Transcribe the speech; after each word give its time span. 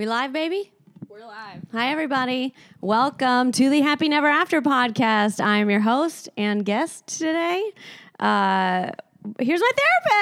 We 0.00 0.06
live, 0.06 0.32
baby? 0.32 0.72
We're 1.10 1.26
live. 1.26 1.60
Hi, 1.72 1.90
everybody. 1.92 2.54
Welcome 2.80 3.52
to 3.52 3.68
the 3.68 3.82
Happy 3.82 4.08
Never 4.08 4.28
After 4.28 4.62
podcast. 4.62 5.44
I 5.44 5.58
am 5.58 5.68
your 5.68 5.80
host 5.80 6.30
and 6.38 6.64
guest 6.64 7.06
today. 7.06 7.70
Uh, 8.18 8.92
here's 9.38 9.60
my 9.60 9.70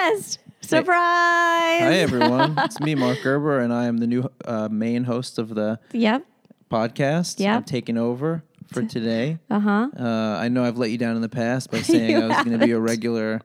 therapist. 0.02 0.40
Surprise! 0.62 0.88
Hi 1.80 1.94
everyone, 1.94 2.54
it's 2.58 2.80
me, 2.80 2.96
Marc 2.96 3.22
Gerber, 3.22 3.60
and 3.60 3.72
I 3.72 3.84
am 3.86 3.98
the 3.98 4.08
new 4.08 4.28
uh, 4.44 4.68
main 4.68 5.04
host 5.04 5.38
of 5.38 5.54
the 5.54 5.78
Yep. 5.92 6.24
podcast. 6.72 7.38
Yep. 7.38 7.56
I'm 7.58 7.62
taking 7.62 7.96
over 7.96 8.42
for 8.68 8.82
today. 8.96 9.38
Uh 9.50 9.60
huh. 9.60 9.88
Uh, 9.98 10.38
I 10.40 10.48
know 10.48 10.64
I've 10.64 10.78
let 10.78 10.90
you 10.90 10.98
down 10.98 11.16
in 11.16 11.22
the 11.22 11.28
past 11.28 11.70
by 11.70 11.80
saying 11.82 12.16
I 12.16 12.26
was 12.28 12.36
going 12.44 12.58
to 12.58 12.64
be 12.64 12.72
a 12.72 12.80
regular, 12.80 13.40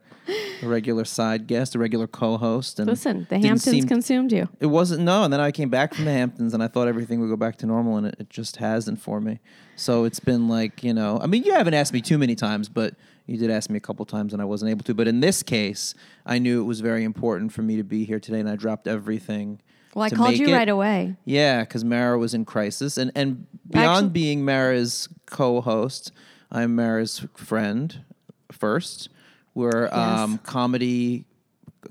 a 0.62 0.68
regular 0.68 1.06
side 1.06 1.48
guest, 1.48 1.76
a 1.76 1.80
regular 1.80 2.08
co-host. 2.08 2.80
And 2.80 2.88
Listen, 2.90 3.26
the 3.30 3.40
Hamptons 3.40 3.64
seem- 3.64 3.88
consumed 3.88 4.32
you. 4.32 4.50
It 4.60 4.68
wasn't 4.68 5.02
no, 5.02 5.24
and 5.24 5.32
then 5.34 5.40
I 5.40 5.52
came 5.52 5.70
back 5.70 5.94
from 5.94 6.06
the 6.06 6.12
Hamptons, 6.12 6.54
and 6.54 6.62
I 6.62 6.68
thought 6.68 6.88
everything 6.88 7.20
would 7.22 7.30
go 7.30 7.38
back 7.38 7.58
to 7.58 7.66
normal, 7.66 7.98
and 7.98 8.08
it, 8.08 8.16
it 8.20 8.30
just 8.30 8.58
hasn't 8.58 9.02
for 9.02 9.20
me. 9.20 9.40
So 9.76 10.04
it's 10.04 10.20
been 10.20 10.48
like 10.48 10.84
you 10.84 10.94
know, 10.94 11.20
I 11.22 11.28
mean, 11.28 11.44
you 11.44 11.54
haven't 11.54 11.74
asked 11.74 11.94
me 11.94 12.02
too 12.02 12.18
many 12.18 12.36
times, 12.36 12.70
but 12.70 12.94
you 13.26 13.38
did 13.38 13.50
ask 13.50 13.70
me 13.70 13.78
a 13.78 13.82
couple 13.82 14.06
times, 14.06 14.34
and 14.34 14.42
I 14.42 14.46
wasn't 14.46 14.72
able 14.72 14.84
to. 14.84 14.94
But 14.94 15.08
in 15.08 15.20
this 15.22 15.42
case, 15.44 15.96
I 16.26 16.40
knew 16.40 16.62
it 16.62 16.66
was 16.66 16.82
very 16.82 17.04
important 17.04 17.54
for 17.54 17.62
me 17.62 17.78
to 17.78 17.84
be 17.84 18.04
here 18.04 18.20
today, 18.20 18.40
and 18.40 18.50
I 18.50 18.56
dropped 18.56 18.88
everything. 18.88 19.62
Well, 19.96 20.06
I 20.06 20.10
called 20.10 20.38
you 20.38 20.48
it. 20.48 20.54
right 20.54 20.70
away. 20.70 21.16
Yeah, 21.26 21.62
because 21.62 21.84
Mara 21.84 22.18
was 22.18 22.34
in 22.34 22.46
crisis, 22.46 22.98
and 22.98 23.12
and 23.16 23.46
beyond 23.70 24.06
Actu- 24.08 24.10
being 24.10 24.46
Mara's 24.46 25.08
co-host, 25.26 26.12
I'm 26.52 26.76
Mara's 26.76 27.26
friend 27.36 28.04
first. 28.52 29.10
We're 29.54 29.88
um, 29.92 30.40
comedy 30.40 31.26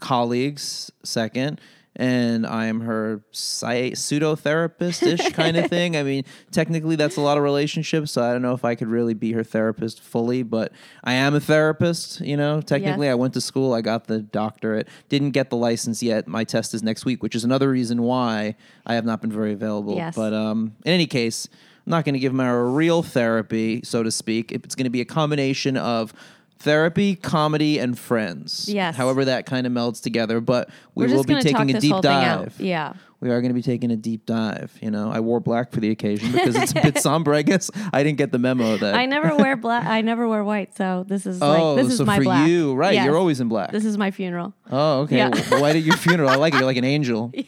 colleagues 0.00 0.90
second, 1.04 1.60
and 1.96 2.46
I'm 2.46 2.80
her 2.80 3.22
psy- 3.32 3.92
pseudo 3.92 4.34
therapist 4.34 5.02
ish 5.02 5.30
kind 5.32 5.56
of 5.56 5.68
thing. 5.68 5.96
I 5.96 6.02
mean, 6.02 6.24
technically 6.50 6.96
that's 6.96 7.16
a 7.16 7.20
lot 7.20 7.36
of 7.36 7.44
relationships, 7.44 8.12
so 8.12 8.22
I 8.22 8.32
don't 8.32 8.42
know 8.42 8.54
if 8.54 8.64
I 8.64 8.74
could 8.74 8.88
really 8.88 9.14
be 9.14 9.32
her 9.32 9.44
therapist 9.44 10.00
fully, 10.00 10.42
but 10.42 10.72
I 11.04 11.12
am 11.14 11.34
a 11.34 11.40
therapist. 11.40 12.20
You 12.20 12.36
know, 12.36 12.60
technically 12.60 13.06
Yes. 13.06 13.12
I 13.12 13.14
went 13.16 13.34
to 13.34 13.40
school, 13.40 13.74
I 13.74 13.80
got 13.82 14.06
the 14.06 14.20
doctorate, 14.20 14.88
didn't 15.08 15.32
get 15.32 15.50
the 15.50 15.56
license 15.56 16.02
yet. 16.02 16.26
My 16.26 16.44
test 16.44 16.72
is 16.74 16.82
next 16.82 17.04
week, 17.04 17.22
which 17.22 17.34
is 17.34 17.44
another 17.44 17.68
reason 17.70 18.02
why 18.02 18.56
I 18.86 18.94
have 18.94 19.04
not 19.04 19.20
been 19.20 19.32
very 19.32 19.52
available. 19.52 19.96
Yes. 19.96 20.14
But 20.14 20.32
um, 20.32 20.74
in 20.84 20.92
any 20.92 21.06
case, 21.06 21.48
I'm 21.86 21.90
not 21.90 22.04
going 22.04 22.14
to 22.14 22.20
give 22.20 22.32
Mara 22.32 22.64
real 22.64 23.02
therapy, 23.02 23.80
so 23.84 24.02
to 24.02 24.10
speak. 24.10 24.52
It's 24.52 24.74
going 24.74 24.84
to 24.84 24.90
be 24.90 25.00
a 25.00 25.04
combination 25.04 25.76
of 25.76 26.14
therapy, 26.62 27.16
comedy, 27.16 27.78
and 27.78 27.98
friends. 27.98 28.68
Yes. 28.68 28.96
However, 28.96 29.24
that 29.26 29.46
kind 29.46 29.66
of 29.66 29.72
melds 29.72 30.02
together. 30.02 30.40
But 30.40 30.70
we 30.94 31.06
We're 31.06 31.16
will 31.16 31.24
be 31.24 31.34
going 31.34 31.42
to 31.44 31.50
talk 31.52 31.60
taking 31.62 31.76
a 31.76 31.80
deep 31.80 32.00
dive. 32.02 32.58
Yeah. 32.60 32.94
We 33.20 33.30
are 33.30 33.40
going 33.40 33.50
to 33.50 33.54
be 33.54 33.62
taking 33.62 33.92
a 33.92 33.96
deep 33.96 34.26
dive. 34.26 34.76
You 34.82 34.90
know, 34.90 35.10
I 35.12 35.20
wore 35.20 35.38
black 35.38 35.70
for 35.70 35.78
the 35.78 35.90
occasion 35.90 36.32
because 36.32 36.56
it's 36.56 36.72
a 36.72 36.82
bit 36.82 36.98
somber. 37.02 37.32
I 37.34 37.42
guess 37.42 37.70
I 37.92 38.02
didn't 38.02 38.18
get 38.18 38.32
the 38.32 38.38
memo 38.40 38.76
that. 38.78 38.94
I 38.96 39.06
never 39.06 39.36
wear 39.36 39.54
black. 39.56 39.86
I 39.86 40.00
never 40.00 40.26
wear 40.26 40.42
white. 40.42 40.76
So 40.76 41.04
this 41.06 41.24
is 41.24 41.40
Oh, 41.40 41.74
like 41.74 41.84
this 41.84 41.92
is 41.92 42.00
my 42.00 42.16
for 42.18 42.24
black. 42.24 42.48
you, 42.48 42.74
right? 42.74 42.94
Yes. 42.94 43.04
You're 43.06 43.16
always 43.16 43.40
in 43.40 43.48
black. 43.48 43.70
This 43.70 43.84
is 43.84 43.96
my 43.96 44.10
funeral. 44.10 44.54
oh, 44.72 45.02
okay. 45.02 45.18
Yeah. 45.18 45.30
Well, 45.52 45.60
why 45.62 45.72
did 45.72 45.84
your 45.84 45.96
funeral? 45.96 46.28
I 46.28 46.34
like 46.34 46.52
it. 46.54 46.56
You're 46.56 46.66
like 46.66 46.76
an 46.78 46.84
angel. 46.84 47.32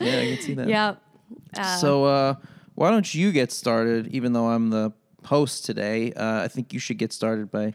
Yeah, 0.00 0.06
yeah, 0.06 0.20
I 0.20 0.26
can 0.34 0.40
see 0.40 0.54
that. 0.54 0.68
Yep. 0.68 1.02
Uh, 1.56 1.76
So, 1.78 2.04
uh, 2.04 2.34
why 2.76 2.90
don't 2.92 3.12
you 3.12 3.32
get 3.32 3.50
started? 3.50 4.06
Even 4.14 4.32
though 4.32 4.46
I'm 4.46 4.70
the 4.70 4.92
host 5.24 5.64
today, 5.64 6.12
uh, 6.12 6.44
I 6.44 6.46
think 6.48 6.72
you 6.72 6.78
should 6.78 6.98
get 6.98 7.12
started 7.12 7.50
by 7.50 7.74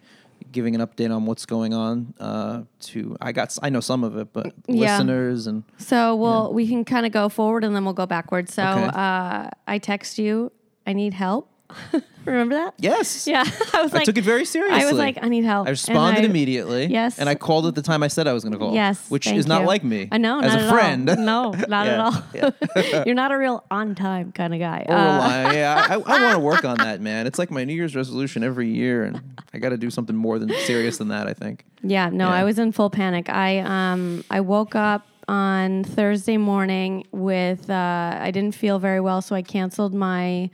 giving 0.54 0.74
an 0.76 0.82
update 0.82 1.14
on 1.14 1.26
what's 1.26 1.46
going 1.46 1.74
on. 1.74 2.14
Uh, 2.20 2.64
to 2.80 3.18
I 3.20 3.34
got 3.34 3.58
I 3.62 3.70
know 3.70 3.82
some 3.82 4.06
of 4.06 4.16
it, 4.18 4.32
but 4.32 4.54
Yeah. 4.68 4.98
listeners 4.98 5.48
and 5.48 5.64
So 5.78 6.16
we'll 6.16 6.54
we 6.54 6.66
can 6.68 6.86
kind 6.86 7.06
of 7.06 7.12
go 7.12 7.28
forward 7.28 7.66
and 7.66 7.76
then 7.76 7.84
we'll 7.84 7.94
go 7.94 8.06
backwards. 8.06 8.54
So 8.54 8.64
Okay. 8.64 8.86
uh, 8.94 9.50
I 9.68 9.78
text 9.80 10.18
you. 10.18 10.52
I 10.88 10.94
need 10.94 11.14
help. 11.14 11.50
Remember 12.26 12.56
that? 12.56 12.74
yes, 12.78 13.28
Yeah. 13.28 13.44
I 13.74 13.82
was 13.82 13.94
I 13.94 13.98
like, 13.98 14.06
took 14.06 14.18
it 14.18 14.24
very 14.24 14.46
seriously. 14.46 14.82
I 14.82 14.86
was 14.86 14.98
like, 14.98 15.18
I 15.22 15.28
need 15.28 15.44
help. 15.44 15.68
I 15.68 15.72
responded 15.72 16.22
I- 16.22 16.26
immediately. 16.26 16.86
Yes. 16.86 17.20
and 17.20 17.28
I 17.28 17.36
called 17.36 17.66
at 17.66 17.76
the 17.76 17.82
time 17.82 18.02
I 18.02 18.08
said 18.08 18.28
I 18.28 18.34
was 18.34 18.44
going 18.44 18.54
to 18.54 18.60
call. 18.60 18.74
Yes, 18.74 19.10
which 19.12 19.28
is 19.28 19.46
not 19.46 19.62
you. 19.62 19.68
like 19.68 19.84
me. 19.84 20.08
I 20.10 20.18
know, 20.18 20.40
as 20.40 20.54
not 20.54 20.62
a 20.64 20.70
friend. 20.70 21.10
All. 21.10 21.16
No, 21.20 21.52
not 21.68 21.88
at 21.88 22.00
all. 22.00 23.04
You're 23.06 23.16
not 23.16 23.34
a 23.34 23.38
real 23.38 23.66
on 23.70 23.94
time 23.96 24.32
kind 24.32 24.54
of 24.54 24.60
guy. 24.62 24.86
Or 24.88 24.94
Uh, 24.96 25.52
yeah, 25.54 25.86
I, 25.90 25.94
I 25.96 26.22
want 26.22 26.34
to 26.36 26.40
work 26.40 26.64
on 26.64 26.78
that, 26.78 27.02
man. 27.02 27.28
It's 27.28 27.38
like 27.38 27.52
my 27.52 27.66
New 27.66 27.74
Year's 27.74 27.96
resolution 27.96 28.42
every 28.44 28.70
year, 28.70 29.04
and 29.04 29.22
I 29.54 29.58
got 29.60 29.70
to 29.70 29.78
do 29.78 29.90
something 29.90 30.16
more 30.16 30.40
than 30.40 30.50
serious 30.66 30.98
than 31.00 31.10
that. 31.10 31.28
I 31.28 31.34
think. 31.34 31.66
Yeah, 31.82 32.10
no, 32.10 32.30
Yeah. 32.30 32.36
I 32.36 32.44
was 32.46 32.58
in 32.58 32.72
full 32.72 32.90
panic. 32.90 33.30
I 33.30 33.60
um 33.60 34.24
I 34.30 34.40
woke 34.40 34.76
up 34.76 35.06
on 35.28 35.84
Thursday 35.84 36.38
morning 36.38 37.06
with 37.12 37.70
uh, 37.70 38.18
I 38.22 38.32
didn't 38.32 38.56
feel 38.56 38.80
very 38.80 39.00
well, 39.02 39.22
so 39.22 39.36
I 39.36 39.42
canceled 39.42 39.94
my 39.94 40.50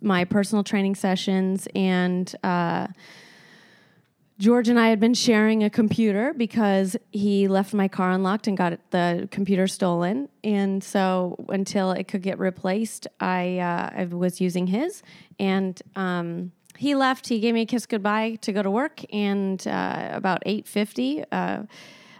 my 0.00 0.24
personal 0.24 0.64
training 0.64 0.94
sessions 0.94 1.68
and. 1.74 2.34
Uh, 2.42 2.88
George 4.36 4.68
and 4.68 4.80
I 4.80 4.88
had 4.88 4.98
been 4.98 5.14
sharing 5.14 5.62
a 5.62 5.70
computer 5.70 6.34
because 6.34 6.96
he 7.12 7.46
left 7.46 7.72
my 7.72 7.86
car 7.86 8.10
unlocked 8.10 8.48
and 8.48 8.56
got 8.56 8.76
the 8.90 9.28
computer 9.30 9.68
stolen. 9.68 10.28
And 10.42 10.82
so 10.82 11.36
until 11.50 11.92
it 11.92 12.08
could 12.08 12.22
get 12.22 12.40
replaced, 12.40 13.06
I, 13.20 13.58
uh, 13.58 13.90
I 13.96 14.04
was 14.06 14.40
using 14.40 14.66
his. 14.66 15.04
And 15.38 15.80
um, 15.94 16.50
he 16.76 16.96
left. 16.96 17.28
He 17.28 17.38
gave 17.38 17.54
me 17.54 17.60
a 17.60 17.66
kiss 17.66 17.86
goodbye 17.86 18.38
to 18.40 18.52
go 18.52 18.60
to 18.60 18.72
work. 18.72 19.04
And 19.12 19.64
uh, 19.68 20.08
about 20.12 20.42
eight 20.46 20.66
fifty, 20.66 21.22
uh, 21.30 21.62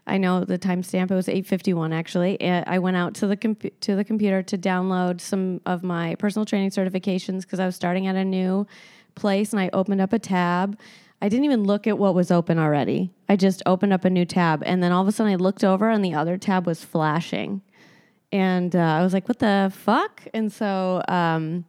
I 0.06 0.18
know 0.18 0.44
the 0.44 0.58
timestamp. 0.58 1.10
It 1.10 1.14
was 1.14 1.28
eight 1.28 1.46
fifty 1.46 1.72
one 1.72 1.92
actually. 1.92 2.40
Uh, 2.40 2.64
I 2.66 2.78
went 2.78 2.96
out 2.96 3.14
to 3.14 3.26
the 3.26 3.36
to 3.80 3.96
the 3.96 4.04
computer 4.04 4.42
to 4.42 4.58
download 4.58 5.20
some 5.20 5.60
of 5.64 5.82
my 5.82 6.14
personal 6.16 6.44
training 6.44 6.70
certifications 6.70 7.42
because 7.42 7.60
I 7.60 7.66
was 7.66 7.74
starting 7.74 8.06
at 8.06 8.16
a 8.16 8.24
new 8.24 8.66
place, 9.14 9.52
and 9.52 9.60
I 9.60 9.70
opened 9.72 10.00
up 10.00 10.12
a 10.12 10.18
tab. 10.18 10.78
I 11.22 11.28
didn't 11.28 11.46
even 11.46 11.64
look 11.64 11.86
at 11.86 11.96
what 11.96 12.14
was 12.14 12.30
open 12.30 12.58
already. 12.58 13.10
I 13.28 13.36
just 13.36 13.62
opened 13.64 13.94
up 13.94 14.04
a 14.04 14.10
new 14.10 14.26
tab, 14.26 14.62
and 14.66 14.82
then 14.82 14.92
all 14.92 15.00
of 15.00 15.08
a 15.08 15.12
sudden 15.12 15.32
I 15.32 15.36
looked 15.36 15.64
over, 15.64 15.88
and 15.88 16.04
the 16.04 16.14
other 16.14 16.36
tab 16.36 16.66
was 16.66 16.84
flashing, 16.84 17.62
and 18.30 18.76
uh, 18.76 18.78
I 18.78 19.02
was 19.02 19.14
like, 19.14 19.26
"What 19.28 19.38
the 19.38 19.72
fuck?" 19.74 20.26
And 20.34 20.52
so. 20.52 21.02
Um, 21.08 21.64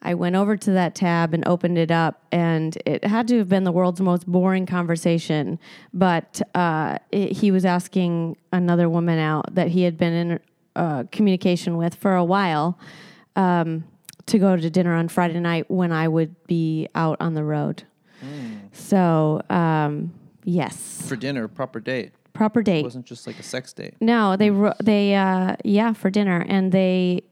I 0.00 0.14
went 0.14 0.36
over 0.36 0.56
to 0.56 0.70
that 0.72 0.94
tab 0.94 1.34
and 1.34 1.46
opened 1.48 1.76
it 1.76 1.90
up, 1.90 2.22
and 2.30 2.76
it 2.86 3.04
had 3.04 3.26
to 3.28 3.38
have 3.38 3.48
been 3.48 3.64
the 3.64 3.72
world's 3.72 4.00
most 4.00 4.26
boring 4.26 4.64
conversation. 4.64 5.58
But 5.92 6.40
uh, 6.54 6.98
it, 7.10 7.32
he 7.32 7.50
was 7.50 7.64
asking 7.64 8.36
another 8.52 8.88
woman 8.88 9.18
out 9.18 9.54
that 9.56 9.68
he 9.68 9.82
had 9.82 9.96
been 9.98 10.12
in 10.12 10.40
uh, 10.76 11.04
communication 11.10 11.76
with 11.76 11.96
for 11.96 12.14
a 12.14 12.22
while 12.24 12.78
um, 13.34 13.82
to 14.26 14.38
go 14.38 14.56
to 14.56 14.70
dinner 14.70 14.94
on 14.94 15.08
Friday 15.08 15.40
night 15.40 15.68
when 15.68 15.90
I 15.90 16.06
would 16.06 16.36
be 16.46 16.86
out 16.94 17.16
on 17.20 17.34
the 17.34 17.42
road. 17.44 17.82
So, 18.72 19.42
um, 19.50 20.12
yes, 20.44 21.02
For 21.08 21.16
dinner, 21.16 21.48
proper 21.48 21.80
date. 21.80 22.12
proper 22.32 22.62
date. 22.62 22.80
It 22.80 22.84
wasn't 22.84 23.06
just 23.06 23.26
like 23.26 23.38
a 23.38 23.42
sex 23.42 23.72
date. 23.72 23.94
No, 24.00 24.36
they 24.36 24.50
they 24.82 25.14
uh 25.16 25.56
yeah 25.64 25.92
for 25.92 26.10
dinner 26.10 26.44
and 26.48 26.70
they 26.70 27.22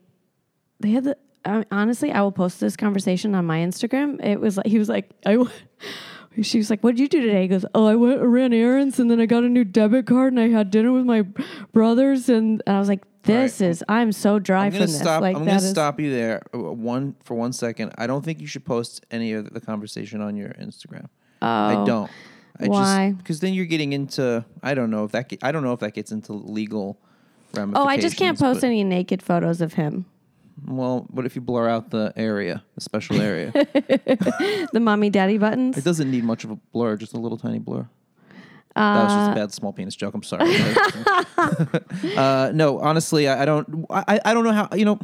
they 0.81 0.91
had 0.91 1.05
the 1.05 1.17
honestly 1.71 2.13
I 2.13 2.21
will 2.23 2.33
post 2.33 2.61
this 2.61 2.77
conversation 2.77 3.35
on 3.35 3.45
my 3.47 3.59
Instagram. 3.59 4.23
It 4.25 4.41
was 4.41 4.57
like 4.57 4.67
he 4.67 4.79
was 4.79 4.89
like 4.89 5.11
I 5.25 5.39
she 6.43 6.59
was 6.59 6.69
like 6.71 6.83
what 6.85 6.93
did 6.97 7.01
you 7.01 7.09
do 7.09 7.21
today? 7.23 7.43
He 7.43 7.49
goes 7.49 7.65
oh 7.75 7.87
I 7.87 7.95
went 7.95 8.21
ran 8.21 8.53
errands 8.53 8.99
and 8.99 9.11
then 9.11 9.21
I 9.21 9.27
got 9.27 9.45
a 9.45 9.49
new 9.49 9.65
debit 9.65 10.07
card 10.07 10.33
and 10.33 10.41
I 10.41 10.49
had 10.49 10.71
dinner 10.71 10.93
with 10.93 11.05
my 11.05 11.23
brothers 11.73 12.29
and, 12.29 12.63
I 12.67 12.79
was 12.79 12.89
like 12.89 13.05
this 13.23 13.61
right. 13.61 13.69
is 13.71 13.85
I'm 13.89 14.13
so 14.13 14.39
dry 14.39 14.67
I'm 14.67 14.73
from 14.73 14.83
this. 14.83 14.99
stop. 14.99 15.21
Like 15.21 15.37
I'm 15.37 15.45
gonna 15.45 15.57
is- 15.57 15.71
stop 15.71 15.99
you 15.99 16.11
there. 16.13 16.43
uh, 16.55 16.59
One 16.59 17.17
for 17.25 17.35
one 17.35 17.53
second. 17.53 17.93
I 17.99 18.07
don't 18.07 18.25
think 18.25 18.41
you 18.41 18.47
should 18.47 18.65
post 18.65 19.05
any 19.11 19.33
of 19.33 19.53
the 19.53 19.61
conversation 19.61 20.21
on 20.21 20.37
your 20.37 20.51
Instagram. 20.51 21.09
I 21.43 21.75
Oh. 21.75 21.85
don't. 21.87 22.11
I 22.61 22.69
Why? 22.69 23.13
Because 23.17 23.41
then 23.41 23.53
you're 23.53 23.67
getting 23.67 23.93
into. 23.93 24.45
I 24.63 24.75
don't 24.75 24.91
know 24.91 25.05
if 25.05 25.13
that. 25.13 25.33
I 25.43 25.51
don't 25.53 25.65
know 25.65 25.73
if 25.73 25.81
that 25.81 25.93
gets 25.95 26.13
into 26.13 26.33
legal 26.35 26.99
ramifications. 27.53 27.85
Oh. 27.85 27.89
I 27.91 27.97
just 27.99 28.17
can't 28.17 28.39
post 28.39 28.61
but- 28.61 28.67
any 28.69 28.85
naked 28.85 29.23
photos 29.23 29.61
of 29.61 29.73
him. 29.75 30.07
Well, 30.65 31.07
what 31.11 31.27
if 31.27 31.35
you 31.37 31.43
blur 31.43 31.69
out 31.69 31.91
the 31.91 32.13
area, 32.17 32.63
the 32.75 32.81
special 32.81 33.21
area? 33.21 33.53
The 34.73 34.81
mommy 34.81 35.11
daddy 35.11 35.39
buttons. 35.39 35.77
it 35.77 35.85
doesn't 35.85 36.11
need 36.11 36.25
much 36.25 36.45
of 36.45 36.51
a 36.51 36.57
blur, 36.73 36.97
just 36.97 37.13
a 37.15 37.19
little 37.19 37.39
tiny 37.39 37.59
blur. 37.59 37.87
that 38.75 39.03
was 39.05 39.13
Uh, 39.13 39.17
just 39.17 39.31
a 39.31 39.35
bad 39.35 39.53
small 39.53 39.73
penis 39.73 39.95
joke. 39.97 40.15
I'm 40.15 40.23
sorry. 40.23 40.51
uh, 42.17 42.51
no, 42.55 42.79
honestly, 42.81 43.29
I, 43.29 43.43
I 43.43 43.45
don't. 43.45 43.87
I, 43.91 44.21
I 44.25 44.35
don't 44.35 44.45
know 44.45 44.53
how. 44.53 44.69
You 44.75 44.85
know, 44.85 44.99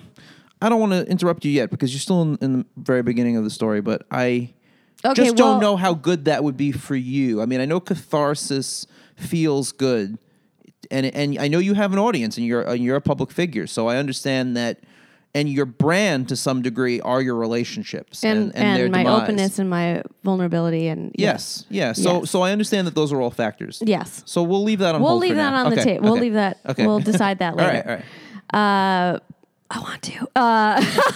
I 0.61 0.69
don't 0.69 0.81
want 0.81 0.93
to 0.93 1.07
interrupt 1.11 1.45
you 1.45 1.51
yet 1.53 1.71
because 1.71 1.93
you're 1.93 2.01
still 2.01 2.23
in, 2.23 2.39
in 2.41 2.53
the 2.61 2.67
very 2.77 3.03
beginning 3.03 3.37
of 3.37 3.45
the 3.45 3.51
story. 3.51 3.81
But 3.81 4.07
I 4.11 4.51
Okay, 5.05 5.15
just 5.15 5.37
well- 5.39 5.53
don't 5.53 5.61
know 5.61 5.77
how 5.77 5.95
good 5.95 6.25
that 6.27 6.45
would 6.45 6.57
be 6.57 6.73
for 6.73 6.97
you. 6.97 7.41
I 7.43 7.47
mean, 7.47 7.61
I 7.61 7.65
know 7.67 7.81
catharsis 7.81 8.87
feels 9.17 9.73
good, 9.73 10.19
and 10.91 11.07
and 11.07 11.39
I 11.39 11.49
know 11.49 11.59
you 11.59 11.75
have 11.75 11.93
an 11.93 11.99
audience 11.99 12.37
and 12.37 12.47
you're 12.47 12.69
uh, 12.69 12.73
you're 12.75 12.97
a 12.97 13.01
public 13.01 13.31
figure, 13.31 13.67
so 13.67 13.87
I 13.89 13.97
understand 13.99 14.57
that. 14.57 14.81
And 15.35 15.49
your 15.49 15.65
brand, 15.65 16.29
to 16.29 16.37
some 16.37 16.61
degree, 16.61 17.01
are 17.01 17.23
your 17.23 17.37
relationships 17.37 18.23
and 18.23 18.53
and, 18.55 18.57
and, 18.57 18.79
their 18.79 18.89
my 18.91 19.03
demise. 19.03 19.23
openness 19.23 19.59
and 19.59 19.71
my 19.71 20.03
vulnerability 20.25 20.89
and 20.89 21.11
Yes, 21.17 21.65
yeah. 21.71 21.93
So 21.93 22.21
Yes. 22.21 22.31
so 22.31 22.43
I 22.43 22.53
understand 22.53 22.87
that 22.87 22.95
those 22.95 23.15
are 23.15 23.21
all 23.23 23.31
factors. 23.31 23.83
yes. 23.87 24.23
So 24.27 24.43
we'll 24.43 24.63
leave 24.63 24.81
that 24.81 24.95
on 24.95 25.01
We'll 25.03 25.17
leave 25.17 25.37
that 25.37 25.51
now. 25.53 25.65
on 25.65 25.71
the 25.71 25.81
Okay, 25.81 25.85
table. 25.95 26.05
We'll 26.05 26.13
okay, 26.15 26.21
leave 26.21 26.35
that. 26.35 26.59
Okay. 26.69 26.87
We'll 26.87 27.01
decide 27.01 27.39
that 27.39 27.57
later. 27.57 27.73
right, 27.73 27.87
all 27.87 27.95
right. 27.95 29.15
Uh, 29.15 29.19
I 29.71 29.79
want 29.81 30.03
to. 30.03 30.29
Uh, 30.37 30.85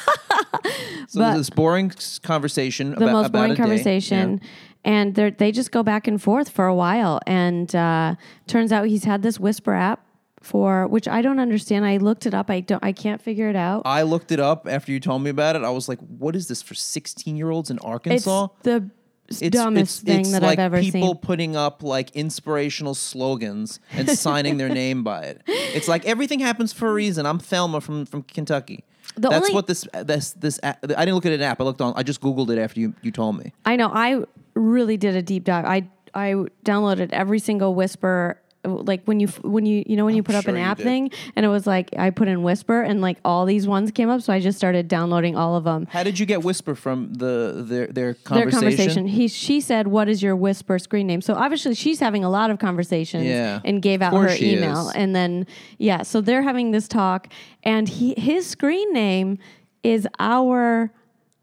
So 1.08 1.20
But- 1.20 1.36
this 1.36 1.50
boring 1.50 1.92
conversation 2.22 2.90
the 2.90 2.96
about, 2.96 3.12
most 3.12 3.32
boring 3.32 3.52
a 3.52 3.54
day. 3.54 3.60
conversation. 3.62 4.40
Yeah. 4.42 4.48
And 4.84 5.14
they 5.14 5.50
just 5.52 5.72
go 5.72 5.82
back 5.82 6.06
and 6.06 6.20
forth 6.22 6.48
for 6.48 6.66
a 6.66 6.74
while. 6.74 7.20
And 7.26 7.74
uh, 7.74 8.14
turns 8.46 8.70
out 8.72 8.86
he's 8.86 9.04
had 9.04 9.22
this 9.22 9.38
Whisper 9.40 9.74
app 9.74 10.00
for 10.46 10.86
which 10.86 11.08
I 11.08 11.20
don't 11.22 11.38
understand. 11.40 11.84
I 11.84 11.96
looked 11.98 12.24
it 12.26 12.34
up. 12.34 12.50
I 12.50 12.60
don't. 12.60 12.82
I 12.84 12.92
can't 12.92 13.20
figure 13.20 13.48
it 13.50 13.56
out. 13.56 13.82
I 13.84 14.02
looked 14.02 14.30
it 14.32 14.40
up 14.40 14.66
after 14.68 14.92
you 14.92 15.00
told 15.00 15.22
me 15.22 15.30
about 15.30 15.56
it. 15.56 15.62
I 15.62 15.70
was 15.70 15.88
like, 15.88 15.98
"What 16.00 16.36
is 16.36 16.48
this 16.48 16.62
for 16.62 16.74
16 16.74 17.36
year 17.36 17.50
olds 17.50 17.70
in 17.70 17.78
Arkansas?" 17.80 18.14
it's 18.14 18.26
Arkansas?" 18.28 18.62
the 18.62 18.90
It's 19.28 19.40
dumbest 19.56 19.98
it's, 20.02 20.06
thing 20.06 20.20
it's 20.20 20.30
that 20.32 20.42
like 20.42 20.58
I've 20.60 20.72
ever 20.72 20.80
people 20.80 21.08
seen. 21.08 21.16
putting 21.16 21.56
up 21.56 21.82
like 21.82 22.10
inspirational 22.14 22.94
slogans 22.94 23.80
and 23.92 24.08
signing 24.08 24.56
their 24.56 24.68
name 24.84 25.02
by 25.02 25.22
it. 25.24 25.42
It's 25.46 25.88
like 25.88 26.04
everything 26.06 26.38
happens 26.38 26.72
for 26.72 26.88
a 26.88 26.92
reason. 26.92 27.26
I'm 27.26 27.38
Thelma 27.40 27.80
from 27.80 28.06
from 28.06 28.22
Kentucky. 28.22 28.84
The 29.16 29.28
That's 29.30 29.46
only- 29.46 29.54
what 29.54 29.66
this 29.66 29.86
this 30.04 30.32
this 30.32 30.60
I 30.62 30.74
didn't 30.82 31.14
look 31.14 31.26
at 31.26 31.32
an 31.32 31.42
app. 31.42 31.60
I 31.60 31.64
looked 31.64 31.80
on. 31.80 31.92
I 31.96 32.02
just 32.04 32.20
googled 32.20 32.50
it 32.50 32.58
after 32.58 32.78
you 32.80 32.94
you 33.02 33.10
told 33.10 33.36
me. 33.38 33.52
I 33.64 33.74
know. 33.76 33.90
I 33.92 34.22
really 34.54 34.96
did 34.96 35.16
a 35.16 35.22
deep 35.22 35.42
dive. 35.44 35.64
I 35.64 35.88
I 36.14 36.34
downloaded 36.64 37.12
every 37.12 37.38
single 37.40 37.74
Whisper. 37.74 38.40
Like 38.66 39.02
when 39.04 39.20
you 39.20 39.28
when 39.42 39.64
you 39.66 39.82
you 39.86 39.96
know 39.96 40.04
when 40.04 40.14
you 40.16 40.22
put 40.22 40.34
up 40.34 40.46
an 40.46 40.56
app 40.56 40.78
thing 40.78 41.10
and 41.36 41.46
it 41.46 41.48
was 41.48 41.66
like 41.66 41.90
I 41.98 42.10
put 42.10 42.28
in 42.28 42.42
Whisper 42.42 42.82
and 42.82 43.00
like 43.00 43.18
all 43.24 43.46
these 43.46 43.66
ones 43.66 43.90
came 43.90 44.08
up 44.10 44.20
so 44.22 44.32
I 44.32 44.40
just 44.40 44.58
started 44.58 44.88
downloading 44.88 45.36
all 45.36 45.56
of 45.56 45.64
them. 45.64 45.86
How 45.90 46.02
did 46.02 46.18
you 46.18 46.26
get 46.26 46.42
Whisper 46.42 46.74
from 46.74 47.14
the 47.14 47.62
their 47.66 47.86
their 47.86 48.14
conversation? 48.14 48.34
Their 48.34 48.50
conversation? 48.50 48.76
conversation. 48.94 49.06
He 49.08 49.28
she 49.28 49.60
said, 49.60 49.86
"What 49.88 50.08
is 50.08 50.22
your 50.22 50.36
Whisper 50.36 50.78
screen 50.78 51.06
name?" 51.06 51.20
So 51.20 51.34
obviously 51.34 51.74
she's 51.74 52.00
having 52.00 52.24
a 52.24 52.30
lot 52.30 52.50
of 52.50 52.58
conversations 52.58 53.24
Yeah. 53.24 53.60
and 53.64 53.80
gave 53.80 54.02
out 54.02 54.12
her 54.14 54.28
email 54.40 54.88
is. 54.88 54.94
and 54.96 55.14
then 55.14 55.46
yeah, 55.78 56.02
so 56.02 56.20
they're 56.20 56.42
having 56.42 56.72
this 56.72 56.88
talk 56.88 57.28
and 57.62 57.88
he 57.88 58.14
his 58.18 58.46
screen 58.46 58.92
name 58.92 59.38
is 59.82 60.08
our 60.18 60.92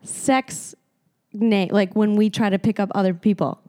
sex 0.03 0.75
name 1.33 1.69
like 1.71 1.95
when 1.95 2.15
we 2.15 2.29
try 2.29 2.49
to 2.49 2.59
pick 2.59 2.79
up 2.79 2.91
other 2.93 3.13
people. 3.13 3.59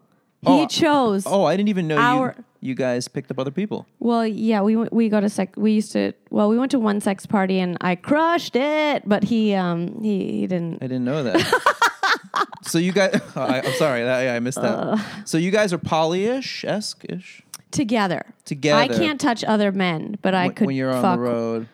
He 0.43 0.49
Oh, 0.63 0.67
chose 0.67 1.25
Oh, 1.27 1.45
I 1.45 1.57
didn't 1.57 1.71
even 1.71 1.89
know 1.89 1.97
Our- 1.97 2.35
you 2.37 2.45
you 2.65 2.75
guys 2.75 3.09
picked 3.09 3.31
up 3.31 3.39
other 3.39 3.51
people. 3.51 3.87
Well, 3.99 4.27
yeah, 4.27 4.63
we 4.63 4.77
we 4.77 5.11
go 5.11 5.21
to 5.21 5.29
sex. 5.29 5.57
We 5.57 5.73
used 5.73 5.93
to. 5.93 6.15
Well, 6.31 6.49
we 6.49 6.59
went 6.59 6.71
to 6.71 6.79
one 6.79 7.01
sex 7.01 7.27
party 7.27 7.61
and 7.61 7.77
I 7.83 7.95
crushed 7.95 8.57
it, 8.57 9.07
but 9.07 9.25
he 9.25 9.55
um 9.55 10.03
he, 10.03 10.41
he 10.41 10.47
didn't. 10.47 10.83
I 10.83 10.87
didn't 10.87 11.05
know 11.05 11.23
that. 11.23 12.49
so 12.63 12.79
you 12.79 12.93
guys, 12.93 13.21
I, 13.37 13.61
I'm 13.61 13.73
sorry, 13.75 14.03
that, 14.03 14.35
I 14.35 14.41
missed 14.41 14.61
that. 14.63 15.05
so 15.27 15.37
you 15.37 15.51
guys 15.51 15.73
are 15.73 15.79
polyish, 15.79 16.65
esque 16.65 17.05
ish 17.09 17.43
Together, 17.71 18.25
together. 18.45 18.81
I 18.81 18.89
can't 18.89 19.21
touch 19.21 19.43
other 19.45 19.73
men, 19.73 20.17
but 20.23 20.33
I 20.33 20.47
when, 20.47 20.55
could 20.55 20.67
when 20.69 20.77
you're 20.77 20.93
on 20.93 21.03
fuck. 21.03 21.17
the 21.17 21.23
road. 21.23 21.69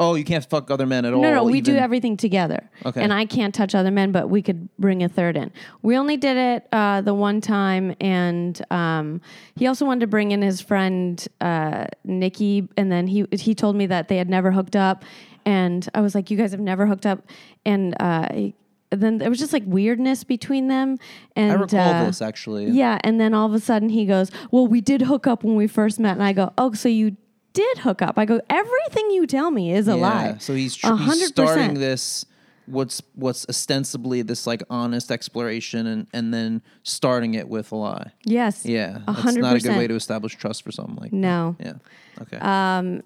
Oh, 0.00 0.14
you 0.14 0.24
can't 0.24 0.44
fuck 0.48 0.70
other 0.70 0.86
men 0.86 1.04
at 1.04 1.12
all. 1.12 1.20
No, 1.20 1.34
no, 1.34 1.44
we 1.44 1.60
do 1.60 1.76
everything 1.76 2.16
together. 2.16 2.70
Okay. 2.86 3.02
And 3.02 3.12
I 3.12 3.26
can't 3.26 3.54
touch 3.54 3.74
other 3.74 3.90
men, 3.90 4.12
but 4.12 4.30
we 4.30 4.40
could 4.40 4.68
bring 4.78 5.02
a 5.02 5.08
third 5.10 5.36
in. 5.36 5.52
We 5.82 5.94
only 5.98 6.16
did 6.16 6.38
it 6.38 6.66
uh, 6.72 7.02
the 7.02 7.12
one 7.12 7.42
time, 7.42 7.94
and 8.00 8.60
um, 8.72 9.20
he 9.56 9.66
also 9.66 9.84
wanted 9.84 10.00
to 10.00 10.06
bring 10.06 10.30
in 10.32 10.40
his 10.40 10.62
friend 10.62 11.22
uh, 11.42 11.84
Nikki, 12.04 12.66
and 12.78 12.90
then 12.90 13.06
he 13.06 13.26
he 13.32 13.54
told 13.54 13.76
me 13.76 13.84
that 13.86 14.08
they 14.08 14.16
had 14.16 14.30
never 14.30 14.50
hooked 14.50 14.74
up, 14.74 15.04
and 15.44 15.86
I 15.94 16.00
was 16.00 16.14
like, 16.14 16.30
"You 16.30 16.38
guys 16.38 16.52
have 16.52 16.60
never 16.60 16.86
hooked 16.86 17.04
up," 17.04 17.20
and 17.66 17.94
uh, 18.00 18.26
he- 18.32 18.54
then 18.90 19.18
there 19.18 19.28
was 19.28 19.38
just 19.38 19.52
like 19.52 19.64
weirdness 19.66 20.24
between 20.24 20.68
them. 20.68 20.96
And 21.36 21.52
I 21.52 21.54
recall 21.56 21.78
uh, 21.94 22.04
this 22.06 22.22
actually. 22.22 22.70
Yeah, 22.70 22.98
and 23.04 23.20
then 23.20 23.34
all 23.34 23.46
of 23.46 23.52
a 23.52 23.60
sudden 23.60 23.90
he 23.90 24.06
goes, 24.06 24.30
"Well, 24.50 24.66
we 24.66 24.80
did 24.80 25.02
hook 25.02 25.26
up 25.26 25.44
when 25.44 25.56
we 25.56 25.66
first 25.66 26.00
met," 26.00 26.12
and 26.12 26.22
I 26.22 26.32
go, 26.32 26.52
"Oh, 26.56 26.72
so 26.72 26.88
you." 26.88 27.16
Did 27.52 27.78
hook 27.78 28.00
up? 28.02 28.18
I 28.18 28.24
go. 28.24 28.40
Everything 28.48 29.10
you 29.10 29.26
tell 29.26 29.50
me 29.50 29.72
is 29.72 29.88
a 29.88 29.92
Yeah, 29.92 29.96
lie. 29.96 30.36
So 30.38 30.54
he's, 30.54 30.76
tr- 30.76 30.94
he's 30.94 31.26
starting 31.28 31.74
this 31.74 32.24
what's 32.66 33.02
what's 33.14 33.44
ostensibly 33.48 34.22
this 34.22 34.46
like 34.46 34.62
honest 34.70 35.10
exploration 35.10 35.86
and 35.88 36.06
and 36.12 36.32
then 36.32 36.62
starting 36.84 37.34
it 37.34 37.48
with 37.48 37.72
a 37.72 37.76
lie. 37.76 38.12
Yes. 38.24 38.64
Yeah, 38.64 38.98
A 38.98 39.02
that's 39.06 39.18
hundred 39.20 39.42
not 39.42 39.56
a 39.56 39.60
good 39.60 39.76
way 39.76 39.88
to 39.88 39.94
establish 39.94 40.36
trust 40.36 40.62
for 40.62 40.70
something 40.70 40.96
like. 40.96 41.12
No. 41.12 41.56
Yeah. 41.58 41.74
Okay. 42.22 42.36
Um 42.38 43.02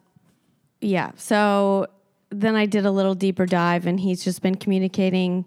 Yeah. 0.81 1.13
So 1.17 1.87
then 2.31 2.57
I 2.57 2.67
did 2.67 2.85
a 2.85 2.91
little 2.91 3.15
deeper 3.15 3.47
dive, 3.47 3.87
and 3.87 4.01
he's 4.01 4.25
just 4.25 4.43
been 4.43 4.57
communicating 4.57 5.45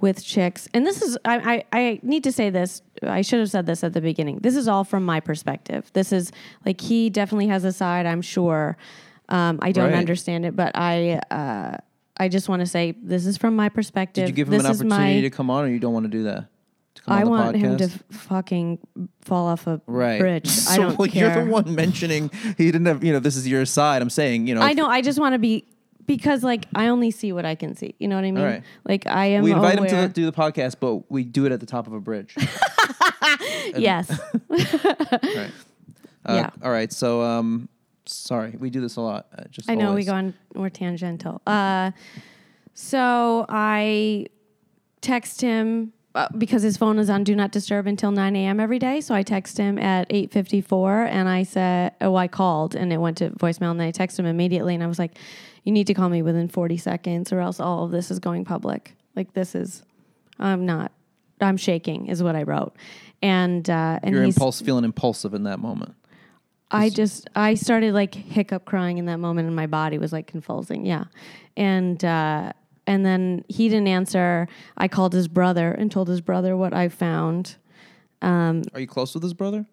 with 0.00 0.24
chicks. 0.24 0.68
And 0.74 0.86
this 0.86 1.02
is, 1.02 1.18
I, 1.24 1.64
I, 1.72 1.78
I 1.78 2.00
need 2.02 2.24
to 2.24 2.32
say 2.32 2.50
this. 2.50 2.82
I 3.02 3.22
should 3.22 3.38
have 3.40 3.50
said 3.50 3.66
this 3.66 3.84
at 3.84 3.92
the 3.92 4.00
beginning. 4.00 4.38
This 4.38 4.56
is 4.56 4.66
all 4.68 4.84
from 4.84 5.04
my 5.04 5.20
perspective. 5.20 5.90
This 5.92 6.12
is 6.12 6.32
like 6.64 6.80
he 6.80 7.10
definitely 7.10 7.48
has 7.48 7.64
a 7.64 7.72
side. 7.72 8.06
I'm 8.06 8.22
sure. 8.22 8.76
Um, 9.28 9.58
I 9.62 9.72
don't 9.72 9.90
Right. 9.90 9.98
understand 9.98 10.44
it, 10.44 10.56
but 10.56 10.72
I, 10.74 11.20
uh, 11.30 11.76
I 12.16 12.28
just 12.28 12.48
want 12.48 12.60
to 12.60 12.66
say 12.66 12.94
this 13.02 13.26
is 13.26 13.36
from 13.36 13.54
my 13.56 13.68
perspective. 13.68 14.24
Did 14.26 14.30
you 14.30 14.34
give 14.36 14.48
him 14.48 14.58
this 14.58 14.60
an 14.80 14.86
opportunity 14.86 15.14
my, 15.16 15.20
to 15.22 15.30
come 15.30 15.50
on, 15.50 15.64
or 15.64 15.68
you 15.68 15.78
don't 15.78 15.92
want 15.94 16.04
to 16.04 16.10
do 16.10 16.24
that? 16.24 16.46
To 16.96 17.02
come 17.02 17.14
I 17.14 17.18
on 17.20 17.24
the 17.24 17.30
want 17.30 17.56
him 17.56 17.76
to 17.78 17.84
f- 17.84 18.02
fucking 18.10 18.78
fall 19.20 19.46
off 19.46 19.66
a 19.68 19.80
Right. 19.86 20.18
bridge. 20.18 20.48
So 20.48 20.72
I 20.72 20.76
don't 20.76 20.98
well, 20.98 21.08
care. 21.08 21.32
you're 21.34 21.44
the 21.46 21.50
one 21.50 21.74
mentioning 21.74 22.30
he 22.58 22.66
didn't 22.66 22.86
have. 22.86 23.04
You 23.04 23.12
know, 23.12 23.20
this 23.20 23.36
is 23.36 23.46
your 23.46 23.64
side. 23.64 24.02
I'm 24.02 24.10
saying. 24.10 24.48
You 24.48 24.56
know. 24.56 24.60
I 24.62 24.72
know. 24.72 24.86
I 24.86 25.00
just 25.00 25.18
want 25.20 25.34
to 25.34 25.38
be 25.38 25.64
because 26.06 26.42
like 26.42 26.66
I 26.74 26.88
only 26.88 27.10
see 27.10 27.32
what 27.32 27.44
I 27.44 27.54
can 27.54 27.74
see. 27.76 27.94
You 27.98 28.08
know 28.08 28.16
what 28.16 28.24
I 28.24 28.30
mean? 28.30 28.44
right. 28.44 28.62
Like 28.84 29.06
I 29.06 29.26
am. 29.26 29.42
we 29.44 29.52
invite 29.52 29.78
aware. 29.78 29.88
him 29.88 30.08
to 30.08 30.12
do 30.12 30.26
the 30.26 30.32
podcast, 30.32 30.76
but 30.80 31.10
we 31.10 31.24
do 31.24 31.46
it 31.46 31.52
at 31.52 31.60
the 31.60 31.66
top 31.66 31.86
of 31.86 31.92
a 31.92 32.00
bridge. 32.00 32.34
yes. 33.76 34.10
right. 34.48 35.50
Uh, 36.24 36.34
Yeah. 36.34 36.50
All 36.62 36.70
right. 36.70 36.92
So, 36.92 37.22
um, 37.22 37.68
sorry, 38.06 38.54
we 38.58 38.70
do 38.70 38.80
this 38.80 38.96
a 38.96 39.00
lot. 39.00 39.26
Uh, 39.36 39.44
just 39.50 39.70
I 39.70 39.74
know 39.74 39.88
always. 39.88 40.06
we 40.06 40.10
go 40.10 40.16
on. 40.16 40.34
We're 40.54 40.68
tangential. 40.68 41.40
Uh, 41.46 41.92
so 42.74 43.46
I 43.48 44.26
text 45.00 45.40
him. 45.40 45.92
Uh, 46.12 46.26
because 46.36 46.60
his 46.60 46.76
phone 46.76 46.98
is 46.98 47.08
on 47.08 47.22
do 47.22 47.36
not 47.36 47.52
disturb 47.52 47.86
until 47.86 48.10
9 48.10 48.34
a.m. 48.34 48.58
every 48.58 48.80
day. 48.80 49.00
So 49.00 49.14
I 49.14 49.22
text 49.22 49.56
him 49.56 49.78
at 49.78 50.08
8.54 50.08 51.06
and 51.06 51.28
I 51.28 51.44
said, 51.44 51.94
oh, 52.00 52.16
I 52.16 52.26
called 52.26 52.74
and 52.74 52.92
it 52.92 52.96
went 52.96 53.18
to 53.18 53.30
voicemail 53.30 53.70
and 53.70 53.78
then 53.78 53.86
I 53.86 53.92
texted 53.92 54.18
him 54.18 54.26
immediately 54.26 54.74
and 54.74 54.82
I 54.82 54.88
was 54.88 54.98
like, 54.98 55.16
you 55.64 55.72
need 55.72 55.86
to 55.86 55.94
call 55.94 56.08
me 56.08 56.22
within 56.22 56.48
40 56.48 56.76
seconds 56.76 57.32
or 57.32 57.40
else 57.40 57.60
all 57.60 57.84
of 57.84 57.90
this 57.90 58.10
is 58.10 58.18
going 58.18 58.44
public. 58.44 58.94
Like 59.16 59.32
this 59.34 59.54
is, 59.54 59.82
I'm 60.38 60.66
not, 60.66 60.92
I'm 61.40 61.56
shaking 61.56 62.06
is 62.06 62.22
what 62.22 62.36
I 62.36 62.42
wrote. 62.44 62.74
And, 63.22 63.68
uh, 63.68 64.00
and 64.02 64.14
You're 64.14 64.24
impulse, 64.24 64.60
feeling 64.60 64.84
impulsive 64.84 65.34
in 65.34 65.44
that 65.44 65.58
moment. 65.58 65.94
I 66.72 66.88
just 66.88 67.28
I 67.34 67.54
started 67.54 67.94
like 67.94 68.14
hiccup 68.14 68.64
crying 68.64 68.98
in 68.98 69.06
that 69.06 69.16
moment, 69.16 69.46
and 69.48 69.56
my 69.56 69.66
body 69.66 69.98
was 69.98 70.12
like 70.12 70.28
convulsing. 70.28 70.86
Yeah, 70.86 71.06
and 71.56 72.02
uh, 72.04 72.52
and 72.86 73.04
then 73.04 73.44
he 73.48 73.68
didn't 73.68 73.88
answer. 73.88 74.46
I 74.76 74.86
called 74.86 75.12
his 75.12 75.26
brother 75.26 75.72
and 75.72 75.90
told 75.90 76.08
his 76.08 76.20
brother 76.20 76.56
what 76.56 76.72
I 76.72 76.88
found. 76.88 77.56
Are 78.22 78.62
you 78.76 78.86
close 78.86 79.14
with 79.14 79.22
his 79.22 79.34
brother? 79.34 79.66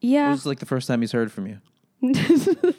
Yeah, 0.00 0.30
This 0.30 0.40
is 0.40 0.46
like 0.46 0.58
the 0.58 0.66
first 0.66 0.88
time 0.88 1.00
he's 1.00 1.12
heard 1.12 1.30
from 1.30 1.46
you. 1.46 1.58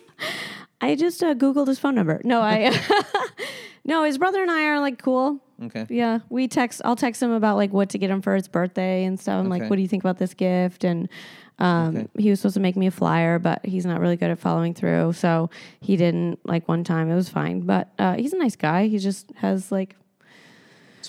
I 0.81 0.95
just 0.95 1.23
uh, 1.23 1.33
googled 1.35 1.67
his 1.67 1.79
phone 1.79 1.95
number. 1.95 2.19
No, 2.23 2.41
I 2.41 2.71
no, 3.85 4.03
his 4.03 4.17
brother 4.17 4.41
and 4.41 4.51
I 4.51 4.65
are 4.65 4.79
like 4.79 5.01
cool. 5.01 5.39
Okay. 5.63 5.85
Yeah, 5.89 6.19
we 6.29 6.47
text. 6.47 6.81
I'll 6.83 6.95
text 6.95 7.21
him 7.21 7.31
about 7.31 7.55
like 7.55 7.71
what 7.71 7.89
to 7.89 7.97
get 7.99 8.09
him 8.09 8.21
for 8.21 8.33
his 8.33 8.47
birthday 8.47 9.03
and 9.03 9.19
stuff. 9.19 9.39
I'm 9.39 9.47
like, 9.49 9.69
what 9.69 9.75
do 9.75 9.81
you 9.83 9.87
think 9.87 10.03
about 10.03 10.17
this 10.17 10.33
gift? 10.33 10.83
And 10.83 11.07
um, 11.59 11.95
Okay. 11.95 12.07
he 12.17 12.29
was 12.31 12.39
supposed 12.39 12.55
to 12.55 12.59
make 12.61 12.75
me 12.75 12.87
a 12.87 12.91
flyer, 12.91 13.37
but 13.37 13.63
he's 13.63 13.85
not 13.85 13.99
really 14.01 14.17
good 14.17 14.31
at 14.31 14.39
following 14.39 14.73
through. 14.73 15.13
So 15.13 15.51
he 15.79 15.97
didn't. 15.97 16.39
Like 16.45 16.67
one 16.67 16.83
time, 16.83 17.11
it 17.11 17.15
was 17.15 17.29
fine. 17.29 17.61
But 17.61 17.91
uh, 17.99 18.15
he's 18.15 18.33
a 18.33 18.37
nice 18.39 18.55
guy. 18.55 18.87
He 18.87 18.97
just 18.97 19.31
has 19.35 19.71
like 19.71 19.95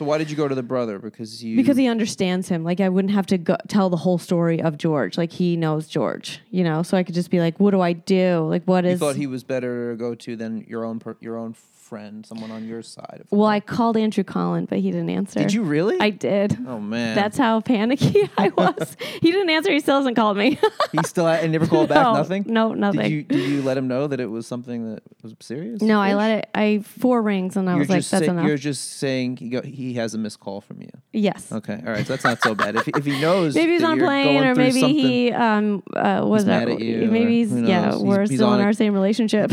So 0.03 0.07
why 0.07 0.19
did 0.19 0.31
you 0.33 0.37
go 0.37 0.49
to 0.49 0.55
the 0.57 0.65
brother? 0.65 0.99
Because 0.99 1.45
you 1.45 1.55
because 1.55 1.77
he 1.77 1.87
understands 1.87 2.49
him. 2.49 2.65
Like 2.65 2.81
I 2.81 2.89
wouldn't 2.89 3.15
have 3.15 3.27
to 3.27 3.39
go 3.39 3.57
tell 3.69 3.89
the 3.89 3.97
whole 3.97 4.19
story 4.19 4.61
of 4.61 4.77
George. 4.77 5.17
Like 5.17 5.31
he 5.31 5.57
knows 5.57 5.87
George, 5.87 6.41
you 6.51 6.65
know. 6.65 6.83
So 6.83 6.97
I 6.97 7.05
could 7.05 7.15
just 7.15 7.31
be 7.31 7.39
like, 7.39 7.61
what 7.61 7.71
do 7.71 7.81
I 7.81 7.93
do? 7.93 8.45
Like 8.49 8.65
what 8.65 8.83
you 8.83 8.91
is? 8.91 8.99
thought 8.99 9.15
he 9.15 9.29
was 9.29 9.45
better 9.45 9.93
to 9.93 9.97
go 9.97 10.17
to 10.17 10.35
than 10.35 10.65
your 10.67 10.85
own 10.85 10.99
per, 10.99 11.17
your 11.21 11.37
own 11.37 11.55
friend, 11.93 12.25
someone 12.25 12.51
on 12.51 12.67
your 12.67 12.81
side. 12.81 13.19
Of 13.21 13.27
well, 13.31 13.47
I 13.49 13.61
called 13.61 13.99
Andrew 13.99 14.25
Collin, 14.25 14.65
but 14.65 14.79
he 14.79 14.91
didn't 14.91 15.11
answer. 15.11 15.41
did 15.41 15.53
you 15.53 15.63
really? 15.63 16.01
I 16.01 16.09
did. 16.09 16.57
oh 16.67 16.81
man, 16.81 17.15
That's 17.15 17.37
how 17.37 17.61
panicky 17.61 18.31
I 18.39 18.49
was. 18.49 18.97
he 19.21 19.31
didn't 19.31 19.51
answer. 19.51 19.71
He 19.71 19.79
still 19.81 19.99
hasn't 19.99 20.17
called 20.17 20.39
me. 20.39 20.59
he 20.93 20.99
still 21.05 21.29
and 21.29 21.53
never 21.53 21.67
called 21.67 21.91
back. 21.91 21.97
No, 22.03 22.15
Nothing. 22.15 22.45
No, 22.47 22.73
nothing. 22.73 23.01
Did 23.03 23.11
you 23.13 23.23
did 23.25 23.51
you 23.51 23.61
let 23.63 23.77
him 23.77 23.89
know 23.89 24.07
that 24.07 24.21
it 24.21 24.27
was 24.31 24.47
something 24.47 24.95
that 24.95 25.03
was 25.23 25.35
serious? 25.41 25.83
no, 25.83 26.01
I 26.01 26.15
let 26.15 26.39
it. 26.39 26.51
I 26.55 26.79
four 26.83 27.21
rings, 27.21 27.59
and 27.59 27.69
I 27.69 27.73
You're 27.75 27.81
was 27.81 27.89
like, 27.91 28.05
"That's 28.05 28.25
say- 28.25 28.31
enough." 28.31 28.47
You're 28.47 28.57
just 28.57 28.95
saying 28.95 29.37
he, 29.37 29.51
go, 29.51 29.61
he 29.61 29.93
has 29.95 30.15
a 30.15 30.19
missed 30.19 30.41
call 30.41 30.63
from 30.63 30.81
you. 30.81 30.89
yes. 31.13 31.53
Okay, 31.53 31.79
all 31.87 31.93
right, 31.93 32.07
so 32.07 32.15
that's 32.15 32.25
not 32.25 32.41
so 32.43 32.55
bad. 32.55 32.75
If, 32.77 32.89
if 32.89 33.05
he 33.05 33.21
knows, 33.21 33.55
Maybe 33.55 33.73
he's 33.73 33.83
on 33.85 34.01
a 34.01 34.03
plane, 34.05 34.45
or 34.45 34.55
maybe 34.55 34.81
he 34.81 35.31
um 35.31 35.83
uh, 35.95 36.23
was 36.25 36.47
mad 36.47 36.71
at 36.71 36.81
you, 36.81 37.07
Maybe 37.11 37.43
he's 37.45 37.53
yeah. 37.53 37.91
He's- 37.91 38.01
We're 38.03 38.21
he's 38.23 38.37
still 38.39 38.55
in 38.55 38.61
a- 38.61 38.65
our 38.65 38.73
same 38.73 38.95
relationship. 38.95 39.53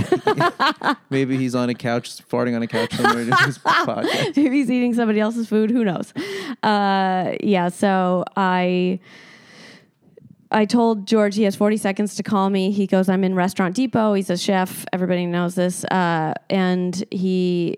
maybe 1.09 1.37
he's 1.37 1.55
on 1.55 1.69
a 1.69 1.75
couch, 1.75 2.21
farting 2.29 2.55
on 2.55 2.61
a 2.61 2.67
couch 2.67 2.93
somewhere 2.93 3.25
doing 3.25 3.37
his 3.45 3.57
podcast. 3.59 4.35
maybe 4.37 4.57
he's 4.57 4.69
eating 4.71 4.93
somebody 4.93 5.19
else's 5.19 5.47
food. 5.49 5.69
Who 5.71 5.83
knows? 5.83 6.13
Uh, 6.63 7.35
yeah. 7.41 7.69
So 7.69 8.23
I 8.37 8.99
I 10.51 10.65
told 10.65 11.05
George 11.07 11.35
he 11.35 11.43
has 11.43 11.55
40 11.55 11.77
seconds 11.77 12.15
to 12.15 12.23
call 12.23 12.49
me. 12.49 12.71
He 12.71 12.87
goes, 12.87 13.07
I'm 13.07 13.23
in 13.23 13.35
Restaurant 13.35 13.75
Depot. 13.75 14.13
He's 14.15 14.29
a 14.31 14.37
chef. 14.37 14.83
Everybody 14.91 15.25
knows 15.27 15.53
this. 15.55 15.85
Uh, 15.85 16.33
and 16.49 17.03
he 17.11 17.77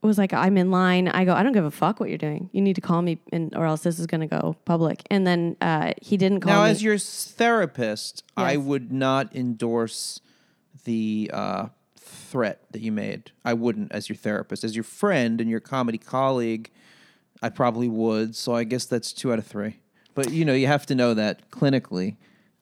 was 0.00 0.16
like, 0.16 0.32
I'm 0.32 0.56
in 0.56 0.70
line. 0.70 1.08
I 1.08 1.26
go, 1.26 1.34
I 1.34 1.42
don't 1.42 1.52
give 1.52 1.64
a 1.66 1.70
fuck 1.70 2.00
what 2.00 2.08
you're 2.08 2.16
doing. 2.16 2.48
You 2.52 2.62
need 2.62 2.76
to 2.76 2.80
call 2.80 3.02
me, 3.02 3.18
and, 3.32 3.54
or 3.54 3.66
else 3.66 3.82
this 3.82 3.98
is 3.98 4.06
going 4.06 4.22
to 4.22 4.26
go 4.28 4.56
public. 4.64 5.02
And 5.10 5.26
then 5.26 5.56
uh, 5.60 5.92
he 6.00 6.16
didn't 6.16 6.40
call 6.40 6.52
Now, 6.54 6.64
me. 6.64 6.70
as 6.70 6.82
your 6.82 6.94
s- 6.94 7.34
therapist, 7.36 8.22
I 8.36 8.56
would 8.56 8.90
not 8.90 9.34
endorse 9.36 10.20
the 10.84 11.30
uh, 11.34 11.66
threat 12.08 12.60
that 12.72 12.80
you 12.82 12.92
made. 12.92 13.30
I 13.44 13.54
wouldn't, 13.54 13.92
as 13.92 14.08
your 14.08 14.16
therapist. 14.16 14.64
As 14.64 14.74
your 14.74 14.84
friend 14.84 15.40
and 15.40 15.48
your 15.50 15.60
comedy 15.60 15.98
colleague, 15.98 16.70
I 17.42 17.48
probably 17.48 17.88
would. 17.88 18.34
So 18.34 18.54
I 18.54 18.64
guess 18.64 18.84
that's 18.84 19.12
two 19.12 19.32
out 19.32 19.38
of 19.38 19.46
three. 19.46 19.76
But 20.14 20.32
you 20.32 20.44
know, 20.44 20.54
you 20.54 20.66
have 20.66 20.86
to 20.86 20.94
know 20.94 21.14
that 21.14 21.50
clinically, 21.50 22.16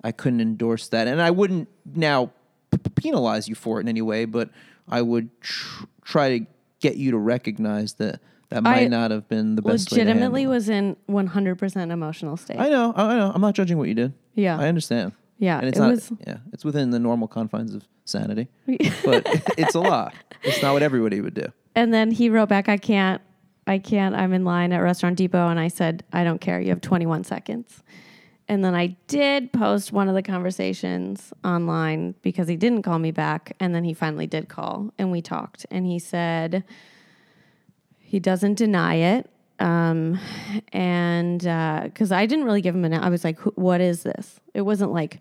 I 0.05 0.13
couldn't 0.13 0.41
endorse 0.41 0.89
that, 0.89 1.09
and 1.09 1.23
I 1.23 1.31
wouldn't 1.31 1.69
now 1.95 2.33
p- 2.71 2.79
penalize 2.95 3.49
you 3.49 3.55
for 3.55 3.79
it 3.79 3.83
in 3.83 3.89
any 3.89 4.03
way. 4.03 4.27
But 4.27 4.51
I 4.89 5.01
would 5.03 5.31
tr- 5.41 5.85
try 6.05 6.39
to 6.39 6.47
get 6.81 6.97
you 6.97 7.11
to 7.13 7.19
recognize 7.19 7.95
that 7.95 8.21
that 8.51 8.63
might 8.63 8.83
I 8.85 8.87
not 8.89 9.11
have 9.11 9.27
been 9.29 9.57
the 9.57 9.63
best. 9.63 9.91
legitimately 9.91 10.47
was 10.47 10.69
in 10.69 10.97
100% 11.09 11.91
emotional 11.91 12.37
state. 12.37 12.61
I 12.61 12.69
know, 12.69 12.93
I 12.95 13.17
know. 13.17 13.33
I'm 13.35 13.41
not 13.41 13.55
judging 13.55 13.79
what 13.79 13.89
you 13.89 13.95
did. 13.95 14.13
Yeah. 14.35 14.59
I 14.59 14.69
understand. 14.69 15.13
Yeah, 15.39 15.59
and 15.59 15.69
it's 15.69 15.79
it 15.79 15.81
not. 15.83 15.91
was- 15.91 16.13
Yeah, 16.27 16.39
it's 16.53 16.65
within 16.65 16.91
the 16.91 16.99
normal 16.99 17.29
confines 17.29 17.75
of 17.75 17.87
sanity, 18.05 18.49
but 19.05 19.27
it's 19.59 19.75
a 19.75 19.81
lot. 19.81 20.15
It's 20.43 20.63
not 20.63 20.73
what 20.73 20.83
everybody 20.83 21.21
would 21.21 21.35
do. 21.35 21.47
And 21.75 21.93
then 21.93 22.11
he 22.11 22.31
wrote 22.31 22.49
back, 22.49 22.69
I 22.69 22.79
can't, 22.79 23.21
I 23.67 23.79
can't, 23.79 24.15
I'm 24.15 24.33
in 24.33 24.45
line 24.45 24.73
at 24.73 24.79
Restaurant 24.79 25.17
Depot. 25.17 25.49
And 25.49 25.61
I 25.61 25.69
said, 25.69 26.05
I 26.13 26.25
don't 26.25 26.41
care. 26.41 26.61
You 26.61 26.71
have 26.71 26.81
21 26.81 27.25
seconds. 27.25 27.83
And 28.49 28.65
then 28.65 28.75
I 28.75 28.97
did 29.09 29.53
post 29.53 29.93
one 29.93 30.09
of 30.09 30.15
the 30.15 30.23
conversations 30.23 31.33
online 31.45 32.15
because 32.23 32.47
he 32.49 32.57
didn't 32.57 32.83
call 32.83 32.99
me 32.99 33.11
back. 33.11 33.55
And 33.61 33.75
then 33.75 33.83
he 33.85 33.93
finally 33.93 34.27
did 34.29 34.49
call 34.49 34.95
and 34.99 35.11
we 35.11 35.21
talked. 35.21 35.67
And 35.71 35.85
he 35.85 35.99
said 35.99 36.63
he 37.99 38.21
doesn't 38.21 38.55
deny 38.55 38.95
it. 38.95 39.29
Um, 39.59 40.19
and 40.73 41.41
because 41.41 42.13
I 42.13 42.27
didn't 42.27 42.45
really 42.45 42.61
give 42.61 42.75
him 42.75 42.85
an, 42.85 42.95
I 42.95 43.09
was 43.09 43.25
like, 43.25 43.41
what 43.57 43.81
is 43.81 44.03
this? 44.05 44.39
It 44.57 44.63
wasn't 44.63 44.93
like, 44.93 45.21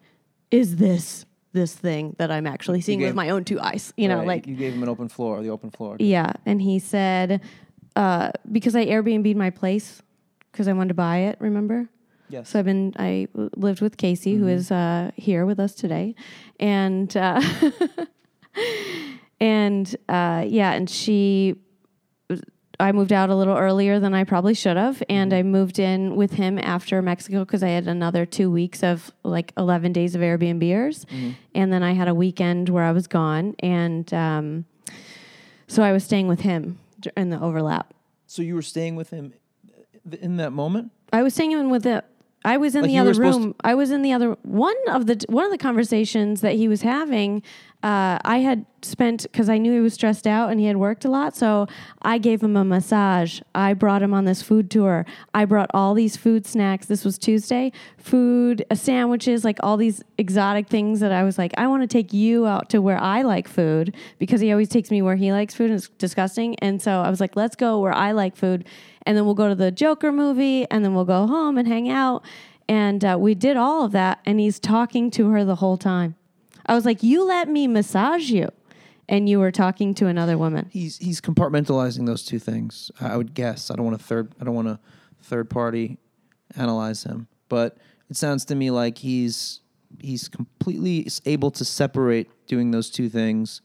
is 0.50 0.77
this 0.77 1.25
this 1.51 1.74
thing 1.74 2.15
that 2.18 2.32
I'm 2.32 2.48
actually 2.48 2.82
seeing 2.82 3.00
gave- 3.00 3.10
with 3.10 3.15
my 3.15 3.30
own 3.30 3.44
two 3.44 3.60
eyes? 3.60 3.94
You 3.98 4.08
know, 4.08 4.18
Right, 4.20 4.27
like 4.27 4.48
you 4.48 4.56
gave 4.56 4.74
him 4.74 4.84
an 4.84 4.89
open 4.89 5.10
floor, 5.10 5.42
the 5.44 5.50
open 5.50 5.70
floor. 5.72 5.98
yeah, 6.00 6.32
and 6.46 6.62
he 6.62 6.80
said 6.80 7.42
uh, 7.96 8.32
because 8.51 8.75
I 8.75 8.86
Airbnb'd 8.86 9.36
my 9.38 9.50
place 9.50 10.01
because 10.51 10.68
I 10.68 10.74
wanted 10.74 10.89
to 10.89 10.94
buy 10.96 11.18
it. 11.30 11.38
Remember? 11.39 11.89
Yes. 12.30 12.50
So 12.50 12.60
I've 12.60 12.65
been 12.65 12.94
I 12.98 13.27
lived 13.56 13.82
with 13.82 13.98
Casey, 13.98 14.36
who 14.36 14.48
is 14.48 14.72
uh, 14.72 15.12
here 15.15 15.46
with 15.46 15.60
us 15.60 15.75
today, 15.75 16.15
and 16.60 17.15
uh, 17.15 17.42
and 19.39 19.96
uh, 20.10 20.46
yeah, 20.48 20.72
and 20.74 20.89
she. 20.89 21.56
I 22.79 22.91
moved 22.91 23.13
out 23.13 23.29
a 23.29 23.36
little 23.36 23.58
earlier 23.58 24.00
than 24.00 24.13
I 24.13 24.24
probably 24.24 24.53
should 24.53 24.77
have, 24.77 25.01
and 25.10 25.32
mm-hmm. 25.32 25.39
I 25.39 25.44
moved 25.44 25.79
in 25.79 26.15
with 26.15 26.34
him 26.34 26.60
after 26.60 27.01
Mexico 27.01 27.46
because 27.46 27.63
I 27.63 27.70
had 27.70 27.88
another 27.88 28.25
two 28.25 28.51
weeks 28.51 28.84
of 28.84 29.12
like 29.24 29.53
eleven 29.58 29.94
days 29.94 30.15
of 30.15 30.22
Airbnbers, 30.22 31.05
mm-hmm. 31.05 31.32
and 31.53 31.72
then 31.72 31.84
I 31.84 31.94
had 31.94 32.08
a 32.08 32.15
weekend 32.15 32.70
where 32.70 32.84
I 32.84 32.91
was 32.91 33.08
gone, 33.08 33.55
and 33.60 34.12
um, 34.13 34.65
so 35.67 35.84
I 35.84 35.91
was 35.91 36.03
staying 36.03 36.27
with 36.27 36.41
him 36.41 36.79
in 37.15 37.29
the 37.29 37.39
overlap. 37.39 37.94
so 38.27 38.41
you 38.41 38.55
were 38.55 38.62
staying 38.62 38.96
with 38.96 39.10
him 39.10 39.34
uh, 40.12 40.17
in 40.22 40.38
that 40.38 40.51
moment. 40.51 40.91
I 41.13 41.24
was 41.24 41.34
staying 41.34 41.51
in 41.51 41.70
with 41.70 41.84
the. 41.84 42.03
I 42.44 42.58
was 42.58 42.75
in 42.75 42.84
Like 42.84 42.91
the 42.91 43.00
other 43.00 43.13
room. 43.13 43.55
I 43.63 43.74
was 43.74 43.89
in 43.89 44.03
the 44.03 44.13
other 44.13 44.38
one 44.44 44.75
of 44.89 45.08
the 45.08 45.24
one 45.29 45.46
of 45.46 45.51
the 45.51 45.58
conversations 45.58 46.41
that 46.41 46.53
he 46.53 46.67
was 46.67 46.84
having. 46.84 47.41
Uh, 47.86 48.18
I 48.25 48.39
had 48.39 48.65
spent 48.82 49.27
because 49.32 49.48
I 49.48 49.60
knew 49.60 49.72
he 49.72 49.80
was 49.80 49.94
stressed 49.94 50.25
out 50.25 50.50
and 50.50 50.60
he 50.60 50.65
had 50.65 50.77
worked 50.77 51.06
a 51.06 51.08
lot. 51.08 51.36
So 51.36 51.68
I 52.01 52.18
gave 52.18 52.42
him 52.42 52.58
a 52.58 52.65
massage. 52.65 53.42
I 53.54 53.75
brought 53.75 54.01
him 54.01 54.12
on 54.12 54.25
this 54.25 54.42
food 54.42 54.72
tour. 54.72 55.06
I 55.36 55.46
brought 55.46 55.70
all 55.72 55.94
these 55.94 56.18
food 56.18 56.48
snacks. 56.48 56.88
This 56.88 57.06
was 57.06 57.20
Tuesday. 57.20 57.72
Food, 58.00 58.65
uh, 58.72 58.75
sandwiches, 58.75 59.46
like 59.46 59.60
all 59.62 59.77
these 59.77 60.01
exotic 60.18 60.68
things 60.68 61.00
that 61.00 61.12
I 61.12 61.22
was 61.22 61.38
like, 61.38 61.54
I 61.60 61.68
want 61.68 61.84
to 61.84 61.88
take 61.88 62.12
you 62.12 62.48
out 62.48 62.72
to 62.72 62.82
where 62.82 62.98
I 62.98 63.22
like 63.22 63.48
food 63.48 63.96
because 64.18 64.42
he 64.42 64.51
always 64.51 64.70
takes 64.70 64.89
me 64.89 65.04
where 65.04 65.15
he 65.15 65.32
likes 65.32 65.54
food 65.54 65.70
and 65.70 65.77
it's 65.77 65.89
disgusting. 65.89 66.56
And 66.56 66.82
so 66.82 67.01
I 67.01 67.12
was 67.12 67.20
like, 67.20 67.36
let's 67.36 67.56
go 67.56 67.80
where 67.80 67.94
I 67.94 68.13
like 68.13 68.36
food 68.36 68.65
and 69.06 69.15
then 69.15 69.25
we'll 69.25 69.36
go 69.36 69.48
to 69.48 69.54
the 69.54 69.70
Joker 69.70 70.12
movie, 70.12 70.65
and 70.72 70.84
then 70.84 70.96
we'll 70.96 71.06
go 71.06 71.27
home 71.27 71.60
and 71.60 71.68
hang 71.68 71.88
out. 71.88 72.25
And 72.68 73.06
uh, 73.06 73.18
we 73.20 73.36
did 73.36 73.56
all 73.56 73.86
of 73.86 73.92
that, 73.92 74.22
and 74.25 74.39
he's 74.39 74.58
talking 74.60 75.12
to 75.12 75.30
her 75.30 75.46
the 75.46 75.58
whole 75.58 75.77
time. 75.77 76.15
I 76.65 76.75
was 76.75 76.86
like, 76.86 77.03
"You 77.03 77.25
let 77.25 77.48
me 77.48 77.67
massage 77.67 78.29
you," 78.29 78.50
and 79.07 79.29
you 79.29 79.39
were 79.39 79.51
talking 79.51 79.93
to 79.95 80.07
another 80.07 80.38
woman. 80.38 80.69
He's 80.72 80.98
he's 80.98 81.22
compartmentalizing 81.22 82.05
those 82.05 82.24
two 82.24 82.39
things. 82.39 82.91
I 83.00 83.17
would 83.17 83.34
guess. 83.34 83.69
I 83.72 83.75
don't 83.75 83.86
want 83.86 83.98
to 84.00 84.03
third. 84.03 84.34
I 84.39 84.43
don't 84.43 84.55
want 84.55 84.67
to 84.67 84.79
third 85.22 85.50
party 85.50 85.98
analyze 86.57 87.03
him, 87.03 87.27
but 87.50 87.77
it 88.10 88.15
sounds 88.15 88.45
to 88.45 88.55
me 88.55 88.72
like 88.72 89.00
he's 89.00 89.62
he's 90.00 90.27
completely 90.27 91.07
able 91.25 91.51
to 91.51 91.65
separate 91.65 92.29
doing 92.48 92.72
those 92.72 92.89
two 92.89 93.10
things 93.10 93.62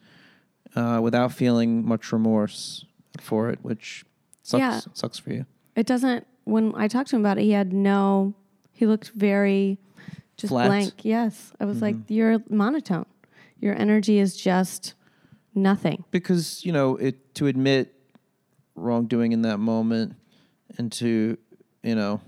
uh, 0.76 1.00
without 1.02 1.32
feeling 1.32 1.86
much 1.86 2.12
remorse 2.12 2.84
for 3.20 3.50
it, 3.50 3.58
which 3.62 4.04
sucks. 4.42 4.60
Yeah. 4.60 4.80
Sucks 4.94 5.18
for 5.18 5.32
you. 5.32 5.46
It 5.76 5.86
doesn't. 5.86 6.26
When 6.44 6.72
I 6.76 6.88
talked 6.88 7.10
to 7.10 7.16
him 7.16 7.22
about 7.22 7.38
it, 7.38 7.42
he 7.42 7.52
had 7.52 7.72
no. 7.72 8.34
He 8.72 8.86
looked 8.86 9.10
very 9.10 9.78
just 10.40 10.50
Flat? 10.50 10.68
blank. 10.68 11.04
Yes, 11.04 11.52
I 11.60 11.64
was 11.64 11.82
like, 11.82 11.96
mm-hmm. 11.96 12.12
"You're 12.12 12.38
monotone. 12.48 13.06
Your 13.60 13.74
energy 13.74 14.18
is 14.18 14.36
just 14.36 14.94
nothing." 15.54 16.04
because 16.10 16.64
you 16.64 16.72
know 16.72 16.96
it 16.96 17.34
to 17.34 17.46
admit 17.46 17.94
wrongdoing 18.74 19.32
in 19.32 19.42
that 19.42 19.58
moment 19.58 20.16
and 20.78 20.90
to 20.92 21.36
you 21.82 21.94
know 21.94 22.20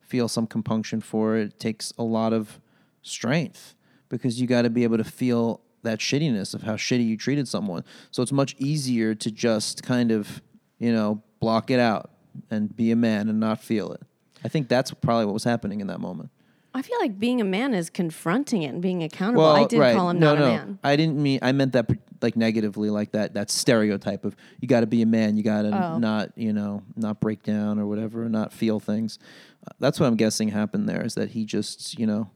feel 0.00 0.28
some 0.28 0.46
compunction 0.46 1.00
for 1.00 1.36
it 1.36 1.58
takes 1.60 1.92
a 1.98 2.02
lot 2.02 2.32
of 2.32 2.60
strength 3.02 3.74
because 4.08 4.40
you 4.40 4.46
got 4.46 4.62
to 4.62 4.70
be 4.70 4.84
able 4.84 4.96
to 4.96 5.04
feel 5.04 5.60
that 5.82 5.98
shittiness 5.98 6.54
of 6.54 6.62
how 6.62 6.74
shitty 6.74 7.06
you 7.06 7.16
treated 7.16 7.46
someone 7.46 7.84
so 8.10 8.22
it's 8.22 8.32
much 8.32 8.54
easier 8.58 9.14
to 9.14 9.30
just 9.30 9.82
kind 9.82 10.10
of 10.10 10.40
you 10.78 10.92
know 10.92 11.22
block 11.40 11.70
it 11.70 11.78
out 11.78 12.10
and 12.50 12.74
be 12.74 12.90
a 12.90 12.96
man 12.96 13.28
and 13.28 13.38
not 13.38 13.62
feel 13.62 13.92
it 13.92 14.02
i 14.44 14.48
think 14.48 14.68
that's 14.68 14.92
probably 14.92 15.24
what 15.24 15.34
was 15.34 15.44
happening 15.44 15.80
in 15.80 15.86
that 15.86 16.00
moment 16.00 16.30
I 16.74 16.82
feel 16.82 16.98
like 17.00 17.18
being 17.18 17.40
a 17.40 17.44
man 17.44 17.74
is 17.74 17.90
confronting 17.90 18.62
it 18.62 18.68
and 18.68 18.82
being 18.82 19.02
accountable. 19.02 19.44
I 19.46 19.64
did 19.66 19.80
call 19.96 20.10
him 20.10 20.18
no, 20.20 20.34
not 20.34 20.38
no. 20.38 20.44
a 20.44 20.48
man. 20.48 20.78
I 20.84 20.96
didn't 20.96 21.20
mean. 21.20 21.38
I 21.42 21.52
meant 21.52 21.72
that 21.72 21.90
like 22.20 22.36
negatively, 22.36 22.90
like 22.90 23.12
that. 23.12 23.34
That 23.34 23.50
stereotype 23.50 24.24
of 24.24 24.36
you 24.60 24.68
got 24.68 24.80
to 24.80 24.86
be 24.86 25.02
a 25.02 25.06
man. 25.06 25.36
You 25.36 25.42
got 25.42 25.62
to 25.62 25.68
Oh. 25.92 25.98
not, 25.98 26.32
you 26.36 26.52
know, 26.52 26.82
not 26.96 27.20
break 27.20 27.42
down 27.42 27.78
or 27.78 27.86
whatever, 27.86 28.28
not 28.28 28.52
feel 28.52 28.80
things. 28.80 29.18
Uh, 29.66 29.70
that's 29.80 29.98
what 29.98 30.06
I'm 30.06 30.16
guessing 30.16 30.48
happened 30.48 30.88
there. 30.88 31.02
Is 31.04 31.14
that 31.14 31.30
he 31.30 31.44
just, 31.44 31.98
you 31.98 32.06
know, 32.06 32.30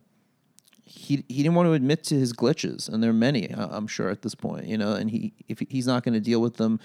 he 0.85 1.25
he 1.29 1.43
didn't 1.43 1.55
want 1.55 1.67
to 1.69 1.73
admit 1.75 2.03
to 2.05 2.15
his 2.15 2.33
glitches, 2.33 2.89
and 2.89 3.03
there 3.03 3.11
are 3.11 3.15
many. 3.15 3.53
I- 3.53 3.77
I'm 3.77 3.87
sure 3.87 4.09
at 4.09 4.23
this 4.23 4.35
point, 4.35 4.67
you 4.67 4.79
know, 4.79 4.95
and 4.95 5.11
he 5.11 5.33
if 5.49 5.61
he's 5.69 5.87
not 5.87 6.05
going 6.05 6.15
to 6.15 6.21
deal 6.21 6.41
with 6.41 6.57
them 6.57 6.81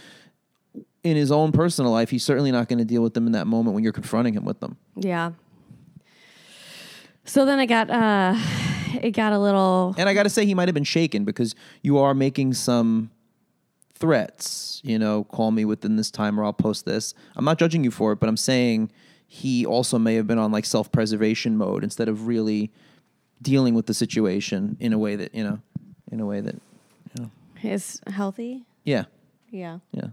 in 1.04 1.16
his 1.16 1.32
own 1.32 1.52
personal 1.52 1.92
life, 1.92 2.10
he's 2.10 2.24
certainly 2.24 2.52
not 2.52 2.68
going 2.68 2.80
to 2.80 2.86
deal 2.86 3.02
with 3.02 3.14
them 3.14 3.26
in 3.26 3.32
that 3.32 3.48
moment 3.48 3.74
when 3.74 3.84
you're 3.84 3.94
confronting 3.94 4.34
him 4.34 4.44
with 4.46 4.60
them. 4.60 4.78
Yeah. 4.96 5.32
So 7.28 7.46
then 7.46 7.60
I 7.60 7.66
got 7.66 7.90
uh 7.90 8.36
it 9.02 9.12
got 9.12 9.34
a 9.34 9.40
little 9.40 9.94
And 9.98 10.10
I 10.10 10.14
got 10.14 10.24
to 10.24 10.30
say, 10.30 10.46
he 10.46 10.54
might 10.56 10.68
have 10.68 10.74
been 10.74 10.84
shaken 10.84 11.24
because 11.26 11.54
you 11.84 11.98
are 12.00 12.14
making 12.14 12.54
some 12.54 13.12
threats. 13.94 14.82
You 14.84 14.98
know, 14.98 15.24
call 15.26 15.52
me 15.52 15.66
within 15.66 15.96
this 15.98 16.10
time 16.10 16.40
or 16.40 16.44
I'll 16.44 16.54
post 16.54 16.86
this. 16.86 17.14
I'm 17.36 17.46
not 17.46 17.60
judging 17.60 17.84
you 17.84 17.92
for 17.92 18.12
it, 18.14 18.20
but 18.20 18.30
I'm 18.30 18.38
saying 18.38 18.92
he 19.28 19.66
also 19.66 20.00
may 20.00 20.16
have 20.16 20.26
been 20.28 20.38
on 20.40 20.52
like 20.52 20.66
self 20.66 20.92
preservation 20.92 21.58
mode 21.58 21.84
instead 21.84 22.08
of 22.08 22.28
really 22.28 22.72
dealing 23.42 23.74
with 23.76 23.86
the 23.86 23.94
situation 23.94 24.78
in 24.80 24.94
a 24.94 24.98
way 24.98 25.16
that, 25.16 25.36
you 25.36 25.44
know, 25.44 25.60
in 26.12 26.20
a 26.20 26.26
way 26.26 26.42
that, 26.42 26.56
you 26.56 27.24
know, 27.24 27.32
is 27.62 28.02
healthy. 28.08 28.64
yeah, 28.84 29.06
Yeah. 29.52 29.80
yeah. 29.92 30.08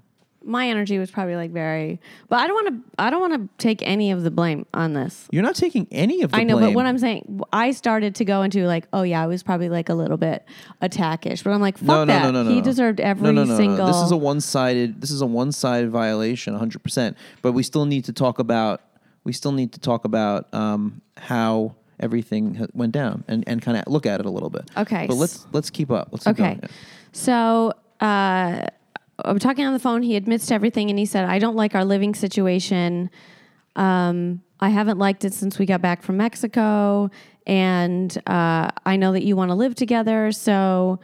My 0.45 0.69
energy 0.69 0.99
was 0.99 1.11
probably 1.11 1.37
like 1.37 1.51
very 1.51 2.01
but 2.29 2.39
I 2.41 2.47
don't 2.47 2.55
want 2.55 2.69
to 2.69 3.03
I 3.03 3.11
don't 3.11 3.21
want 3.21 3.35
to 3.35 3.49
take 3.59 3.81
any 3.83 4.11
of 4.11 4.23
the 4.23 4.31
blame 4.31 4.67
on 4.75 4.93
this. 4.93 5.27
You're 5.33 5.43
not 5.43 5.55
taking 5.55 5.87
any 5.91 6.23
of 6.23 6.31
the 6.31 6.37
blame. 6.37 6.41
I 6.41 6.45
know, 6.45 6.59
blame. 6.59 6.71
but 6.71 6.77
what 6.77 6.87
I'm 6.87 6.99
saying, 6.99 7.41
I 7.53 7.71
started 7.73 8.15
to 8.17 8.25
go 8.25 8.43
into 8.43 8.67
like, 8.67 8.87
oh 8.93 9.03
yeah, 9.03 9.23
I 9.23 9.27
was 9.27 9.43
probably 9.43 9.69
like 9.69 9.89
a 9.89 9.95
little 9.95 10.17
bit 10.17 10.45
attackish, 10.81 11.43
but 11.43 11.53
I'm 11.53 11.61
like, 11.61 11.79
fuck 11.79 11.87
no, 11.87 12.05
no, 12.05 12.13
that. 12.13 12.23
no, 12.25 12.31
no, 12.31 12.43
no. 12.45 12.51
he 12.51 12.57
no. 12.57 12.63
deserved 12.63 13.01
every 13.01 13.25
no, 13.27 13.33
no, 13.33 13.45
no, 13.45 13.57
single. 13.57 13.87
No. 13.87 13.93
This 13.93 14.03
is 14.03 14.11
a 14.11 14.17
one-sided. 14.17 15.01
This 15.01 15.11
is 15.11 15.21
a 15.23 15.27
one-sided 15.27 15.91
violation, 15.91 16.53
100. 16.55 16.83
percent 16.83 17.17
But 17.43 17.53
we 17.53 17.63
still 17.63 17.87
need 17.87 18.05
to 18.07 18.13
talk 18.13 18.39
about. 18.39 18.81
We 19.25 19.33
still 19.33 19.53
need 19.53 19.73
to 19.73 19.81
talk 19.81 20.05
about 20.05 20.53
um, 20.53 21.01
how 21.17 21.77
everything 22.01 22.57
ha- 22.57 22.67
went 22.75 22.93
down 22.93 23.25
and, 23.29 23.43
and 23.47 23.63
kind 23.63 23.79
of 23.79 23.85
look 23.87 24.05
at 24.05 24.21
it 24.21 24.27
a 24.27 24.31
little 24.31 24.51
bit. 24.51 24.71
Okay. 24.77 25.07
But 25.07 25.15
let's 25.15 25.47
let's 25.53 25.71
keep 25.71 25.91
up. 25.91 26.09
Let's 26.13 26.25
keep 26.25 26.39
Okay. 26.39 26.55
going. 26.57 26.69
So 27.13 27.73
uh, 28.01 28.67
I'm 29.19 29.39
talking 29.39 29.65
on 29.65 29.73
the 29.73 29.79
phone. 29.79 30.03
He 30.03 30.17
admits 30.17 30.47
to 30.47 30.55
everything, 30.55 30.91
and 30.91 30.99
he 30.99 31.07
said, 31.07 31.25
"I 31.25 31.39
don't 31.39 31.57
like 31.57 31.75
our 31.75 31.85
living 31.85 32.15
situation." 32.15 33.11
Um, 33.77 34.43
I 34.61 34.69
haven't 34.69 34.99
liked 34.99 35.25
it 35.25 35.35
since 35.35 35.59
we 35.59 35.67
got 35.67 35.83
back 35.83 36.03
from 36.03 36.17
Mexico, 36.17 37.11
and 37.47 38.17
uh, 38.27 38.71
I 38.87 38.97
know 38.97 39.13
that 39.13 39.25
you 39.25 39.37
want 39.37 39.51
to 39.51 39.55
live 39.55 39.75
together. 39.75 40.33
So 40.33 41.01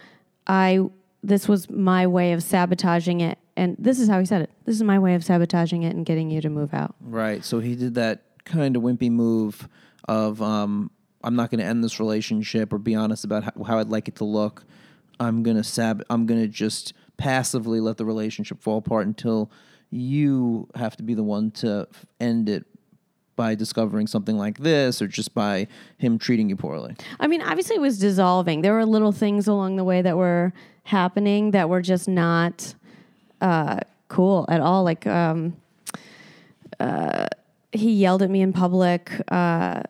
I 0.47 0.81
this 1.23 1.47
was 1.49 1.69
my 1.69 2.07
way 2.07 2.33
of 2.33 2.43
sabotaging 2.43 3.21
it, 3.21 3.39
and 3.57 3.77
this 3.79 4.01
is 4.01 4.09
how 4.09 4.19
he 4.19 4.27
said 4.27 4.43
it. 4.43 4.51
This 4.65 4.77
is 4.77 4.83
my 4.83 4.99
way 4.99 5.15
of 5.15 5.25
sabotaging 5.25 5.83
it 5.83 5.95
and 5.95 6.07
getting 6.07 6.31
you 6.31 6.41
to 6.41 6.49
move 6.49 6.73
out. 6.75 6.95
Right. 7.01 7.45
So 7.45 7.61
he 7.61 7.77
did 7.77 7.95
that 7.95 8.23
kind 8.45 8.77
of 8.77 8.83
wimpy 8.83 9.11
move 9.11 9.69
of 10.09 10.41
um, 10.41 10.91
I'm 11.23 11.37
not 11.37 11.51
going 11.51 11.61
to 11.61 11.67
end 11.67 11.85
this 11.85 12.01
relationship 12.01 12.73
or 12.73 12.79
be 12.79 12.95
honest 12.95 13.25
about 13.25 13.45
how, 13.45 13.65
how 13.65 13.79
I'd 13.79 13.89
like 13.89 14.09
it 14.09 14.17
to 14.17 14.25
look. 14.25 14.65
I'm 15.19 15.43
gonna 15.43 15.63
sab. 15.63 16.03
I'm 16.09 16.25
gonna 16.25 16.49
just 16.49 16.95
passively 17.21 17.81
let 17.81 17.99
the 17.99 18.05
relationship 18.07 18.63
fall 18.63 18.79
apart 18.79 19.07
until 19.07 19.51
you 19.91 20.67
have 20.75 20.97
to 20.97 21.03
be 21.03 21.13
the 21.13 21.23
one 21.23 21.51
to 21.51 21.87
end 22.19 22.49
it 22.49 22.65
by 23.37 23.55
discovering 23.55 24.07
something 24.07 24.39
like 24.39 24.59
this 24.59 25.03
or 25.03 25.07
just 25.07 25.35
by 25.35 25.67
him 25.99 26.19
treating 26.19 26.49
you 26.49 26.57
poorly. 26.57 26.97
I 27.19 27.27
mean, 27.27 27.43
obviously 27.43 27.77
it 27.77 27.81
was 27.81 27.99
dissolving. 27.99 28.63
There 28.63 28.73
were 28.73 28.87
little 28.87 29.13
things 29.13 29.47
along 29.47 29.77
the 29.77 29.85
way 29.85 30.01
that 30.01 30.17
were 30.17 30.55
happening 30.85 31.51
that 31.51 31.69
were 31.69 31.83
just 31.83 32.09
not 32.09 32.75
uh, 33.43 33.81
cool 34.09 34.47
at 34.49 34.61
all. 34.61 34.83
Like 34.83 35.07
um, 35.07 35.57
uh, 36.79 37.27
he 37.73 37.93
yelled 37.93 38.23
at 38.23 38.31
me 38.31 38.41
in 38.41 38.55
public 38.55 39.13
uh, 39.29 39.83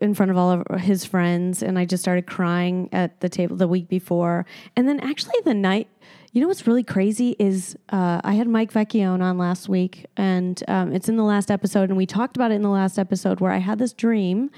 in 0.00 0.14
front 0.14 0.30
of 0.30 0.36
all 0.36 0.50
of 0.50 0.80
his 0.80 1.04
friends, 1.04 1.62
and 1.62 1.78
I 1.78 1.86
just 1.86 2.02
started 2.02 2.26
crying 2.26 2.88
at 2.92 3.20
the 3.20 3.28
table 3.28 3.56
the 3.56 3.68
week 3.68 3.88
before. 3.88 4.44
And 4.76 4.86
then 4.86 5.00
actually 5.00 5.40
the 5.44 5.54
night. 5.54 5.88
You 6.32 6.40
know 6.40 6.48
what's 6.48 6.66
really 6.66 6.82
crazy 6.82 7.36
is 7.38 7.76
uh, 7.90 8.22
I 8.24 8.32
had 8.34 8.48
Mike 8.48 8.72
Vecchione 8.72 9.20
on 9.20 9.36
last 9.36 9.68
week, 9.68 10.06
and 10.16 10.62
um, 10.66 10.90
it's 10.92 11.10
in 11.10 11.16
the 11.16 11.24
last 11.24 11.50
episode, 11.50 11.90
and 11.90 11.96
we 11.96 12.06
talked 12.06 12.36
about 12.36 12.50
it 12.50 12.54
in 12.54 12.62
the 12.62 12.70
last 12.70 12.98
episode 12.98 13.40
where 13.40 13.52
I 13.52 13.58
had 13.58 13.78
this 13.78 13.92
dream 13.92 14.50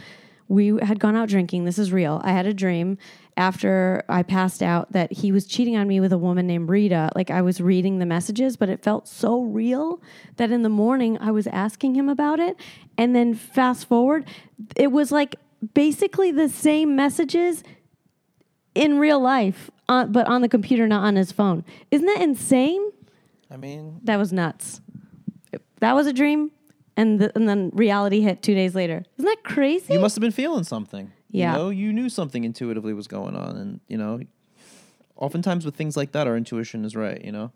we 0.48 0.78
had 0.82 1.00
gone 1.00 1.16
out 1.16 1.28
drinking. 1.28 1.64
This 1.64 1.78
is 1.78 1.92
real. 1.92 2.20
I 2.22 2.32
had 2.32 2.46
a 2.46 2.54
dream 2.54 2.98
after 3.36 4.04
I 4.08 4.22
passed 4.22 4.62
out 4.62 4.92
that 4.92 5.12
he 5.12 5.32
was 5.32 5.46
cheating 5.46 5.76
on 5.76 5.88
me 5.88 6.00
with 6.00 6.12
a 6.12 6.18
woman 6.18 6.46
named 6.46 6.68
Rita. 6.68 7.10
Like 7.16 7.30
I 7.30 7.42
was 7.42 7.60
reading 7.60 7.98
the 7.98 8.06
messages, 8.06 8.56
but 8.56 8.68
it 8.68 8.82
felt 8.82 9.08
so 9.08 9.42
real 9.42 10.02
that 10.36 10.50
in 10.50 10.62
the 10.62 10.68
morning 10.68 11.18
I 11.18 11.30
was 11.30 11.46
asking 11.46 11.94
him 11.94 12.08
about 12.08 12.40
it. 12.40 12.56
And 12.98 13.16
then 13.16 13.34
fast 13.34 13.88
forward, 13.88 14.26
it 14.76 14.92
was 14.92 15.10
like 15.10 15.36
basically 15.72 16.30
the 16.30 16.48
same 16.48 16.94
messages 16.94 17.64
in 18.74 18.98
real 18.98 19.20
life, 19.20 19.70
uh, 19.88 20.06
but 20.06 20.26
on 20.26 20.42
the 20.42 20.48
computer, 20.48 20.86
not 20.86 21.04
on 21.04 21.16
his 21.16 21.32
phone. 21.32 21.64
Isn't 21.90 22.06
that 22.06 22.20
insane? 22.20 22.90
I 23.50 23.56
mean, 23.56 24.00
That 24.04 24.16
was 24.18 24.32
nuts. 24.32 24.80
That 25.80 25.94
was 25.94 26.06
a 26.06 26.12
dream. 26.12 26.50
And, 26.96 27.18
the, 27.20 27.32
and 27.34 27.48
then 27.48 27.70
reality 27.74 28.20
hit 28.20 28.42
two 28.42 28.54
days 28.54 28.74
later. 28.74 29.04
Isn't 29.18 29.26
that 29.28 29.42
crazy? 29.42 29.92
you 29.94 29.98
must 30.00 30.14
have 30.14 30.20
been 30.20 30.30
feeling 30.30 30.62
something. 30.64 31.12
Yeah. 31.30 31.52
You 31.52 31.58
know, 31.58 31.70
you 31.70 31.92
knew 31.92 32.08
something 32.08 32.44
intuitively 32.44 32.94
was 32.94 33.08
going 33.08 33.34
on. 33.34 33.56
And, 33.56 33.80
you 33.88 33.96
know, 33.96 34.20
oftentimes 35.16 35.64
with 35.64 35.74
things 35.74 35.96
like 35.96 36.12
that, 36.12 36.26
our 36.28 36.36
intuition 36.36 36.84
is 36.84 36.94
right, 36.94 37.22
you 37.24 37.32
know? 37.32 37.50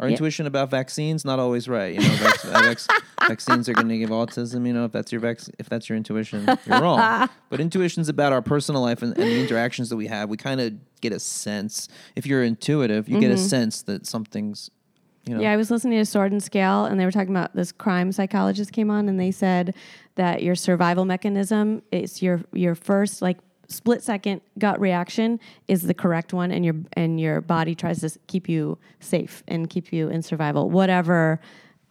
Our 0.00 0.06
Yeah. 0.06 0.12
intuition 0.12 0.46
about 0.46 0.70
vaccines 0.70 1.24
not 1.24 1.38
always 1.38 1.68
right. 1.68 1.94
You 1.94 2.00
know, 2.00 2.14
vac- 2.16 2.44
uh, 2.44 2.62
vac- 2.62 3.02
vaccines 3.26 3.68
are 3.68 3.72
going 3.72 3.88
to 3.88 3.98
give 3.98 4.10
autism. 4.10 4.66
You 4.66 4.72
know, 4.72 4.84
if 4.84 4.92
that's 4.92 5.10
your 5.10 5.20
vac- 5.20 5.40
if 5.58 5.68
that's 5.68 5.88
your 5.88 5.96
intuition, 5.96 6.46
you're 6.66 6.80
wrong. 6.80 7.28
But 7.50 7.60
intuition's 7.60 8.08
about 8.08 8.32
our 8.32 8.42
personal 8.42 8.82
life 8.82 9.02
and, 9.02 9.16
and 9.18 9.26
the 9.26 9.40
interactions 9.40 9.88
that 9.88 9.96
we 9.96 10.06
have. 10.06 10.28
We 10.28 10.36
kind 10.36 10.60
of 10.60 10.74
get 11.00 11.12
a 11.12 11.18
sense. 11.18 11.88
If 12.14 12.26
you're 12.26 12.44
intuitive, 12.44 13.08
you 13.08 13.18
get 13.18 13.30
a 13.30 13.34
mm-hmm. 13.34 13.42
sense 13.42 13.82
that 13.82 14.06
something's, 14.06 14.70
you 15.24 15.34
know, 15.34 15.40
Yeah, 15.40 15.52
I 15.52 15.56
was 15.56 15.70
listening 15.70 15.98
to 15.98 16.04
Sword 16.04 16.30
and 16.30 16.42
Scale, 16.42 16.84
and 16.84 17.00
they 17.00 17.04
were 17.06 17.10
talking 17.10 17.34
about 17.34 17.56
this 17.56 17.72
crime 17.72 18.12
psychologist 18.12 18.72
came 18.72 18.90
on, 18.90 19.08
and 19.08 19.18
they 19.18 19.30
said 19.30 19.74
that 20.16 20.42
your 20.42 20.54
survival 20.54 21.04
mechanism 21.04 21.82
is 21.90 22.22
your 22.22 22.42
your 22.52 22.74
first 22.74 23.22
like 23.22 23.38
split 23.68 24.02
second 24.02 24.40
gut 24.58 24.80
reaction 24.80 25.38
is 25.68 25.82
the 25.82 25.94
correct 25.94 26.32
one, 26.32 26.50
and 26.50 26.64
your 26.64 26.76
and 26.94 27.20
your 27.20 27.40
body 27.40 27.74
tries 27.74 28.00
to 28.00 28.18
keep 28.26 28.48
you 28.48 28.78
safe 29.00 29.42
and 29.46 29.70
keep 29.70 29.92
you 29.92 30.08
in 30.08 30.22
survival, 30.22 30.70
whatever 30.70 31.40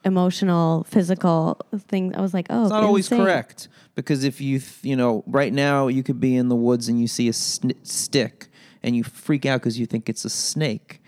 emotional, 0.04 0.84
physical 0.86 1.60
thing. 1.88 2.16
I 2.16 2.22
was 2.22 2.34
like, 2.34 2.48
oh, 2.50 2.64
It's 2.64 2.72
not 2.72 2.84
always 2.84 3.10
correct 3.10 3.68
because 3.96 4.24
if 4.24 4.40
you 4.42 4.62
you 4.82 4.96
know 4.96 5.24
right 5.28 5.54
now 5.54 5.88
you 5.88 6.04
could 6.04 6.20
be 6.20 6.36
in 6.36 6.50
the 6.50 6.56
woods 6.56 6.88
and 6.88 7.00
you 7.00 7.08
see 7.08 7.28
a 7.28 7.34
sn- 7.34 7.74
stick 7.84 8.48
and 8.84 8.96
you 8.96 9.04
freak 9.04 9.46
out 9.46 9.60
because 9.60 9.80
you 9.80 9.86
think 9.86 10.08
it's 10.08 10.24
a 10.24 10.30
snake 10.30 11.02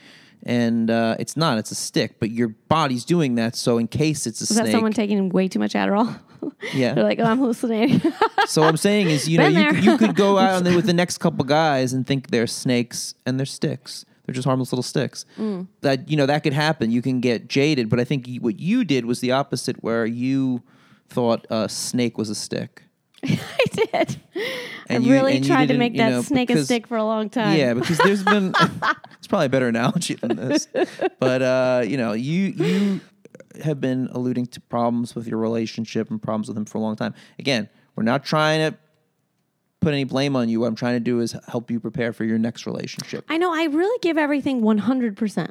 and 0.44 0.90
uh, 0.90 1.16
it's 1.20 1.38
not 1.38 1.58
it's 1.58 1.72
a 1.72 1.76
stick 1.76 2.16
but 2.20 2.32
your 2.32 2.48
body's 2.48 3.06
doing 3.06 3.36
that 3.36 3.56
so 3.56 3.78
in 3.78 3.88
case 3.88 4.26
it's 4.26 4.42
a 4.42 4.44
Was 4.44 4.50
snake 4.50 4.66
that 4.66 4.72
someone 4.72 4.94
taking 4.94 5.30
way 5.30 5.48
too 5.48 5.60
much 5.60 5.74
Adderall? 5.74 6.20
Yeah. 6.74 6.94
they're 6.94 7.04
like, 7.04 7.20
oh, 7.20 7.24
I'm 7.24 7.38
hallucinating. 7.40 8.00
so 8.48 8.62
what 8.62 8.68
I'm 8.70 8.78
saying 8.78 9.08
is 9.10 9.28
you 9.30 9.38
know 9.38 9.46
Been 9.46 9.54
you, 9.54 9.60
there. 9.60 9.74
could- 9.74 9.84
you 9.84 9.98
could 9.98 10.16
go 10.16 10.38
out 10.44 10.54
on 10.56 10.64
the, 10.64 10.76
with 10.76 10.86
the 10.86 10.94
next 10.94 11.18
couple 11.20 11.44
guys 11.46 11.94
and 11.94 12.06
think 12.06 12.30
they're 12.32 12.48
snakes 12.48 13.14
and 13.26 13.40
they're 13.40 13.46
sticks 13.46 14.06
they're 14.26 14.34
just 14.36 14.46
harmless 14.46 14.72
little 14.72 14.84
sticks 14.84 15.26
Mm. 15.40 15.68
that 15.82 16.08
you 16.10 16.16
know 16.16 16.26
that 16.28 16.44
could 16.44 16.54
happen 16.54 16.92
you 16.92 17.02
can 17.02 17.20
get 17.20 17.48
jaded 17.48 17.90
but 17.90 18.00
I 18.00 18.04
think 18.04 18.28
you- 18.28 18.42
what 18.42 18.60
you 18.60 18.84
did 18.86 19.06
was 19.06 19.20
the 19.22 19.32
opposite 19.32 19.84
where 19.84 20.06
you 20.06 20.62
thought 21.10 21.48
a 21.50 21.68
snake 21.70 22.18
was 22.18 22.30
a 22.30 22.36
stick 22.36 22.84
I 23.24 23.38
did. 23.74 24.22
And 24.88 25.04
I 25.04 25.08
you- 25.08 25.12
really 25.14 25.36
and 25.36 25.46
you 25.46 25.50
tried 25.52 25.62
to 25.66 25.68
didn't, 25.74 25.80
make 25.80 25.94
you 25.94 25.98
that 26.00 26.10
know, 26.12 26.22
snake 26.22 26.50
a 26.50 26.54
because- 26.54 26.66
stick 26.66 26.88
for 26.88 26.96
a 26.98 27.04
long 27.04 27.30
time. 27.30 27.58
Yeah, 27.58 27.74
because 27.74 27.98
there's 27.98 28.24
been 28.24 28.54
it's 29.18 29.28
probably 29.28 29.48
a 29.48 29.50
better 29.50 29.68
analogy 29.68 30.14
than 30.16 30.38
this. 30.38 30.68
But 31.20 31.42
uh, 31.42 31.84
you 31.86 31.98
know, 31.98 32.14
you 32.14 32.44
you 32.56 33.02
have 33.62 33.80
been 33.82 34.10
alluding 34.12 34.48
to 34.48 34.62
problems 34.62 35.16
with 35.16 35.28
your 35.28 35.40
relationship 35.40 36.10
and 36.10 36.22
problems 36.22 36.48
with 36.48 36.58
him 36.58 36.66
for 36.66 36.78
a 36.78 36.82
long 36.82 36.96
time. 36.96 37.14
Again, 37.38 37.70
we're 37.96 38.04
not 38.04 38.24
trying 38.24 38.72
to 38.72 38.78
put 39.82 39.94
any 39.94 40.04
blame 40.04 40.36
on 40.36 40.50
you. 40.50 40.60
What 40.60 40.68
I'm 40.68 40.76
trying 40.76 40.96
to 40.96 41.00
do 41.00 41.20
is 41.20 41.36
help 41.48 41.72
you 41.72 41.80
prepare 41.80 42.14
for 42.14 42.24
your 42.24 42.38
next 42.38 42.66
relationship. 42.66 43.26
I 43.30 43.38
know. 43.38 43.54
I 43.54 43.66
really 43.66 43.98
give 44.02 44.18
everything 44.18 44.62
100%. 44.62 45.50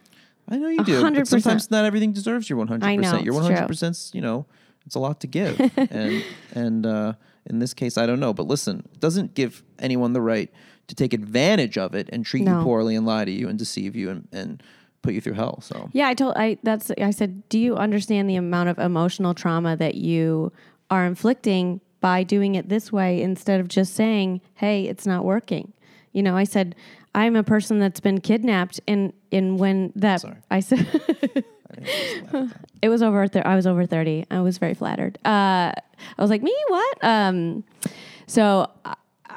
I 0.50 0.56
know 0.56 0.68
you 0.68 0.82
do, 0.82 1.00
hundred 1.00 1.20
but 1.20 1.28
sometimes 1.28 1.70
not 1.70 1.84
everything 1.84 2.12
deserves 2.12 2.48
your 2.48 2.56
100. 2.58 2.86
I 2.86 2.96
know, 2.96 3.18
Your 3.18 3.34
100 3.34 3.66
percent, 3.66 4.10
you 4.14 4.22
know, 4.22 4.46
it's 4.86 4.94
a 4.94 4.98
lot 4.98 5.20
to 5.20 5.26
give, 5.26 5.60
and 5.76 6.24
and 6.54 6.86
uh, 6.86 7.12
in 7.44 7.58
this 7.58 7.74
case, 7.74 7.98
I 7.98 8.06
don't 8.06 8.18
know. 8.18 8.32
But 8.32 8.46
listen, 8.46 8.88
it 8.92 8.98
doesn't 8.98 9.34
give 9.34 9.62
anyone 9.78 10.14
the 10.14 10.22
right 10.22 10.50
to 10.86 10.94
take 10.94 11.12
advantage 11.12 11.76
of 11.76 11.94
it 11.94 12.08
and 12.12 12.24
treat 12.24 12.44
No. 12.44 12.58
you 12.60 12.64
poorly 12.64 12.96
and 12.96 13.04
lie 13.04 13.26
to 13.26 13.30
you 13.30 13.48
and 13.50 13.58
deceive 13.58 13.94
you 13.94 14.08
and, 14.08 14.28
and 14.32 14.62
put 15.02 15.14
you 15.14 15.20
through 15.20 15.34
hell. 15.34 15.60
So 15.60 15.88
Yeah, 15.92 16.08
I 16.08 16.14
told 16.14 16.34
I 16.36 16.58
that's 16.62 16.90
I 17.00 17.10
said, 17.10 17.48
"Do 17.48 17.58
you 17.58 17.76
understand 17.76 18.28
the 18.28 18.36
amount 18.36 18.68
of 18.68 18.78
emotional 18.78 19.34
trauma 19.34 19.76
that 19.76 19.94
you 19.94 20.52
are 20.90 21.04
inflicting 21.06 21.80
by 22.00 22.22
doing 22.22 22.54
it 22.54 22.68
this 22.68 22.92
way 22.92 23.20
instead 23.22 23.60
of 23.60 23.68
just 23.68 23.94
saying, 23.94 24.40
"Hey, 24.54 24.84
it's 24.86 25.06
not 25.06 25.24
working." 25.24 25.72
You 26.12 26.22
know, 26.22 26.36
I 26.36 26.44
said, 26.44 26.74
"I'm 27.14 27.36
a 27.36 27.42
person 27.42 27.78
that's 27.78 28.00
been 28.00 28.20
kidnapped 28.20 28.80
and 28.88 29.12
and 29.30 29.58
when 29.58 29.92
that 29.96 30.20
Sorry. 30.22 30.36
I 30.50 30.60
said 30.60 30.86
it 32.82 32.88
was 32.88 33.02
over 33.02 33.26
thir- 33.28 33.42
I 33.44 33.54
was 33.56 33.66
over 33.66 33.86
30. 33.86 34.24
I 34.30 34.40
was 34.40 34.58
very 34.58 34.74
flattered. 34.74 35.18
Uh, 35.24 35.72
I 35.72 36.22
was 36.22 36.30
like, 36.30 36.42
"Me 36.42 36.54
what?" 36.68 36.98
Um 37.04 37.64
so 38.26 38.68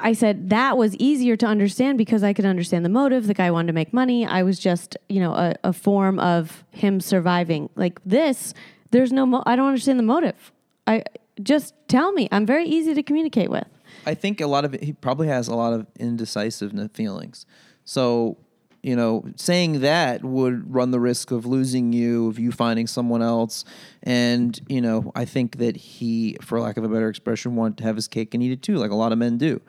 I 0.02 0.12
said 0.12 0.50
that 0.50 0.76
was 0.76 0.96
easier 0.96 1.36
to 1.36 1.46
understand 1.46 1.96
because 1.96 2.22
I 2.22 2.32
could 2.32 2.44
understand 2.44 2.84
the 2.84 2.88
motive. 2.90 3.28
The 3.28 3.34
guy 3.34 3.50
wanted 3.50 3.68
to 3.68 3.72
make 3.72 3.92
money. 3.92 4.26
I 4.26 4.42
was 4.42 4.58
just, 4.58 4.96
you 5.08 5.20
know, 5.20 5.32
a, 5.32 5.54
a 5.62 5.72
form 5.72 6.18
of 6.18 6.64
him 6.70 7.00
surviving. 7.00 7.70
Like 7.76 8.00
this, 8.04 8.52
there's 8.90 9.12
no, 9.12 9.24
mo- 9.24 9.44
I 9.46 9.56
don't 9.56 9.68
understand 9.68 9.98
the 9.98 10.04
motive. 10.04 10.52
I 10.86 11.04
just 11.42 11.74
tell 11.86 12.12
me. 12.12 12.28
I'm 12.32 12.44
very 12.44 12.66
easy 12.66 12.94
to 12.94 13.02
communicate 13.02 13.48
with. 13.48 13.66
I 14.04 14.14
think 14.14 14.40
a 14.40 14.46
lot 14.46 14.64
of 14.64 14.74
it, 14.74 14.82
he 14.82 14.92
probably 14.92 15.28
has 15.28 15.46
a 15.46 15.54
lot 15.54 15.72
of 15.72 15.86
indecisive 15.98 16.72
feelings. 16.92 17.46
So, 17.84 18.36
you 18.82 18.96
know, 18.96 19.24
saying 19.36 19.80
that 19.80 20.24
would 20.24 20.74
run 20.74 20.90
the 20.90 20.98
risk 20.98 21.30
of 21.30 21.46
losing 21.46 21.92
you, 21.92 22.28
of 22.28 22.38
you 22.40 22.50
finding 22.50 22.88
someone 22.88 23.22
else. 23.22 23.64
And, 24.02 24.60
you 24.68 24.80
know, 24.80 25.12
I 25.14 25.24
think 25.24 25.58
that 25.58 25.76
he, 25.76 26.36
for 26.42 26.60
lack 26.60 26.76
of 26.76 26.82
a 26.82 26.88
better 26.88 27.08
expression, 27.08 27.54
wanted 27.54 27.78
to 27.78 27.84
have 27.84 27.94
his 27.94 28.08
cake 28.08 28.34
and 28.34 28.42
eat 28.42 28.50
it 28.50 28.62
too, 28.62 28.78
like 28.78 28.90
a 28.90 28.96
lot 28.96 29.12
of 29.12 29.18
men 29.18 29.38
do. 29.38 29.60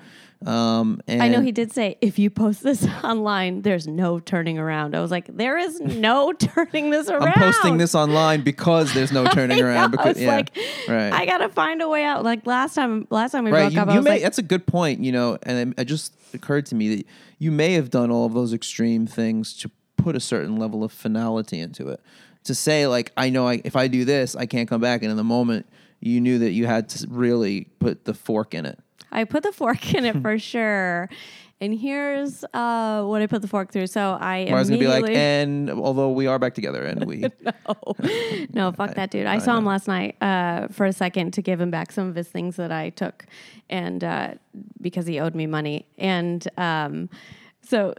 Um, 0.45 1.01
and 1.07 1.21
I 1.21 1.27
know 1.27 1.41
he 1.41 1.51
did 1.51 1.71
say, 1.71 1.97
if 2.01 2.19
you 2.19 2.29
post 2.29 2.63
this 2.63 2.85
online, 3.03 3.61
there's 3.61 3.87
no 3.87 4.19
turning 4.19 4.57
around. 4.57 4.95
I 4.95 5.01
was 5.01 5.11
like, 5.11 5.35
there 5.35 5.57
is 5.57 5.79
no 5.81 6.33
turning 6.33 6.89
this 6.89 7.09
around. 7.09 7.23
I'm 7.27 7.33
posting 7.33 7.77
this 7.77 7.95
online 7.95 8.41
because 8.41 8.93
there's 8.93 9.11
no 9.11 9.25
turning 9.33 9.61
around. 9.61 9.91
Because 9.91 10.19
yeah, 10.19 10.35
like, 10.35 10.51
right. 10.87 11.13
I 11.13 11.25
gotta 11.25 11.49
find 11.49 11.81
a 11.81 11.89
way 11.89 12.03
out. 12.03 12.23
Like 12.23 12.45
last 12.45 12.75
time, 12.75 13.07
last 13.09 13.31
time 13.31 13.45
we 13.45 13.51
right. 13.51 13.63
broke 13.63 13.73
You, 13.73 13.81
up, 13.81 13.87
I 13.89 13.95
you 13.95 14.01
may. 14.01 14.09
like, 14.11 14.21
that's 14.21 14.37
a 14.37 14.43
good 14.43 14.65
point. 14.65 15.01
You 15.03 15.11
know, 15.11 15.37
and 15.43 15.73
it, 15.73 15.81
it 15.81 15.85
just 15.85 16.13
occurred 16.33 16.65
to 16.67 16.75
me 16.75 16.95
that 16.95 17.07
you 17.39 17.51
may 17.51 17.73
have 17.73 17.89
done 17.89 18.11
all 18.11 18.25
of 18.25 18.33
those 18.33 18.53
extreme 18.53 19.07
things 19.07 19.53
to 19.57 19.71
put 19.97 20.15
a 20.15 20.19
certain 20.19 20.57
level 20.57 20.83
of 20.83 20.91
finality 20.91 21.59
into 21.59 21.87
it. 21.87 22.01
To 22.45 22.55
say 22.55 22.87
like, 22.87 23.11
I 23.15 23.29
know 23.29 23.47
I, 23.47 23.61
if 23.63 23.75
I 23.75 23.87
do 23.87 24.03
this, 24.03 24.35
I 24.35 24.45
can't 24.45 24.67
come 24.67 24.81
back, 24.81 25.01
and 25.01 25.09
in 25.11 25.15
the 25.17 25.23
moment, 25.23 25.65
you 26.01 26.19
knew 26.19 26.39
that 26.39 26.51
you 26.51 26.65
had 26.65 26.89
to 26.89 27.07
really 27.09 27.65
put 27.79 28.03
the 28.03 28.13
fork 28.13 28.53
in 28.53 28.65
it. 28.65 28.77
I 29.13 29.23
put 29.23 29.43
the 29.43 29.51
fork 29.51 29.93
in 29.93 30.05
it 30.05 30.17
for 30.21 30.37
sure. 30.37 31.09
And 31.61 31.79
here's 31.79 32.43
uh, 32.53 33.03
what 33.05 33.21
I 33.21 33.27
put 33.27 33.41
the 33.41 33.47
fork 33.47 33.71
through. 33.71 33.87
So 33.87 34.17
I 34.19 34.47
Mara's 34.49 34.69
gonna 34.69 34.79
be 34.79 34.87
like, 34.87 35.07
and 35.07 35.69
although 35.69 36.11
we 36.11 36.27
are 36.27 36.37
back 36.37 36.55
together, 36.55 36.83
and 36.83 37.05
we 37.05 37.19
no, 37.41 37.95
no, 38.53 38.71
fuck 38.73 38.95
that 38.95 39.11
dude. 39.11 39.27
I, 39.27 39.37
saw 39.37 39.57
him 39.57 39.65
last 39.65 39.87
night 39.87 40.21
uh, 40.21 40.67
for 40.67 40.85
a 40.85 40.91
second 40.91 41.31
to 41.35 41.41
give 41.41 41.61
him 41.61 41.71
back 41.71 41.93
some 41.93 42.09
of 42.09 42.15
his 42.15 42.27
things 42.27 42.57
that 42.57 42.73
I 42.73 42.89
took, 42.89 43.25
and 43.69 44.03
uh, 44.03 44.33
because 44.81 45.07
he 45.07 45.21
owed 45.21 45.35
me 45.35 45.47
money, 45.47 45.85
and 45.97 46.45
um, 46.57 47.09
so. 47.61 47.93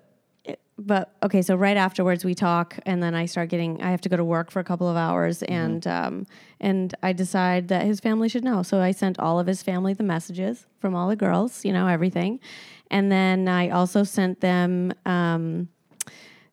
But 0.76 1.14
okay, 1.22 1.40
so 1.40 1.54
right 1.54 1.76
afterwards 1.76 2.24
we 2.24 2.34
talk, 2.34 2.78
and 2.84 3.00
then 3.00 3.14
I 3.14 3.26
start 3.26 3.48
getting. 3.48 3.80
I 3.80 3.90
have 3.92 4.00
to 4.02 4.08
go 4.08 4.16
to 4.16 4.24
work 4.24 4.50
for 4.50 4.58
a 4.58 4.64
couple 4.64 4.88
of 4.88 4.96
hours, 4.96 5.42
and 5.44 5.86
um, 5.86 6.26
and 6.60 6.92
I 7.02 7.12
decide 7.12 7.68
that 7.68 7.86
his 7.86 8.00
family 8.00 8.28
should 8.28 8.42
know. 8.42 8.62
So 8.64 8.80
I 8.80 8.90
sent 8.90 9.20
all 9.20 9.38
of 9.38 9.46
his 9.46 9.62
family 9.62 9.94
the 9.94 10.02
messages 10.02 10.66
from 10.80 10.96
all 10.96 11.08
the 11.08 11.14
girls, 11.16 11.64
you 11.64 11.72
know, 11.72 11.86
everything, 11.86 12.40
and 12.90 13.10
then 13.12 13.46
I 13.46 13.68
also 13.70 14.02
sent 14.02 14.40
them. 14.40 14.92
Um, 15.06 15.68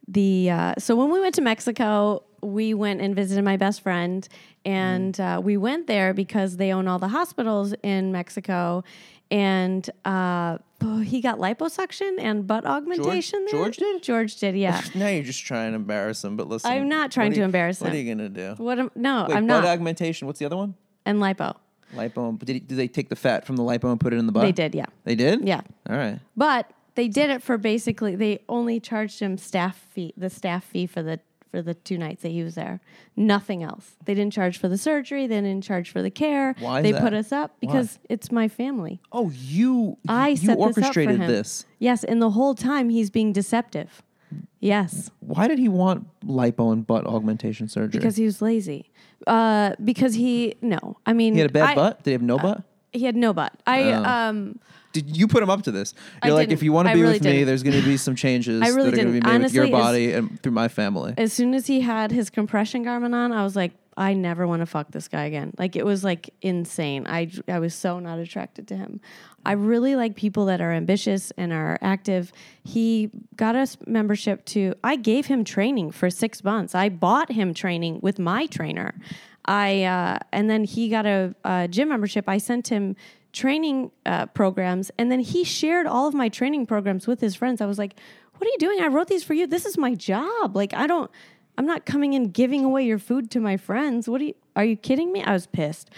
the 0.08 0.50
uh, 0.52 0.74
so 0.78 0.96
when 0.96 1.12
we 1.12 1.20
went 1.20 1.36
to 1.36 1.42
Mexico, 1.42 2.24
we 2.44 2.74
went 2.76 3.02
and 3.02 3.16
visited 3.16 3.44
my 3.44 3.58
best 3.58 3.82
friend, 3.82 4.28
and 4.66 5.16
Mm. 5.16 5.38
uh, 5.38 5.42
we 5.42 5.58
went 5.58 5.88
there 5.88 6.14
because 6.14 6.58
they 6.58 6.72
own 6.72 6.88
all 6.88 7.00
the 7.00 7.08
hospitals 7.08 7.74
in 7.82 8.12
Mexico, 8.12 8.84
and 9.32 9.90
uh, 10.06 10.58
oh, 10.82 11.00
he 11.00 11.22
got 11.22 11.40
liposuction 11.40 12.18
and 12.20 12.46
butt 12.46 12.66
augmentation. 12.66 13.46
there. 13.46 13.60
George 13.60 13.78
did? 13.78 14.04
George 14.04 14.36
did. 14.36 14.56
Yeah. 14.56 14.82
now 14.96 15.08
you're 15.08 15.24
just 15.24 15.44
trying 15.46 15.72
to 15.72 15.78
embarrass 15.78 16.24
him. 16.24 16.36
But 16.36 16.48
listen, 16.50 16.70
I'm 16.70 16.90
not 16.90 17.12
trying 17.12 17.32
to 17.32 17.38
you- 17.38 17.44
embarrass 17.46 17.82
him. 17.82 17.88
What 17.88 17.96
are 17.96 17.98
you 18.00 18.14
gonna 18.14 18.30
do? 18.30 18.56
what? 18.58 18.78
Am, 18.78 18.92
no, 18.96 19.26
Wait, 19.28 19.36
I'm 19.38 19.48
not 19.48 19.62
butt 19.62 19.64
not. 19.64 19.74
augmentation. 19.74 20.28
What's 20.28 20.40
the 20.40 20.46
other 20.46 20.58
one? 20.58 20.76
and 21.06 21.20
lipo. 21.20 21.56
Lipo. 21.96 22.38
But 22.38 22.46
did, 22.46 22.54
he, 22.54 22.60
did 22.60 22.78
they 22.78 22.88
take 22.88 23.10
the 23.10 23.16
fat 23.16 23.46
from 23.46 23.56
the 23.56 23.64
lipo 23.64 23.90
and 23.92 24.00
put 24.00 24.14
it 24.14 24.18
in 24.18 24.28
the 24.28 24.32
butt? 24.32 24.44
They 24.44 24.52
did. 24.52 24.76
Yeah. 24.76 24.86
They 25.04 25.16
did. 25.16 25.48
Yeah. 25.48 25.62
All 25.90 25.98
right. 25.98 26.20
But 26.38 26.72
they 26.96 27.08
did 27.08 27.30
it 27.30 27.42
for 27.42 27.58
basically 27.58 28.16
they 28.16 28.44
only 28.48 28.80
charged 28.80 29.20
him 29.20 29.38
staff 29.38 29.78
fee, 29.92 30.14
the 30.16 30.30
staff 30.30 30.64
fee 30.64 30.86
for 30.86 31.02
the 31.02 31.20
for 31.52 31.62
the 31.62 31.74
two 31.74 31.98
nights 31.98 32.22
that 32.24 32.30
he 32.30 32.42
was 32.44 32.56
there. 32.56 32.80
Nothing 33.16 33.62
else. 33.62 33.98
They 34.06 34.14
didn't 34.14 34.34
charge 34.34 34.58
for 34.58 34.70
the 34.70 34.78
surgery. 34.78 35.28
They 35.28 35.36
didn't 35.42 35.64
charge 35.64 35.92
for 35.92 36.02
the 36.02 36.10
care. 36.10 36.56
Why 36.60 36.80
is 36.80 36.84
they 36.84 36.92
that? 36.94 37.02
put 37.02 37.14
us 37.14 37.32
up 37.32 37.58
because 37.60 38.00
it's 38.10 38.32
my 38.32 38.48
family. 38.48 39.02
Oh, 39.12 39.30
you. 39.32 39.98
I 40.08 40.30
you 40.30 40.38
set 40.38 40.58
this 40.58 40.66
orchestrated 40.66 41.20
him. 41.20 41.28
this. 41.30 41.66
Yes, 41.78 42.04
and 42.06 42.22
the 42.22 42.32
whole 42.32 42.56
time 42.56 42.90
he's 42.90 43.10
being 43.10 43.34
deceptive. 43.34 44.02
Yes, 44.62 45.10
Why 45.20 45.48
did 45.48 45.60
he 45.60 45.68
want 45.68 46.08
lipo 46.26 46.72
and 46.72 46.86
butt 46.88 47.06
augmentation 47.06 47.68
surgery? 47.68 48.00
because 48.00 48.16
he 48.16 48.24
was 48.26 48.42
lazy. 48.42 48.92
Uh, 49.28 49.72
because 49.84 50.14
he 50.14 50.56
no, 50.62 50.98
I 51.06 51.14
mean 51.14 51.34
he 51.34 51.40
had 51.42 51.50
a 51.50 51.54
bad 51.54 51.70
I- 51.70 51.72
uh, 51.74 51.76
butt. 51.76 52.04
Did 52.04 52.12
he 52.12 52.14
have 52.14 52.22
no 52.22 52.38
butt? 52.38 52.64
He 52.94 53.04
had 53.06 53.16
no 53.16 53.34
butt. 53.34 53.54
I 53.68 53.84
Oh. 53.92 54.04
um. 54.04 54.60
Did 54.94 55.16
you 55.16 55.28
put 55.28 55.42
him 55.44 55.50
up 55.50 55.64
to 55.64 55.72
this? 55.72 55.94
You're 56.24 56.34
like, 56.34 56.50
didn't. 56.50 56.60
if 56.60 56.64
you 56.64 56.74
want 56.74 56.88
to 56.88 56.92
I 56.92 56.96
be 56.96 57.02
really 57.02 57.14
with 57.14 57.24
me, 57.24 57.32
didn't. 57.32 57.48
there's 57.48 57.64
going 57.64 57.80
to 57.80 57.86
be 57.86 57.98
some 57.98 58.16
changes 58.16 58.62
I 58.62 58.68
really 58.70 58.92
that 58.92 59.00
are 59.00 59.04
going 59.04 59.08
to 59.08 59.14
be 59.14 59.20
didn't. 59.20 59.34
made 59.34 59.44
with 59.44 59.54
your 59.54 59.64
Honestly, 59.66 59.82
body 59.82 60.14
and 60.14 60.42
through 60.42 60.52
my 60.54 60.68
family. 60.68 61.14
as 61.18 61.32
soon 61.34 61.54
as 61.54 61.68
he 61.68 61.82
had 61.82 62.12
his 62.12 62.30
compression 62.30 62.84
garment 62.84 63.16
on, 63.16 63.32
I 63.32 63.44
was 63.44 63.56
like, 63.56 63.72
I 63.98 64.14
never 64.14 64.48
want 64.48 64.62
to 64.62 64.66
fuck 64.66 64.92
this 64.92 65.08
guy 65.10 65.26
again. 65.26 65.54
Like 65.58 65.76
it 65.76 65.86
was 65.86 66.04
like 66.04 66.34
insane. 66.42 67.06
I 67.08 67.30
I 67.48 67.60
was 67.60 67.76
so 67.76 68.00
not 68.00 68.20
attracted 68.20 68.68
to 68.70 68.76
him. 68.78 69.02
I 69.46 69.52
really 69.54 69.96
like 69.96 70.16
people 70.16 70.46
that 70.46 70.62
are 70.62 70.72
ambitious 70.72 71.32
and 71.32 71.52
are 71.52 71.78
active. 71.82 72.32
He 72.64 73.10
got 73.36 73.56
us 73.56 73.78
membership 73.86 74.46
to. 74.46 74.76
I 74.84 74.96
gave 74.96 75.26
him 75.26 75.44
training 75.44 75.92
for 75.92 76.10
six 76.10 76.42
months. 76.44 76.74
I 76.74 76.88
bought 76.88 77.32
him 77.34 77.54
training 77.54 78.00
with 78.02 78.18
my 78.18 78.46
trainer. 78.46 78.94
I 79.46 79.84
uh, 79.84 80.20
and 80.32 80.50
then 80.50 80.64
he 80.64 80.88
got 80.88 81.06
a, 81.06 81.36
a 81.44 81.68
gym 81.68 81.90
membership. 81.90 82.30
I 82.30 82.38
sent 82.38 82.70
him 82.70 82.96
training 83.34 83.92
uh, 84.06 84.26
programs, 84.28 84.92
and 84.98 85.12
then 85.12 85.20
he 85.20 85.44
shared 85.44 85.88
all 85.88 86.08
of 86.08 86.14
my 86.14 86.30
training 86.30 86.66
programs 86.66 87.08
with 87.08 87.22
his 87.22 87.36
friends. 87.36 87.62
I 87.62 87.66
was 87.66 87.78
like, 87.78 87.96
"What 88.36 88.46
are 88.48 88.50
you 88.50 88.58
doing? 88.60 88.82
I 88.82 88.88
wrote 88.88 89.08
these 89.08 89.24
for 89.24 89.34
you. 89.34 89.48
This 89.48 89.66
is 89.66 89.78
my 89.78 89.94
job. 89.96 90.56
Like 90.56 90.74
I 90.74 90.88
don't." 90.88 91.10
I'm 91.58 91.66
not 91.66 91.86
coming 91.86 92.14
in 92.14 92.32
giving 92.32 92.64
away 92.64 92.86
your 92.86 92.98
food 92.98 93.30
to 93.32 93.40
my 93.42 93.58
friends. 93.58 94.08
What 94.08 94.22
are 94.22 94.24
you? 94.24 94.34
Are 94.56 94.64
you 94.64 94.78
kidding 94.78 95.12
me? 95.12 95.22
I 95.22 95.34
was 95.34 95.48
pissed, 95.48 95.90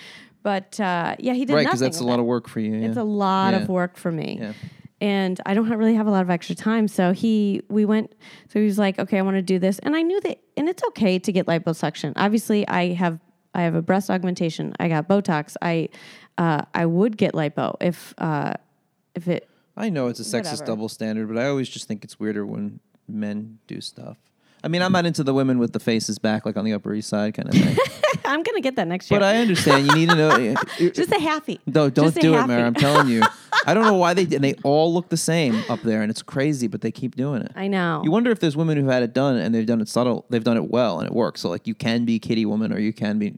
but 0.42 0.80
uh, 0.80 1.16
yeah, 1.20 1.34
he 1.34 1.46
did 1.46 1.54
right, 1.54 1.66
because 1.66 1.80
that's 1.80 2.00
a 2.00 2.04
lot 2.04 2.20
of 2.20 2.26
work 2.26 2.50
for 2.50 2.60
you. 2.60 2.74
It's 2.74 2.98
a 2.98 3.04
lot 3.04 3.54
Yeah. 3.54 3.60
of 3.62 3.70
work 3.70 3.96
for 3.96 4.12
me. 4.12 4.40
Yeah. 4.42 4.54
And 5.00 5.40
I 5.46 5.54
don't 5.54 5.68
have, 5.68 5.78
really 5.80 5.94
have 5.96 6.08
a 6.08 6.12
lot 6.12 6.24
of 6.24 6.30
extra 6.32 6.56
time. 6.56 6.88
So 6.88 7.12
he, 7.14 7.62
we 7.70 7.84
went, 7.86 8.14
so 8.50 8.60
he 8.60 8.66
was 8.66 8.80
like, 8.80 8.98
okay, 9.00 9.20
I 9.20 9.22
want 9.22 9.36
to 9.36 9.42
do 9.42 9.60
this. 9.60 9.78
And 9.80 9.96
I 9.96 10.02
knew 10.02 10.20
that, 10.22 10.40
and 10.58 10.68
it's 10.70 10.82
okay 10.90 11.20
to 11.20 11.32
get 11.32 11.46
liposuction. 11.46 12.14
Obviously 12.16 12.66
I 12.68 12.94
have, 12.94 13.20
I 13.54 13.62
have 13.64 13.76
a 13.76 13.82
breast 13.82 14.10
augmentation. 14.10 14.74
I 14.80 14.88
got 14.88 15.08
Botox. 15.10 15.56
I, 15.62 15.90
uh, 16.38 16.64
I 16.74 16.86
would 16.86 17.18
get 17.18 17.34
lipo 17.34 17.76
if, 17.82 18.14
uh, 18.18 18.54
if 19.16 19.28
it, 19.28 19.48
I 19.76 19.90
know 19.90 20.08
it's 20.08 20.20
a 20.20 20.24
sexist 20.24 20.52
Whatever. 20.52 20.66
double 20.66 20.90
standard, 20.90 21.28
but 21.28 21.38
I 21.38 21.48
always 21.48 21.68
just 21.70 21.88
think 21.88 22.04
it's 22.04 22.20
weirder 22.20 22.46
when 22.46 22.80
men 23.08 23.60
do 23.68 23.82
stuff. 23.82 24.18
I 24.64 24.70
mean, 24.70 24.82
I'm 24.82 24.94
not 24.94 25.06
into 25.06 25.24
the 25.24 25.34
women 25.34 25.60
with 25.60 25.74
the 25.74 25.80
faces 25.80 26.20
back, 26.20 26.46
like 26.46 26.56
on 26.56 26.64
the 26.64 26.72
Upper 26.74 26.94
East 26.94 27.10
Side 27.10 27.34
kind 27.34 27.50
of 27.50 27.56
thing. 27.56 27.76
I'm 28.26 28.44
going 28.44 28.56
to 28.56 28.62
get 28.62 28.78
that 28.78 28.88
next 28.88 29.12
year. 29.12 29.20
but 29.20 29.26
I 29.26 29.38
understand. 29.38 29.88
You 29.88 29.96
need 29.96 30.10
to 30.10 30.16
know. 30.16 30.56
Just 30.92 31.12
a 31.12 31.20
happy. 31.20 31.60
No, 31.66 31.90
don't 31.90 32.16
do 32.16 32.36
it. 32.36 32.48
Mary. 32.48 32.64
I'm 32.64 32.74
telling 32.74 33.10
you. 33.10 33.24
I 33.66 33.74
don't 33.74 33.84
know 33.84 33.96
why 33.96 34.14
they 34.14 34.24
did. 34.24 34.36
And 34.36 34.44
they 34.44 34.54
all 34.64 34.94
look 34.94 35.10
the 35.10 35.18
same 35.18 35.64
up 35.70 35.82
there, 35.82 36.02
and 36.02 36.10
it's 36.10 36.22
crazy, 36.22 36.68
but 36.68 36.80
they 36.80 36.92
keep 36.92 37.16
doing 37.16 37.42
it. 37.42 37.52
I 37.56 37.68
know. 37.68 38.02
You 38.06 38.12
wonder 38.12 38.32
if 38.32 38.40
there's 38.40 38.56
women 38.56 38.78
who've 38.78 38.88
had 38.88 39.04
it 39.04 39.14
done 39.14 39.36
and 39.36 39.54
they've 39.54 39.66
done 39.66 39.82
it 39.82 39.90
subtle. 39.90 40.26
They've 40.30 40.44
done 40.44 40.56
it 40.58 40.70
well, 40.70 41.00
and 41.00 41.08
it 41.08 41.14
works. 41.14 41.42
So 41.42 41.50
like, 41.50 41.68
you 41.68 41.76
can 41.76 42.06
be 42.06 42.18
kitty 42.20 42.46
woman, 42.46 42.72
or 42.72 42.80
you 42.80 42.94
can 42.94 43.20
be 43.20 43.38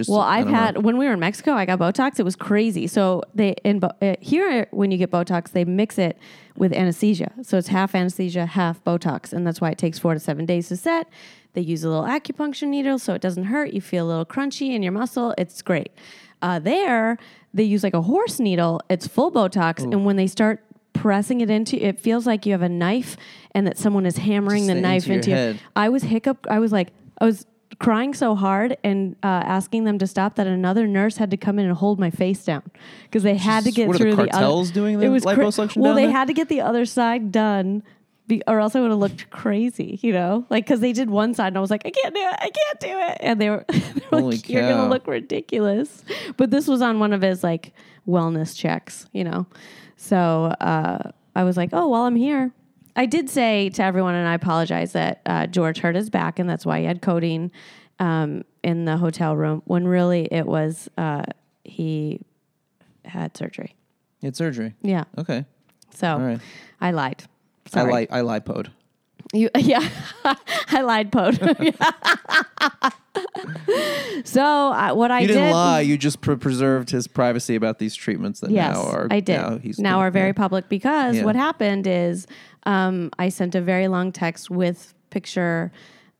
just. 0.00 0.10
Well, 0.10 0.20
I've 0.20 0.44
don't 0.44 0.52
know. 0.52 0.58
had 0.58 0.82
when 0.84 0.96
we 0.98 1.06
were 1.06 1.12
in 1.12 1.20
Mexico, 1.20 1.52
I 1.52 1.64
got 1.66 1.78
Botox. 1.78 2.18
It 2.18 2.24
was 2.24 2.36
crazy. 2.36 2.86
So 2.86 3.22
they 3.34 3.54
in 3.64 3.82
uh, 3.84 4.14
here 4.20 4.66
when 4.70 4.90
you 4.90 4.98
get 4.98 5.10
Botox, 5.10 5.52
they 5.52 5.64
mix 5.64 5.98
it 5.98 6.18
with 6.56 6.72
anesthesia. 6.72 7.32
So 7.42 7.56
it's 7.58 7.68
half 7.68 7.94
anesthesia, 7.94 8.46
half 8.46 8.82
Botox, 8.84 9.32
and 9.32 9.46
that's 9.46 9.60
why 9.60 9.70
it 9.70 9.78
takes 9.78 9.98
four 9.98 10.14
to 10.14 10.20
seven 10.20 10.46
days 10.46 10.68
to 10.68 10.76
set. 10.76 11.08
They 11.52 11.62
use 11.62 11.82
a 11.84 11.88
little 11.88 12.04
acupuncture 12.04 12.68
needle 12.68 12.98
so 12.98 13.14
it 13.14 13.20
doesn't 13.22 13.44
hurt. 13.44 13.72
You 13.72 13.80
feel 13.80 14.06
a 14.06 14.08
little 14.08 14.26
crunchy 14.26 14.74
in 14.74 14.82
your 14.82 14.92
muscle. 14.92 15.34
It's 15.36 15.62
great. 15.62 15.90
Uh, 16.42 16.58
there, 16.58 17.18
they 17.52 17.64
use 17.64 17.82
like 17.82 17.94
a 17.94 18.02
horse 18.02 18.38
needle. 18.40 18.80
It's 18.88 19.06
full 19.06 19.30
Botox, 19.32 19.82
and 19.82 20.04
when 20.04 20.16
they 20.16 20.26
start 20.26 20.64
pressing 20.92 21.40
it 21.40 21.50
into, 21.50 21.76
it 21.82 21.98
feels 22.00 22.26
like 22.26 22.44
you 22.46 22.52
have 22.52 22.62
a 22.62 22.68
knife 22.68 23.16
and 23.54 23.66
that 23.66 23.78
someone 23.78 24.06
is 24.06 24.16
hammering 24.18 24.62
Just 24.62 24.66
the 24.68 24.76
into 24.76 24.88
knife 24.88 25.06
your 25.06 25.16
into. 25.16 25.30
your- 25.30 25.38
head. 25.38 25.60
I 25.76 25.88
was 25.88 26.02
hiccup. 26.02 26.46
I 26.50 26.58
was 26.58 26.72
like, 26.72 26.88
I 27.20 27.24
was 27.26 27.46
crying 27.80 28.14
so 28.14 28.36
hard 28.36 28.76
and 28.84 29.16
uh, 29.24 29.26
asking 29.26 29.84
them 29.84 29.98
to 29.98 30.06
stop 30.06 30.36
that 30.36 30.46
another 30.46 30.86
nurse 30.86 31.16
had 31.16 31.30
to 31.32 31.36
come 31.36 31.58
in 31.58 31.66
and 31.66 31.74
hold 31.76 31.98
my 31.98 32.10
face 32.10 32.44
down 32.44 32.62
because 33.04 33.22
they 33.24 33.34
had 33.36 33.64
to 33.64 33.72
get 33.72 33.88
what 33.88 33.96
through 33.96 34.10
the 34.14 34.24
the, 34.24 34.28
cartels 34.28 34.68
other. 34.68 34.74
doing 34.74 34.98
the 35.00 35.06
it 35.06 35.08
was 35.08 35.24
liposuction 35.24 35.78
Well, 35.78 35.92
down 35.92 35.96
they 35.96 36.02
there? 36.04 36.12
had 36.12 36.28
to 36.28 36.34
get 36.34 36.48
the 36.48 36.60
other 36.60 36.84
side 36.84 37.32
done. 37.32 37.82
Be, 38.26 38.42
or 38.46 38.60
else 38.60 38.76
I 38.76 38.80
would 38.80 38.90
have 38.90 39.00
looked 39.00 39.28
crazy, 39.30 39.98
you 40.02 40.12
know, 40.12 40.46
like 40.50 40.64
because 40.64 40.78
they 40.78 40.92
did 40.92 41.10
one 41.10 41.34
side 41.34 41.48
and 41.48 41.56
I 41.56 41.60
was 41.60 41.70
like, 41.70 41.82
I 41.84 41.90
can't 41.90 42.14
do 42.14 42.20
it, 42.20 42.34
I 42.34 42.50
can't 42.50 42.80
do 42.80 42.98
it, 43.10 43.16
and 43.18 43.40
they 43.40 43.50
were, 43.50 43.64
they 43.68 43.82
were 44.12 44.20
like, 44.20 44.48
you're 44.48 44.62
gonna 44.62 44.88
look 44.88 45.08
ridiculous. 45.08 46.04
But 46.36 46.52
this 46.52 46.68
was 46.68 46.80
on 46.80 47.00
one 47.00 47.12
of 47.12 47.22
his 47.22 47.42
like 47.42 47.72
wellness 48.06 48.56
checks, 48.56 49.06
you 49.12 49.24
know, 49.24 49.46
so 49.96 50.54
uh, 50.60 51.10
I 51.34 51.42
was 51.42 51.56
like, 51.56 51.70
oh, 51.72 51.88
while 51.88 52.02
I'm 52.02 52.14
here, 52.14 52.52
I 52.96 53.06
did 53.06 53.30
say 53.30 53.70
to 53.70 53.82
everyone, 53.82 54.14
and 54.14 54.26
I 54.28 54.34
apologize 54.34 54.92
that 54.92 55.20
uh, 55.26 55.46
George 55.46 55.78
hurt 55.78 55.94
his 55.94 56.10
back, 56.10 56.38
and 56.38 56.48
that's 56.48 56.66
why 56.66 56.80
he 56.80 56.84
had 56.86 57.00
codeine 57.02 57.50
um, 57.98 58.42
in 58.62 58.84
the 58.84 58.96
hotel 58.96 59.36
room. 59.36 59.62
When 59.66 59.86
really 59.86 60.28
it 60.30 60.46
was 60.46 60.88
uh, 60.98 61.22
he 61.64 62.20
had 63.04 63.36
surgery. 63.36 63.74
You 64.20 64.26
had 64.28 64.36
surgery. 64.36 64.74
Yeah, 64.82 65.04
Okay. 65.18 65.44
so 65.94 66.18
right. 66.18 66.40
I 66.80 66.90
lied. 66.90 67.24
Sorry. 67.66 67.88
I 67.88 67.92
like 67.92 68.12
I 68.12 68.20
lipode. 68.22 68.68
You, 69.32 69.48
yeah, 69.56 69.88
I 70.68 70.80
lied, 70.82 71.12
Pod. 71.12 71.38
so 74.24 74.42
uh, 74.42 74.92
what 74.94 75.10
I 75.10 75.20
You 75.20 75.28
didn't 75.28 75.42
did, 75.44 75.52
lie. 75.52 75.80
You 75.80 75.96
just 75.96 76.20
pre- 76.20 76.36
preserved 76.36 76.90
his 76.90 77.06
privacy 77.06 77.54
about 77.54 77.78
these 77.78 77.94
treatments 77.94 78.40
that 78.40 78.50
Yes, 78.50 78.74
now 78.74 78.82
are. 78.82 79.08
I 79.10 79.20
did. 79.20 79.36
Now, 79.36 79.58
Now, 79.78 79.98
are 80.00 80.10
very 80.10 80.32
public 80.32 80.68
because 80.68 81.16
Yeah. 81.16 81.24
what 81.24 81.36
happened 81.36 81.86
is 81.86 82.26
um, 82.64 83.10
I 83.18 83.28
sent 83.28 83.54
a 83.54 83.60
very 83.60 83.88
long 83.88 84.12
text 84.12 84.50
with 84.50 84.94
picture 85.10 85.72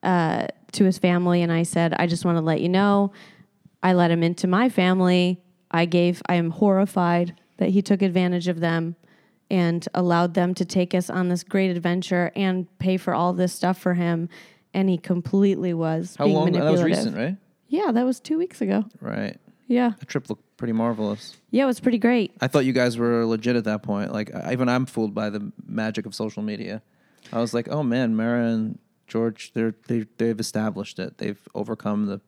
uh, 0.02 0.46
to 0.72 0.84
his 0.84 0.98
family, 0.98 1.42
and 1.42 1.52
I 1.52 1.62
said, 1.62 1.94
I 1.94 2.06
just 2.06 2.24
want 2.24 2.36
to 2.38 2.42
let 2.42 2.60
you 2.60 2.68
know, 2.68 3.12
I 3.82 3.92
let 3.94 4.10
him 4.10 4.22
into 4.22 4.46
my 4.46 4.68
family. 4.68 5.40
I 5.70 5.84
gave. 5.84 6.20
I 6.28 6.34
am 6.34 6.50
horrified 6.50 7.34
that 7.58 7.70
he 7.70 7.82
took 7.82 8.02
advantage 8.02 8.48
of 8.48 8.60
them 8.60 8.96
and 9.50 9.86
allowed 9.94 10.34
them 10.34 10.54
to 10.54 10.64
take 10.64 10.94
us 10.94 11.10
on 11.10 11.28
this 11.28 11.42
great 11.44 11.70
adventure 11.70 12.32
and 12.36 12.66
pay 12.78 12.96
for 12.96 13.14
all 13.14 13.32
this 13.32 13.52
stuff 13.52 13.78
for 13.78 13.94
him. 13.94 14.28
And 14.72 14.88
he 14.88 14.98
completely 14.98 15.74
was 15.74 16.16
How 16.16 16.24
being 16.24 16.36
long? 16.36 16.52
That 16.52 16.70
was 16.70 16.82
recent, 16.82 17.16
right? 17.16 17.36
Yeah, 17.68 17.92
that 17.92 18.04
was 18.04 18.20
two 18.20 18.38
weeks 18.38 18.60
ago. 18.60 18.84
Right. 19.00 19.36
Yeah, 19.66 19.92
The 20.00 20.06
trip 20.06 20.28
looked 20.28 20.49
pretty 20.60 20.72
marvelous. 20.74 21.36
yeah, 21.50 21.64
it 21.64 21.66
was 21.66 21.80
pretty 21.80 21.98
great. 21.98 22.32
I 22.40 22.46
thought 22.46 22.64
you 22.64 22.72
guys 22.72 22.96
were 22.96 23.26
legit 23.26 23.56
at 23.56 23.64
that 23.64 23.82
point. 23.82 24.12
Like 24.12 24.32
I- 24.34 24.52
even 24.52 24.68
I'm 24.68 24.86
fooled 24.86 25.14
by 25.14 25.28
the 25.30 25.50
magic 25.66 26.06
of 26.06 26.14
social 26.14 26.42
media. 26.42 26.82
I 27.32 27.40
was 27.40 27.52
like, 27.52 27.68
oh 27.68 27.82
man, 27.82 28.14
Mara 28.14 28.44
and 28.46 28.78
George, 29.08 29.52
they're 29.54 29.74
they 29.88 30.06
they've 30.18 30.38
established 30.38 30.98
it. 31.00 31.18
They've 31.18 31.40
overcome 31.54 32.06
the 32.06 32.20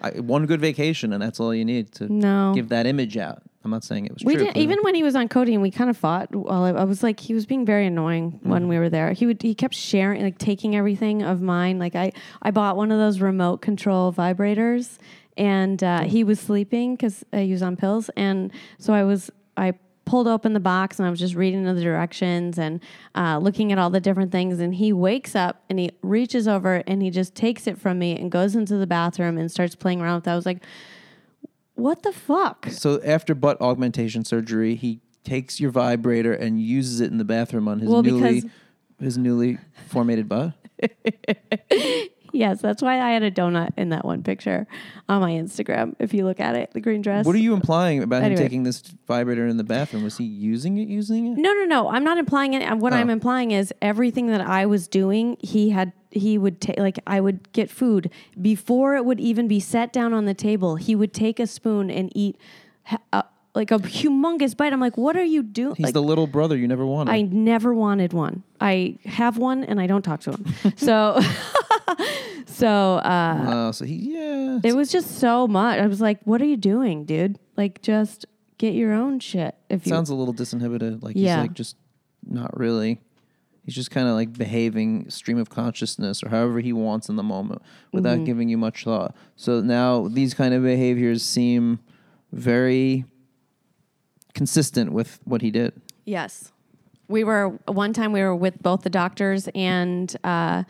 I, 0.00 0.10
one 0.20 0.46
good 0.46 0.60
vacation, 0.60 1.12
and 1.12 1.20
that's 1.22 1.40
all 1.40 1.52
you 1.54 1.64
need 1.64 1.92
to 1.94 2.12
No. 2.12 2.52
give 2.54 2.68
that 2.70 2.86
image 2.86 3.16
out. 3.16 3.42
I'm 3.64 3.72
not 3.72 3.82
saying 3.84 4.06
it 4.06 4.14
was 4.14 4.24
We 4.24 4.36
true. 4.36 4.44
did 4.46 4.56
even 4.56 4.78
when 4.82 4.94
he 4.94 5.02
was 5.02 5.16
on 5.16 5.28
codeine. 5.28 5.60
We 5.60 5.70
kind 5.72 5.90
of 5.90 5.96
fought. 5.96 6.34
Well, 6.34 6.64
I, 6.64 6.70
I 6.70 6.84
was 6.84 7.02
like, 7.02 7.18
he 7.20 7.34
was 7.34 7.44
being 7.46 7.66
very 7.66 7.86
annoying 7.86 8.38
when 8.44 8.64
Mm. 8.64 8.68
we 8.68 8.78
were 8.78 8.88
there. 8.88 9.12
He 9.12 9.26
would 9.26 9.42
he 9.42 9.54
kept 9.54 9.74
sharing, 9.74 10.22
like 10.22 10.38
taking 10.38 10.74
everything 10.76 11.22
of 11.22 11.42
mine. 11.42 11.78
Like 11.78 11.94
I 11.96 12.12
I 12.40 12.50
bought 12.52 12.76
one 12.76 12.90
of 12.92 12.98
those 12.98 13.20
remote 13.20 13.60
control 13.60 14.12
vibrators, 14.12 14.98
and 15.38 15.82
uh, 15.82 16.02
he 16.02 16.24
was 16.24 16.38
sleeping 16.38 16.96
because 16.96 17.24
uh, 17.32 17.38
he 17.38 17.52
was 17.52 17.62
on 17.62 17.76
pills, 17.76 18.10
and 18.16 18.52
so 18.78 18.92
I 18.92 19.04
was 19.04 19.30
I 19.56 19.72
pulled 20.08 20.26
open 20.26 20.54
the 20.54 20.60
box 20.60 20.98
and 20.98 21.06
I 21.06 21.10
was 21.10 21.20
just 21.20 21.34
reading 21.34 21.64
the 21.64 21.78
directions 21.80 22.58
and 22.58 22.80
uh, 23.14 23.36
looking 23.38 23.72
at 23.72 23.78
all 23.78 23.90
the 23.90 24.00
different 24.00 24.32
things. 24.32 24.58
And 24.58 24.74
he 24.74 24.90
wakes 24.92 25.36
up 25.36 25.62
and 25.68 25.78
he 25.78 25.90
reaches 26.02 26.48
over 26.48 26.82
and 26.86 27.02
he 27.02 27.10
just 27.10 27.34
takes 27.34 27.66
it 27.66 27.78
from 27.78 27.98
me 27.98 28.16
and 28.16 28.30
goes 28.30 28.56
into 28.56 28.78
the 28.78 28.86
bathroom 28.86 29.36
and 29.36 29.50
starts 29.50 29.74
playing 29.74 30.00
around 30.00 30.16
with 30.16 30.28
it. 30.28 30.30
I 30.30 30.36
was 30.36 30.46
like, 30.46 30.64
what 31.74 32.02
the 32.02 32.12
fuck? 32.12 32.68
So 32.70 33.02
after 33.04 33.34
butt 33.34 33.60
augmentation 33.60 34.24
surgery, 34.24 34.76
he 34.76 35.00
takes 35.24 35.60
your 35.60 35.70
vibrator 35.70 36.32
and 36.32 36.60
uses 36.60 37.00
it 37.00 37.10
in 37.10 37.18
the 37.18 37.24
bathroom 37.24 37.68
on 37.68 37.80
his 37.80 37.90
Well, 37.90 38.02
newly 38.02 38.44
his 38.98 39.18
newly 39.18 39.58
formated 39.88 40.28
butt. 40.28 40.54
Yes, 42.32 42.60
that's 42.60 42.82
why 42.82 43.00
I 43.00 43.10
had 43.12 43.22
a 43.22 43.30
donut 43.30 43.70
in 43.76 43.88
that 43.90 44.04
one 44.04 44.22
picture 44.22 44.66
on 45.08 45.20
my 45.20 45.30
Instagram. 45.32 45.94
If 45.98 46.12
you 46.14 46.24
look 46.24 46.40
at 46.40 46.56
it, 46.56 46.70
the 46.72 46.80
green 46.80 47.00
dress. 47.02 47.24
What 47.26 47.34
are 47.34 47.38
you 47.38 47.54
implying 47.54 48.02
about 48.02 48.22
Anyway. 48.22 48.40
him 48.40 48.46
taking 48.46 48.62
this 48.64 48.82
vibrator 49.06 49.46
in 49.46 49.56
the 49.56 49.64
bathroom? 49.64 50.04
Was 50.04 50.18
he 50.18 50.24
using 50.24 50.78
it? 50.78 50.88
Using 50.88 51.32
it? 51.32 51.38
No, 51.38 51.52
no, 51.52 51.64
no. 51.64 51.88
I'm 51.88 52.04
not 52.04 52.18
implying 52.18 52.54
it. 52.54 52.78
What 52.78 52.92
I'm 52.92 53.08
Oh. 53.08 53.12
implying 53.12 53.50
is 53.50 53.72
everything 53.80 54.26
that 54.28 54.40
I 54.40 54.66
was 54.66 54.88
doing, 54.88 55.36
he 55.40 55.70
had 55.70 55.92
he 56.10 56.38
would 56.38 56.58
take 56.60 56.78
like 56.78 56.98
I 57.06 57.20
would 57.20 57.52
get 57.52 57.70
food 57.70 58.10
before 58.40 58.96
it 58.96 59.04
would 59.04 59.20
even 59.20 59.46
be 59.46 59.60
set 59.60 59.92
down 59.92 60.14
on 60.14 60.24
the 60.24 60.32
table. 60.34 60.76
He 60.76 60.94
would 60.94 61.12
take 61.12 61.38
a 61.38 61.46
spoon 61.46 61.90
and 61.90 62.10
eat 62.14 62.36
ha- 62.84 62.96
uh, 63.12 63.22
like 63.58 63.70
a 63.70 63.78
humongous 63.78 64.56
bite. 64.56 64.72
I'm 64.72 64.80
like, 64.80 64.96
"What 64.96 65.16
are 65.16 65.22
you 65.24 65.42
doing?" 65.42 65.74
He's 65.76 65.84
Like, 65.84 65.92
the 65.94 66.02
little 66.02 66.26
brother 66.26 66.56
you 66.56 66.66
never 66.66 66.86
wanted. 66.86 67.12
I 67.12 67.22
never 67.22 67.74
wanted 67.74 68.12
one. 68.14 68.42
I 68.60 68.96
have 69.04 69.36
one 69.36 69.64
and 69.64 69.78
I 69.80 69.86
don't 69.86 70.02
talk 70.02 70.20
to 70.20 70.30
him. 70.32 70.46
so 70.76 71.20
so 72.46 72.68
uh 72.96 73.44
Oh, 73.46 73.70
so 73.72 73.84
he 73.84 73.94
yeah. 74.14 74.60
It 74.64 74.74
was 74.74 74.90
just 74.90 75.18
so 75.18 75.46
much. 75.46 75.78
I 75.78 75.86
was 75.86 76.00
like, 76.00 76.20
"What 76.24 76.40
are 76.40 76.46
you 76.46 76.56
doing, 76.56 77.04
dude? 77.04 77.38
Like, 77.56 77.82
just 77.82 78.26
get 78.58 78.74
your 78.74 78.92
own 78.92 79.20
shit." 79.20 79.54
If 79.68 79.86
you 79.86 79.90
Sounds 79.90 80.10
a 80.10 80.14
little 80.14 80.34
disinhibited. 80.34 81.02
Like 81.02 81.16
Yeah. 81.16 81.36
he's 81.36 81.42
like 81.42 81.54
just 81.54 81.76
not 82.26 82.56
really. 82.58 83.00
He's 83.64 83.74
just 83.74 83.90
kind 83.90 84.08
of 84.08 84.14
like 84.14 84.32
behaving 84.32 85.10
stream 85.10 85.36
of 85.36 85.50
consciousness 85.50 86.22
or 86.22 86.30
however 86.30 86.60
he 86.60 86.72
wants 86.72 87.10
in 87.10 87.16
the 87.16 87.22
moment 87.22 87.60
without 87.92 88.16
Mm-hmm. 88.16 88.24
giving 88.24 88.48
you 88.48 88.56
much 88.56 88.84
thought. 88.84 89.14
So 89.36 89.60
now 89.60 90.08
these 90.08 90.32
kind 90.32 90.54
of 90.54 90.62
behaviors 90.62 91.22
seem 91.22 91.78
very 92.32 93.04
consistent 94.38 94.92
with 94.92 95.20
what 95.24 95.42
he 95.42 95.50
did. 95.50 95.72
yes, 96.06 96.52
we 97.08 97.24
were 97.24 97.48
one 97.66 97.92
time 97.92 98.12
we 98.12 98.20
were 98.20 98.36
with 98.36 98.62
both 98.62 98.82
the 98.82 98.90
doctors 98.90 99.48
and. 99.54 100.16
Uh, 100.24 100.62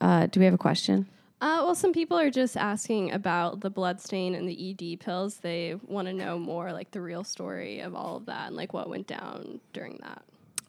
uh, 0.00 0.26
do 0.26 0.38
we 0.38 0.44
have 0.44 0.54
a 0.54 0.58
question? 0.58 1.08
Uh, 1.40 1.62
well, 1.64 1.74
some 1.74 1.92
people 1.92 2.18
are 2.18 2.30
just 2.30 2.56
asking 2.56 3.12
about 3.12 3.60
the 3.60 3.70
blood 3.70 4.00
stain 4.00 4.34
and 4.34 4.48
the 4.48 4.70
ED 4.70 5.00
pills. 5.00 5.36
They 5.36 5.76
want 5.86 6.08
to 6.08 6.12
know 6.12 6.38
more, 6.38 6.72
like 6.72 6.90
the 6.90 7.00
real 7.00 7.22
story 7.22 7.80
of 7.80 7.94
all 7.94 8.16
of 8.16 8.26
that 8.26 8.48
and 8.48 8.56
like 8.56 8.72
what 8.72 8.88
went 8.88 9.06
down 9.06 9.60
during 9.72 9.98
that. 10.02 10.22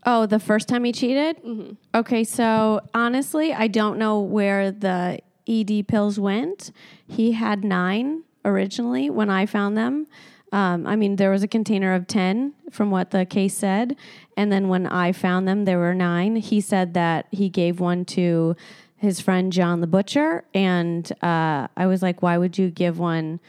Oh, 0.06 0.26
the 0.26 0.40
first 0.40 0.68
time 0.68 0.84
he 0.84 0.92
cheated? 0.92 1.44
Mm-hmm. 1.44 1.74
Okay, 1.96 2.24
so 2.24 2.82
honestly, 2.94 3.52
I 3.54 3.68
don't 3.68 3.98
know 3.98 4.20
where 4.20 4.72
the 4.72 5.20
ED 5.48 5.88
pills 5.88 6.20
went. 6.20 6.72
He 7.08 7.32
had 7.32 7.64
nine 7.64 8.24
originally 8.46 9.10
when 9.10 9.30
I 9.30 9.46
found 9.48 9.76
them. 9.76 10.08
Um, 10.52 10.88
I 10.88 10.96
mean, 10.96 11.18
there 11.18 11.30
was 11.30 11.44
a 11.44 11.48
container 11.48 11.94
of 11.94 12.08
10 12.08 12.54
from 12.72 12.92
what 12.92 13.12
the 13.12 13.26
case 13.26 13.54
said. 13.54 13.96
And 14.36 14.52
then 14.52 14.68
when 14.68 14.88
I 14.88 15.12
found 15.12 15.48
them, 15.48 15.66
there 15.66 15.78
were 15.78 15.94
nine. 15.94 16.38
He 16.38 16.62
said 16.62 16.94
that 16.96 17.28
he 17.32 17.50
gave 17.50 17.80
one 17.80 18.06
to 18.06 18.56
his 18.98 19.20
friend 19.20 19.52
John 19.54 19.82
the 19.82 19.88
Butcher. 19.88 20.44
And 20.54 21.12
uh, 21.24 21.68
I 21.78 21.86
was 21.86 22.02
like, 22.02 22.22
why 22.22 22.38
would 22.38 22.58
you 22.58 22.70
give 22.72 23.00
one 23.00 23.40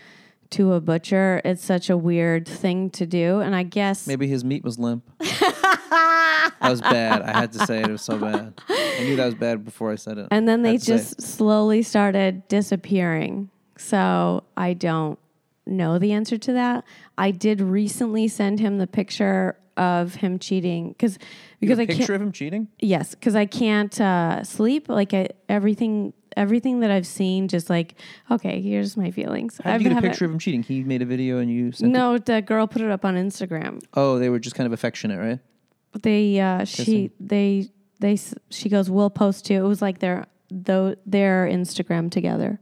to 0.51 0.75
a 0.75 0.81
butcher? 0.81 1.41
It's 1.45 1.65
such 1.65 1.89
a 1.91 1.97
weird 1.97 2.47
thing 2.47 2.91
to 2.91 3.07
do. 3.07 3.41
And 3.41 3.55
I 3.55 3.63
guess. 3.63 4.07
Maybe 4.07 4.29
his 4.29 4.45
meat 4.45 4.63
was 4.63 4.79
limp. 4.79 5.05
that 5.19 6.57
was 6.63 6.81
bad. 6.83 7.23
I 7.23 7.39
had 7.39 7.53
to 7.53 7.67
say 7.67 7.81
it. 7.81 7.89
It 7.89 7.93
was 7.93 8.03
so 8.03 8.19
bad. 8.19 8.61
I 8.69 9.01
knew 9.05 9.17
that 9.17 9.27
was 9.27 9.35
bad 9.35 9.65
before 9.65 9.91
I 9.91 9.97
said 9.97 10.19
it. 10.19 10.29
And 10.31 10.47
then 10.47 10.63
they 10.63 10.73
had 10.73 10.81
to 10.81 10.87
say 10.87 10.95
it. 10.95 10.97
just 10.99 11.23
slowly 11.23 11.83
started 11.83 12.47
disappearing. 12.49 13.49
So 13.77 14.45
I 14.57 14.75
don't 14.75 15.19
know 15.67 15.99
the 15.99 16.13
answer 16.13 16.39
to 16.39 16.53
that. 16.53 16.85
I 17.19 17.31
did 17.31 17.61
recently 17.61 18.29
send 18.29 18.61
him 18.61 18.79
the 18.79 18.87
picture 18.87 19.57
of 19.77 20.17
him 20.17 20.39
cheating 20.39 20.89
because 20.89 21.19
because 21.61 21.79
I 21.79 21.87
picture 21.87 22.15
of 22.15 22.21
him 22.21 22.33
cheating. 22.33 22.69
yes 22.81 23.15
because 23.15 23.35
I 23.35 23.47
can't 23.47 23.99
uh, 24.01 24.45
sleep 24.45 24.89
like 24.89 25.15
I, 25.15 25.29
everything 25.49 26.13
everything 26.37 26.81
that 26.81 26.91
I've 26.91 27.07
seen 27.07 27.49
just 27.49 27.71
like 27.71 27.95
okay 28.31 28.61
here's 28.61 28.97
my 28.97 29.11
feelings. 29.11 29.61
How 29.63 29.79
did 29.79 29.83
you 29.83 29.89
get 29.91 29.99
a 29.99 30.03
picture 30.03 30.25
of 30.25 30.33
him 30.33 30.39
cheating? 30.39 30.63
He 30.63 30.83
made 30.85 31.03
a 31.03 31.07
video 31.07 31.39
and 31.39 31.51
you 31.51 31.73
sent 31.73 31.91
it. 31.91 31.93
No, 31.93 32.19
the 32.19 32.43
girl 32.43 32.67
put 32.67 32.83
it 32.83 32.91
up 32.91 33.05
on 33.05 33.15
Instagram. 33.15 33.81
Oh, 33.95 34.19
they 34.19 34.29
were 34.29 34.39
just 34.39 34.55
kind 34.57 34.67
of 34.67 34.73
affectionate, 34.73 35.19
right? 35.19 35.39
they 36.03 36.39
uh 36.41 36.65
she 36.65 37.11
they 37.19 37.69
they 37.99 38.19
she 38.51 38.69
goes 38.69 38.89
we'll 38.89 39.11
post 39.11 39.45
to 39.47 39.55
it 39.55 39.63
was 39.63 39.83
like 39.83 39.99
their 39.99 40.27
though 40.51 40.95
their 41.07 41.47
instagram 41.47 42.11
together 42.11 42.61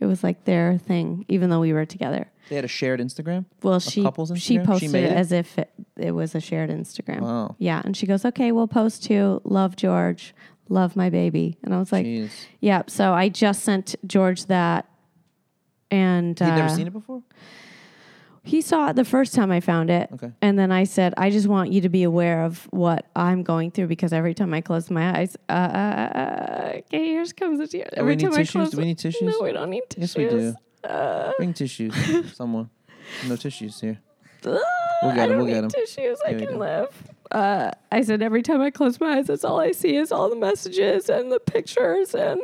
it 0.00 0.06
was 0.06 0.24
like 0.24 0.44
their 0.44 0.78
thing 0.78 1.24
even 1.28 1.50
though 1.50 1.60
we 1.60 1.72
were 1.72 1.86
together 1.86 2.30
They 2.48 2.56
had 2.56 2.64
a 2.64 2.68
shared 2.68 3.00
Instagram. 3.00 3.46
well 3.62 3.80
she 3.80 4.02
couple's 4.02 4.30
she 4.36 4.58
Instagram? 4.58 4.62
She 4.62 4.66
posted 4.66 4.90
made 4.92 5.04
it 5.04 5.12
as 5.12 5.32
if 5.32 5.58
it, 5.58 5.70
it 5.96 6.10
was 6.12 6.34
a 6.34 6.40
shared 6.40 6.70
instagram 6.70 7.20
Wow. 7.20 7.56
yeah 7.58 7.80
and 7.84 7.96
she 7.96 8.06
goes 8.06 8.24
okay 8.24 8.52
we'll 8.52 8.68
post 8.68 9.04
to 9.04 9.40
love 9.44 9.76
george 9.76 10.34
love 10.68 10.96
my 10.96 11.08
baby 11.10 11.56
and 11.62 11.72
i 11.74 11.78
was 11.78 11.92
like 11.92 12.04
Jeez. 12.04 12.30
yeah 12.60 12.82
so 12.86 13.12
i 13.12 13.28
just 13.28 13.62
sent 13.62 13.94
george 14.06 14.46
that 14.46 14.86
and 15.90 16.38
He'd 16.38 16.44
uh, 16.46 16.56
never 16.56 16.74
seen 16.74 16.86
it 16.88 16.92
before. 16.92 17.22
he 18.42 18.60
saw 18.60 18.88
it 18.90 18.96
the 18.96 19.04
first 19.04 19.34
time 19.34 19.50
I 19.52 19.60
found 19.60 19.90
it. 19.90 20.10
Okay. 20.12 20.32
And 20.42 20.58
then 20.58 20.72
I 20.72 20.84
said, 20.84 21.14
I 21.16 21.30
just 21.30 21.46
want 21.46 21.72
you 21.72 21.80
to 21.82 21.88
be 21.88 22.02
aware 22.02 22.44
of 22.44 22.66
what 22.72 23.06
I'm 23.14 23.42
going 23.42 23.70
through 23.70 23.86
because 23.86 24.12
every 24.12 24.34
time 24.34 24.52
I 24.52 24.60
close 24.60 24.90
my 24.90 25.16
eyes, 25.18 25.36
uh, 25.48 25.52
uh, 25.52 26.18
uh, 26.18 26.72
okay, 26.78 27.04
here 27.04 27.24
comes 27.36 27.60
a 27.60 27.66
tear. 27.68 27.88
We 27.92 27.98
Every 27.98 28.16
need 28.16 28.24
time 28.24 28.32
I 28.34 28.36
tissues? 28.38 28.50
close 28.52 28.70
Do 28.72 28.78
we 28.78 28.84
need 28.86 28.98
tissues? 28.98 29.22
No, 29.38 29.44
we 29.44 29.52
don't 29.52 29.70
need 29.70 29.82
tissues. 29.88 30.16
Yes, 30.16 30.32
we 30.32 30.38
do. 30.38 30.54
Uh, 30.84 31.32
Bring 31.38 31.52
tissues, 31.54 31.94
someone. 32.34 32.70
No 33.28 33.36
tissues 33.36 33.80
here. 33.80 33.98
uh, 34.46 34.58
We'll 35.02 35.12
get 35.14 35.20
I 35.20 35.22
'em, 35.24 35.28
don't 35.30 35.38
we'll 35.38 35.46
get 35.46 35.64
'em. 35.64 35.70
tissues. 35.70 36.18
I 36.26 36.34
can 36.34 36.58
live. 36.58 36.88
Uh, 37.30 37.70
I 37.92 38.02
said, 38.02 38.22
every 38.22 38.42
time 38.42 38.60
I 38.62 38.70
close 38.70 39.00
my 39.00 39.16
eyes, 39.18 39.26
that's 39.26 39.44
all 39.44 39.60
I 39.60 39.72
see 39.72 39.96
is 39.96 40.12
all 40.12 40.30
the 40.30 40.36
messages 40.36 41.08
and 41.10 41.30
the 41.32 41.40
pictures 41.40 42.14
and 42.14 42.40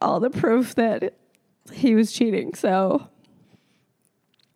all 0.00 0.20
the 0.20 0.30
proof 0.30 0.74
that 0.76 1.14
he 1.72 1.94
was 1.94 2.12
cheating. 2.12 2.54
So 2.54 3.08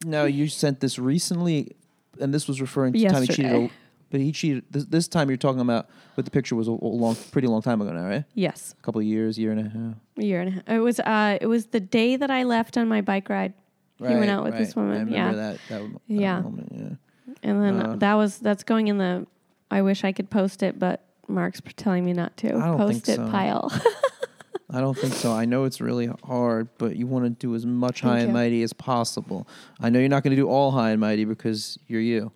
No, 0.04 0.24
you 0.26 0.48
sent 0.48 0.80
this 0.80 0.98
recently, 0.98 1.72
and 2.20 2.32
this 2.34 2.46
was 2.46 2.60
referring 2.60 2.92
to 2.92 2.98
the 2.98 3.06
time 3.08 3.22
he 3.22 3.28
cheated. 3.28 3.70
But 4.10 4.20
he 4.20 4.30
cheated. 4.32 4.64
This, 4.70 4.84
this 4.84 5.08
time 5.08 5.28
you're 5.28 5.36
talking 5.36 5.60
about, 5.60 5.88
but 6.14 6.24
the 6.24 6.30
picture 6.30 6.54
was 6.54 6.68
a, 6.68 6.70
a 6.70 6.74
long, 6.74 7.16
pretty 7.32 7.48
long 7.48 7.60
time 7.62 7.80
ago 7.80 7.92
now, 7.92 8.06
right? 8.06 8.24
yes, 8.34 8.74
A 8.78 8.82
couple 8.82 9.00
of 9.00 9.06
years, 9.06 9.36
year 9.38 9.50
and 9.52 9.60
a 9.60 9.64
half. 9.68 9.94
a 10.18 10.24
year 10.24 10.40
and 10.40 10.48
a 10.48 10.52
half. 10.52 10.62
It 10.68 10.78
was. 10.80 11.00
Uh, 11.00 11.38
it 11.40 11.46
was 11.46 11.66
the 11.66 11.80
day 11.80 12.16
that 12.16 12.30
I 12.30 12.44
left 12.44 12.76
on 12.78 12.88
my 12.88 13.00
bike 13.00 13.28
ride. 13.28 13.52
Right, 13.98 14.10
He 14.12 14.16
went 14.18 14.30
out 14.30 14.44
with 14.44 14.56
this 14.58 14.76
woman, 14.76 14.92
I 14.92 14.98
remember 15.00 15.16
yeah. 15.16 15.32
that. 15.32 15.58
That, 15.70 15.82
that 15.92 16.00
Yeah. 16.06 16.40
Moment, 16.40 16.72
yeah. 16.72 17.34
And 17.42 17.62
then 17.62 17.80
Uh. 17.80 17.96
that 17.96 18.14
was 18.14 18.38
that's 18.38 18.62
going 18.62 18.88
in 18.88 18.98
the. 18.98 19.26
I 19.70 19.82
wish 19.82 20.04
I 20.04 20.12
could 20.12 20.30
post 20.30 20.62
it, 20.62 20.78
but 20.78 21.02
Marc's 21.28 21.60
telling 21.76 22.04
me 22.04 22.12
not 22.12 22.36
to 22.38 22.48
I 22.48 22.66
don't 22.66 22.76
post 22.76 23.08
it 23.08 23.16
so. 23.16 23.28
pile. 23.30 23.72
I 24.70 24.80
don't 24.80 24.96
think 24.98 25.14
so. 25.14 25.32
I 25.32 25.44
know 25.44 25.64
it's 25.64 25.80
really 25.80 26.08
hard, 26.24 26.68
but 26.76 26.96
you 26.96 27.06
want 27.06 27.24
to 27.24 27.30
do 27.30 27.54
as 27.54 27.64
much 27.64 28.00
Thank 28.02 28.12
high 28.12 28.18
and 28.20 28.32
mighty 28.32 28.62
as 28.62 28.72
possible. 28.72 29.46
I 29.80 29.90
know 29.90 30.00
you're 30.00 30.08
not 30.08 30.24
going 30.24 30.34
to 30.34 30.40
do 30.42 30.48
all 30.48 30.72
high 30.72 30.90
and 30.90 31.00
mighty 31.00 31.24
because 31.24 31.78
you're 31.86 32.00
you, 32.00 32.32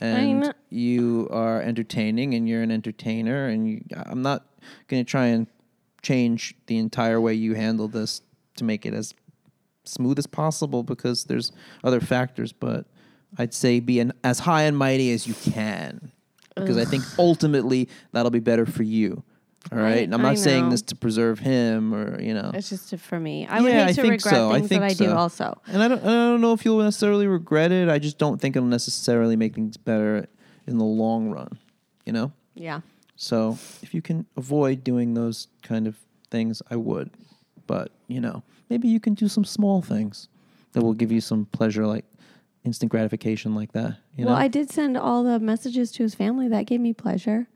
and 0.00 0.54
you 0.70 1.28
are 1.30 1.60
entertaining, 1.60 2.34
and 2.34 2.48
you're 2.48 2.62
an 2.62 2.70
entertainer. 2.70 3.48
And 3.48 3.68
you, 3.68 3.84
I'm 3.94 4.22
not 4.22 4.46
going 4.88 5.04
to 5.04 5.10
try 5.10 5.26
and 5.26 5.46
change 6.02 6.54
the 6.66 6.78
entire 6.78 7.20
way 7.20 7.34
you 7.34 7.54
handle 7.54 7.88
this 7.88 8.22
to 8.56 8.64
make 8.64 8.86
it 8.86 8.94
as 8.94 9.14
smooth 9.84 10.18
as 10.18 10.26
possible 10.26 10.82
because 10.82 11.24
there's 11.24 11.52
other 11.82 12.00
factors. 12.00 12.52
But 12.52 12.86
I'd 13.36 13.54
say 13.54 13.80
be 13.80 14.00
an, 14.00 14.12
as 14.24 14.40
high 14.40 14.62
and 14.62 14.76
mighty 14.76 15.12
as 15.12 15.26
you 15.26 15.34
can 15.34 16.12
because 16.60 16.76
I 16.76 16.84
think 16.84 17.04
ultimately 17.18 17.88
that'll 18.12 18.30
be 18.30 18.40
better 18.40 18.66
for 18.66 18.82
you. 18.82 19.22
All 19.70 19.78
right. 19.78 20.04
and 20.04 20.14
I'm 20.14 20.20
I 20.24 20.30
not 20.30 20.38
saying 20.38 20.64
know. 20.64 20.70
this 20.70 20.82
to 20.82 20.96
preserve 20.96 21.38
him 21.38 21.94
or 21.94 22.20
you 22.20 22.32
know. 22.34 22.50
it's 22.54 22.68
just 22.70 22.94
for 22.96 23.18
me. 23.20 23.46
I 23.46 23.60
would 23.60 23.70
Yeah, 23.70 23.84
hate 23.84 23.90
I 23.90 23.92
to 23.92 24.02
think 24.02 24.12
regret 24.12 24.34
so. 24.34 24.50
I 24.50 24.54
things 24.58 24.68
think 24.68 24.80
that 24.82 24.90
I 24.90 24.94
do. 24.94 25.04
so. 25.06 25.16
Also, 25.16 25.60
And 25.66 25.82
I 25.82 25.88
don't, 25.88 26.02
I 26.02 26.06
don't 26.06 26.40
know 26.40 26.52
if 26.52 26.64
you'll 26.64 26.78
necessarily 26.82 27.26
regret 27.26 27.70
it. 27.72 27.88
I 27.88 27.98
just 27.98 28.18
don't 28.18 28.40
think 28.40 28.56
it'll 28.56 28.68
necessarily 28.68 29.36
make 29.36 29.54
things 29.54 29.76
better 29.76 30.26
in 30.66 30.78
the 30.78 30.84
long 30.84 31.30
run. 31.30 31.58
You 32.06 32.12
know. 32.12 32.32
yeah. 32.54 32.80
So 33.16 33.58
if 33.82 33.92
you 33.94 34.00
can 34.00 34.26
avoid 34.36 34.84
doing 34.84 35.14
those 35.14 35.48
kind 35.62 35.86
of 35.88 35.96
things, 36.30 36.62
I 36.70 36.76
would. 36.76 37.10
But 37.66 37.90
you 38.06 38.20
know, 38.20 38.42
maybe 38.70 38.88
you 38.88 39.00
can 39.00 39.14
do 39.14 39.28
some 39.28 39.44
small 39.44 39.82
things 39.82 40.28
that 40.72 40.82
will 40.82 40.94
give 40.94 41.10
you 41.12 41.20
some 41.20 41.46
pleasure, 41.46 41.84
like 41.86 42.04
instant 42.64 42.90
gratification 42.90 43.54
like 43.54 43.72
that. 43.72 43.98
You 44.16 44.24
well, 44.26 44.34
know? 44.36 44.40
I 44.40 44.48
did 44.48 44.70
send 44.70 44.96
all 44.96 45.24
the 45.24 45.38
messages 45.40 45.90
to 45.92 46.02
his 46.04 46.14
family. 46.14 46.48
That 46.48 46.66
gave 46.66 46.80
me 46.80 46.92
pleasure. 46.92 47.48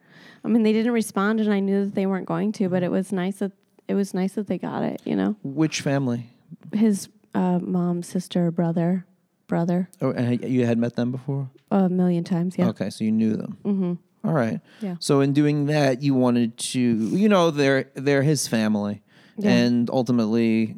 I 0.44 0.48
mean, 0.48 0.62
they 0.62 0.72
didn't 0.72 0.92
respond, 0.92 1.40
and 1.40 1.52
I 1.52 1.60
knew 1.60 1.84
that 1.84 1.94
they 1.94 2.06
weren't 2.06 2.26
going 2.26 2.52
to. 2.52 2.68
But 2.68 2.82
it 2.82 2.90
was 2.90 3.12
nice 3.12 3.38
that 3.38 3.52
it 3.88 3.94
was 3.94 4.14
nice 4.14 4.32
that 4.34 4.46
they 4.46 4.58
got 4.58 4.82
it. 4.82 5.00
You 5.04 5.16
know, 5.16 5.36
Which 5.42 5.80
family? 5.80 6.26
his 6.72 7.08
uh, 7.34 7.58
mom, 7.60 8.02
sister, 8.02 8.50
brother, 8.50 9.06
brother, 9.46 9.88
Oh, 10.00 10.10
and 10.12 10.42
you 10.42 10.66
had 10.66 10.78
met 10.78 10.96
them 10.96 11.10
before. 11.12 11.50
a 11.70 11.88
million 11.88 12.24
times. 12.24 12.56
Yeah. 12.58 12.68
Okay, 12.68 12.90
so 12.90 13.04
you 13.04 13.12
knew 13.12 13.36
them. 13.36 13.56
Mm-hmm. 13.64 14.28
All 14.28 14.34
right. 14.34 14.60
Yeah. 14.80 14.96
So 15.00 15.20
in 15.20 15.32
doing 15.32 15.66
that, 15.66 16.02
you 16.02 16.14
wanted 16.14 16.56
to, 16.58 16.78
you 16.80 17.28
know, 17.28 17.50
they're 17.50 17.90
they're 17.94 18.22
his 18.22 18.46
family, 18.48 19.02
Yeah. 19.36 19.50
and 19.50 19.90
ultimately, 19.90 20.76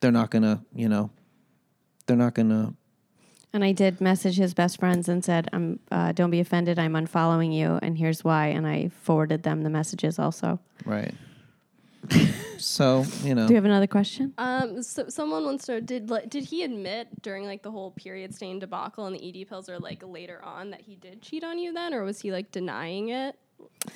they're 0.00 0.12
not 0.12 0.30
gonna, 0.30 0.62
you 0.74 0.88
know, 0.88 1.10
they're 2.06 2.16
not 2.16 2.34
gonna. 2.34 2.74
And 3.52 3.64
I 3.64 3.72
did 3.72 4.00
message 4.00 4.36
his 4.36 4.54
best 4.54 4.78
friends 4.78 5.08
and 5.08 5.24
said, 5.24 5.48
"I'm 5.52 5.80
uh, 5.90 6.12
don't 6.12 6.30
be 6.30 6.40
offended. 6.40 6.78
I'm 6.78 6.92
unfollowing 6.92 7.54
you, 7.54 7.78
and 7.82 7.98
here's 7.98 8.22
why." 8.22 8.46
And 8.48 8.66
I 8.66 8.90
forwarded 9.02 9.42
them 9.42 9.62
the 9.62 9.70
messages 9.70 10.18
also. 10.18 10.60
Right. 10.84 11.14
so 12.58 13.04
you 13.22 13.34
know. 13.34 13.46
Do 13.46 13.52
you 13.52 13.56
have 13.56 13.64
another 13.64 13.86
question? 13.86 14.32
Um, 14.38 14.82
so 14.82 15.08
someone 15.08 15.44
wants 15.44 15.66
to 15.66 15.72
know 15.72 15.80
did 15.80 16.10
like, 16.10 16.30
did 16.30 16.44
he 16.44 16.62
admit 16.62 17.22
during 17.22 17.44
like 17.44 17.62
the 17.62 17.70
whole 17.70 17.90
period 17.90 18.34
stain 18.34 18.58
debacle 18.58 19.06
and 19.06 19.16
the 19.16 19.42
ED 19.42 19.48
pills, 19.48 19.68
or 19.68 19.78
like 19.78 20.02
later 20.06 20.42
on 20.44 20.70
that 20.70 20.82
he 20.82 20.96
did 20.96 21.22
cheat 21.22 21.44
on 21.44 21.58
you 21.58 21.72
then, 21.72 21.92
or 21.92 22.04
was 22.04 22.20
he 22.20 22.32
like 22.32 22.50
denying 22.52 23.08
it 23.08 23.36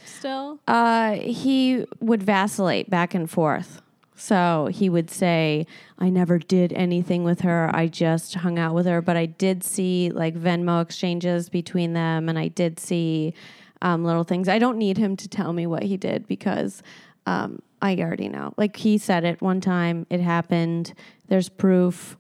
still? 0.05 0.61
Uh, 0.67 1.13
he 1.13 1.87
would 2.01 2.23
vacillate 2.23 2.91
back 2.91 3.15
and 3.15 3.31
forth. 3.31 3.81
So 4.17 4.69
he 4.73 4.89
would 4.89 5.11
say, 5.11 5.67
I 5.99 6.09
never 6.09 6.39
did 6.39 6.73
anything 6.73 7.25
with 7.25 7.41
her. 7.41 7.71
I 7.75 7.89
just 7.89 8.35
hung 8.35 8.59
out 8.59 8.75
with 8.75 8.87
her. 8.87 9.03
But 9.03 9.17
I 9.17 9.27
did 9.27 9.65
see 9.65 10.11
like 10.11 10.35
Venmo 10.35 10.83
exchanges 10.83 11.49
between 11.49 11.93
them, 11.95 12.29
and 12.29 12.39
I 12.39 12.49
did 12.49 12.79
see 12.79 13.35
um, 13.83 14.05
little 14.05 14.25
things. 14.25 14.49
I 14.49 14.59
don't 14.59 14.79
need 14.79 14.99
him 14.99 15.17
to 15.17 15.29
tell 15.29 15.53
me 15.53 15.67
what 15.67 15.83
he 15.83 15.97
did 15.97 16.27
because 16.27 16.83
um, 17.27 17.61
I 17.83 17.97
already 17.97 18.29
know. 18.29 18.55
Like 18.57 18.77
he 18.77 18.99
said 18.99 19.25
it 19.25 19.43
one 19.43 19.61
time, 19.61 20.07
it 20.11 20.21
happened. 20.21 20.95
There's 21.29 21.49
proof. 21.49 22.17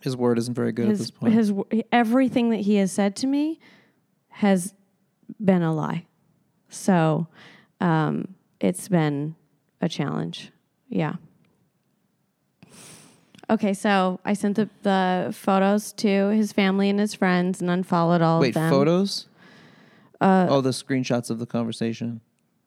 his 0.00 0.16
word 0.16 0.38
isn't 0.38 0.54
very 0.54 0.72
good 0.72 0.88
at 0.88 0.98
this 0.98 1.10
point. 1.10 1.34
his 1.34 1.52
everything 1.92 2.50
that 2.50 2.60
he 2.60 2.76
has 2.76 2.92
said 2.92 3.16
to 3.16 3.26
me 3.26 3.58
has 4.28 4.72
been 5.44 5.62
a 5.62 5.74
lie. 5.74 6.06
So 6.68 7.26
um, 7.80 8.34
it's 8.60 8.88
been 8.88 9.34
a 9.80 9.88
challenge. 9.88 10.52
Yeah. 10.88 11.14
Okay, 13.50 13.74
so 13.74 14.20
I 14.24 14.32
sent 14.32 14.56
the, 14.56 14.68
the 14.82 15.34
photos 15.36 15.92
to 15.94 16.28
his 16.28 16.52
family 16.52 16.88
and 16.88 16.98
his 16.98 17.14
friends 17.14 17.60
and 17.60 17.68
unfollowed 17.70 18.22
all 18.22 18.40
Wait, 18.40 18.48
of 18.48 18.54
them. 18.54 18.70
photos? 18.70 19.26
Uh, 20.20 20.46
oh, 20.48 20.60
the 20.62 20.70
screenshots 20.70 21.28
of 21.30 21.38
the 21.38 21.46
conversation. 21.46 22.20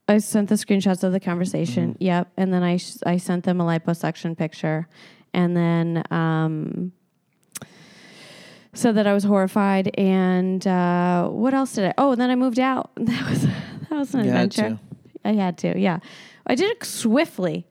I 0.08 0.20
sent 0.20 0.50
the 0.50 0.56
screenshots 0.56 1.04
of 1.04 1.12
the 1.12 1.20
conversation. 1.20 1.94
Mm-hmm. 1.96 2.04
Yep, 2.04 2.32
and 2.38 2.54
then 2.54 2.63
I 2.63 2.78
sh- 2.78 2.98
I 3.06 3.18
sent 3.18 3.44
them 3.44 3.60
a 3.60 3.66
liposuction 3.66 4.38
picture, 4.38 4.88
and 5.34 5.58
then 5.58 6.04
um, 6.12 6.92
said 8.74 8.96
that 8.96 9.08
I 9.08 9.13
was 9.13 9.24
horrified. 9.24 9.92
And 9.98 10.66
uh, 10.66 11.28
what 11.30 11.54
else 11.54 11.74
did 11.74 11.86
I? 11.90 11.94
Oh, 11.98 12.12
and 12.12 12.22
then 12.22 12.30
I 12.30 12.36
moved 12.36 12.60
out. 12.60 12.92
That 13.00 13.30
was 13.30 13.42
that 13.90 13.92
was 14.00 14.13
an 14.13 14.26
You 14.26 14.32
had 14.32 14.46
adventure. 14.46 14.80
to. 15.24 15.28
I 15.30 15.34
had 15.34 15.58
to. 15.60 15.78
Yeah, 15.80 16.00
I 16.46 16.56
did 16.56 16.70
it 16.70 16.84
swiftly, 16.84 17.66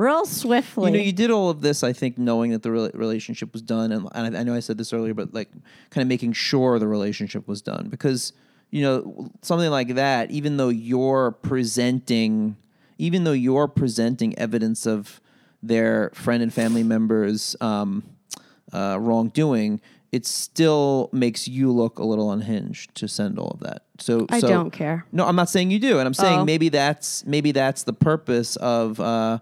real 0.00 0.24
swiftly. 0.24 0.90
You 0.90 0.96
know, 0.98 1.04
you 1.04 1.12
did 1.12 1.30
all 1.30 1.50
of 1.50 1.60
this, 1.60 1.82
I 1.84 1.92
think, 1.92 2.16
knowing 2.18 2.50
that 2.52 2.62
the 2.62 2.70
rela- 2.70 2.94
relationship 2.94 3.52
was 3.52 3.62
done, 3.62 3.92
and, 3.92 4.08
and 4.14 4.36
I, 4.36 4.40
I 4.40 4.42
know 4.42 4.54
I 4.54 4.60
said 4.60 4.78
this 4.78 4.92
earlier, 4.92 5.14
but 5.14 5.34
like, 5.34 5.50
kind 5.90 6.02
of 6.02 6.08
making 6.08 6.32
sure 6.32 6.78
the 6.78 6.88
relationship 6.88 7.46
was 7.46 7.60
done 7.62 7.88
because 7.88 8.32
you 8.70 8.82
know 8.82 9.30
something 9.42 9.70
like 9.70 9.94
that. 9.94 10.30
Even 10.30 10.56
though 10.56 10.68
you're 10.70 11.32
presenting, 11.32 12.56
even 12.98 13.24
though 13.24 13.32
you're 13.32 13.68
presenting 13.68 14.36
evidence 14.38 14.86
of 14.86 15.20
their 15.62 16.10
friend 16.14 16.42
and 16.42 16.52
family 16.54 16.82
members' 16.82 17.54
um, 17.60 18.02
uh, 18.72 18.96
wrongdoing, 18.98 19.80
it 20.12 20.24
still 20.26 21.10
makes 21.12 21.46
you 21.46 21.70
look 21.70 21.98
a 21.98 22.04
little 22.04 22.32
unhinged 22.32 22.94
to 22.94 23.06
send 23.06 23.38
all 23.38 23.50
of 23.50 23.60
that. 23.60 23.82
So 23.98 24.26
I 24.30 24.40
so- 24.40 24.48
don't 24.48 24.70
care. 24.70 25.04
no, 25.12 25.26
I'm 25.26 25.36
not 25.36 25.50
saying 25.50 25.70
you 25.70 25.78
do, 25.78 25.98
and 25.98 26.06
I'm 26.06 26.14
saying 26.14 26.40
Oh. 26.40 26.44
maybe 26.44 26.68
that's 26.70 27.26
maybe 27.26 27.52
that's 27.52 27.82
the 27.82 27.92
purpose 27.92 28.56
of 28.56 28.98
uh, 29.00 29.38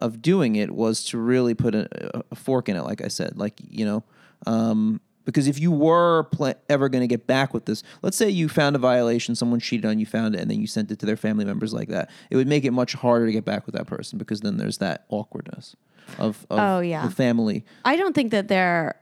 of 0.00 0.22
doing 0.22 0.56
it 0.56 0.70
was 0.74 1.04
to 1.06 1.18
really 1.18 1.54
put 1.54 1.74
a, 1.74 2.22
a 2.30 2.34
fork 2.34 2.68
in 2.68 2.76
it. 2.76 2.82
Like 2.82 3.02
I 3.04 3.08
said, 3.08 3.36
like 3.38 3.54
you 3.68 3.84
know, 3.84 4.04
um, 4.46 5.00
because 5.24 5.46
if 5.46 5.58
you 5.60 5.70
were 5.70 6.24
pl- 6.32 6.54
ever 6.68 6.88
going 6.88 7.02
to 7.02 7.06
get 7.06 7.26
back 7.26 7.52
with 7.54 7.66
this, 7.66 7.82
let's 8.02 8.16
say 8.16 8.28
you 8.28 8.48
found 8.48 8.74
a 8.76 8.78
violation, 8.78 9.34
someone 9.34 9.60
cheated 9.60 9.84
on 9.84 9.98
you, 9.98 10.06
found 10.06 10.34
it, 10.34 10.40
and 10.40 10.50
then 10.50 10.60
you 10.60 10.66
sent 10.66 10.90
it 10.90 10.98
to 11.00 11.06
their 11.06 11.16
family 11.16 11.44
members 11.44 11.72
like 11.72 11.88
that, 11.88 12.10
it 12.30 12.36
would 12.36 12.48
make 12.48 12.64
it 12.64 12.72
much 12.72 12.94
harder 12.94 13.26
to 13.26 13.32
get 13.32 13.44
back 13.44 13.66
with 13.66 13.74
that 13.74 13.86
person 13.86 14.18
because 14.18 14.40
then 14.40 14.56
there's 14.56 14.78
that 14.78 15.04
awkwardness 15.08 15.76
of, 16.18 16.44
of 16.50 16.58
Oh, 16.58 16.80
yeah. 16.80 17.06
the 17.06 17.12
family. 17.14 17.64
I 17.84 17.96
don't 17.96 18.14
think 18.14 18.30
that 18.32 18.48
they're 18.48 18.96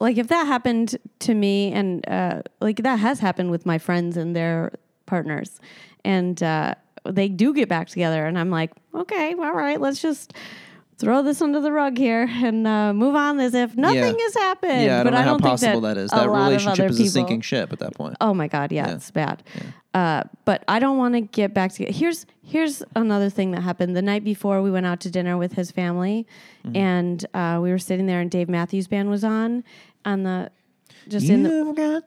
like 0.00 0.18
if 0.18 0.26
that 0.28 0.46
happened 0.46 0.96
to 1.20 1.34
me 1.34 1.72
and 1.72 2.06
uh, 2.08 2.42
like 2.60 2.78
that 2.78 2.98
has 2.98 3.20
happened 3.20 3.50
with 3.50 3.64
my 3.64 3.78
friends 3.78 4.16
and 4.16 4.34
their 4.36 4.72
partners 5.06 5.60
and 6.04 6.42
uh, 6.42 6.74
they 7.06 7.28
do 7.28 7.52
get 7.54 7.68
back 7.68 7.88
together 7.88 8.26
and 8.26 8.38
I'm 8.38 8.50
like 8.50 8.72
okay 8.94 9.34
all 9.34 9.52
right 9.52 9.80
let's 9.80 10.00
just 10.00 10.32
throw 10.96 11.22
this 11.22 11.42
under 11.42 11.60
the 11.60 11.72
rug 11.72 11.98
here 11.98 12.28
and 12.30 12.66
uh, 12.66 12.92
move 12.94 13.16
on 13.16 13.40
as 13.40 13.52
if 13.52 13.76
nothing 13.76 13.98
Yeah. 13.98 14.12
has 14.24 14.34
happened 14.34 14.82
Yeah, 14.82 15.00
I 15.00 15.02
don't 15.02 15.12
know 15.12 15.18
I 15.18 15.22
how 15.22 15.30
don't 15.32 15.42
think 15.42 15.50
possible 15.50 15.80
that, 15.82 15.94
that 15.94 16.00
is. 16.00 16.10
That 16.12 16.30
relationship 16.30 16.88
is 16.90 16.96
people, 16.98 17.08
a 17.08 17.10
sinking 17.10 17.40
ship 17.40 17.72
at 17.72 17.80
that 17.80 17.94
point. 17.94 18.16
Oh 18.20 18.32
my 18.32 18.46
god, 18.46 18.70
yeah, 18.70 18.86
Yeah. 18.88 18.94
it's 18.94 19.10
bad. 19.10 19.42
Uh, 19.92 20.22
but 20.44 20.62
I 20.68 20.78
don't 20.78 20.96
want 20.96 21.14
to 21.14 21.20
get 21.22 21.52
back 21.52 21.72
to 21.74 21.84
here's 21.92 22.26
here's 22.42 22.82
another 22.94 23.28
thing 23.28 23.50
that 23.52 23.62
happened 23.62 23.96
the 23.96 24.02
night 24.02 24.22
before 24.24 24.62
we 24.62 24.70
went 24.70 24.86
out 24.86 25.00
to 25.00 25.10
dinner 25.10 25.36
with 25.36 25.54
his 25.54 25.70
family, 25.72 26.26
Mm-hmm. 26.64 26.76
and 26.76 27.26
uh, 27.34 27.58
we 27.60 27.70
were 27.70 27.78
sitting 27.78 28.06
there 28.06 28.20
and 28.20 28.30
Dave 28.30 28.48
Matthews 28.48 28.86
Band 28.86 29.10
was 29.10 29.22
on, 29.24 29.64
on 30.04 30.22
the 30.22 30.50
just 31.08 31.28
in 31.28 31.42
the. 31.42 31.50
You've 31.50 31.76
got 31.76 32.04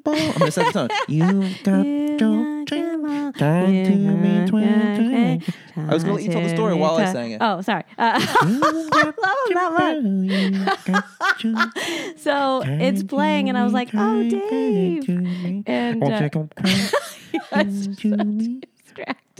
ball. 0.00 0.14
I'm 0.14 0.32
gonna 0.38 0.50
set 0.50 0.66
the 0.72 0.88
tone. 0.88 0.88
You've 1.08 1.62
got 1.62 1.82
your 1.84 2.64
dream. 2.64 3.32
Time 3.32 3.84
to 3.84 3.92
be 4.22 4.46
twenty. 4.50 5.42
I 5.76 5.94
was 5.94 6.04
gonna 6.04 6.20
you 6.20 6.30
tell 6.30 6.42
the 6.42 6.48
story 6.48 6.74
while 6.74 6.96
I 6.96 7.12
sang 7.12 7.30
it. 7.32 7.38
Oh, 7.40 7.60
sorry. 7.62 7.84
Uh, 7.98 8.20
You've 8.42 8.60
love 8.62 9.14
him 9.48 9.54
that 9.54 9.72
much. 9.72 10.84
You've 10.84 10.84
got 10.84 11.44
your 11.44 12.16
So 12.18 12.62
it's 12.64 13.02
playing, 13.02 13.48
and 13.48 13.56
I 13.56 13.64
was 13.64 13.72
like, 13.72 13.90
"Oh, 13.94 14.28
Dave!" 14.28 15.08
And 15.08 16.02
uh, 16.02 16.28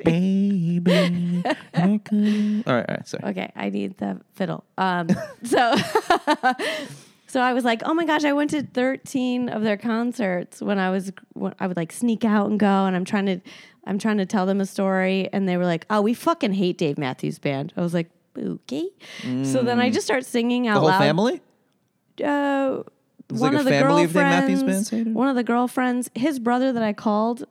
baby. 0.04 1.42
All 1.44 1.52
right, 1.74 2.62
all 2.66 2.74
right, 2.74 3.08
sorry. 3.08 3.24
Okay, 3.30 3.52
I 3.54 3.70
need 3.70 3.98
the 3.98 4.20
fiddle. 4.34 4.64
Um, 4.78 5.08
so, 5.44 5.74
so 7.30 7.40
I 7.40 7.52
was 7.52 7.64
like, 7.64 7.82
oh 7.84 7.94
my 7.94 8.04
gosh, 8.04 8.24
I 8.24 8.32
went 8.32 8.50
to 8.50 8.62
thirteen 8.62 9.48
of 9.48 9.62
their 9.62 9.76
concerts 9.76 10.60
when 10.60 10.80
I 10.80 10.90
was. 10.90 11.12
When 11.34 11.54
I 11.60 11.68
would 11.68 11.76
like 11.76 11.92
sneak 11.92 12.24
out 12.24 12.50
and 12.50 12.58
go, 12.58 12.66
and 12.66 12.96
I'm 12.96 13.04
trying 13.04 13.26
to, 13.26 13.40
I'm 13.86 13.98
trying 14.00 14.18
to 14.18 14.26
tell 14.26 14.46
them 14.46 14.60
a 14.60 14.66
story, 14.66 15.28
and 15.32 15.48
they 15.48 15.56
were 15.56 15.64
like, 15.64 15.86
oh, 15.90 16.00
we 16.00 16.12
fucking 16.12 16.54
hate 16.54 16.76
Dave 16.76 16.98
Matthews 16.98 17.38
Band. 17.38 17.72
I 17.76 17.82
was 17.82 17.94
like, 17.94 18.10
okay. 18.36 18.88
So 19.44 19.62
then 19.62 19.78
I 19.78 19.90
just 19.90 20.06
start 20.06 20.26
singing 20.26 20.66
out 20.66 20.74
loud. 20.74 20.74
The 20.74 20.80
whole 20.80 20.88
loud. 20.90 20.98
family? 20.98 21.40
Uh, 22.24 22.82
one 23.28 23.52
like 23.52 23.60
of 23.60 23.64
the 23.64 23.76
of 23.76 23.82
girlfriends. 23.82 24.62
Matthews 24.64 24.90
Band 24.90 25.14
one 25.14 25.28
of 25.28 25.36
the 25.36 25.44
girlfriends, 25.44 26.10
his 26.14 26.40
brother 26.40 26.72
that 26.72 26.82
I 26.82 26.92
called 26.92 27.46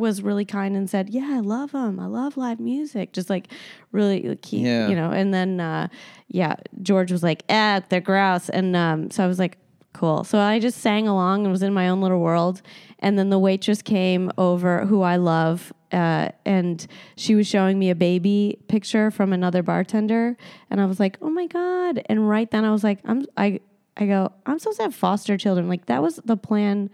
was 0.00 0.22
really 0.22 0.44
kind 0.44 0.74
and 0.76 0.88
said, 0.90 1.10
"Yeah, 1.10 1.28
I 1.36 1.40
love 1.40 1.70
him. 1.72 2.00
I 2.00 2.06
love 2.06 2.36
live 2.36 2.58
music." 2.58 3.12
Just 3.12 3.30
like 3.30 3.48
really, 3.92 4.22
like, 4.22 4.44
he, 4.44 4.60
Yeah. 4.60 4.88
you 4.88 4.96
know. 4.96 5.10
And 5.12 5.32
then, 5.32 5.60
uh, 5.60 5.88
yeah, 6.28 6.56
George 6.82 7.12
was 7.12 7.22
like, 7.22 7.44
"Eh, 7.48 7.80
they're 7.88 8.00
grouse," 8.00 8.48
and 8.48 8.74
um, 8.74 9.10
so 9.10 9.22
I 9.24 9.26
was 9.28 9.38
like, 9.38 9.58
"Cool." 9.92 10.24
So 10.24 10.38
I 10.38 10.58
just 10.58 10.78
sang 10.78 11.06
along 11.06 11.44
and 11.44 11.52
was 11.52 11.62
in 11.62 11.72
my 11.74 11.88
own 11.88 12.00
little 12.00 12.20
world. 12.20 12.62
And 13.02 13.18
then 13.18 13.30
the 13.30 13.38
waitress 13.38 13.80
came 13.80 14.30
over, 14.36 14.84
who 14.84 15.00
I 15.02 15.16
love, 15.16 15.72
uh, 15.90 16.28
and 16.44 16.86
she 17.16 17.34
was 17.34 17.46
showing 17.46 17.78
me 17.78 17.88
a 17.88 17.94
baby 17.94 18.58
picture 18.68 19.10
from 19.10 19.32
another 19.32 19.62
bartender, 19.62 20.36
and 20.70 20.80
I 20.80 20.84
was 20.86 21.00
like, 21.00 21.16
"Oh 21.22 21.30
my 21.30 21.46
god!" 21.46 22.02
And 22.06 22.28
right 22.28 22.50
then 22.50 22.64
I 22.64 22.70
was 22.72 22.82
like, 22.84 22.98
"I'm 23.04 23.24
I." 23.36 23.60
I 23.96 24.06
go, 24.06 24.32
I'm 24.46 24.58
supposed 24.58 24.78
to 24.78 24.84
have 24.84 24.94
foster 24.94 25.36
children. 25.36 25.68
Like 25.68 25.86
that 25.86 26.00
was 26.00 26.16
the 26.24 26.36
plan 26.36 26.88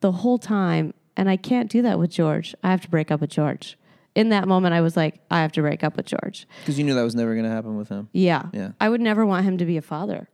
the 0.00 0.12
whole 0.12 0.38
time. 0.38 0.94
And 1.16 1.28
I 1.30 1.36
can't 1.36 1.70
do 1.70 1.82
that 1.82 1.98
with 1.98 2.10
George. 2.10 2.54
I 2.62 2.70
have 2.70 2.82
to 2.82 2.90
break 2.90 3.10
up 3.10 3.20
with 3.20 3.30
George. 3.30 3.78
In 4.14 4.30
that 4.30 4.48
moment, 4.48 4.74
I 4.74 4.80
was 4.80 4.96
like, 4.96 5.20
I 5.30 5.42
have 5.42 5.52
to 5.52 5.60
break 5.60 5.84
up 5.84 5.96
with 5.96 6.06
George. 6.06 6.46
Because 6.60 6.78
you 6.78 6.84
knew 6.84 6.94
that 6.94 7.02
was 7.02 7.14
never 7.14 7.34
going 7.34 7.44
to 7.44 7.50
happen 7.50 7.76
with 7.76 7.88
him. 7.88 8.08
Yeah. 8.12 8.44
Yeah. 8.52 8.72
I 8.80 8.88
would 8.88 9.00
never 9.00 9.26
want 9.26 9.44
him 9.44 9.58
to 9.58 9.66
be 9.66 9.76
a 9.76 9.82
father. 9.82 10.28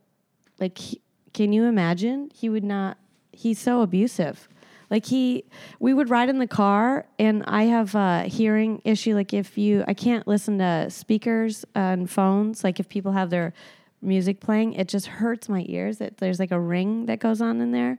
Like, 0.59 0.77
he, 0.77 1.01
can 1.33 1.51
you 1.51 1.65
imagine? 1.65 2.29
He 2.33 2.47
would 2.49 2.63
not, 2.63 2.97
he's 3.31 3.59
so 3.59 3.81
abusive. 3.81 4.47
Like, 4.89 5.05
he, 5.05 5.45
we 5.79 5.93
would 5.93 6.09
ride 6.09 6.29
in 6.29 6.39
the 6.39 6.47
car, 6.47 7.07
and 7.17 7.43
I 7.47 7.63
have 7.63 7.95
a 7.95 8.23
hearing 8.23 8.81
issue. 8.85 9.15
Like, 9.15 9.33
if 9.33 9.57
you, 9.57 9.83
I 9.87 9.93
can't 9.93 10.27
listen 10.27 10.59
to 10.59 10.89
speakers 10.89 11.65
and 11.73 12.09
phones. 12.09 12.63
Like, 12.63 12.79
if 12.79 12.87
people 12.87 13.11
have 13.13 13.31
their 13.31 13.53
music 14.01 14.39
playing, 14.39 14.73
it 14.73 14.87
just 14.87 15.07
hurts 15.07 15.49
my 15.49 15.65
ears. 15.67 15.99
It, 15.99 16.17
there's 16.17 16.39
like 16.39 16.51
a 16.51 16.59
ring 16.59 17.07
that 17.07 17.19
goes 17.19 17.41
on 17.41 17.59
in 17.59 17.71
there. 17.71 17.97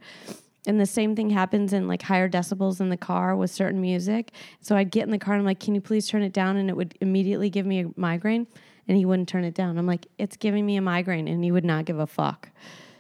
And 0.67 0.81
the 0.81 0.87
same 0.87 1.15
thing 1.15 1.31
happens 1.31 1.73
in 1.73 1.87
like 1.89 2.03
higher 2.03 2.29
decibels 2.29 2.81
in 2.81 2.89
the 2.89 2.97
car 2.97 3.37
with 3.37 3.51
certain 3.51 3.81
music. 3.81 4.33
So 4.61 4.77
I'd 4.77 4.91
get 4.91 5.05
in 5.05 5.11
the 5.11 5.19
car 5.19 5.35
and 5.35 5.41
I'm 5.41 5.47
like, 5.47 5.61
"Can 5.61 5.75
you 5.75 5.81
please 5.81 6.09
turn 6.09 6.23
it 6.23 6.33
down?" 6.33 6.57
And 6.57 6.71
it 6.71 6.77
would 6.77 6.95
immediately 7.01 7.51
give 7.51 7.67
me 7.67 7.81
a 7.81 7.91
migraine, 7.97 8.47
and 8.89 8.97
he 8.97 9.05
wouldn't 9.05 9.29
turn 9.29 9.45
it 9.45 9.55
down. 9.55 9.79
I'm 9.79 9.87
like, 9.87 10.07
"It's 10.19 10.37
giving 10.37 10.65
me 10.65 10.77
a 10.77 10.83
migraine," 10.83 11.29
and 11.29 11.43
he 11.45 11.51
would 11.51 11.65
not 11.65 11.85
give 11.85 11.99
a 11.99 12.07
fuck. 12.07 12.51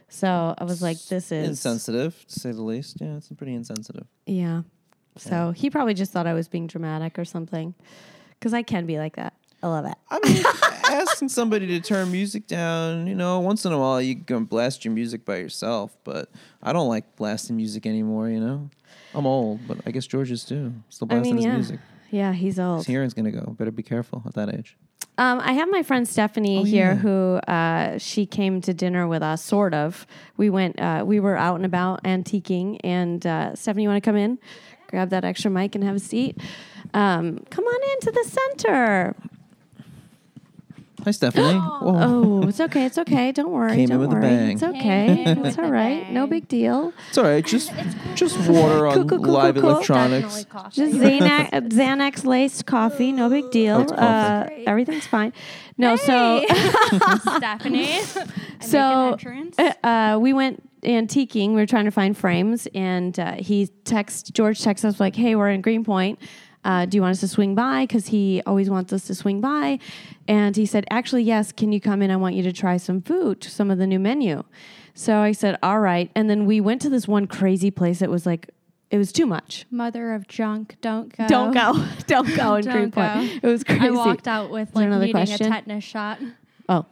So 0.09 0.55
I 0.59 0.65
was 0.65 0.81
like, 0.83 1.03
"This 1.07 1.33
is 1.33 1.49
Insensitive, 1.49 2.25
to 2.29 2.41
say 2.41 2.53
the 2.53 2.63
least. 2.63 2.99
Yeah, 3.01 3.17
it's 3.17 3.29
pretty 3.31 3.55
insensitive. 3.55 4.07
yeah." 4.27 4.63
So 5.17 5.53
he 5.53 5.71
probably 5.71 5.95
just 5.95 6.11
thought 6.13 6.27
I 6.27 6.35
was 6.35 6.49
being 6.49 6.67
dramatic 6.67 7.19
or 7.21 7.25
something, 7.25 7.75
because 8.31 8.53
I 8.53 8.63
can 8.63 8.85
be 8.85 8.99
like 8.99 9.15
that. 9.17 9.35
I 9.65 9.67
love 9.69 9.87
it. 9.87 9.95
I 10.11 10.19
mean, 10.23 10.45
asking 11.01 11.31
somebody 11.31 11.67
to 11.69 11.81
turn 11.81 12.13
music 12.13 12.47
down, 12.47 13.07
you 13.07 13.15
know, 13.15 13.41
once 13.41 13.65
in 13.65 13.73
a 13.73 13.79
while 13.79 13.99
you 14.03 14.15
can 14.17 14.45
blast 14.45 14.85
your 14.85 14.93
music 14.93 15.25
by 15.25 15.37
yourself, 15.39 15.97
but 16.05 16.29
I 16.63 16.75
don't 16.75 16.87
like 16.89 17.17
blasting 17.17 17.57
music 17.57 17.87
anymore, 17.87 18.29
you 18.29 18.41
know? 18.41 18.69
I'm 19.15 19.25
old, 19.27 19.67
but 19.67 19.79
I 19.87 19.91
guess 19.91 20.07
George 20.07 20.31
is 20.31 20.45
too. 20.45 20.75
Still 20.91 21.09
I 21.11 21.15
blasting 21.15 21.37
mean, 21.37 21.45
yeah, 21.45 21.57
his 21.57 21.71
music. 21.71 21.81
yeah, 22.11 22.33
he's 22.35 22.61
old. 22.61 22.81
His 22.81 22.89
hearing's 22.89 23.15
going 23.15 23.25
to 23.25 23.31
go. 23.31 23.53
Better 23.53 23.71
be 23.71 23.83
careful 23.83 24.23
at 24.27 24.35
that 24.35 24.55
age. 24.55 24.77
Um, 25.17 25.41
I 25.41 25.53
have 25.55 25.71
my 25.71 25.83
friend 25.83 26.07
Stephanie 26.07 26.59
Oh, 26.59 26.65
here 26.65 26.89
yeah. 26.93 26.95
who 26.97 27.37
uh, 27.49 27.97
she 27.97 28.27
came 28.27 28.61
to 28.61 28.75
dinner 28.75 29.07
with 29.09 29.23
us, 29.23 29.43
sort 29.43 29.73
of. 29.73 30.07
We 30.37 30.51
went, 30.51 30.79
uh, 30.79 31.05
we 31.07 31.21
were 31.21 31.39
out 31.39 31.57
and 31.57 31.65
about 31.65 32.03
antiquing, 32.05 32.81
and 32.85 33.25
uh, 33.27 33.55
Stephanie, 33.55 33.85
you 33.85 33.89
want 33.89 34.03
to 34.05 34.07
come 34.07 34.17
in, 34.17 34.39
grab 34.91 35.09
that 35.09 35.25
extra 35.25 35.51
mic 35.51 35.75
and 35.75 35.83
have 35.85 35.97
a 35.97 36.01
seat? 36.01 36.37
Um, 36.93 37.39
come 37.51 37.65
on 37.65 37.91
into 37.95 38.11
the 38.11 38.29
center. 38.29 39.17
Hi, 41.05 41.11
Stephanie. 41.11 41.59
Whoa. 41.59 41.81
Oh, 41.83 42.49
it's 42.49 42.61
okay. 42.61 42.87
It's 42.87 42.97
okay. 42.99 43.31
Don't 43.33 43.51
worry. 43.51 43.71
Came 43.71 43.81
in 43.81 43.89
don't 43.91 43.99
with 44.01 44.11
a 44.13 44.15
worry. 44.15 44.23
bang. 44.23 44.51
It's 44.53 44.63
okay. 44.63 45.07
Came 45.07 45.19
in 45.19 45.39
it's 45.39 45.57
with 45.57 45.59
all 45.59 45.65
a 45.67 45.71
right. 45.71 46.11
No 46.11 46.23
bang. 46.23 46.31
big 46.41 46.49
deal. 46.49 46.93
It's 47.09 47.19
all 47.19 47.25
right. 47.25 47.45
Just, 47.45 47.73
just 48.15 48.39
water 48.49 48.87
on 48.87 48.95
Cool, 48.95 49.05
cool, 49.07 49.19
cool, 49.25 49.33
live 49.35 49.55
cool, 49.55 49.63
cool. 49.63 49.71
electronics. 49.73 50.45
Just 50.73 50.95
Xanax, 50.95 51.51
Xanax 51.51 52.25
laced 52.25 52.67
coffee. 52.67 53.13
No 53.13 53.29
big 53.29 53.51
deal. 53.51 53.77
Oh, 53.77 53.81
it's 53.83 53.93
coffee. 53.93 54.03
Uh, 54.03 54.47
Great. 54.47 54.69
everything's 54.69 55.07
fine. 55.07 55.33
No, 55.77 55.97
so. 55.97 56.45
Stephanie. 57.37 57.93
I 57.93 58.01
So, 58.61 59.11
make 59.17 59.27
an 59.27 59.33
entrance. 59.33 59.59
uh, 59.83 60.19
we 60.21 60.33
went 60.33 60.63
antiquing. 60.83 61.49
We 61.51 61.55
were 61.57 61.67
trying 61.67 61.87
to 61.87 61.91
find 61.91 62.17
frames, 62.17 62.69
and 62.75 63.19
uh, 63.19 63.33
he 63.35 63.67
text 63.85 64.33
George 64.35 64.63
texts 64.63 64.85
us 64.85 65.01
like, 65.01 65.17
"Hey, 65.17 65.35
we're 65.35 65.51
in 65.51 65.61
Greenpoint. 65.63 66.19
Uh, 66.65 66.87
do 66.87 66.97
you 66.97 67.03
want 67.03 67.13
us 67.13 67.21
to 67.21 67.29
swing 67.29 67.55
by? 67.55 67.85
Because 67.85 68.07
he 68.07 68.43
always 68.47 68.71
wants 68.71 68.93
us 68.93 69.07
to 69.07 69.15
swing 69.15 69.41
by." 69.41 69.79
And 70.27 70.57
he 70.57 70.67
said, 70.67 70.87
"Actually, 70.91 71.23
yes. 71.23 71.53
Can 71.53 71.73
you 71.73 71.81
come 71.81 72.03
in? 72.03 72.11
I 72.11 72.17
want 72.17 72.35
you 72.35 72.43
to 72.45 72.53
try 72.53 72.77
some 72.77 73.01
food, 73.03 73.45
some 73.45 73.71
of 73.71 73.79
the 73.79 73.87
new 73.87 73.99
menu." 73.99 74.45
So 74.95 75.19
I 75.19 75.33
said, 75.33 75.59
"All 75.63 75.81
right." 75.81 76.11
And 76.15 76.31
then 76.31 76.47
we 76.47 76.61
went 76.61 76.81
to 76.83 76.89
this 76.89 77.07
one 77.07 77.27
crazy 77.27 77.71
place. 77.71 78.01
It 78.01 78.11
was 78.11 78.27
like, 78.27 78.51
it 78.91 78.99
was 78.99 79.11
too 79.11 79.27
much. 79.27 79.67
Mother 79.73 80.15
of 80.15 80.29
junk, 80.29 80.77
don't 80.81 81.15
go. 81.17 81.27
Don't 81.27 81.53
go, 81.53 81.85
don't 82.07 82.37
go 82.37 82.55
in 82.55 82.65
Don't 82.65 82.73
Greenpoint. 82.73 83.43
go. 83.43 83.49
It 83.49 83.51
was 83.51 83.65
crazy. 83.65 83.87
I 83.87 83.91
walked 83.91 84.29
out 84.29 84.51
with 84.51 84.75
like 84.75 84.87
another 84.87 85.07
needing 85.07 85.27
question? 85.27 85.47
a 85.47 85.51
tetanus 85.51 85.83
shot. 85.83 86.21
Oh. 86.69 86.87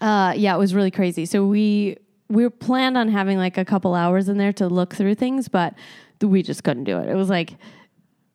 Uh, 0.00 0.32
yeah, 0.36 0.54
it 0.54 0.58
was 0.58 0.74
really 0.74 0.90
crazy. 0.90 1.24
So 1.24 1.44
we 1.46 1.98
we 2.28 2.42
were 2.42 2.50
planned 2.50 2.98
on 2.98 3.08
having 3.08 3.38
like 3.38 3.58
a 3.58 3.64
couple 3.64 3.94
hours 3.94 4.28
in 4.28 4.38
there 4.38 4.52
to 4.54 4.66
look 4.68 4.94
through 4.94 5.14
things, 5.14 5.48
but 5.48 5.74
we 6.20 6.42
just 6.42 6.64
couldn't 6.64 6.84
do 6.84 6.98
it. 6.98 7.08
It 7.08 7.14
was 7.14 7.30
like 7.30 7.54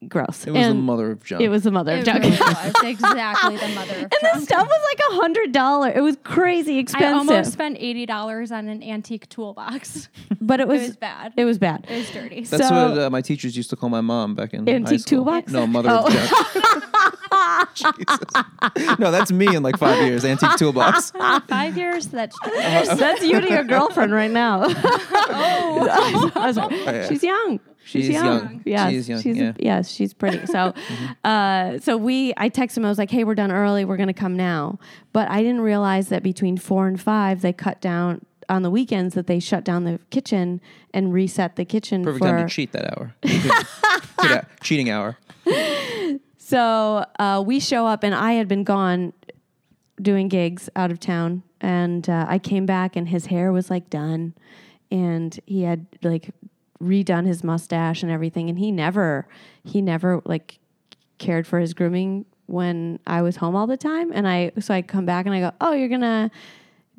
gross. 0.08 0.46
It 0.46 0.52
was 0.52 0.66
the 0.68 0.74
mother 0.74 1.10
of 1.12 1.24
junk. 1.24 1.42
it 1.42 1.48
was 1.48 1.62
the 1.64 1.70
mother 1.70 1.92
of 1.94 1.98
It 2.00 2.04
junk. 2.04 2.22
really 2.24 2.30
was 2.38 2.74
exactly 2.84 3.56
the 3.56 3.68
mother 3.74 3.92
of 3.94 4.02
and 4.02 4.10
the 4.22 4.40
stuff 4.40 4.68
was 4.68 4.82
like 4.90 5.00
a 5.10 5.14
hundred 5.22 5.52
dollar. 5.52 5.90
It 5.90 6.00
was 6.02 6.16
crazy 6.24 6.78
expensive. 6.78 7.08
I 7.14 7.18
almost 7.18 7.52
spent 7.52 7.76
eighty 7.80 8.06
dollars 8.06 8.52
on 8.52 8.68
an 8.68 8.82
antique 8.82 9.28
toolbox. 9.28 10.08
but 10.40 10.60
it 10.60 10.64
It 10.64 10.68
was, 10.68 10.80
was 10.88 10.96
bad. 10.96 11.32
It 11.36 11.44
was 11.44 11.58
bad. 11.58 11.86
It 11.88 11.96
was 11.98 12.10
dirty. 12.10 12.44
That's 12.44 12.68
so- 12.68 12.88
what 12.90 12.98
uh, 12.98 13.10
my 13.10 13.20
teachers 13.20 13.56
used 13.56 13.70
to 13.70 13.76
call 13.76 13.88
my 13.90 14.00
mom 14.00 14.34
back 14.34 14.54
in 14.54 14.68
Antique 14.68 14.88
high 14.88 14.96
school. 14.98 15.18
toolbox? 15.24 15.52
No, 15.52 15.66
mother 15.66 15.88
Oh. 15.92 16.06
of 16.06 16.12
junk. 16.12 16.84
Jesus. 17.74 18.98
No, 18.98 19.10
that's 19.10 19.32
me 19.32 19.54
in 19.54 19.62
like 19.62 19.78
five 19.78 20.02
years. 20.06 20.24
Antique 20.24 20.56
toolbox. 20.56 21.10
Five 21.10 21.76
years. 21.76 22.06
That's 22.06 22.36
That's 22.42 23.22
you 23.24 23.40
to 23.40 23.48
your 23.48 23.64
girlfriend 23.64 24.12
right 24.12 24.30
now. 24.30 24.62
oh. 24.66 26.32
I 26.36 26.46
was 26.46 26.56
like, 26.56 26.70
yeah. 26.70 27.08
she's 27.08 27.22
young. 27.22 27.60
She's 27.84 28.08
young. 28.08 28.62
Yes, 28.64 28.90
She 28.90 28.96
is 28.96 29.08
young, 29.08 29.22
She's 29.22 29.36
yeah. 29.36 29.52
Yes, 29.58 29.90
she's 29.90 30.14
pretty. 30.14 30.46
So, 30.46 30.72
uh, 31.24 31.78
so 31.78 31.96
we, 31.96 32.32
I 32.36 32.48
texted 32.48 32.78
him. 32.78 32.86
I 32.86 32.88
was 32.88 32.98
like, 32.98 33.10
"Hey, 33.10 33.24
we're 33.24 33.34
done 33.34 33.52
early. 33.52 33.84
We're 33.84 33.98
gonna 33.98 34.14
come 34.14 34.36
now." 34.36 34.78
But 35.12 35.30
I 35.30 35.42
didn't 35.42 35.60
realize 35.60 36.08
that 36.08 36.22
between 36.22 36.56
four 36.56 36.86
and 36.88 37.00
five, 37.00 37.42
they 37.42 37.52
cut 37.52 37.80
down 37.80 38.24
on 38.48 38.62
the 38.62 38.70
weekends. 38.70 39.14
That 39.14 39.26
they 39.26 39.38
shut 39.38 39.64
down 39.64 39.84
the 39.84 40.00
kitchen 40.10 40.60
and 40.94 41.12
reset 41.12 41.56
the 41.56 41.64
kitchen 41.64 42.04
Perfect 42.04 42.24
for. 42.24 42.30
time 42.30 42.46
to 42.48 42.52
cheat 42.52 42.72
that 42.72 42.96
hour. 42.96 43.14
Hour. 44.18 44.46
Cheating 44.62 44.90
hour. 44.90 45.18
So 46.38 47.04
uh, 47.18 47.42
we 47.46 47.60
show 47.60 47.86
up, 47.86 48.02
and 48.02 48.14
I 48.14 48.32
had 48.32 48.48
been 48.48 48.64
gone 48.64 49.12
doing 50.00 50.28
gigs 50.28 50.68
out 50.74 50.90
of 50.90 51.00
town, 51.00 51.42
and 51.60 52.08
uh, 52.08 52.26
I 52.28 52.38
came 52.38 52.66
back, 52.66 52.96
and 52.96 53.08
his 53.08 53.26
hair 53.26 53.52
was 53.52 53.70
like 53.70 53.90
done, 53.90 54.34
and 54.90 55.38
he 55.46 55.62
had 55.62 55.86
like 56.02 56.30
redone 56.82 57.26
his 57.26 57.44
mustache 57.44 58.02
and 58.02 58.10
everything, 58.10 58.48
and 58.48 58.58
he 58.58 58.72
never, 58.72 59.26
he 59.64 59.80
never 59.82 60.22
like 60.24 60.58
cared 61.18 61.46
for 61.46 61.58
his 61.58 61.74
grooming 61.74 62.26
when 62.46 62.98
I 63.06 63.22
was 63.22 63.36
home 63.36 63.56
all 63.56 63.66
the 63.66 63.76
time, 63.76 64.12
and 64.12 64.28
I 64.28 64.52
so 64.60 64.74
I 64.74 64.82
come 64.82 65.06
back 65.06 65.26
and 65.26 65.34
I 65.34 65.40
go, 65.40 65.52
oh, 65.60 65.72
you're 65.72 65.88
gonna. 65.88 66.30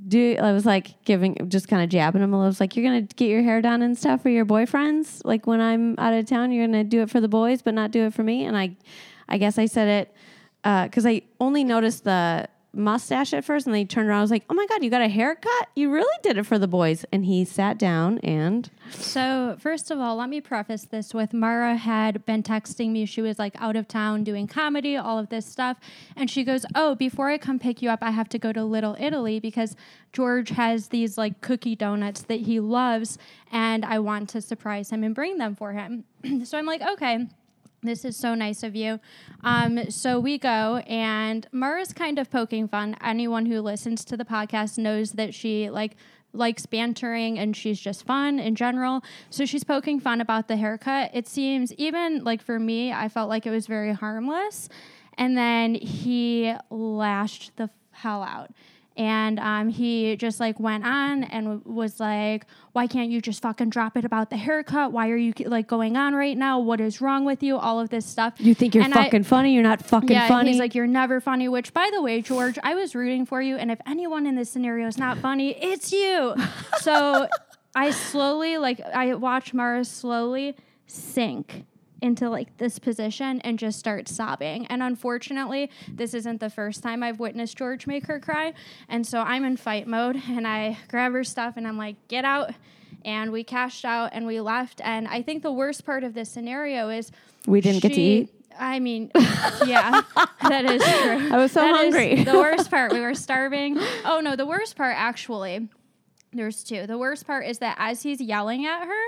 Do 0.10 0.36
I 0.42 0.52
was 0.52 0.66
like 0.66 1.02
giving 1.06 1.38
just 1.48 1.70
kind 1.70 1.82
of 1.82 1.88
jabbing 1.88 2.22
him 2.22 2.34
a 2.34 2.36
little. 2.36 2.48
I 2.48 2.50
was 2.50 2.60
like, 2.60 2.76
you're 2.76 2.84
gonna 2.84 3.04
get 3.04 3.30
your 3.30 3.44
hair 3.44 3.62
done 3.62 3.82
and 3.82 3.98
stuff 3.98 4.22
for 4.22 4.30
your 4.30 4.46
boyfriends. 4.46 5.22
Like 5.24 5.48
when 5.48 5.62
I'm 5.62 5.96
out 5.98 6.14
of 6.14 6.26
town, 6.26 6.52
you're 6.52 6.68
gonna 6.68 6.84
do 6.84 7.02
it 7.02 7.10
for 7.10 7.22
the 7.22 7.30
boys, 7.30 7.62
but 7.62 7.74
not 7.74 7.92
do 7.92 8.06
it 8.06 8.14
for 8.14 8.22
me. 8.22 8.44
And 8.44 8.58
I, 8.58 8.76
I 9.30 9.38
guess 9.38 9.58
I 9.58 9.68
said 9.68 9.88
it 9.88 10.16
uh, 10.66 10.84
because 10.86 11.06
I 11.06 11.22
only 11.40 11.64
noticed 11.64 12.04
the 12.04 12.50
mustache 12.76 13.34
at 13.34 13.44
first, 13.46 13.66
and 13.66 13.74
then 13.74 13.80
he 13.80 13.86
turned 13.86 14.10
around. 14.10 14.20
I 14.20 14.22
was 14.22 14.32
like, 14.32 14.44
"Oh 14.50 14.54
my 14.54 14.66
god, 14.68 14.84
you 14.84 14.90
got 14.90 15.02
a 15.02 15.08
haircut? 15.08 15.70
You 15.76 15.92
really 15.92 16.18
did 16.24 16.38
it 16.38 16.46
for 16.46 16.60
the 16.60 16.68
boys." 16.68 17.06
And 17.12 17.26
he 17.26 17.46
sat 17.46 17.78
down 17.78 18.20
and 18.20 18.70
So, 18.92 19.56
first 19.60 19.90
of 19.92 20.00
all, 20.00 20.18
let 20.18 20.30
me 20.30 20.42
preface 20.42 20.84
this 20.84 21.14
with 21.14 21.34
Mara 21.34 21.76
had 21.76 22.26
been 22.26 22.44
texting 22.44 22.92
me. 22.92 23.06
She 23.06 23.22
was 23.22 23.40
like 23.40 23.56
out 23.60 23.76
of 23.76 23.88
town 23.88 24.24
doing 24.24 24.48
comedy, 24.48 24.96
all 24.96 25.18
of 25.18 25.30
this 25.30 25.46
stuff. 25.46 25.78
And 26.16 26.30
she 26.30 26.44
goes, 26.44 26.66
Oh, 26.76 26.94
before 26.96 27.30
I 27.30 27.38
come 27.38 27.58
pick 27.60 27.82
you 27.82 27.90
up, 27.90 28.00
I 28.04 28.12
have 28.12 28.30
to 28.30 28.38
go 28.40 28.52
to 28.54 28.64
Little 28.64 28.96
Italy 29.00 29.40
because 29.40 29.76
George 30.14 30.50
has 30.50 30.90
these 30.90 31.18
like 31.18 31.42
cookie 31.42 31.76
donuts 31.76 32.22
that 32.24 32.42
he 32.42 32.60
loves. 32.60 33.18
And 33.52 33.84
I 33.86 34.00
want 34.00 34.30
to 34.30 34.42
surprise 34.42 34.90
him 34.92 35.04
and 35.04 35.16
bring 35.16 35.38
them 35.38 35.56
for 35.56 35.74
him. 35.74 36.04
so 36.44 36.58
I'm 36.58 36.66
like, 36.66 36.82
Okay. 36.82 37.28
This 37.86 38.04
is 38.04 38.18
so 38.18 38.36
nice 38.36 38.64
of 38.64 38.76
you. 38.76 39.00
Um, 39.44 39.90
so 39.92 40.20
we 40.20 40.38
go, 40.38 40.78
and 40.88 41.48
Mara's 41.52 41.94
kind 41.94 42.20
of 42.20 42.32
poking 42.32 42.68
fun. 42.68 42.98
Anyone 43.04 43.46
who 43.46 43.62
listens 43.62 44.04
to 44.06 44.18
the 44.18 44.26
podcast 44.26 44.78
knows 44.78 45.12
that 45.14 45.34
she 45.34 45.70
like 45.70 45.96
likes 46.34 46.66
bantering 46.66 47.40
and 47.40 47.56
she's 47.56 47.80
just 47.80 48.06
fun 48.06 48.40
in 48.40 48.56
general. 48.56 49.04
So 49.30 49.46
she's 49.46 49.64
poking 49.64 50.00
fun 50.00 50.22
about 50.22 50.48
the 50.48 50.58
haircut. 50.58 51.12
It 51.14 51.28
seems 51.28 51.74
even 51.74 52.24
like 52.24 52.42
for 52.42 52.60
me, 52.60 52.92
I 52.92 53.08
felt 53.08 53.30
like 53.30 53.46
it 53.46 53.52
was 53.52 53.68
very 53.68 53.94
harmless. 53.94 54.68
And 55.18 55.38
then 55.38 55.76
he 55.76 56.54
lashed 56.70 57.56
the 57.56 57.70
hell 57.92 58.22
out. 58.22 58.52
And 58.98 59.39
um, 59.41 59.68
he 59.68 60.16
just 60.16 60.39
like 60.39 60.58
went 60.58 60.86
on 60.86 61.24
and 61.26 61.46
w- 61.46 61.62
was 61.66 62.00
like, 62.00 62.46
"Why 62.72 62.88
can't 62.88 63.10
you 63.10 63.20
just 63.20 63.41
fucking 63.41 63.70
drop 63.70 63.98
it 63.98 64.06
about 64.06 64.30
the 64.30 64.38
haircut? 64.38 64.93
Why 64.93 65.10
are 65.10 65.18
you 65.18 65.34
like 65.48 65.68
going 65.68 65.98
on 65.98 66.16
right 66.16 66.38
now? 66.38 66.60
What 66.60 66.80
is 66.80 67.02
wrong 67.02 67.26
with 67.26 67.43
you? 67.43 67.58
All 67.58 67.80
of 67.82 67.89
this 67.89 68.06
stuff." 68.06 68.36
you 68.39 68.56
think 68.56 68.74
you're 68.74 68.86
And 68.86 68.93
I- 68.93 69.04
fucking 69.04 69.24
funny. 69.24 69.54
You're 69.54 69.64
not 69.64 69.82
fucking 69.86 70.12
yeah, 70.12 70.30
funny. 70.30 70.52
he's 70.52 70.60
like, 70.60 70.76
"You're 70.76 70.88
never 70.88 71.20
funny." 71.20 71.50
Which, 71.50 71.74
by 71.74 71.89
the 71.93 72.02
way, 72.02 72.22
George, 72.22 72.58
I 72.64 72.76
was 72.76 72.96
rooting 72.96 73.26
for 73.26 73.41
you, 73.41 73.58
and 73.58 73.70
if 73.70 73.80
anyone 73.86 74.26
in 74.26 74.36
this 74.36 74.50
scenario 74.50 74.88
is 74.88 74.98
not 74.98 75.18
funny, 75.18 75.52
it's 75.62 75.91
you. 75.91 76.34
so 76.80 77.28
I 77.76 77.91
slowly, 77.91 78.58
like, 78.58 78.80
I 78.80 79.16
watch 79.16 79.54
Mara 79.54 79.84
slowly 79.84 80.56
sink 80.88 81.66
into 82.02 82.30
like 82.30 82.58
this 82.58 82.78
position 82.80 83.39
and 83.41 83.58
just 83.58 83.80
start 83.80 84.08
sobbing. 84.08 84.66
And 84.68 84.84
unfortunately, 84.84 85.70
this 85.91 86.14
isn't 86.14 86.39
the 86.39 86.50
first 86.50 86.84
time 86.84 87.04
I've 87.04 87.20
witnessed 87.20 87.58
George 87.58 87.88
make 87.88 88.06
her 88.08 88.20
cry. 88.20 88.54
And 88.89 89.06
so 89.08 89.20
I'm 89.22 89.43
in 89.46 89.58
fight 89.58 89.88
mode, 89.88 90.22
and 90.30 90.48
I 90.48 90.78
grab 90.89 91.14
her 91.14 91.24
stuff, 91.24 91.56
and 91.58 91.68
I'm 91.68 91.78
like, 91.78 91.96
"Get 92.08 92.26
out." 92.26 92.52
And 93.04 93.32
we 93.32 93.43
cashed 93.43 93.86
out 93.86 94.10
and 94.14 94.26
we 94.26 94.39
left. 94.41 94.82
And 94.84 95.08
I 95.08 95.22
think 95.22 95.43
the 95.43 95.52
worst 95.52 95.86
part 95.86 96.04
of 96.04 96.16
this 96.16 96.28
scenario 96.30 96.89
is 96.89 97.12
We 97.46 97.62
didn't 97.62 97.82
get 97.84 97.93
to 97.93 98.02
eat? 98.02 98.30
I 98.58 98.80
mean, 98.80 99.12
yeah, 99.66 100.02
that 100.41 100.66
is 100.66 100.82
true. 100.82 101.30
I 101.32 101.38
was 101.38 101.52
so 101.52 101.60
That 101.62 101.76
hungry. 101.76 102.24
the 102.24 102.34
worst 102.34 102.72
part, 102.72 102.91
we 102.93 103.02
were 103.02 103.14
starving. 103.14 103.78
Oh 104.06 104.22
no, 104.24 104.36
the 104.36 104.46
worst 104.48 104.76
part 104.76 104.96
actually. 104.98 105.70
There's 106.34 106.64
two. 106.64 106.88
The 106.88 106.98
worst 106.98 107.28
part 107.28 107.46
is 107.46 107.60
that 107.60 107.76
as 107.80 108.02
he's 108.02 108.20
yelling 108.20 108.66
at 108.66 108.86
her, 108.86 109.04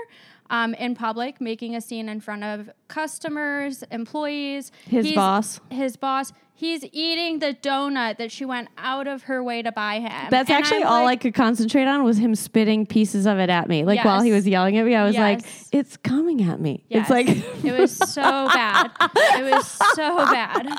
um, 0.50 0.74
in 0.74 0.94
public, 0.94 1.40
making 1.40 1.74
a 1.76 1.80
scene 1.80 2.08
in 2.08 2.20
front 2.20 2.44
of 2.44 2.70
customers, 2.88 3.82
employees. 3.90 4.72
His 4.86 5.04
He's- 5.06 5.16
boss. 5.16 5.60
His 5.70 5.96
boss. 5.96 6.32
He's 6.60 6.84
eating 6.90 7.38
the 7.38 7.54
donut 7.54 8.18
that 8.18 8.32
she 8.32 8.44
went 8.44 8.66
out 8.76 9.06
of 9.06 9.22
her 9.22 9.44
way 9.44 9.62
to 9.62 9.70
buy 9.70 10.00
him. 10.00 10.26
That's 10.28 10.50
And 10.50 10.58
actually 10.58 10.82
I'm 10.82 10.88
all 10.88 11.06
I 11.06 11.14
could 11.14 11.32
concentrate 11.32 11.86
on 11.86 12.02
was 12.02 12.18
him 12.18 12.34
spitting 12.34 12.84
pieces 12.84 13.26
of 13.26 13.38
it 13.38 13.48
at 13.48 13.68
me. 13.68 13.84
Like 13.84 14.04
while 14.04 14.22
he 14.22 14.32
was 14.32 14.44
yelling 14.44 14.76
at 14.76 14.84
me, 14.84 14.96
I 14.96 15.04
was 15.04 15.16
like, 15.16 15.42
Yes. 15.42 15.68
"It's 15.70 15.96
coming 15.96 16.42
at 16.42 16.60
me." 16.60 16.84
Yes. 16.88 17.02
It's 17.02 17.10
like 17.10 17.28
it 17.64 17.78
was 17.78 17.92
so 17.96 18.22
bad. 18.48 18.90
It 19.38 19.44
was 19.54 19.66
so 19.94 20.16
bad. 20.16 20.66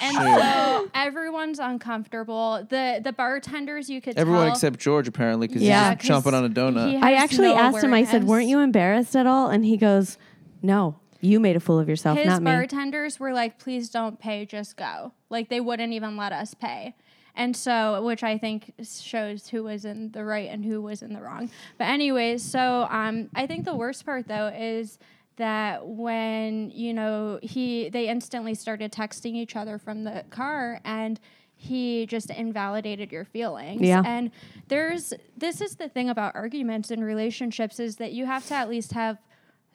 And 0.00 0.14
so 0.16 0.88
everyone's 0.94 1.58
uncomfortable. 1.58 2.64
The 2.70 3.00
the 3.02 3.12
bartenders 3.12 3.90
you 3.90 4.00
could 4.00 4.16
Everyone 4.16 4.44
tell 4.46 4.52
except 4.52 4.78
George 4.78 5.08
apparently 5.08 5.48
because 5.48 5.60
Yeah, 5.62 5.96
he's 6.00 6.08
chomping 6.08 6.32
on 6.34 6.44
a 6.44 6.48
donut. 6.48 6.90
he 6.90 6.96
I 6.98 7.10
has 7.10 7.24
actually 7.24 7.48
no 7.48 7.56
asked 7.58 7.82
him. 7.84 7.92
I 7.92 8.04
said, 8.04 8.22
awareness. 8.22 8.28
"Weren't 8.30 8.46
you 8.48 8.58
embarrassed 8.60 9.16
at 9.16 9.26
all?" 9.26 9.48
And 9.50 9.64
he 9.64 9.76
goes, 9.76 10.16
"No, 10.62 11.00
you 11.20 11.40
made 11.40 11.56
a 11.56 11.60
fool 11.60 11.78
of 11.78 11.88
yourself, 11.88 12.16
His 12.18 12.26
not 12.26 12.42
me." 12.42 12.50
bartenders 12.50 13.18
were 13.20 13.32
like, 13.32 13.58
"Please 13.58 13.88
don't 13.90 14.18
pay, 14.18 14.44
just 14.46 14.76
go." 14.76 15.12
Like 15.30 15.48
they 15.48 15.60
wouldn't 15.60 15.92
even 15.92 16.16
let 16.16 16.32
us 16.32 16.54
pay. 16.54 16.94
And 17.34 17.56
so, 17.56 18.02
which 18.02 18.24
I 18.24 18.36
think 18.36 18.72
shows 18.84 19.48
who 19.48 19.62
was 19.62 19.84
in 19.84 20.10
the 20.10 20.24
right 20.24 20.48
and 20.50 20.64
who 20.64 20.82
was 20.82 21.02
in 21.02 21.12
the 21.12 21.20
wrong. 21.20 21.50
But 21.78 21.84
anyways, 21.88 22.42
so 22.42 22.88
um, 22.90 23.30
I 23.34 23.46
think 23.46 23.64
the 23.64 23.76
worst 23.76 24.04
part 24.04 24.26
though 24.26 24.48
is 24.48 24.98
that 25.36 25.86
when 25.86 26.70
you 26.70 26.92
know 26.92 27.38
he 27.42 27.88
they 27.90 28.08
instantly 28.08 28.54
started 28.54 28.90
texting 28.92 29.34
each 29.34 29.54
other 29.54 29.78
from 29.78 30.02
the 30.02 30.24
car 30.30 30.80
and 30.84 31.20
he 31.54 32.06
just 32.06 32.30
invalidated 32.30 33.10
your 33.12 33.24
feelings 33.24 33.80
Yeah. 33.82 34.02
and 34.04 34.30
there's 34.68 35.12
this 35.36 35.60
is 35.60 35.76
the 35.76 35.88
thing 35.88 36.08
about 36.08 36.34
arguments 36.34 36.90
in 36.90 37.02
relationships 37.04 37.78
is 37.78 37.96
that 37.96 38.12
you 38.12 38.26
have 38.26 38.46
to 38.48 38.54
at 38.54 38.68
least 38.68 38.92
have 38.92 39.18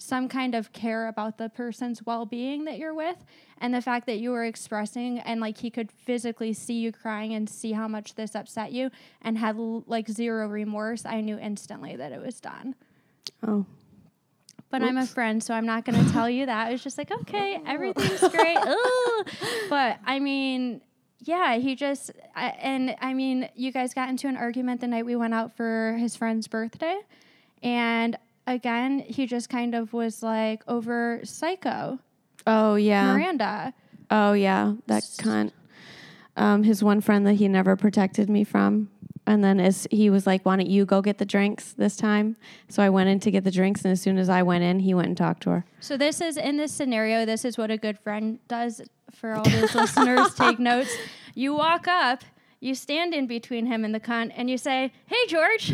some 0.03 0.27
kind 0.27 0.53
of 0.53 0.73
care 0.73 1.07
about 1.07 1.37
the 1.37 1.47
person's 1.47 2.05
well-being 2.05 2.65
that 2.65 2.77
you're 2.77 2.93
with 2.93 3.23
and 3.59 3.73
the 3.73 3.81
fact 3.81 4.05
that 4.05 4.19
you 4.19 4.31
were 4.31 4.43
expressing 4.43 5.19
and 5.19 5.39
like 5.39 5.57
he 5.59 5.69
could 5.69 5.89
physically 5.91 6.51
see 6.51 6.73
you 6.73 6.91
crying 6.91 7.33
and 7.33 7.49
see 7.49 7.71
how 7.71 7.87
much 7.87 8.15
this 8.15 8.35
upset 8.35 8.73
you 8.73 8.91
and 9.21 9.37
had 9.37 9.55
like 9.57 10.09
zero 10.09 10.47
remorse 10.47 11.05
i 11.05 11.21
knew 11.21 11.37
instantly 11.37 11.95
that 11.95 12.11
it 12.11 12.21
was 12.21 12.41
done 12.41 12.75
Oh, 13.45 13.65
but 14.69 14.81
I'm 14.81 14.97
a 14.97 15.05
friend, 15.05 15.43
so 15.43 15.53
I'm 15.53 15.65
not 15.65 15.85
going 15.85 16.03
to 16.05 16.11
tell 16.11 16.29
you 16.29 16.47
that. 16.47 16.67
I 16.67 16.71
was 16.71 16.83
just 16.83 16.97
like, 16.97 17.11
okay, 17.11 17.61
everything's 17.65 18.27
great. 18.29 18.57
But 19.69 19.99
I 20.05 20.19
mean, 20.19 20.81
yeah, 21.19 21.57
he 21.57 21.75
just, 21.75 22.11
I, 22.35 22.49
and 22.49 22.95
I 22.99 23.13
mean, 23.13 23.49
you 23.55 23.71
guys 23.71 23.93
got 23.93 24.09
into 24.09 24.27
an 24.27 24.35
argument 24.35 24.81
the 24.81 24.87
night 24.87 25.05
we 25.05 25.15
went 25.15 25.33
out 25.33 25.55
for 25.55 25.95
his 25.99 26.15
friend's 26.15 26.47
birthday. 26.47 26.99
And 27.61 28.17
again, 28.47 28.99
he 28.99 29.25
just 29.25 29.49
kind 29.49 29.75
of 29.75 29.93
was 29.93 30.23
like 30.23 30.63
over 30.67 31.19
Psycho, 31.23 31.99
oh 32.47 32.75
yeah, 32.75 33.13
Miranda. 33.13 33.73
oh 34.11 34.33
yeah, 34.33 34.73
that 34.87 35.03
cunt. 35.03 35.51
Um, 36.35 36.63
his 36.63 36.83
one 36.83 36.99
friend 37.01 37.27
that 37.27 37.33
he 37.33 37.47
never 37.47 37.75
protected 37.75 38.29
me 38.29 38.43
from. 38.43 38.89
And 39.25 39.41
then 39.43 39.59
as 39.61 39.87
he 39.89 40.09
was 40.09 40.27
like, 40.27 40.43
"Why 40.45 40.57
don't 40.57 40.67
you 40.67 40.83
go 40.83 41.01
get 41.01 41.17
the 41.17 41.25
drinks 41.25 41.71
this 41.73 41.95
time?" 41.95 42.35
So 42.67 42.83
I 42.83 42.89
went 42.89 43.07
in 43.09 43.19
to 43.21 43.31
get 43.31 43.45
the 43.45 43.51
drinks, 43.51 43.85
and 43.85 43.91
as 43.91 44.01
soon 44.01 44.17
as 44.17 44.27
I 44.29 44.43
went 44.43 44.63
in, 44.65 44.79
he 44.81 44.93
went 44.93 45.07
and 45.07 45.15
talked 45.17 45.43
to 45.43 45.49
her. 45.51 45.65
So 45.79 45.95
this 45.95 46.19
is 46.19 46.35
in 46.35 46.57
this 46.57 46.73
scenario, 46.73 47.25
this 47.25 47.45
is 47.45 47.57
what 47.57 47.71
a 47.71 47.77
good 47.77 47.97
friend 47.97 48.39
does 48.49 48.81
for 49.11 49.33
all 49.33 49.43
those 49.43 49.73
listeners. 49.81 50.33
Take 50.33 50.59
notes. 50.59 50.93
You 51.35 51.53
walk 51.55 51.87
up, 51.87 52.25
you 52.59 52.75
stand 52.75 53.13
in 53.13 53.25
between 53.27 53.67
him 53.67 53.85
and 53.85 53.95
the 53.95 53.99
cunt, 54.01 54.33
and 54.35 54.49
you 54.49 54.57
say, 54.57 54.91
"Hey, 55.05 55.25
George." 55.29 55.71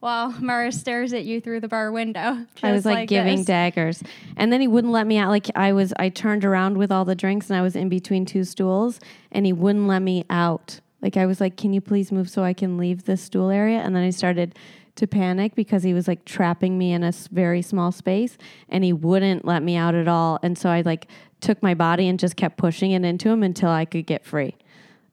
While 0.00 0.30
Mara 0.40 0.72
stares 0.72 1.12
at 1.12 1.24
you 1.24 1.40
through 1.40 1.60
the 1.60 1.68
bar 1.68 1.90
window. 1.90 2.46
I 2.62 2.72
was 2.72 2.84
just 2.84 2.86
like, 2.86 3.08
giving 3.08 3.38
this. 3.38 3.46
daggers, 3.46 4.02
and 4.36 4.52
then 4.52 4.60
he 4.60 4.68
wouldn't 4.68 4.92
let 4.92 5.06
me 5.06 5.18
out. 5.18 5.30
Like 5.30 5.48
I 5.54 5.72
was, 5.72 5.92
I 5.98 6.08
turned 6.08 6.44
around 6.44 6.78
with 6.78 6.92
all 6.92 7.04
the 7.04 7.14
drinks, 7.14 7.50
and 7.50 7.58
I 7.58 7.62
was 7.62 7.76
in 7.76 7.88
between 7.88 8.26
two 8.26 8.44
stools, 8.44 9.00
and 9.32 9.46
he 9.46 9.52
wouldn't 9.52 9.86
let 9.86 10.00
me 10.00 10.24
out. 10.30 10.80
Like 11.02 11.16
I 11.16 11.26
was 11.26 11.40
like, 11.40 11.56
"Can 11.56 11.72
you 11.72 11.80
please 11.80 12.12
move 12.12 12.28
so 12.28 12.42
I 12.42 12.52
can 12.52 12.78
leave 12.78 13.04
this 13.04 13.22
stool 13.22 13.50
area?" 13.50 13.78
And 13.78 13.94
then 13.94 14.02
I 14.02 14.10
started 14.10 14.54
to 14.96 15.06
panic 15.06 15.54
because 15.54 15.82
he 15.82 15.94
was 15.94 16.08
like 16.08 16.24
trapping 16.24 16.78
me 16.78 16.92
in 16.92 17.04
a 17.04 17.12
very 17.30 17.62
small 17.62 17.92
space, 17.92 18.36
and 18.68 18.82
he 18.82 18.92
wouldn't 18.92 19.44
let 19.44 19.62
me 19.62 19.76
out 19.76 19.94
at 19.94 20.08
all. 20.08 20.38
And 20.42 20.58
so 20.58 20.70
I 20.70 20.80
like 20.80 21.06
took 21.40 21.62
my 21.62 21.74
body 21.74 22.08
and 22.08 22.18
just 22.18 22.36
kept 22.36 22.56
pushing 22.56 22.92
it 22.92 23.04
into 23.04 23.28
him 23.28 23.42
until 23.42 23.70
I 23.70 23.84
could 23.84 24.06
get 24.06 24.24
free. 24.24 24.56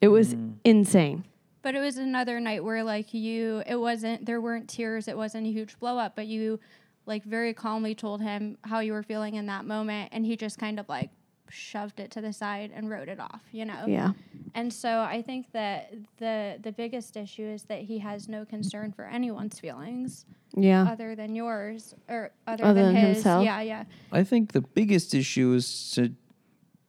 It 0.02 0.08
was 0.08 0.36
mm. 0.36 0.56
insane. 0.64 1.26
But 1.64 1.74
it 1.76 1.80
was 1.80 1.98
another 1.98 2.40
night 2.40 2.64
where 2.64 2.84
like 2.84 3.14
you, 3.14 3.64
it 3.66 3.78
wasn't 3.78 4.26
there 4.26 4.40
weren't 4.42 4.70
tears, 4.70 5.08
it 5.08 5.18
wasn't 5.18 5.48
a 5.48 5.52
huge 5.52 5.80
blow 5.80 5.98
up, 5.98 6.16
but 6.16 6.28
you 6.28 6.60
like 7.08 7.24
very 7.24 7.54
calmly 7.54 7.96
told 7.96 8.22
him 8.22 8.58
how 8.64 8.80
you 8.80 8.94
were 8.94 9.02
feeling 9.04 9.36
in 9.36 9.48
that 9.48 9.66
moment, 9.66 10.10
and 10.12 10.26
he 10.26 10.36
just 10.38 10.60
kind 10.60 10.80
of 10.80 10.88
like 10.88 11.10
shoved 11.50 12.00
it 12.00 12.10
to 12.12 12.22
the 12.22 12.34
side 12.34 12.72
and 12.74 12.90
wrote 12.90 13.08
it 13.10 13.20
off, 13.20 13.42
you 13.52 13.64
know. 13.66 13.86
Yeah. 13.88 14.12
And 14.56 14.72
so 14.72 15.02
I 15.02 15.22
think 15.22 15.52
that 15.54 15.94
the 16.18 16.58
the 16.62 16.72
biggest 16.72 17.16
issue 17.18 17.46
is 17.46 17.64
that 17.64 17.80
he 17.82 17.98
has 18.00 18.28
no 18.28 18.44
concern 18.46 18.92
for 18.92 19.06
anyone's 19.06 19.60
feelings 19.60 20.26
Yeah. 20.56 20.84
other 20.92 21.16
than 21.16 21.34
yours 21.36 21.96
or 22.10 22.32
other, 22.46 22.66
Other 22.66 22.84
than, 22.86 22.94
than 22.96 23.06
his. 23.06 23.16
himself. 23.18 23.46
Yeah, 23.46 23.62
yeah. 23.62 23.84
I 24.12 24.24
think 24.24 24.52
the 24.52 24.62
biggest 24.62 25.14
issue 25.14 25.54
is 25.54 25.92
to 25.92 26.14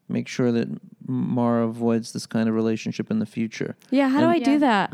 make 0.08 0.28
sure 0.28 0.50
that 0.52 0.68
Mara 1.06 1.66
avoids 1.66 2.12
this 2.12 2.26
kind 2.26 2.48
of 2.48 2.54
relationship 2.54 3.10
in 3.10 3.18
the 3.18 3.26
future. 3.26 3.76
Yeah. 3.90 4.08
How 4.08 4.20
do 4.20 4.26
I 4.26 4.36
And- 4.36 4.44
do 4.44 4.58
that? 4.60 4.92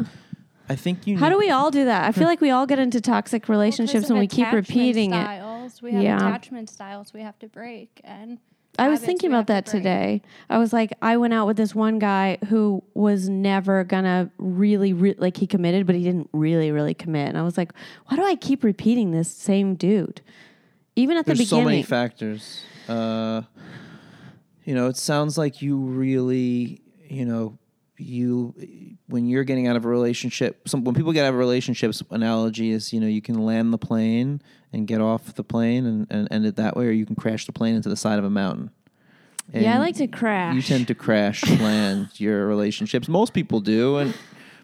I 0.68 0.76
think 0.76 1.06
you. 1.06 1.18
How 1.18 1.26
need- 1.28 1.34
do 1.34 1.38
we 1.38 1.50
all 1.50 1.70
do 1.72 1.84
that? 1.86 2.04
I 2.04 2.12
feel 2.12 2.26
like 2.28 2.40
we 2.40 2.50
all 2.50 2.64
get 2.66 2.78
into 2.78 3.00
toxic 3.00 3.48
relationships 3.48 4.08
Well, 4.08 4.16
when 4.16 4.20
we 4.20 4.26
'cause 4.28 4.36
keep 4.36 4.46
of 4.46 4.54
attachment 4.54 4.68
repeating 4.68 5.10
it. 5.12 5.22
styles. 5.24 5.82
We 5.82 5.92
have 5.94 6.02
Yeah. 6.02 6.16
attachment 6.16 6.70
styles 6.70 7.12
we 7.12 7.22
have 7.22 7.38
to 7.40 7.48
break 7.48 8.00
and 8.04 8.38
I 8.78 8.88
was 8.88 9.00
thinking 9.00 9.30
about 9.30 9.48
that 9.48 9.66
to 9.66 9.72
today. 9.72 10.22
I 10.48 10.56
was 10.58 10.72
like, 10.72 10.92
I 11.02 11.16
went 11.16 11.34
out 11.34 11.46
with 11.48 11.56
this 11.56 11.74
one 11.74 11.98
guy 11.98 12.38
who 12.48 12.82
was 12.94 13.28
never 13.28 13.82
gonna 13.84 14.30
really, 14.38 14.92
re- 14.92 15.16
like, 15.18 15.36
he 15.36 15.46
committed, 15.46 15.86
but 15.86 15.96
he 15.96 16.04
didn't 16.04 16.30
really, 16.32 16.70
really 16.70 16.94
commit. 16.94 17.28
And 17.28 17.36
I 17.36 17.42
was 17.42 17.58
like, 17.58 17.72
why 18.06 18.16
do 18.16 18.24
I 18.24 18.36
keep 18.36 18.62
repeating 18.64 19.10
this 19.10 19.28
same 19.28 19.74
dude? 19.74 20.20
Even 20.96 21.16
at 21.16 21.26
the 21.26 21.34
There's 21.34 21.48
so 21.48 21.56
beginning. 21.56 21.66
many 21.72 21.82
factors. 21.82 22.62
Uh, 22.88 23.42
you 24.64 24.74
know, 24.74 24.88
it 24.88 24.96
sounds 24.96 25.38
like 25.38 25.62
you 25.62 25.76
really, 25.76 26.80
you 27.08 27.24
know, 27.24 27.58
you 28.00 28.54
when 29.06 29.26
you're 29.26 29.44
getting 29.44 29.66
out 29.66 29.76
of 29.76 29.84
a 29.84 29.88
relationship. 29.88 30.68
Some 30.68 30.84
when 30.84 30.94
people 30.94 31.12
get 31.12 31.24
out 31.24 31.30
of 31.30 31.38
relationships, 31.38 32.02
analogy 32.10 32.70
is 32.70 32.92
you 32.92 33.00
know 33.00 33.06
you 33.06 33.22
can 33.22 33.44
land 33.44 33.72
the 33.72 33.78
plane 33.78 34.40
and 34.72 34.86
get 34.86 35.00
off 35.00 35.34
the 35.34 35.44
plane 35.44 35.86
and, 35.86 36.06
and 36.10 36.28
end 36.30 36.46
it 36.46 36.56
that 36.56 36.76
way, 36.76 36.86
or 36.86 36.92
you 36.92 37.06
can 37.06 37.16
crash 37.16 37.46
the 37.46 37.52
plane 37.52 37.74
into 37.74 37.88
the 37.88 37.96
side 37.96 38.18
of 38.18 38.24
a 38.24 38.30
mountain. 38.30 38.70
yeah, 39.52 39.74
I 39.74 39.78
like 39.78 39.96
to 39.96 40.06
crash. 40.06 40.54
You 40.54 40.62
tend 40.62 40.88
to 40.88 40.94
crash 40.94 41.44
land 41.60 42.08
your 42.18 42.46
relationships. 42.46 43.08
Most 43.08 43.34
people 43.34 43.60
do, 43.60 43.98
and 43.98 44.14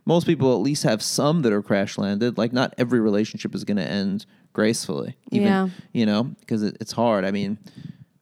most 0.04 0.26
people 0.26 0.52
at 0.54 0.60
least 0.60 0.84
have 0.84 1.02
some 1.02 1.42
that 1.42 1.52
are 1.52 1.62
crash 1.62 1.98
landed. 1.98 2.38
Like 2.38 2.52
not 2.52 2.74
every 2.78 3.00
relationship 3.00 3.54
is 3.54 3.64
going 3.64 3.78
to 3.78 3.88
end 3.88 4.24
gracefully. 4.52 5.16
Even, 5.30 5.48
Yeah. 5.48 5.68
You 5.92 6.06
know, 6.06 6.24
because 6.40 6.62
it, 6.62 6.76
it's 6.80 6.92
hard. 6.92 7.24
I 7.24 7.30
mean, 7.30 7.58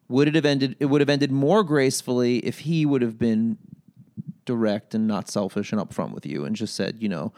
would 0.09 0.29
it 0.29 0.35
have 0.35 0.45
ended? 0.45 0.77
It 0.81 0.87
would 0.87 1.01
have 1.01 1.11
ended 1.11 1.31
more 1.31 1.63
gracefully 1.63 2.39
if 2.39 2.61
he 2.61 2.87
would 2.87 3.03
have 3.03 3.19
been 3.19 3.59
direct 4.45 4.95
and 4.95 5.07
not 5.07 5.29
selfish 5.29 5.73
and 5.73 5.81
upfront 5.81 6.13
with 6.13 6.27
you, 6.27 6.45
and 6.45 6.55
just 6.57 6.75
said, 6.75 6.97
you 7.01 7.09
know. 7.09 7.33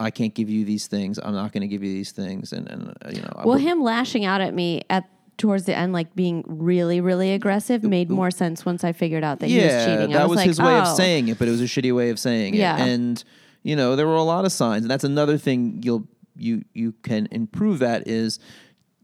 I 0.00 0.12
can't 0.12 0.32
give 0.32 0.48
you 0.48 0.64
these 0.64 0.86
things. 0.86 1.18
I'm 1.18 1.34
not 1.34 1.50
going 1.50 1.62
to 1.62 1.66
give 1.66 1.82
you 1.82 1.92
these 1.92 2.12
things, 2.12 2.52
and 2.52 2.68
and 2.68 2.94
uh, 3.04 3.10
you 3.10 3.20
know. 3.20 3.32
I 3.34 3.44
well, 3.44 3.56
would- 3.56 3.62
him 3.62 3.82
lashing 3.82 4.24
out 4.24 4.40
at 4.40 4.54
me 4.54 4.82
at 4.88 5.10
towards 5.38 5.64
the 5.64 5.74
end, 5.74 5.92
like 5.92 6.14
being 6.14 6.44
really, 6.46 7.00
really 7.00 7.32
aggressive, 7.32 7.82
made 7.82 8.10
more 8.10 8.30
sense 8.30 8.66
once 8.66 8.84
I 8.84 8.92
figured 8.92 9.24
out 9.24 9.38
that 9.38 9.46
he 9.46 9.56
was 9.56 9.84
cheating. 9.84 10.14
I 10.14 10.18
that 10.18 10.28
was, 10.28 10.30
was, 10.30 10.36
like, 10.36 10.46
his 10.46 10.60
way 10.60 10.76
of 10.76 10.88
oh. 10.88 10.94
saying 10.94 11.28
it, 11.28 11.38
but 11.38 11.48
it 11.48 11.52
was 11.52 11.60
a 11.60 11.64
shitty 11.64 11.94
way 11.94 12.10
of 12.10 12.18
saying 12.18 12.54
it. 12.54 12.58
Yeah. 12.58 12.76
And 12.76 13.22
you 13.62 13.76
know, 13.76 13.96
there 13.96 14.06
were 14.06 14.14
a 14.14 14.22
lot 14.22 14.44
of 14.44 14.52
signs, 14.52 14.82
and 14.82 14.90
that's 14.90 15.04
another 15.04 15.38
thing 15.38 15.80
you'll 15.82 16.06
you 16.36 16.64
you 16.74 16.92
can 17.02 17.28
improve 17.30 17.82
at 17.82 18.06
is 18.06 18.38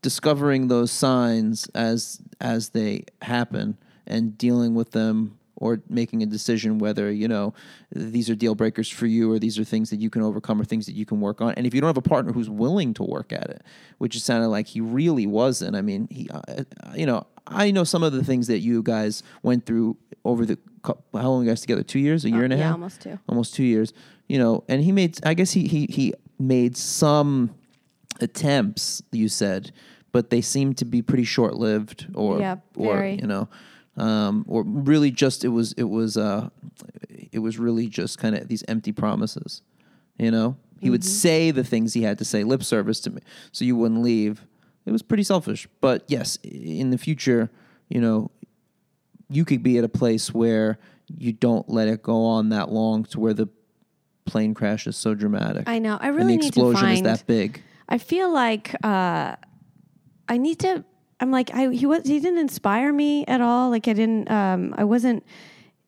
discovering 0.04 0.68
those 0.68 0.92
signs 0.92 1.66
as 1.74 2.20
as 2.38 2.68
they 2.68 3.02
happen 3.22 3.78
and 4.06 4.36
dealing 4.36 4.74
with 4.74 4.90
them 4.90 5.38
or 5.56 5.80
making 5.88 6.22
a 6.22 6.26
decision 6.26 6.76
whether 6.78 7.10
you 7.10 7.26
know 7.26 7.54
these 7.90 8.28
are 8.28 8.34
deal 8.34 8.54
breakers 8.54 8.90
for 8.90 9.06
you 9.06 9.32
or 9.32 9.38
these 9.38 9.58
are 9.58 9.64
things 9.64 9.88
that 9.88 10.00
you 10.00 10.10
can 10.10 10.20
overcome 10.20 10.60
or 10.60 10.64
things 10.64 10.84
that 10.84 10.92
you 10.92 11.06
can 11.06 11.22
work 11.22 11.40
on. 11.40 11.54
And 11.54 11.66
if 11.66 11.72
you 11.72 11.80
don't 11.80 11.88
have 11.88 11.96
a 11.96 12.02
partner 12.02 12.34
who's 12.34 12.50
willing 12.50 12.92
to 12.94 13.02
work 13.02 13.32
at 13.32 13.48
it 13.48 13.62
which 13.96 14.14
it 14.14 14.20
sounded 14.20 14.48
like 14.48 14.66
he 14.66 14.82
really 14.82 15.26
wasn't 15.26 15.74
i 15.74 15.80
mean 15.80 16.06
he 16.10 16.28
uh, 16.28 16.64
you 16.94 17.06
know 17.06 17.26
i 17.46 17.70
know 17.70 17.82
some 17.82 18.02
of 18.02 18.12
the 18.12 18.22
things 18.22 18.46
that 18.48 18.58
you 18.58 18.82
guys 18.82 19.22
went 19.42 19.64
through 19.64 19.96
over 20.26 20.44
the 20.44 20.58
how 20.84 21.30
long 21.30 21.44
you 21.44 21.50
guys 21.50 21.62
together? 21.62 21.82
Two 21.82 21.98
years? 21.98 22.26
A 22.26 22.30
year 22.30 22.44
and 22.44 22.52
a 22.52 22.56
yeah, 22.56 22.64
half? 22.64 22.72
almost 22.74 23.00
two. 23.00 23.18
almost 23.26 23.54
two 23.54 23.64
years. 23.64 23.94
You 24.28 24.36
know 24.36 24.64
and 24.68 24.82
he 24.82 24.92
made 24.92 25.18
i 25.24 25.32
guess 25.32 25.52
he 25.52 25.66
he 25.66 25.86
he 25.88 26.12
made 26.38 26.76
some 26.76 27.54
attempts 28.20 29.02
you 29.12 29.28
said 29.28 29.72
but 30.14 30.30
they 30.30 30.40
seem 30.40 30.72
to 30.74 30.84
be 30.84 31.02
pretty 31.02 31.24
short 31.24 31.54
lived 31.56 32.06
or 32.14 32.38
Yeah, 32.38 32.56
or 32.76 33.04
you 33.04 33.26
know 33.26 33.48
um, 33.96 34.44
or 34.48 34.62
really 34.64 35.10
just 35.10 35.44
it 35.44 35.48
was 35.48 35.72
it 35.72 35.88
was 35.98 36.16
uh 36.16 36.48
it 37.32 37.40
was 37.40 37.58
really 37.58 37.88
just 37.88 38.18
kind 38.18 38.34
of 38.36 38.46
these 38.48 38.62
empty 38.68 38.92
promises 38.92 39.60
you 40.16 40.30
know 40.30 40.56
he 40.80 40.88
would 40.90 41.02
Mm-hmm. 41.02 41.08
say 41.08 41.50
the 41.50 41.64
things 41.64 41.94
he 41.94 42.02
had 42.02 42.18
to 42.18 42.24
say 42.24 42.44
lip 42.44 42.62
service 42.62 43.00
to 43.00 43.10
me 43.10 43.20
so 43.52 43.64
you 43.64 43.74
wouldn't 43.76 44.02
leave 44.02 44.46
it 44.86 44.92
was 44.92 45.02
pretty 45.02 45.22
selfish. 45.24 45.66
But 45.80 46.04
yes, 46.08 46.36
in 46.44 46.90
the 46.90 46.98
future, 46.98 47.50
you 47.88 48.02
know, 48.02 48.30
you 49.30 49.44
could 49.46 49.62
be 49.62 49.78
at 49.78 49.84
a 49.84 49.88
place 49.88 50.34
where 50.34 50.78
you 51.08 51.32
don't 51.32 51.66
let 51.70 51.88
it 51.88 52.02
go 52.02 52.26
on 52.26 52.50
that 52.50 52.70
long 52.70 53.04
to 53.04 53.18
where 53.18 53.32
the 53.32 53.48
plane 54.26 54.52
crash 54.52 54.86
is 54.86 54.96
so 54.96 55.14
dramatic. 55.14 55.64
I 55.66 55.78
know. 55.78 55.96
I 55.98 56.08
and 56.08 56.16
really 56.16 56.36
the 56.36 56.42
need 56.44 56.52
to 56.52 56.68
explosion 56.68 56.88
is 56.90 57.02
that 57.02 57.26
big. 57.26 57.62
I 57.88 57.96
feel 57.96 58.30
like 58.30 58.74
uh, 58.84 59.36
I 60.28 60.36
need 60.38 60.58
to. 60.60 60.84
I'm 61.20 61.30
like 61.30 61.52
I 61.54 61.70
he 61.70 61.86
was 61.86 62.02
he 62.06 62.20
didn't 62.20 62.38
inspire 62.38 62.92
me 62.92 63.24
at 63.26 63.40
all. 63.40 63.70
Like 63.70 63.88
I 63.88 63.92
didn't. 63.92 64.30
Um, 64.30 64.74
I 64.76 64.84
wasn't. 64.84 65.24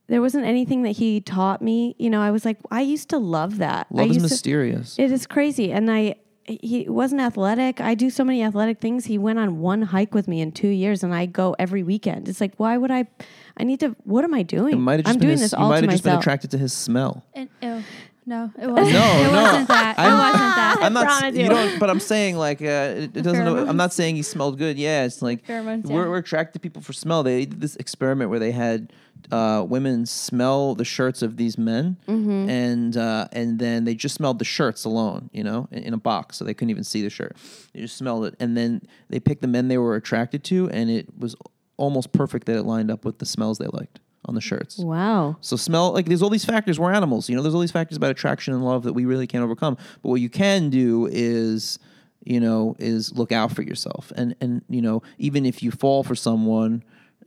There 0.08 0.20
wasn't 0.22 0.46
anything 0.46 0.82
that 0.82 0.92
he 0.92 1.20
taught 1.20 1.60
me. 1.60 1.96
You 1.98 2.10
know, 2.10 2.20
I 2.20 2.30
was 2.30 2.44
like 2.44 2.58
I 2.70 2.80
used 2.82 3.08
to 3.10 3.18
love 3.18 3.58
that. 3.58 3.88
I 3.92 3.94
Love 3.96 4.10
is 4.10 4.16
used 4.16 4.26
to- 4.28 4.32
mysterious. 4.34 4.98
it 4.98 5.10
is 5.12 5.26
crazy, 5.26 5.72
and 5.72 5.90
I. 5.90 6.16
He 6.48 6.88
wasn't 6.88 7.22
athletic. 7.22 7.80
I 7.80 7.96
do 7.96 8.08
so 8.08 8.22
many 8.22 8.40
athletic 8.44 8.78
things. 8.80 9.06
He 9.06 9.18
went 9.18 9.40
on 9.40 9.58
one 9.58 9.82
hike 9.82 10.14
with 10.14 10.28
me 10.28 10.40
in 10.40 10.52
two 10.52 10.68
years, 10.68 11.02
and 11.02 11.12
I 11.12 11.26
go 11.26 11.56
every 11.58 11.82
weekend. 11.82 12.28
It's 12.28 12.40
like, 12.40 12.52
why 12.56 12.76
would 12.78 12.92
I? 12.92 13.08
I 13.56 13.64
need 13.64 13.80
to. 13.80 13.96
What 14.04 14.22
am 14.22 14.32
I 14.32 14.44
doing? 14.44 14.74
it 14.74 14.76
might 14.76 15.00
have 15.00 15.06
just 15.06 15.16
I'm 15.16 15.20
doing 15.20 15.30
his, 15.32 15.40
this 15.40 15.52
you 15.58 15.66
might 15.66 15.82
have 15.82 15.90
just 15.90 16.04
been 16.04 16.14
attracted 16.16 16.52
to 16.52 16.58
his 16.58 16.72
smell. 16.72 17.24
And, 17.34 17.48
ew. 17.60 17.82
No, 18.28 18.50
it 18.60 18.66
wasn't. 18.66 18.92
No, 18.96 19.20
it 19.20 19.32
no. 19.32 19.42
wasn't 19.42 19.68
that. 19.68 19.94
It 19.96 20.00
I'm- 20.02 20.18
wasn't 20.18 20.40
that. 20.56 20.76
I'm 20.82 20.92
not. 20.92 21.06
promise 21.06 21.36
You 21.36 21.42
you. 21.44 21.48
don't. 21.48 21.78
But 21.78 21.90
I'm 21.90 22.00
saying 22.00 22.36
like 22.36 22.60
uh, 22.60 22.64
it, 22.64 23.16
it 23.16 23.22
doesn't. 23.22 23.44
Know, 23.44 23.66
I'm 23.66 23.76
not 23.76 23.92
saying 23.92 24.16
he 24.16 24.22
smelled 24.22 24.58
good. 24.58 24.76
Yeah, 24.78 25.04
it's 25.04 25.22
like 25.22 25.46
Pheromones, 25.46 25.86
we're, 25.86 26.08
we're 26.08 26.18
attracted 26.18 26.54
to 26.54 26.58
people 26.60 26.82
for 26.82 26.92
smell. 26.92 27.22
They 27.22 27.44
did 27.46 27.60
this 27.60 27.76
experiment 27.76 28.30
where 28.30 28.40
they 28.40 28.50
had 28.50 28.92
uh, 29.30 29.64
women 29.68 30.06
smell 30.06 30.74
the 30.74 30.84
shirts 30.84 31.22
of 31.22 31.36
these 31.36 31.56
men, 31.56 31.98
Mm-hmm. 32.08 32.48
and 32.50 32.96
uh, 32.96 33.28
and 33.30 33.60
then 33.60 33.84
they 33.84 33.94
just 33.94 34.16
smelled 34.16 34.40
the 34.40 34.44
shirts 34.44 34.84
alone. 34.84 35.30
You 35.32 35.44
know, 35.44 35.68
in, 35.70 35.84
in 35.84 35.94
a 35.94 35.98
box, 35.98 36.36
so 36.36 36.44
they 36.44 36.52
couldn't 36.52 36.70
even 36.70 36.84
see 36.84 37.02
the 37.02 37.10
shirt. 37.10 37.36
They 37.74 37.80
just 37.80 37.96
smelled 37.96 38.24
it, 38.26 38.34
and 38.40 38.56
then 38.56 38.82
they 39.08 39.20
picked 39.20 39.42
the 39.42 39.48
men 39.48 39.68
they 39.68 39.78
were 39.78 39.94
attracted 39.94 40.42
to, 40.44 40.68
and 40.70 40.90
it 40.90 41.06
was 41.16 41.36
almost 41.76 42.10
perfect 42.10 42.46
that 42.46 42.56
it 42.56 42.62
lined 42.64 42.90
up 42.90 43.04
with 43.04 43.18
the 43.18 43.26
smells 43.26 43.58
they 43.58 43.66
liked 43.66 44.00
on 44.26 44.34
the 44.34 44.40
shirts. 44.40 44.78
Wow. 44.78 45.36
So 45.40 45.56
smell 45.56 45.92
like 45.92 46.06
there's 46.06 46.22
all 46.22 46.30
these 46.30 46.44
factors. 46.44 46.78
We're 46.78 46.92
animals, 46.92 47.28
you 47.28 47.36
know. 47.36 47.42
There's 47.42 47.54
all 47.54 47.60
these 47.60 47.70
factors 47.70 47.96
about 47.96 48.10
attraction 48.10 48.52
and 48.52 48.64
love 48.64 48.82
that 48.82 48.92
we 48.92 49.04
really 49.04 49.26
can't 49.26 49.44
overcome. 49.44 49.76
But 50.02 50.08
what 50.08 50.20
you 50.20 50.28
can 50.28 50.68
do 50.68 51.08
is, 51.10 51.78
you 52.24 52.40
know, 52.40 52.76
is 52.78 53.12
look 53.12 53.32
out 53.32 53.52
for 53.52 53.62
yourself, 53.62 54.12
and 54.16 54.34
and 54.40 54.62
you 54.68 54.82
know, 54.82 55.02
even 55.18 55.46
if 55.46 55.62
you 55.62 55.70
fall 55.70 56.02
for 56.02 56.14
someone, 56.14 56.82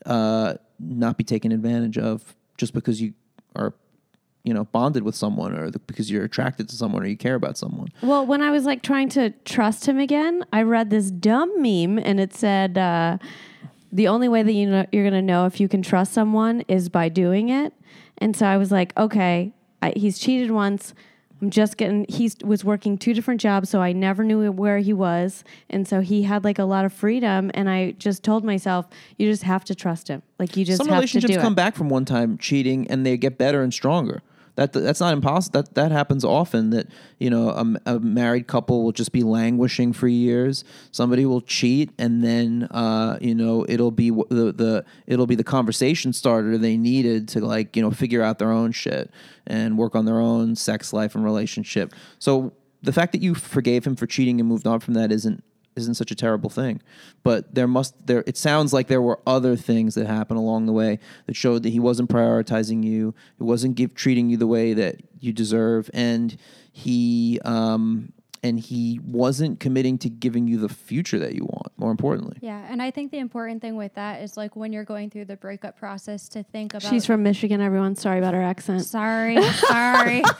uh, 0.05 0.55
not 0.79 1.17
be 1.17 1.23
taken 1.23 1.51
advantage 1.51 1.97
of 1.97 2.35
just 2.57 2.73
because 2.73 3.01
you 3.01 3.13
are, 3.55 3.73
you 4.43 4.53
know, 4.53 4.65
bonded 4.65 5.03
with 5.03 5.15
someone 5.15 5.57
or 5.57 5.71
the, 5.71 5.79
because 5.79 6.11
you're 6.11 6.23
attracted 6.23 6.67
to 6.69 6.75
someone 6.75 7.03
or 7.03 7.07
you 7.07 7.17
care 7.17 7.35
about 7.35 7.57
someone. 7.57 7.87
Well, 8.01 8.25
when 8.25 8.41
I 8.41 8.51
was 8.51 8.65
like 8.65 8.81
trying 8.81 9.09
to 9.09 9.31
trust 9.45 9.87
him 9.87 9.97
again, 9.97 10.45
I 10.51 10.61
read 10.63 10.89
this 10.89 11.11
dumb 11.11 11.61
meme 11.61 11.97
and 11.97 12.19
it 12.19 12.33
said 12.33 12.77
uh, 12.77 13.17
the 13.91 14.07
only 14.07 14.27
way 14.29 14.43
that 14.43 14.53
you 14.53 14.69
know, 14.69 14.85
you're 14.91 15.03
going 15.03 15.13
to 15.13 15.21
know 15.21 15.45
if 15.45 15.59
you 15.59 15.67
can 15.67 15.81
trust 15.81 16.13
someone 16.13 16.61
is 16.67 16.89
by 16.89 17.09
doing 17.09 17.49
it. 17.49 17.73
And 18.17 18.35
so 18.35 18.45
I 18.45 18.57
was 18.57 18.71
like, 18.71 18.95
okay, 18.97 19.53
I, 19.81 19.93
he's 19.95 20.19
cheated 20.19 20.51
once. 20.51 20.93
I'm 21.41 21.49
just 21.49 21.77
getting, 21.77 22.05
he 22.09 22.29
was 22.43 22.65
working 22.65 22.97
two 22.97 23.13
different 23.13 23.39
jobs, 23.39 23.69
so 23.69 23.81
I 23.81 23.93
never 23.93 24.25
knew 24.25 24.51
where 24.51 24.79
he 24.79 24.91
was. 24.91 25.45
And 25.69 25.87
so 25.87 26.01
he 26.01 26.23
had 26.23 26.43
like 26.43 26.59
a 26.59 26.65
lot 26.65 26.83
of 26.83 26.91
freedom. 26.91 27.49
And 27.53 27.69
I 27.69 27.91
just 27.91 28.23
told 28.23 28.43
myself, 28.43 28.87
you 29.17 29.29
just 29.29 29.43
have 29.43 29.63
to 29.65 29.75
trust 29.75 30.09
him. 30.09 30.21
Like 30.37 30.57
you 30.57 30.65
just 30.65 30.77
Some 30.77 30.87
have 30.87 30.95
to 30.95 30.97
relationships 30.97 31.37
come 31.37 31.53
it. 31.53 31.55
back 31.55 31.75
from 31.75 31.87
one 31.87 32.03
time 32.03 32.37
cheating 32.37 32.87
and 32.89 33.05
they 33.05 33.15
get 33.15 33.37
better 33.37 33.63
and 33.63 33.73
stronger. 33.73 34.21
That 34.59 34.73
that's 34.73 34.99
not 34.99 35.13
impossible. 35.13 35.61
That 35.61 35.75
that 35.75 35.93
happens 35.93 36.25
often. 36.25 36.71
That 36.71 36.87
you 37.17 37.29
know 37.29 37.49
a, 37.51 37.93
a 37.95 37.99
married 38.01 38.47
couple 38.47 38.83
will 38.83 38.91
just 38.91 39.13
be 39.13 39.23
languishing 39.23 39.93
for 39.93 40.09
years. 40.09 40.65
Somebody 40.91 41.25
will 41.25 41.39
cheat 41.39 41.91
and 41.97 42.21
then 42.21 42.63
uh, 42.71 43.17
you 43.21 43.33
know 43.33 43.65
it'll 43.69 43.91
be 43.91 44.09
the 44.09 44.51
the 44.51 44.85
it'll 45.07 45.27
be 45.27 45.35
the 45.35 45.45
conversation 45.45 46.11
starter 46.11 46.57
they 46.57 46.75
needed 46.75 47.29
to 47.29 47.39
like 47.39 47.77
you 47.77 47.81
know 47.81 47.89
figure 47.89 48.21
out 48.21 48.37
their 48.37 48.51
own 48.51 48.73
shit 48.73 49.09
and 49.47 49.77
work 49.77 49.95
on 49.95 50.03
their 50.03 50.19
own 50.19 50.57
sex 50.57 50.91
life 50.91 51.15
and 51.15 51.23
relationship. 51.23 51.93
So 52.19 52.51
the 52.81 52.91
fact 52.91 53.13
that 53.13 53.21
you 53.21 53.35
forgave 53.35 53.87
him 53.87 53.95
for 53.95 54.07
cheating 54.07 54.41
and 54.41 54.49
moved 54.49 54.67
on 54.67 54.81
from 54.81 54.93
that 54.95 55.09
isn't 55.09 55.41
isn't 55.79 55.95
such 55.95 56.11
a 56.11 56.15
terrible 56.15 56.49
thing. 56.49 56.81
But 57.23 57.55
there 57.55 57.67
must 57.67 58.07
there 58.07 58.23
it 58.27 58.37
sounds 58.37 58.73
like 58.73 58.87
there 58.87 59.01
were 59.01 59.19
other 59.25 59.55
things 59.55 59.95
that 59.95 60.05
happened 60.07 60.39
along 60.39 60.65
the 60.65 60.73
way 60.73 60.99
that 61.25 61.35
showed 61.35 61.63
that 61.63 61.69
he 61.69 61.79
wasn't 61.79 62.09
prioritizing 62.09 62.83
you, 62.83 63.15
he 63.37 63.43
wasn't 63.43 63.75
give, 63.75 63.95
treating 63.95 64.29
you 64.29 64.37
the 64.37 64.47
way 64.47 64.73
that 64.73 65.01
you 65.19 65.33
deserve, 65.33 65.89
and 65.93 66.37
he 66.71 67.39
um 67.43 68.13
and 68.43 68.59
he 68.59 68.99
wasn't 69.05 69.59
committing 69.59 69.97
to 69.99 70.09
giving 70.09 70.47
you 70.47 70.57
the 70.57 70.69
future 70.69 71.19
that 71.19 71.35
you 71.35 71.43
want. 71.45 71.71
More 71.77 71.91
importantly, 71.91 72.37
Yeah, 72.41 72.65
and 72.69 72.81
I 72.81 72.91
think 72.91 73.11
the 73.11 73.19
important 73.19 73.61
thing 73.61 73.75
with 73.75 73.93
that 73.95 74.21
is 74.21 74.35
like 74.37 74.55
when 74.55 74.73
you're 74.73 74.83
going 74.83 75.09
through 75.09 75.25
the 75.25 75.37
breakup 75.37 75.77
process 75.79 76.27
to 76.29 76.43
think 76.43 76.73
about. 76.73 76.89
She's 76.89 77.05
from 77.05 77.23
Michigan, 77.23 77.61
everyone. 77.61 77.95
Sorry 77.95 78.17
about 78.19 78.33
her 78.33 78.41
accent. 78.41 78.85
Sorry, 78.85 79.41
sorry. 79.53 80.23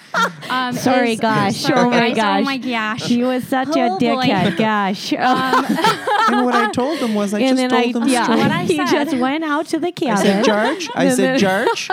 Um, 0.50 0.74
Sorry, 0.74 1.14
is- 1.14 1.20
gosh. 1.20 1.58
sorry, 1.58 1.80
Oh 1.80 1.90
my 1.92 2.12
gosh. 2.14 2.42
Oh 2.42 2.44
my 2.44 2.58
gosh. 2.58 3.04
She 3.04 3.24
was 3.24 3.44
such 3.48 3.68
a 3.70 3.72
Oh, 3.92 4.00
boy. 4.00 4.26
dickhead. 4.26 4.58
Gosh. 4.58 5.14
and 6.34 6.46
what 6.46 6.56
I 6.56 6.72
told 6.72 7.00
him 7.00 7.14
was 7.16 7.34
I 7.34 7.40
and 7.40 7.50
just 7.50 7.58
then 7.58 7.70
told 7.70 7.96
I, 7.96 8.00
him 8.00 8.08
yeah, 8.14 8.24
straight. 8.24 8.38
What 8.38 8.52
I 8.52 8.64
he 8.64 8.76
said. 8.78 8.88
just 8.88 9.18
went 9.18 9.44
out 9.44 9.66
to 9.68 9.80
the 9.80 9.94
I 10.08 10.16
said, 10.16 10.46
George. 10.46 10.90
I 10.96 11.10
said. 11.10 11.40
George. 11.40 11.90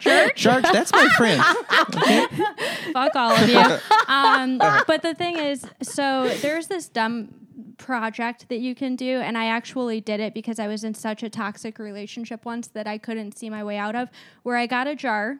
George. 0.00 0.34
George, 0.36 0.62
that's 0.62 0.92
my 0.92 1.08
friend. 1.16 1.42
Okay? 1.88 2.26
Fuck 2.92 3.16
all 3.16 3.32
of 3.32 3.48
you. 3.48 3.56
Um, 4.08 4.58
but 4.58 5.02
the 5.02 5.14
thing 5.14 5.36
is, 5.36 5.66
so 5.82 6.28
there's 6.40 6.68
this 6.68 6.88
dumb 6.88 7.34
project 7.76 8.48
that 8.48 8.58
you 8.58 8.74
can 8.74 8.94
do, 8.94 9.20
and 9.20 9.36
I 9.36 9.46
actually 9.46 10.00
did 10.00 10.20
it 10.20 10.32
because 10.32 10.58
I 10.58 10.68
was 10.68 10.84
in 10.84 10.94
such 10.94 11.22
a 11.22 11.28
toxic 11.28 11.78
relationship 11.78 12.44
once 12.44 12.68
that 12.68 12.86
I 12.86 12.98
couldn't 12.98 13.36
see 13.36 13.50
my 13.50 13.64
way 13.64 13.78
out 13.78 13.96
of, 13.96 14.08
where 14.44 14.56
I 14.56 14.66
got 14.66 14.86
a 14.86 14.94
jar. 14.94 15.38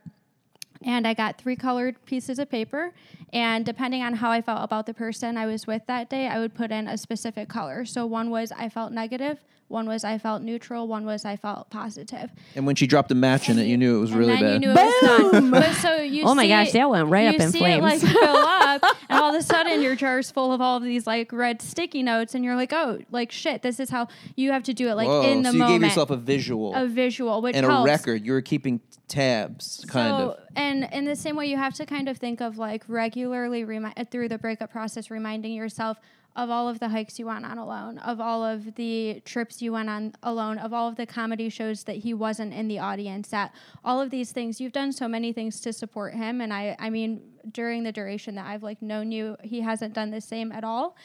And 0.82 1.06
I 1.06 1.14
got 1.14 1.38
three 1.38 1.56
colored 1.56 2.04
pieces 2.06 2.38
of 2.38 2.50
paper. 2.50 2.92
And 3.32 3.64
depending 3.64 4.02
on 4.02 4.14
how 4.14 4.30
I 4.30 4.40
felt 4.40 4.62
about 4.62 4.86
the 4.86 4.94
person 4.94 5.36
I 5.36 5.46
was 5.46 5.66
with 5.66 5.82
that 5.86 6.08
day, 6.08 6.28
I 6.28 6.38
would 6.38 6.54
put 6.54 6.70
in 6.70 6.88
a 6.88 6.96
specific 6.96 7.48
color. 7.48 7.84
So 7.84 8.06
one 8.06 8.30
was 8.30 8.52
I 8.52 8.68
felt 8.68 8.92
negative, 8.92 9.38
one 9.68 9.86
was 9.88 10.04
I 10.04 10.18
felt 10.18 10.42
neutral, 10.42 10.86
one 10.86 11.04
was 11.04 11.24
I 11.24 11.36
felt 11.36 11.70
positive. 11.70 12.30
And 12.54 12.66
when 12.66 12.76
she 12.76 12.86
dropped 12.86 13.10
a 13.10 13.14
match 13.16 13.48
in 13.50 13.58
it, 13.58 13.64
you 13.66 13.76
knew 13.76 13.96
it 13.96 14.00
was 14.00 14.10
And 14.10 14.18
really 14.20 14.32
then 14.36 14.42
bad. 14.42 14.52
you 14.52 14.58
knew 14.60 14.70
it 14.70 14.74
was 15.02 15.30
done. 15.32 15.50
But 15.50 15.72
so 15.74 15.96
you 15.96 16.22
Oh 16.26 16.34
my 16.34 16.44
see 16.44 16.48
gosh, 16.48 16.68
it- 16.68 16.72
that 16.74 16.88
went 16.90 17.08
right 17.08 17.26
up 17.34 17.40
in 17.40 17.50
see 17.50 17.58
flames. 17.58 17.80
It 17.80 17.82
like 17.82 18.00
fill 18.00 18.36
up, 18.36 18.82
and 19.08 19.18
all 19.20 19.34
of 19.34 19.40
a 19.40 19.42
sudden 19.42 19.82
your 19.82 19.96
jar's 19.96 20.30
full 20.30 20.52
of 20.52 20.60
all 20.60 20.76
of 20.76 20.82
these 20.84 21.06
like 21.06 21.32
red 21.32 21.60
sticky 21.60 22.02
notes, 22.04 22.34
and 22.34 22.44
you're 22.44 22.54
like, 22.56 22.72
oh, 22.72 22.98
like 23.10 23.32
shit. 23.32 23.62
This 23.62 23.80
is 23.80 23.90
how 23.90 24.06
you 24.36 24.52
have 24.52 24.62
to 24.64 24.72
do 24.74 24.88
it, 24.88 24.94
like 24.94 25.08
Whoa, 25.08 25.22
in 25.22 25.42
the 25.42 25.50
so 25.50 25.52
you 25.54 25.58
moment. 25.58 25.80
gave 25.82 25.88
yourself 25.90 26.10
a 26.10 26.16
visual 26.16 26.72
a 26.74 26.86
visual, 26.86 27.42
which 27.42 27.56
and 27.56 27.66
helps. 27.66 27.88
a 27.88 27.92
record. 27.92 28.24
You 28.24 28.32
were 28.32 28.42
keeping 28.42 28.80
tabs, 29.08 29.84
kind 29.88 30.10
so, 30.10 30.30
of. 30.30 30.38
And 30.54 30.88
in 30.92 31.04
the 31.06 31.16
same 31.16 31.36
way, 31.36 31.46
you 31.46 31.56
have 31.56 31.74
to 31.74 31.86
kind 31.86 32.08
of 32.08 32.18
think 32.18 32.40
of 32.40 32.56
like 32.58 32.84
regularly 32.88 33.64
remi- 33.64 33.92
through 34.10 34.28
the 34.28 34.38
breakup 34.38 34.70
process, 34.70 35.10
reminding 35.10 35.52
yourself 35.54 35.98
of 36.36 36.50
all 36.50 36.68
of 36.68 36.78
the 36.78 36.90
hikes 36.90 37.18
you 37.18 37.26
went 37.26 37.44
on 37.44 37.58
alone, 37.58 37.98
of 37.98 38.20
all 38.20 38.44
of 38.44 38.74
the 38.74 39.20
trips 39.24 39.62
you 39.62 39.72
went 39.72 39.88
on 39.88 40.12
alone, 40.22 40.58
of 40.58 40.72
all 40.72 40.88
of 40.88 40.96
the 40.96 41.06
comedy 41.06 41.48
shows 41.48 41.84
that 41.84 41.96
he 41.96 42.12
wasn't 42.14 42.52
in 42.52 42.68
the 42.68 42.78
audience 42.78 43.32
at, 43.32 43.52
all 43.84 44.00
of 44.00 44.10
these 44.10 44.32
things. 44.32 44.60
You've 44.60 44.72
done 44.72 44.92
so 44.92 45.08
many 45.08 45.32
things 45.32 45.60
to 45.62 45.72
support 45.72 46.14
him, 46.14 46.40
and 46.40 46.52
I, 46.52 46.76
I 46.78 46.90
mean, 46.90 47.22
during 47.52 47.82
the 47.82 47.92
duration 47.92 48.34
that 48.34 48.46
I've 48.46 48.62
like 48.62 48.82
known 48.82 49.10
you, 49.10 49.36
he 49.42 49.60
hasn't 49.62 49.94
done 49.94 50.10
the 50.10 50.20
same 50.20 50.52
at 50.52 50.62
all. 50.62 50.96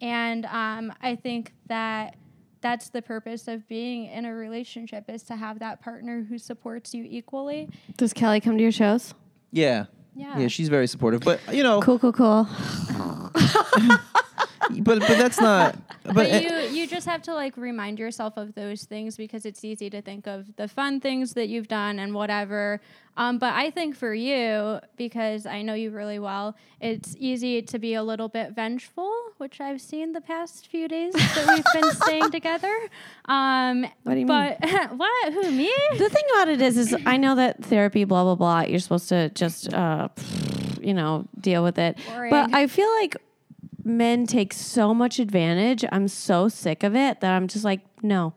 And 0.00 0.46
um, 0.46 0.92
I 1.02 1.16
think 1.16 1.52
that 1.66 2.16
that's 2.60 2.88
the 2.88 3.02
purpose 3.02 3.46
of 3.46 3.68
being 3.68 4.06
in 4.06 4.24
a 4.24 4.34
relationship 4.34 5.04
is 5.08 5.22
to 5.24 5.36
have 5.36 5.58
that 5.58 5.82
partner 5.82 6.24
who 6.28 6.38
supports 6.38 6.94
you 6.94 7.06
equally. 7.08 7.68
Does 7.96 8.12
Kelly 8.12 8.40
come 8.40 8.56
to 8.56 8.62
your 8.62 8.72
shows? 8.72 9.14
Yeah. 9.52 9.86
Yeah. 10.14 10.38
Yeah, 10.38 10.48
she's 10.48 10.68
very 10.68 10.86
supportive. 10.88 11.20
But 11.20 11.40
you 11.52 11.62
know, 11.62 11.80
Cool, 11.80 11.98
cool, 11.98 12.12
cool. 12.12 12.48
but 14.80 15.00
but 15.00 15.18
that's 15.18 15.40
not. 15.40 15.76
But, 16.04 16.14
But 16.14 16.42
you 16.42 16.80
you 16.80 16.86
just 16.86 17.06
have 17.06 17.22
to 17.22 17.34
like 17.34 17.56
remind 17.56 17.98
yourself 17.98 18.36
of 18.36 18.54
those 18.54 18.84
things 18.84 19.16
because 19.16 19.44
it's 19.44 19.64
easy 19.64 19.90
to 19.90 20.00
think 20.02 20.26
of 20.26 20.56
the 20.56 20.68
fun 20.68 21.00
things 21.00 21.34
that 21.34 21.48
you've 21.48 21.68
done 21.68 21.98
and 21.98 22.14
whatever. 22.14 22.80
Um, 23.16 23.38
but 23.38 23.52
I 23.52 23.70
think 23.70 23.96
for 23.96 24.14
you, 24.14 24.78
because 24.96 25.44
I 25.44 25.62
know 25.62 25.74
you 25.74 25.90
really 25.90 26.20
well, 26.20 26.54
it's 26.80 27.16
easy 27.18 27.60
to 27.62 27.78
be 27.78 27.94
a 27.94 28.02
little 28.02 28.28
bit 28.28 28.52
vengeful, 28.54 29.12
which 29.38 29.60
I've 29.60 29.80
seen 29.80 30.12
the 30.12 30.20
past 30.20 30.68
few 30.68 30.86
days 30.86 31.14
that 31.14 31.46
we've 31.48 31.82
been 31.82 31.90
staying 32.02 32.30
together. 32.30 32.72
Um, 33.24 33.82
What 34.04 34.14
do 34.14 34.20
you 34.20 34.26
but 34.26 34.58
what? 34.96 35.32
Who 35.32 35.50
me? 35.50 35.72
The 35.98 36.08
thing 36.08 36.24
about 36.34 36.48
it 36.48 36.62
is, 36.62 36.76
is 36.78 36.96
I 37.06 37.16
know 37.16 37.34
that 37.34 37.64
therapy, 37.64 38.04
blah 38.04 38.22
blah 38.22 38.36
blah. 38.36 38.60
You're 38.60 38.78
supposed 38.78 39.08
to 39.08 39.30
just, 39.30 39.74
uh, 39.74 40.08
you 40.80 40.94
know, 40.94 41.26
deal 41.40 41.64
with 41.64 41.76
it. 41.78 41.98
Boring. 42.08 42.30
But 42.30 42.54
I 42.54 42.68
feel 42.68 42.88
like 43.00 43.16
men 43.88 44.26
take 44.26 44.52
so 44.52 44.94
much 44.94 45.18
advantage. 45.18 45.84
I'm 45.90 46.08
so 46.08 46.48
sick 46.48 46.82
of 46.82 46.94
it 46.94 47.20
that 47.20 47.32
I'm 47.32 47.48
just 47.48 47.64
like, 47.64 47.80
no. 48.02 48.34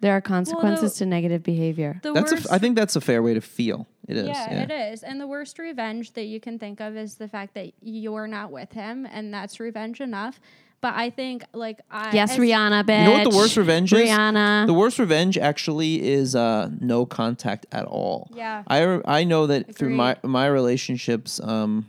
There 0.00 0.12
are 0.12 0.20
consequences 0.20 0.94
to 0.96 1.06
negative 1.06 1.42
behavior. 1.42 1.98
The 2.04 2.12
that's 2.12 2.30
a 2.30 2.36
worst. 2.36 2.46
f 2.46 2.52
I 2.52 2.58
think 2.58 2.76
that's 2.76 2.94
a 2.94 3.00
fair 3.00 3.20
way 3.20 3.34
to 3.34 3.40
feel. 3.40 3.88
It 4.06 4.16
is. 4.16 4.28
Yeah, 4.28 4.52
Yeah, 4.52 4.62
it 4.62 4.92
is. 4.92 5.02
And 5.02 5.20
the 5.20 5.26
worst 5.26 5.58
revenge 5.58 6.12
that 6.12 6.24
you 6.26 6.38
can 6.38 6.56
think 6.58 6.80
of 6.80 6.96
is 6.96 7.16
the 7.16 7.26
fact 7.26 7.54
that 7.54 7.72
you're 7.82 8.28
not 8.28 8.52
with 8.52 8.70
him, 8.72 9.06
and 9.10 9.34
that's 9.34 9.58
revenge 9.58 10.00
enough. 10.00 10.38
But 10.80 10.94
I 10.94 11.10
think, 11.10 11.42
like, 11.52 11.80
I 11.90 12.12
Yes, 12.14 12.30
as- 12.32 12.38
Rihanna, 12.38 12.84
bitch. 12.84 13.00
You 13.00 13.04
know 13.06 13.12
what 13.18 13.28
the 13.28 13.36
worst 13.36 13.56
revenge 13.56 13.92
is? 13.92 14.08
Rihanna. 14.08 14.68
The 14.68 14.74
worst 14.74 15.00
revenge 15.00 15.36
actually 15.36 16.06
is 16.06 16.36
uh, 16.36 16.70
no 16.78 17.04
contact 17.04 17.66
at 17.72 17.84
all. 17.84 18.30
Yeah. 18.32 18.62
I 18.68 19.00
I 19.04 19.24
know 19.24 19.48
that 19.48 19.74
through 19.74 19.90
my 19.96 20.16
my 20.22 20.46
relationships, 20.46 21.40
um, 21.42 21.86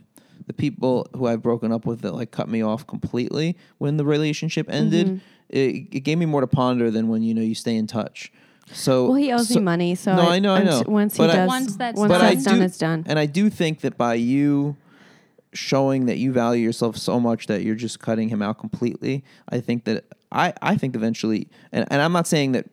the 0.50 0.62
people 0.62 1.06
who 1.16 1.26
I've 1.28 1.42
broken 1.42 1.70
up 1.70 1.86
with 1.86 2.00
that 2.00 2.12
like 2.12 2.32
cut 2.32 2.48
me 2.48 2.60
off 2.60 2.84
completely 2.84 3.56
when 3.78 3.96
the 3.98 4.04
relationship 4.04 4.66
ended, 4.68 5.06
Mm-hmm. 5.06 5.16
it, 5.48 5.86
it 5.96 6.00
gave 6.00 6.18
me 6.18 6.26
more 6.26 6.40
to 6.40 6.48
ponder 6.48 6.90
than 6.90 7.06
when 7.08 7.22
you 7.22 7.34
know 7.34 7.42
you 7.42 7.54
stay 7.54 7.76
in 7.76 7.86
touch. 7.86 8.32
So 8.72 9.06
well, 9.06 9.14
he 9.14 9.30
owes 9.32 9.48
so- 9.48 9.54
me 9.60 9.60
money, 9.64 9.94
so 9.94 10.16
No, 10.16 10.28
I 10.28 10.40
know, 10.40 10.54
I 10.54 10.64
know. 10.64 10.82
Once 10.86 11.16
But 11.16 11.30
he 11.30 11.36
I- 11.36 11.36
does, 11.36 11.48
Once 11.48 11.76
that's 11.76 11.98
once 11.98 12.10
done. 12.12 12.20
That's 12.20 12.44
done, 12.44 12.58
do, 12.58 12.64
it's 12.64 12.78
done. 12.78 13.04
And 13.06 13.18
I 13.18 13.26
do 13.26 13.48
think 13.48 13.80
that 13.82 13.96
by 13.96 14.14
you 14.14 14.76
showing 15.52 16.06
that 16.06 16.18
you 16.18 16.32
value 16.32 16.62
yourself 16.64 16.96
so 16.96 17.20
much 17.20 17.46
that 17.46 17.62
you're 17.62 17.74
just 17.76 18.00
cutting 18.00 18.28
him 18.28 18.42
out 18.42 18.58
completely, 18.58 19.22
I 19.48 19.60
think 19.60 19.84
that 19.84 20.04
I, 20.32 20.52
I 20.62 20.76
think 20.76 20.94
eventually, 20.96 21.46
and, 21.72 21.86
and 21.92 22.02
I'm 22.02 22.12
not 22.12 22.26
saying 22.26 22.52
that 22.52 22.66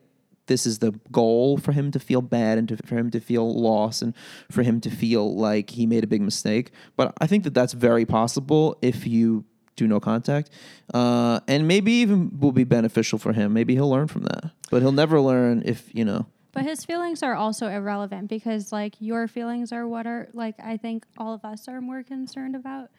this 0.47 0.65
is 0.65 0.79
the 0.79 0.91
goal 1.11 1.57
for 1.57 1.71
him 1.71 1.91
to 1.91 1.99
feel 1.99 2.21
bad 2.21 2.57
and 2.57 2.67
to, 2.69 2.77
for 2.77 2.97
him 2.97 3.09
to 3.11 3.19
feel 3.19 3.53
lost 3.53 4.01
and 4.01 4.13
for 4.51 4.63
him 4.63 4.81
to 4.81 4.89
feel 4.89 5.35
like 5.35 5.69
he 5.71 5.85
made 5.85 6.03
a 6.03 6.07
big 6.07 6.21
mistake. 6.21 6.71
But 6.95 7.13
I 7.19 7.27
think 7.27 7.43
that 7.43 7.53
that's 7.53 7.73
very 7.73 8.05
possible 8.05 8.77
if 8.81 9.05
you 9.05 9.45
do 9.75 9.87
no 9.87 9.99
contact, 9.99 10.49
uh, 10.93 11.39
and 11.47 11.67
maybe 11.67 11.91
even 11.91 12.39
will 12.39 12.51
be 12.51 12.63
beneficial 12.63 13.19
for 13.19 13.31
him. 13.31 13.53
Maybe 13.53 13.75
he'll 13.75 13.89
learn 13.89 14.07
from 14.07 14.23
that, 14.23 14.51
but 14.71 14.81
he'll 14.81 14.91
never 14.91 15.21
learn 15.21 15.61
if 15.65 15.93
you 15.93 16.03
know. 16.03 16.25
But 16.51 16.63
his 16.63 16.83
feelings 16.83 17.21
are 17.21 17.35
also 17.35 17.67
irrelevant 17.67 18.29
because, 18.29 18.71
like, 18.71 18.95
your 18.99 19.27
feelings 19.27 19.71
are 19.71 19.87
what 19.87 20.07
are, 20.07 20.27
like, 20.33 20.55
I 20.59 20.77
think 20.77 21.05
all 21.15 21.35
of 21.35 21.45
us 21.45 21.67
are 21.67 21.79
more 21.81 22.01
concerned 22.01 22.55
about. 22.55 22.89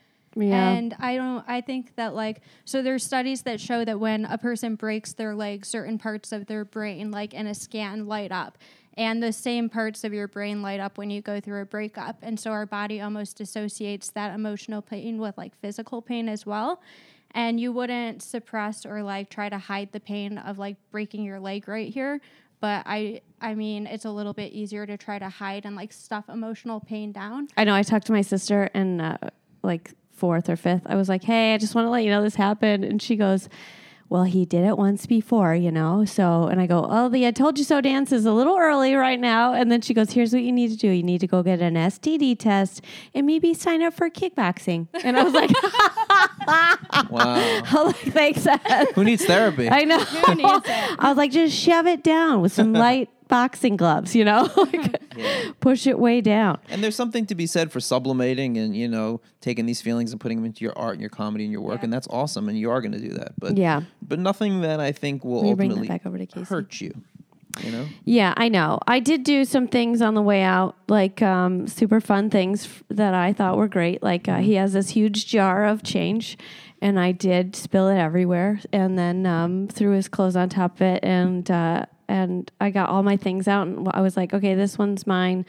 Yeah. 0.47 0.71
And 0.71 0.95
I 0.99 1.17
don't, 1.17 1.45
I 1.49 1.61
think 1.61 1.97
that, 1.97 2.15
like, 2.15 2.43
so 2.65 2.83
there's 2.83 3.05
studies 3.05 3.43
that 3.43 3.61
show 3.61 3.85
that 3.85 3.99
when 3.99 4.25
a 4.25 4.39
person 4.39 4.75
breaks 4.75 5.13
their 5.13 5.35
leg, 5.35 5.67
certain 5.67 5.99
parts 5.99 6.33
of 6.33 6.47
their 6.47 6.65
brain, 6.65 7.11
like 7.11 7.35
in 7.35 7.47
a 7.47 7.55
scan, 7.55 8.07
light 8.07 8.33
up. 8.33 8.59
And 8.95 9.23
the 9.23 9.33
same 9.33 9.69
parts 9.69 10.03
of 10.03 10.13
your 10.13 10.27
brain 10.27 10.61
light 10.61 10.81
up 10.81 10.99
when 10.99 11.09
you 11.09 11.23
go 11.23 11.39
through 11.41 11.63
a 11.63 11.65
breakup. 11.65 12.19
And 12.21 12.39
so 12.39 12.51
our 12.51 12.67
body 12.67 13.01
almost 13.01 13.41
associates 13.41 14.11
that 14.11 14.35
emotional 14.35 14.83
pain 14.83 15.19
with, 15.19 15.39
like, 15.39 15.55
physical 15.61 16.03
pain 16.03 16.29
as 16.29 16.45
well. 16.45 16.83
And 17.33 17.61
you 17.61 17.71
wouldn't 17.71 18.23
suppress 18.23 18.85
or, 18.85 19.03
like, 19.03 19.31
try 19.31 19.49
to 19.49 19.59
hide 19.59 19.93
the 19.93 20.01
pain 20.01 20.39
of, 20.39 20.59
like, 20.59 20.77
breaking 20.91 21.25
your 21.25 21.39
leg 21.39 21.69
right 21.69 21.93
here 21.93 22.21
but 22.61 22.83
I 22.87 23.21
I 23.41 23.55
mean 23.55 23.87
it's 23.87 24.05
a 24.05 24.11
little 24.11 24.33
bit 24.33 24.53
easier 24.53 24.87
to 24.87 24.97
try 24.97 25.19
to 25.19 25.29
hide 25.29 25.65
and 25.65 25.77
like 25.77 25.93
stuff 25.93 26.29
emotional 26.29 26.81
pain 26.81 27.13
down. 27.13 27.49
I 27.57 27.65
know. 27.65 27.75
I 27.75 27.83
talked 27.83 28.07
to 28.07 28.13
my 28.13 28.23
sister 28.23 28.69
and 28.75 29.01
uh, 29.01 29.19
like 29.63 29.93
fourth 30.19 30.49
or 30.49 30.57
fifth. 30.57 30.83
I 30.87 30.95
was 30.97 31.09
like, 31.09 31.25
"Hey, 31.25 31.55
I 31.55 31.59
just 31.59 31.75
want 31.75 31.87
to 31.87 31.91
let 31.91 32.05
you 32.05 32.11
know 32.11 32.23
this 32.23 32.35
happened," 32.35 32.85
and 32.85 33.01
she 33.01 33.17
goes. 33.17 33.49
Well, 34.11 34.25
he 34.25 34.47
did 34.47 34.65
it 34.65 34.79
once 34.79 35.05
before, 35.05 35.55
you 35.55 35.71
know. 35.71 36.07
So, 36.07 36.45
and 36.45 36.63
I 36.63 36.67
go, 36.67 36.89
"Oh, 36.91 37.11
the 37.11 37.27
I 37.27 37.31
told 37.31 37.59
you 37.59 37.65
so 37.65 37.83
dance 37.83 38.11
is 38.11 38.25
a 38.25 38.33
little 38.33 38.57
early 38.57 38.95
right 38.95 39.21
now." 39.21 39.53
And 39.53 39.71
then 39.71 39.83
she 39.83 39.93
goes, 39.93 40.13
"Here's 40.13 40.33
what 40.33 40.43
you 40.43 40.51
need 40.51 40.71
to 40.71 40.79
do. 40.79 40.89
You 40.89 41.03
need 41.03 41.21
to 41.21 41.27
go 41.27 41.43
get 41.43 41.61
an 41.61 41.75
STD 41.75 42.39
test 42.39 42.81
and 43.15 43.27
maybe 43.27 43.53
sign 43.53 43.83
up 43.83 43.93
for 43.93 44.09
kickboxing." 44.09 44.89
And 45.05 45.19
I 45.19 45.25
was 45.25 45.35
like, 45.35 45.51
Wow, 47.11 47.35
I 47.37 47.67
was 47.75 47.87
like 48.05 48.15
"Thanks, 48.15 48.47
Ed." 48.47 48.87
who 48.95 49.05
needs 49.05 49.27
therapy? 49.27 49.69
I 49.69 49.85
know. 49.85 49.99
Who 49.99 50.35
needs 50.37 50.67
it? 50.67 50.97
I 50.99 51.09
was 51.11 51.19
like, 51.19 51.31
just 51.31 51.55
shove 51.55 51.87
it 51.87 52.03
down 52.03 52.41
with 52.41 52.53
some 52.53 52.73
light 52.87 53.11
boxing 53.29 53.77
gloves, 53.77 54.15
you 54.15 54.25
know, 54.25 54.49
like, 54.57 55.01
Yeah. 55.17 55.51
push 55.61 55.87
it 55.87 55.99
way 55.99 56.21
down. 56.21 56.59
And 56.69 56.83
there's 56.83 56.97
something 56.97 57.27
to 57.27 57.35
be 57.35 57.47
said 57.47 57.71
for 57.73 57.81
sublimating 57.81 58.57
and 58.59 58.75
you 58.77 58.89
know 58.89 59.21
taking 59.41 59.67
these 59.67 59.81
feelings 59.83 60.13
and 60.13 60.21
putting 60.21 60.39
them 60.39 60.45
into 60.45 60.65
your 60.65 60.77
art 60.79 60.93
and 60.95 61.01
your 61.01 61.11
comedy 61.11 61.45
and 61.45 61.53
your 61.53 61.61
work, 61.63 61.79
Yeah. 61.81 61.85
and 61.85 61.93
that's 61.93 62.09
awesome. 62.09 62.49
And 62.49 62.59
you 62.59 62.71
are 62.71 62.81
going 62.81 62.93
to 62.93 63.01
do 63.01 63.11
that, 63.15 63.33
but 63.39 63.57
Yeah. 63.57 63.83
but 64.03 64.19
nothing 64.19 64.61
that 64.63 64.81
I 64.81 64.93
think 64.93 65.25
will 65.25 65.43
Will 65.43 65.51
you 65.51 65.57
bring 65.57 65.69
that 65.71 65.75
ultimately 65.77 65.89
back 65.99 66.07
over 66.07 66.19
to 66.19 66.27
Casey? 66.27 66.45
hurt 66.47 66.81
you. 66.81 66.93
You 67.65 67.73
know, 67.73 67.87
Yeah, 68.05 68.35
I 68.37 68.49
know. 68.49 68.79
I 68.87 69.01
did 69.01 69.25
do 69.25 69.45
some 69.45 69.67
things 69.67 70.01
on 70.01 70.15
the 70.15 70.23
way 70.23 70.43
out, 70.43 70.77
like 70.87 71.21
um, 71.23 71.67
super 71.67 72.01
fun 72.01 72.31
things 72.31 72.67
f- 72.67 72.83
that 72.91 73.15
I 73.15 73.33
thought 73.33 73.57
were 73.57 73.67
great. 73.67 74.01
Like 74.03 74.29
uh, 74.29 74.37
he 74.39 74.55
has 74.55 74.75
this 74.75 74.91
huge 74.91 75.27
jar 75.27 75.65
of 75.65 75.83
change, 75.83 76.39
and 76.81 77.01
I 77.01 77.11
did 77.11 77.57
spill 77.57 77.89
it 77.89 77.99
everywhere, 77.99 78.61
and 78.73 78.97
then 78.97 79.27
um, 79.27 79.67
threw 79.67 79.91
his 79.93 80.07
clothes 80.09 80.37
on 80.37 80.51
top 80.51 80.77
of 80.77 80.83
it, 80.83 81.03
and 81.03 81.51
uh, 81.51 81.87
and 82.09 82.51
I 82.61 82.71
got 82.71 82.89
all 82.89 83.03
my 83.03 83.17
things 83.17 83.47
out, 83.49 83.67
and 83.67 83.89
I 83.93 84.01
was 84.01 84.17
like, 84.17 84.33
okay, 84.35 84.55
this 84.55 84.79
one's 84.79 85.07
mine. 85.07 85.45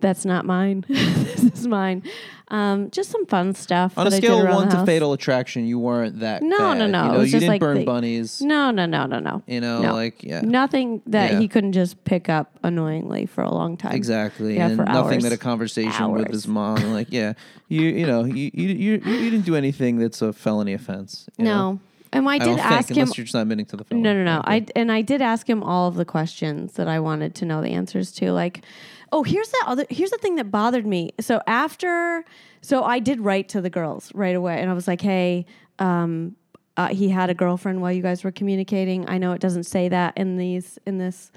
That's 0.00 0.26
not 0.26 0.44
mine. 0.44 0.84
this 0.88 1.42
is 1.60 1.66
mine. 1.66 2.02
Um, 2.48 2.90
just 2.90 3.10
some 3.10 3.24
fun 3.24 3.54
stuff. 3.54 3.96
on 3.96 4.06
a 4.06 4.10
that 4.10 4.16
I 4.16 4.20
did 4.20 4.26
scale 4.26 4.46
of 4.46 4.54
one 4.54 4.68
to. 4.68 4.84
Fatal 4.84 5.14
Attraction, 5.14 5.64
you 5.66 5.78
weren't 5.78 6.20
that. 6.20 6.42
No, 6.42 6.58
bad. 6.58 6.78
no, 6.78 6.86
no. 6.86 7.04
You 7.04 7.08
know, 7.12 7.20
you 7.20 7.22
just 7.22 7.32
didn't 7.32 7.48
like 7.48 7.60
burn 7.60 7.78
the- 7.78 7.84
bunnies. 7.84 8.42
No, 8.42 8.70
no, 8.70 8.84
no, 8.84 9.06
no, 9.06 9.18
no. 9.18 9.42
You 9.46 9.62
know, 9.62 9.80
No. 9.80 9.92
like 9.94 10.22
yeah, 10.22 10.42
Nothing 10.42 11.00
that 11.06 11.32
Yeah. 11.32 11.38
he 11.40 11.48
couldn't 11.48 11.72
just 11.72 12.04
pick 12.04 12.28
up 12.28 12.58
annoyingly 12.62 13.24
for 13.24 13.42
a 13.42 13.50
long 13.50 13.78
time. 13.78 13.94
Exactly, 13.94 14.56
Yeah, 14.56 14.66
and 14.66 14.76
for 14.76 14.84
nothing 14.84 15.14
hours. 15.14 15.22
that 15.22 15.32
a 15.32 15.38
conversation 15.38 16.10
with 16.10 16.28
his 16.30 16.46
mom, 16.46 16.92
like, 16.92 17.08
yeah, 17.10 17.32
you, 17.68 17.82
you 17.82 18.06
know, 18.06 18.24
you, 18.24 18.50
you, 18.52 18.68
you, 18.68 18.92
you 18.92 19.30
didn't 19.30 19.46
do 19.46 19.56
anything 19.56 19.96
that's 19.96 20.20
a 20.20 20.34
felony 20.34 20.74
offense. 20.74 21.30
you 21.38 21.46
know? 21.46 21.80
And 22.14 22.28
I 22.28 22.34
I 22.34 22.38
did 22.38 22.58
ask 22.58 22.88
think, 22.88 22.96
him. 22.96 23.02
unless 23.02 23.18
you're 23.18 23.24
just 23.24 23.34
not 23.34 23.42
admitting 23.42 23.66
to 23.66 23.76
the 23.76 23.84
felony. 23.84 24.02
No, 24.02 24.14
no, 24.14 24.24
no. 24.24 24.40
Okay. 24.40 24.52
I 24.52 24.66
and 24.76 24.90
I 24.90 25.02
did 25.02 25.20
ask 25.20 25.48
him 25.48 25.62
all 25.62 25.88
of 25.88 25.96
the 25.96 26.04
questions 26.04 26.74
that 26.74 26.88
I 26.88 27.00
wanted 27.00 27.34
to 27.36 27.44
know 27.44 27.60
the 27.60 27.70
answers 27.70 28.12
to. 28.12 28.32
Like, 28.32 28.64
oh, 29.12 29.22
here's 29.22 29.48
the 29.48 29.64
other. 29.66 29.86
Here's 29.90 30.10
the 30.10 30.18
thing 30.18 30.36
that 30.36 30.50
bothered 30.50 30.86
me. 30.86 31.10
So 31.20 31.40
after, 31.46 32.24
so 32.60 32.82
I 32.82 32.98
did 32.98 33.20
write 33.20 33.48
to 33.50 33.60
the 33.60 33.70
girls 33.70 34.10
right 34.14 34.36
away, 34.36 34.60
and 34.60 34.70
I 34.70 34.74
was 34.74 34.88
like, 34.88 35.00
hey. 35.00 35.46
Um, 35.78 36.36
uh, 36.76 36.88
he 36.88 37.08
had 37.08 37.30
a 37.30 37.34
girlfriend 37.34 37.80
while 37.80 37.92
you 37.92 38.02
guys 38.02 38.24
were 38.24 38.32
communicating. 38.32 39.08
I 39.08 39.18
know 39.18 39.32
it 39.32 39.40
doesn't 39.40 39.62
say 39.62 39.88
that 39.90 40.16
in 40.16 40.36
these 40.36 40.76
in 40.86 40.98
this 40.98 41.30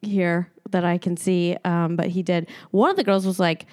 here 0.00 0.50
that 0.70 0.84
I 0.84 0.98
can 0.98 1.16
see, 1.16 1.56
um, 1.64 1.96
but 1.96 2.08
he 2.08 2.22
did. 2.22 2.48
One 2.70 2.90
of 2.90 2.96
the 2.96 3.04
girls 3.04 3.24
was 3.24 3.38
like, 3.38 3.66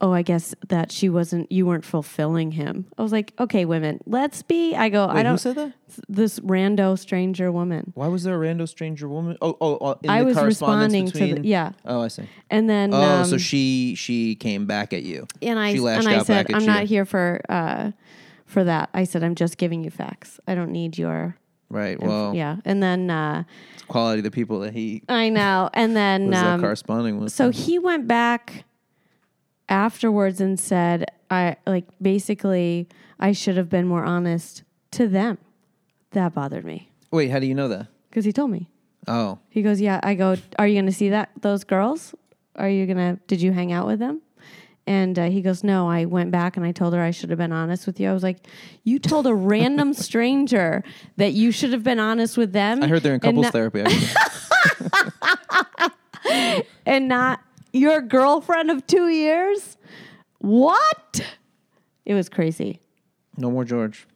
"Oh, 0.00 0.12
I 0.12 0.22
guess 0.22 0.54
that 0.68 0.92
she 0.92 1.08
wasn't. 1.08 1.50
You 1.50 1.66
weren't 1.66 1.84
fulfilling 1.84 2.52
him." 2.52 2.86
I 2.98 3.02
was 3.02 3.12
like, 3.12 3.32
"Okay, 3.38 3.64
women, 3.64 4.00
let's 4.06 4.42
be." 4.42 4.74
I 4.74 4.88
go, 4.88 5.06
Wait, 5.06 5.16
"I 5.16 5.22
don't." 5.22 5.32
who 5.32 5.38
said 5.38 5.56
that? 5.56 5.72
This 6.08 6.40
rando 6.40 6.98
stranger 6.98 7.50
woman. 7.52 7.92
Why 7.94 8.08
was 8.08 8.24
there 8.24 8.42
a 8.42 8.46
rando 8.46 8.68
stranger 8.68 9.08
woman? 9.08 9.36
Oh, 9.40 9.56
oh, 9.60 9.78
oh 9.80 9.98
in 10.02 10.10
I 10.10 10.20
the 10.20 10.26
was 10.26 10.36
correspondence 10.36 10.92
responding 11.12 11.36
to 11.36 11.42
the 11.42 11.48
yeah, 11.48 11.72
Oh, 11.84 12.00
I 12.02 12.08
see. 12.08 12.24
and 12.50 12.68
then 12.68 12.92
Oh, 12.92 13.00
um, 13.02 13.24
so 13.24 13.38
she 13.38 13.94
she 13.94 14.34
came 14.34 14.66
back 14.66 14.92
at 14.92 15.02
you. 15.02 15.26
and 15.42 15.58
I 15.58 15.70
and 15.70 16.08
I 16.08 16.22
said, 16.22 16.46
"I'm 16.52 16.62
you. 16.62 16.66
not 16.66 16.84
here 16.84 17.04
for 17.04 17.40
uh, 17.48 17.92
for 18.46 18.64
that." 18.64 18.90
I 18.94 19.04
said, 19.04 19.22
"I'm 19.22 19.34
just 19.34 19.58
giving 19.58 19.84
you 19.84 19.90
facts. 19.90 20.40
I 20.46 20.54
don't 20.54 20.72
need 20.72 20.98
your 20.98 21.36
Right. 21.70 22.00
Well, 22.00 22.34
yeah." 22.34 22.56
And 22.64 22.82
then 22.82 23.10
uh, 23.10 23.44
it's 23.74 23.82
quality 23.82 24.20
of 24.20 24.24
the 24.24 24.30
people 24.30 24.60
that 24.60 24.72
he 24.72 25.02
I 25.08 25.28
know, 25.28 25.70
and 25.74 25.96
then 25.96 26.28
was 26.28 26.38
uh, 26.38 26.46
um, 26.46 26.60
corresponding 26.60 27.20
with. 27.20 27.32
So 27.32 27.50
he 27.50 27.78
went 27.78 28.06
back 28.06 28.64
afterwards 29.68 30.40
and 30.40 30.58
said, 30.58 31.06
I 31.30 31.56
like 31.66 31.86
basically 32.00 32.88
I 33.18 33.32
should 33.32 33.56
have 33.56 33.68
been 33.68 33.86
more 33.86 34.04
honest 34.04 34.62
to 34.92 35.08
them. 35.08 35.38
That 36.12 36.32
bothered 36.34 36.64
me 36.64 36.90
Wait, 37.10 37.30
how 37.30 37.38
do 37.40 37.46
you 37.46 37.54
know 37.54 37.68
that? 37.68 37.88
because 38.10 38.24
he 38.24 38.32
told 38.32 38.50
me. 38.50 38.68
Oh, 39.06 39.38
He 39.50 39.60
goes, 39.62 39.80
"Yeah." 39.82 40.00
I 40.02 40.14
go, 40.14 40.36
"Are 40.58 40.66
you 40.66 40.74
going 40.76 40.86
to 40.86 40.92
see 40.92 41.10
that 41.10 41.30
those 41.42 41.62
girls? 41.64 42.14
Are 42.56 42.68
you 42.70 42.86
going 42.86 42.96
to 42.96 43.20
did 43.26 43.42
you 43.42 43.52
hang 43.52 43.70
out 43.72 43.86
with 43.86 43.98
them?" 43.98 44.22
And 44.86 45.18
uh, 45.18 45.28
he 45.28 45.42
goes, 45.42 45.62
"No, 45.64 45.88
I 45.90 46.06
went 46.06 46.30
back 46.30 46.56
and 46.56 46.64
I 46.64 46.72
told 46.72 46.94
her 46.94 47.00
I 47.02 47.10
should 47.10 47.28
have 47.30 47.38
been 47.38 47.52
honest 47.52 47.86
with 47.86 48.00
you." 48.00 48.08
I 48.08 48.12
was 48.14 48.22
like, 48.22 48.46
"You 48.82 48.98
told 48.98 49.26
a 49.26 49.34
random 49.34 49.92
stranger 50.06 50.82
that 51.16 51.32
you 51.34 51.50
should 51.52 51.72
have 51.72 51.82
been 51.82 51.98
honest 51.98 52.38
with 52.38 52.52
them." 52.52 52.82
I 52.82 52.86
heard 52.86 53.02
they're 53.02 53.12
in 53.14 53.20
and 53.22 53.22
couples 53.22 53.44
not- 53.44 53.52
therapy. 53.52 53.80
Actually. 53.82 54.08
and 56.86 57.08
not 57.08 57.40
your 57.74 58.00
girlfriend 58.00 58.70
of 58.70 58.86
two 58.86 59.08
years? 59.08 59.76
What? 60.38 61.20
It 62.04 62.14
was 62.14 62.28
crazy. 62.28 62.80
no 63.36 63.50
more 63.50 63.64
George. 63.64 64.06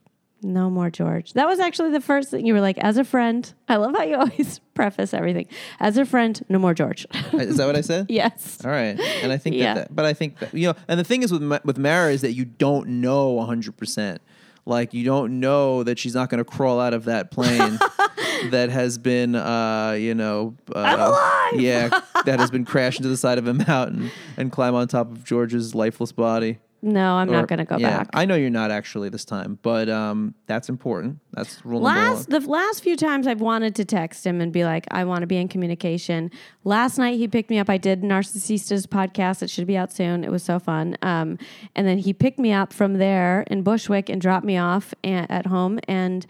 No 0.41 0.71
more 0.71 0.89
George. 0.89 1.33
That 1.33 1.49
was 1.49 1.59
actually 1.59 1.91
the 1.91 2.01
first 2.01 2.31
thing 2.31 2.47
you 2.47 2.55
were 2.55 2.61
like, 2.61 2.79
as 2.79 2.97
a 2.97 3.03
friend. 3.03 3.53
I 3.69 3.75
love 3.77 3.97
how 3.97 4.05
you 4.05 4.17
always 4.21 4.61
preface 4.75 5.13
everything. 5.13 5.49
As 5.81 5.97
a 5.99 6.05
friend, 6.07 6.41
no 6.49 6.61
more 6.61 6.75
George. 6.75 7.07
Is 7.33 7.57
that 7.57 7.67
what 7.67 7.75
I 7.75 7.81
said? 7.81 8.07
yes. 8.11 8.59
All 8.65 8.71
right, 8.71 8.99
and 9.23 9.33
I 9.33 9.37
think 9.37 9.57
Yeah. 9.57 9.75
that, 9.75 9.89
that, 9.89 9.97
but 9.97 10.05
I 10.05 10.13
think 10.15 10.39
that 10.39 10.55
you 10.55 10.69
know, 10.69 10.75
and 10.87 11.01
the 11.01 11.05
thing 11.05 11.25
is 11.25 11.33
with 11.33 11.43
with 11.65 11.77
Mara 11.79 12.13
is 12.13 12.21
that 12.21 12.35
you 12.35 12.45
don't 12.45 13.01
know 13.01 13.41
hundred 13.41 13.77
percent. 13.77 14.21
Like 14.65 14.95
you 14.95 15.03
don't 15.05 15.41
know 15.41 15.83
that 15.83 15.99
she's 15.99 16.15
not 16.15 16.29
going 16.31 16.39
to 16.39 16.45
crawl 16.45 16.79
out 16.79 16.93
of 16.95 17.07
that 17.07 17.31
plane 17.33 17.79
that 18.51 18.71
has 18.71 18.99
been, 18.99 19.35
uh, 19.35 19.93
you 19.99 20.15
know, 20.15 20.55
uh, 20.75 20.79
I'm 20.81 21.01
alive! 21.01 21.61
Yeah, 21.61 22.01
that 22.25 22.41
has 22.41 22.51
been 22.51 22.65
crashed 22.65 22.99
into 22.99 23.09
the 23.09 23.17
side 23.17 23.39
of 23.39 23.47
a 23.47 23.55
mountain 23.55 24.11
and 24.37 24.51
climb 24.53 24.75
on 24.75 24.89
top 24.89 25.11
of 25.11 25.25
George's 25.25 25.75
lifeless 25.75 26.13
body. 26.13 26.59
No, 26.81 27.15
I'm 27.15 27.29
Or- 27.29 27.33
not 27.33 27.49
going 27.49 27.59
to 27.59 27.65
go 27.65 27.77
yeah, 27.77 27.99
back. 27.99 28.11
I 28.15 28.25
know 28.25 28.37
you're 28.37 28.51
not 28.51 28.71
actually 28.71 29.09
this 29.09 29.25
time, 29.25 29.59
but 29.63 29.89
um, 29.89 30.35
that's 30.47 30.69
important. 30.69 31.19
That's 31.33 31.65
rule. 31.67 31.81
Last 31.81 32.31
the 32.31 32.39
last 32.39 32.85
few 32.85 32.97
times 32.97 33.27
I've 33.27 33.41
wanted 33.41 33.75
to 33.75 33.85
text 33.85 34.25
him 34.25 34.41
and 34.41 34.53
be 34.53 34.63
like, 34.65 34.87
I 34.93 35.03
want 35.03 35.23
to 35.23 35.27
be 35.27 35.39
in 35.39 35.49
communication. 35.49 36.31
Last 36.63 36.97
night 36.97 37.19
he 37.19 37.27
picked 37.27 37.51
me 37.51 37.59
up. 37.59 37.69
I 37.69 37.79
did 37.79 38.03
Narcissista's 38.03 38.87
podcast. 38.87 39.43
It 39.43 39.51
should 39.51 39.67
be 39.67 39.77
out 39.77 39.93
soon. 39.93 40.23
It 40.23 40.31
was 40.31 40.45
so 40.45 40.61
fun. 40.61 40.97
Um, 41.03 41.37
and 41.75 41.85
then 41.85 41.99
he 41.99 42.13
picked 42.13 42.39
me 42.39 42.53
up 42.53 42.73
from 42.73 42.95
there 42.95 43.43
in 43.49 43.63
Bushwick 43.63 44.09
and 44.09 44.21
dropped 44.21 44.47
me 44.47 44.57
off 44.57 44.95
a- 45.03 45.27
at 45.29 45.47
home. 45.47 45.81
And 45.89 46.27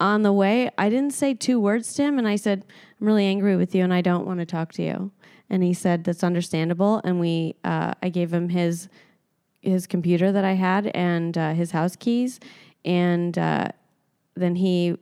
on 0.00 0.22
the 0.22 0.32
way, 0.32 0.70
I 0.76 0.88
didn't 0.88 1.12
say 1.12 1.34
two 1.34 1.60
words 1.60 1.94
to 1.94 2.02
him. 2.02 2.18
And 2.18 2.26
I 2.26 2.36
said, 2.36 2.64
I'm 3.00 3.06
really 3.06 3.26
angry 3.26 3.56
with 3.56 3.74
you 3.74 3.84
and 3.84 3.94
I 3.94 4.00
don't 4.00 4.26
want 4.26 4.40
to 4.40 4.46
talk 4.46 4.72
to 4.72 4.82
you. 4.82 5.12
And 5.50 5.62
he 5.62 5.74
said, 5.74 6.04
That's 6.04 6.24
understandable. 6.24 7.00
And 7.04 7.20
we, 7.20 7.54
uh, 7.64 7.94
I 8.02 8.08
gave 8.08 8.32
him 8.32 8.48
his 8.48 8.88
his 9.64 9.86
computer 9.86 10.30
that 10.30 10.44
I 10.44 10.52
had 10.52 10.88
and 10.88 11.36
uh, 11.36 11.54
his 11.54 11.70
house 11.70 11.96
keys, 11.96 12.38
and 12.84 13.36
uh, 13.36 13.68
then 14.34 14.56
he 14.56 14.96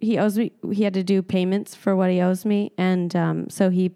he 0.00 0.18
owes 0.18 0.38
me. 0.38 0.52
He 0.72 0.84
had 0.84 0.94
to 0.94 1.02
do 1.02 1.22
payments 1.22 1.74
for 1.74 1.96
what 1.96 2.10
he 2.10 2.20
owes 2.20 2.44
me, 2.44 2.72
and 2.78 3.14
um, 3.16 3.50
so 3.50 3.70
he 3.70 3.92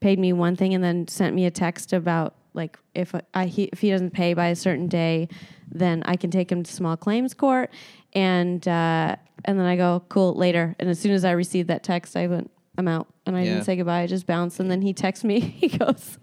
paid 0.00 0.18
me 0.18 0.32
one 0.32 0.56
thing 0.56 0.74
and 0.74 0.84
then 0.84 1.08
sent 1.08 1.34
me 1.34 1.46
a 1.46 1.50
text 1.50 1.92
about 1.92 2.34
like 2.54 2.78
if 2.94 3.14
I 3.34 3.46
he, 3.46 3.64
if 3.64 3.80
he 3.80 3.90
doesn't 3.90 4.10
pay 4.10 4.34
by 4.34 4.48
a 4.48 4.56
certain 4.56 4.88
day, 4.88 5.28
then 5.70 6.02
I 6.06 6.16
can 6.16 6.30
take 6.30 6.50
him 6.50 6.62
to 6.62 6.72
small 6.72 6.96
claims 6.96 7.32
court, 7.32 7.70
and 8.16 8.66
uh, 8.66 9.14
and 9.44 9.58
then 9.60 9.66
I 9.66 9.76
go 9.76 10.02
cool 10.08 10.34
later. 10.34 10.74
And 10.80 10.88
as 10.90 10.98
soon 10.98 11.12
as 11.12 11.24
I 11.24 11.30
received 11.32 11.68
that 11.68 11.84
text, 11.84 12.16
I 12.16 12.26
went 12.26 12.50
I'm 12.78 12.88
out, 12.88 13.06
and 13.26 13.36
I 13.36 13.42
Yeah. 13.42 13.52
didn't 13.52 13.64
say 13.64 13.76
goodbye. 13.76 14.00
I 14.00 14.06
just 14.06 14.26
bounced, 14.26 14.58
and 14.58 14.68
then 14.70 14.82
he 14.82 14.92
texts 14.92 15.24
me. 15.24 15.38
He 15.60 15.68
goes. 15.68 16.18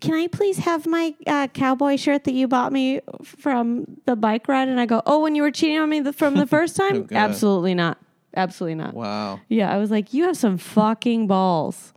Can 0.00 0.14
I 0.14 0.26
please 0.26 0.58
have 0.58 0.86
my 0.86 1.14
uh, 1.26 1.46
cowboy 1.48 1.96
shirt 1.96 2.24
that 2.24 2.34
you 2.34 2.46
bought 2.48 2.72
me 2.72 3.00
from 3.24 3.86
the 4.06 4.16
bike 4.16 4.48
ride? 4.48 4.68
And 4.68 4.78
I 4.78 4.84
go, 4.86 5.00
Oh, 5.06 5.20
when 5.20 5.34
you 5.34 5.40
were 5.42 5.50
cheating 5.52 5.78
on 5.78 5.88
me 5.88 6.00
the, 6.00 6.12
from 6.12 6.34
the 6.34 6.46
first 6.46 6.76
time? 6.82 7.06
Oh, 7.10 7.14
Absolutely 7.16 7.74
not. 7.74 7.96
Absolutely 8.36 8.74
not. 8.74 8.92
Wow, 8.92 9.40
Yeah, 9.48 9.72
I 9.72 9.78
was 9.78 9.90
like, 9.90 10.12
you 10.12 10.24
have 10.24 10.36
some 10.36 10.58
fucking 10.58 11.26
balls. 11.28 11.94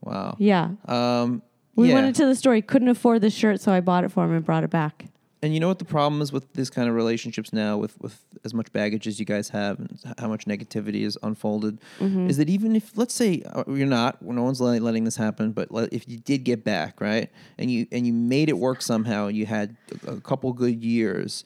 wow. 0.00 0.36
Yeah. 0.38 0.70
Um, 0.86 1.42
We 1.74 1.88
yeah. 1.88 1.94
went 1.94 2.06
into 2.06 2.24
the 2.24 2.34
store. 2.36 2.54
He 2.54 2.62
couldn't 2.62 2.88
afford 2.88 3.20
the 3.20 3.30
shirt, 3.30 3.60
so 3.60 3.72
I 3.72 3.80
bought 3.80 4.04
it 4.04 4.12
for 4.12 4.24
him 4.24 4.32
and 4.32 4.44
brought 4.44 4.62
it 4.64 4.70
back. 4.70 5.06
And 5.44 5.52
you 5.52 5.60
know 5.60 5.68
what 5.68 5.78
the 5.78 5.84
problem 5.84 6.22
is 6.22 6.32
with 6.32 6.50
this 6.54 6.70
kind 6.70 6.88
of 6.88 6.94
relationships 6.94 7.52
now, 7.52 7.76
with 7.76 8.00
with 8.00 8.24
as 8.46 8.54
much 8.54 8.72
baggage 8.72 9.06
as 9.06 9.20
you 9.20 9.26
guys 9.26 9.50
have, 9.50 9.78
and 9.78 10.00
how 10.18 10.28
much 10.28 10.46
negativity 10.46 11.02
is 11.02 11.18
unfolded, 11.22 11.74
Mm-hmm. 12.00 12.30
is 12.30 12.38
that 12.38 12.48
even 12.48 12.74
if 12.74 12.96
let's 12.96 13.12
say 13.12 13.42
uh, 13.52 13.62
you're 13.68 13.86
not, 13.86 14.22
no 14.22 14.42
one's 14.42 14.60
letting, 14.62 15.04
this 15.04 15.16
happen, 15.16 15.52
but 15.52 15.68
if 15.92 16.08
you 16.08 16.16
did 16.16 16.44
get 16.44 16.64
back, 16.64 16.98
right, 16.98 17.28
and 17.58 17.70
you 17.70 17.86
and 17.92 18.06
you 18.06 18.14
made 18.14 18.48
it 18.48 18.56
work 18.56 18.80
somehow, 18.80 19.26
and 19.26 19.36
you 19.36 19.44
had 19.44 19.76
a, 20.06 20.12
a 20.12 20.20
couple 20.22 20.50
good 20.54 20.82
years. 20.82 21.44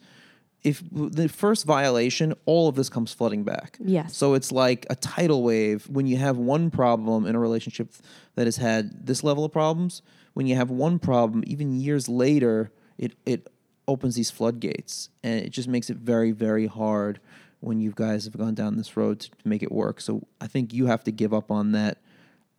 If 0.63 0.81
the 0.91 1.27
first 1.27 1.65
violation, 1.65 2.33
all 2.45 2.69
of 2.69 2.75
this 2.75 2.89
comes 2.89 3.11
flooding 3.13 3.43
back. 3.43 3.77
Yes. 3.81 4.15
So 4.15 4.33
it's 4.33 4.51
like 4.51 4.85
a 4.89 4.95
tidal 4.95 5.43
wave 5.43 5.89
when 5.89 6.05
you 6.07 6.15
have 6.17 6.37
one 6.37 6.71
problem 6.71 7.25
in 7.25 7.35
a 7.35 7.39
relationship 7.39 7.91
that 8.35 8.45
has 8.47 8.57
had 8.57 9.05
this 9.07 9.23
level 9.23 9.43
of 9.43 9.51
problems. 9.51 10.01
When 10.35 10.47
you 10.47 10.55
have 10.55 10.69
one 10.69 10.99
problem, 10.99 11.43
even 11.47 11.79
years 11.79 12.07
later, 12.07 12.71
it 12.97 13.11
it 13.25 13.47
opens 13.89 14.15
these 14.15 14.31
floodgates, 14.31 15.09
and 15.23 15.39
it 15.39 15.49
just 15.49 15.67
makes 15.67 15.89
it 15.89 15.97
very 15.97 16.31
very 16.31 16.67
hard 16.67 17.19
when 17.59 17.81
you 17.81 17.91
guys 17.93 18.23
have 18.25 18.37
gone 18.37 18.55
down 18.55 18.77
this 18.77 18.95
road 18.95 19.19
to 19.19 19.29
make 19.43 19.61
it 19.63 19.71
work. 19.71 19.99
So 19.99 20.25
I 20.39 20.47
think 20.47 20.73
you 20.73 20.85
have 20.85 21.03
to 21.03 21.11
give 21.11 21.33
up 21.33 21.51
on 21.51 21.73
that 21.73 21.97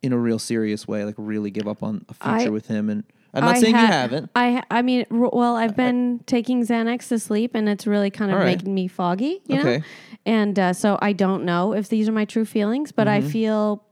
in 0.03 0.13
a 0.13 0.17
real 0.17 0.39
serious 0.39 0.87
way, 0.87 1.05
like 1.05 1.15
really 1.17 1.51
give 1.51 1.67
up 1.67 1.81
on 1.83 2.05
a 2.09 2.13
future 2.13 2.49
I- 2.49 2.49
with 2.49 2.67
him. 2.67 2.89
And 2.89 3.03
I'm 3.33 3.45
not 3.45 3.55
I 3.55 3.61
saying 3.61 3.75
you 3.75 3.85
haven't. 3.85 4.29
I 4.35 4.61
I 4.69 4.81
mean, 4.81 5.05
r- 5.09 5.29
well, 5.31 5.55
I've 5.55 5.75
been 5.75 6.19
taking 6.25 6.63
Xanax 6.63 7.07
to 7.09 7.19
sleep, 7.19 7.55
and 7.55 7.69
it's 7.69 7.87
really 7.87 8.09
kind 8.09 8.31
of 8.31 8.37
right. 8.37 8.45
making 8.57 8.73
me 8.73 8.87
foggy. 8.87 9.41
You 9.47 9.63
know? 9.63 9.79
And 10.25 10.59
uh, 10.59 10.73
so 10.73 10.99
I 11.01 11.13
don't 11.13 11.45
know 11.45 11.73
if 11.73 11.87
these 11.87 12.09
are 12.09 12.11
my 12.11 12.25
true 12.25 12.45
feelings, 12.45 12.91
but 12.91 13.07
I 13.07 13.21
feel. 13.21 13.83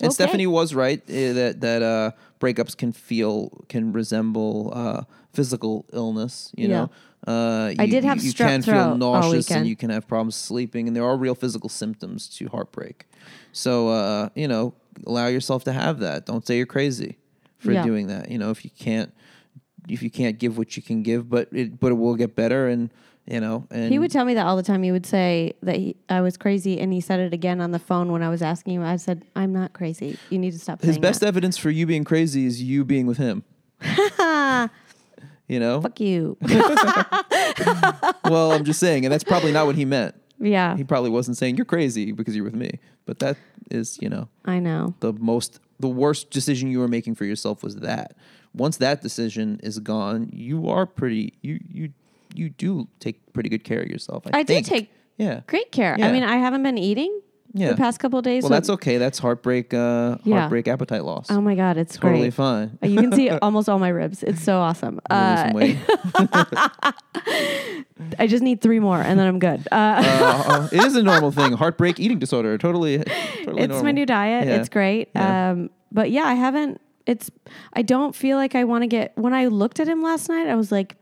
And 0.00 0.08
okay. 0.08 0.14
Stephanie 0.14 0.46
was 0.46 0.74
right 0.74 1.02
uh, 1.02 1.32
that 1.34 1.60
that 1.60 1.82
uh, 1.82 2.10
breakups 2.40 2.74
can 2.76 2.92
feel 2.92 3.50
can 3.68 3.92
resemble 3.92 4.72
uh, 4.74 5.02
physical 5.32 5.86
illness. 5.92 6.52
You 6.56 6.68
Yeah. 6.68 6.76
know, 6.76 6.90
uh, 7.26 7.74
I 7.78 7.84
you- 7.84 7.90
did 7.90 8.04
have 8.04 8.18
you, 8.18 8.24
you 8.28 8.32
strep 8.32 8.46
can 8.48 8.62
throat 8.62 8.74
feel 8.74 8.90
all 8.90 8.96
nauseous 8.96 9.48
and 9.50 9.56
weekend. 9.56 9.68
you 9.68 9.76
can 9.76 9.90
have 9.90 10.06
problems 10.08 10.34
sleeping, 10.36 10.86
and 10.88 10.96
there 10.96 11.04
are 11.04 11.16
real 11.16 11.34
physical 11.34 11.68
symptoms 11.68 12.28
to 12.36 12.48
heartbreak. 12.48 13.06
So 13.52 13.88
uh, 13.88 14.28
you 14.34 14.48
know, 14.48 14.74
allow 15.06 15.26
yourself 15.28 15.64
to 15.64 15.72
have 15.72 15.98
that. 16.00 16.26
Don't 16.26 16.46
say 16.46 16.56
you're 16.56 16.66
crazy 16.66 17.18
for 17.58 17.72
Yeah. 17.72 17.84
doing 17.84 18.08
that. 18.08 18.30
You 18.30 18.38
know, 18.38 18.50
if 18.50 18.64
you 18.64 18.70
can't 18.78 19.12
if 19.88 20.02
you 20.02 20.10
can't 20.10 20.38
give 20.38 20.56
what 20.58 20.76
you 20.76 20.82
can 20.82 21.02
give, 21.02 21.28
but 21.28 21.48
it 21.52 21.78
but 21.80 21.90
it 21.92 21.94
will 21.96 22.14
get 22.16 22.34
better, 22.36 22.68
and 22.68 22.90
you 23.26 23.40
know, 23.40 23.66
and 23.70 23.92
He 23.92 23.98
would 24.00 24.10
tell 24.10 24.24
me 24.24 24.34
that 24.34 24.46
all 24.46 24.56
the 24.56 24.62
time. 24.64 24.82
He 24.82 24.90
would 24.90 25.06
say 25.06 25.52
that 25.62 25.76
he, 25.76 25.94
I 26.08 26.20
was 26.22 26.36
crazy, 26.36 26.80
and 26.80 26.92
he 26.92 27.00
said 27.00 27.20
it 27.20 27.32
again 27.32 27.60
on 27.60 27.70
the 27.70 27.78
phone 27.78 28.10
when 28.10 28.20
I 28.22 28.28
was 28.28 28.42
asking 28.42 28.74
him. 28.74 28.82
I 28.82 28.96
said, 28.96 29.22
"I'm 29.36 29.52
not 29.52 29.72
crazy. 29.72 30.18
You 30.30 30.38
need 30.40 30.52
to 30.52 30.58
stop." 30.58 30.80
his 30.82 30.94
saying 30.94 31.00
best 31.00 31.20
that. 31.20 31.26
evidence 31.28 31.56
for 31.56 31.70
you 31.70 31.86
being 31.86 32.02
crazy 32.04 32.46
is 32.46 32.60
you 32.62 32.84
being 32.84 33.06
with 33.06 33.18
him. 33.18 33.44
you 35.52 35.60
know, 35.60 35.82
Fuck 35.82 36.00
you. 36.00 36.38
well, 38.24 38.52
I'm 38.52 38.64
just 38.64 38.80
saying, 38.80 39.04
and 39.04 39.12
that's 39.12 39.22
probably 39.22 39.52
not 39.52 39.66
what 39.66 39.74
he 39.74 39.84
meant. 39.84 40.14
yeah, 40.38 40.74
He 40.76 40.82
probably 40.82 41.10
wasn't 41.10 41.36
saying 41.36 41.56
you're 41.56 41.66
crazy 41.66 42.10
because 42.12 42.34
you're 42.34 42.44
with 42.44 42.54
me, 42.54 42.78
but 43.04 43.18
that 43.18 43.36
is, 43.70 43.98
you 44.00 44.08
know, 44.08 44.28
I 44.46 44.58
know. 44.60 44.94
the 45.00 45.12
most, 45.12 45.60
the 45.78 45.88
worst 45.88 46.30
decision 46.30 46.70
you 46.70 46.78
were 46.78 46.88
making 46.88 47.16
for 47.16 47.26
yourself 47.26 47.62
was 47.62 47.76
that. 47.76 48.16
Once 48.54 48.78
that 48.78 49.02
decision 49.02 49.60
is 49.62 49.78
gone, 49.78 50.30
you 50.32 50.68
are 50.70 50.86
pretty, 50.86 51.34
you 51.42 51.60
you 51.70 51.92
you 52.34 52.48
do 52.48 52.88
take 52.98 53.20
pretty 53.34 53.50
good 53.50 53.64
care 53.64 53.80
of 53.80 53.88
yourself. 53.88 54.26
I, 54.32 54.38
I 54.38 54.42
do 54.42 54.60
take 54.62 54.90
yeah. 55.18 55.40
great 55.46 55.70
care. 55.70 55.96
Yeah. 55.98 56.06
I 56.06 56.12
mean, 56.12 56.22
I 56.22 56.36
haven't 56.36 56.62
been 56.62 56.78
eating 56.78 57.20
Yeah. 57.54 57.70
the 57.70 57.76
past 57.76 57.98
couple 58.00 58.20
days. 58.22 58.42
Well, 58.42 58.48
so- 58.48 58.54
that's 58.54 58.70
okay. 58.70 58.96
That's 58.98 59.18
heartbreak. 59.18 59.74
Uh, 59.74 60.16
Yeah. 60.24 60.40
heartbreak 60.40 60.68
appetite 60.68 61.04
loss. 61.04 61.30
Oh 61.30 61.40
my 61.40 61.54
god, 61.54 61.76
it's 61.76 61.96
totally 61.96 62.22
great. 62.22 62.34
fine. 62.34 62.78
Uh, 62.82 62.86
you 62.86 62.96
can 63.00 63.12
see 63.12 63.28
almost 63.42 63.68
all 63.68 63.78
my 63.78 63.88
ribs. 63.90 64.22
It's 64.22 64.42
so 64.42 64.58
awesome. 64.58 65.00
Uh, 65.10 65.50
weight. 65.54 65.76
I 68.18 68.26
just 68.26 68.42
need 68.42 68.60
three 68.60 68.80
more, 68.80 69.00
and 69.00 69.18
then 69.18 69.26
I'm 69.26 69.38
good. 69.38 69.66
Uh, 69.70 69.74
uh, 69.74 70.42
uh, 70.46 70.68
it 70.72 70.84
is 70.84 70.96
a 70.96 71.02
normal 71.02 71.30
thing. 71.30 71.52
Heartbreak 71.52 72.00
eating 72.00 72.18
disorder. 72.18 72.58
Totally. 72.58 72.98
totally 72.98 73.62
it's 73.62 73.68
normal. 73.68 73.84
my 73.84 73.92
new 73.92 74.06
diet. 74.06 74.46
Yeah. 74.46 74.56
It's 74.56 74.68
great. 74.68 75.10
Yeah. 75.14 75.50
Um, 75.50 75.70
but 75.90 76.10
yeah, 76.10 76.24
I 76.24 76.34
haven't. 76.34 76.80
It's. 77.06 77.30
I 77.74 77.82
don't 77.82 78.14
feel 78.14 78.36
like 78.36 78.54
I 78.54 78.64
want 78.64 78.82
to 78.82 78.86
get. 78.88 79.12
When 79.16 79.34
I 79.34 79.46
looked 79.46 79.80
at 79.80 79.88
him 79.88 80.02
last 80.02 80.28
night, 80.28 80.46
I 80.48 80.54
was 80.54 80.72
like, 80.72 80.96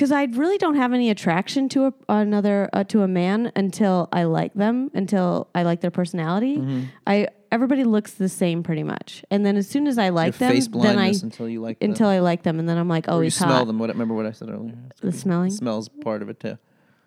because 0.00 0.12
I 0.12 0.24
really 0.24 0.56
don't 0.56 0.76
have 0.76 0.94
any 0.94 1.10
attraction 1.10 1.68
to 1.68 1.88
a, 1.88 1.92
another 2.08 2.70
uh, 2.72 2.84
to 2.84 3.02
a 3.02 3.08
man 3.08 3.52
until 3.54 4.08
I 4.10 4.22
like 4.22 4.54
them, 4.54 4.90
until 4.94 5.50
I 5.54 5.62
like 5.62 5.82
their 5.82 5.90
personality. 5.90 6.56
Mm-hmm. 6.56 6.84
I 7.06 7.28
everybody 7.52 7.84
looks 7.84 8.14
the 8.14 8.30
same 8.30 8.62
pretty 8.62 8.82
much, 8.82 9.22
and 9.30 9.44
then 9.44 9.58
as 9.58 9.68
soon 9.68 9.86
as 9.86 9.98
I 9.98 10.08
like 10.08 10.40
Your 10.40 10.48
them, 10.48 10.52
face 10.52 10.68
then 10.68 10.98
I 10.98 11.08
until 11.08 11.50
you 11.50 11.60
like 11.60 11.80
them. 11.80 11.90
until 11.90 12.08
I 12.08 12.20
like 12.20 12.44
them, 12.44 12.58
and 12.58 12.66
then 12.66 12.78
I'm 12.78 12.88
like, 12.88 13.04
oh, 13.08 13.16
Or 13.16 13.18
you 13.18 13.24
he's 13.24 13.36
smell 13.36 13.50
hot. 13.50 13.66
them. 13.66 13.78
What, 13.78 13.90
remember 13.90 14.14
what 14.14 14.24
I 14.24 14.32
said 14.32 14.48
earlier? 14.48 14.72
The 15.02 15.12
smelling. 15.12 15.50
Smells 15.50 15.90
part 15.90 16.22
of 16.22 16.30
it 16.30 16.40
too. 16.40 16.56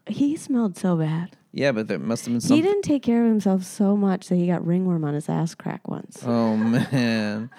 He 0.06 0.36
smelled 0.36 0.78
so 0.78 0.96
bad. 0.96 1.36
Yeah, 1.52 1.72
but 1.72 1.88
there 1.88 1.98
must 1.98 2.26
have 2.26 2.34
been 2.36 2.42
something. 2.42 2.58
He 2.58 2.62
didn't 2.62 2.84
take 2.84 3.02
care 3.02 3.24
of 3.24 3.28
himself 3.28 3.64
so 3.64 3.98
much 3.98 4.30
that 4.30 4.36
he 4.36 4.46
got 4.46 4.64
ringworm 4.64 5.04
on 5.04 5.16
his 5.16 5.30
ass 5.30 5.56
crack 5.56 5.88
once. 5.88 6.22
Oh 6.24 6.56
man, 6.92 7.50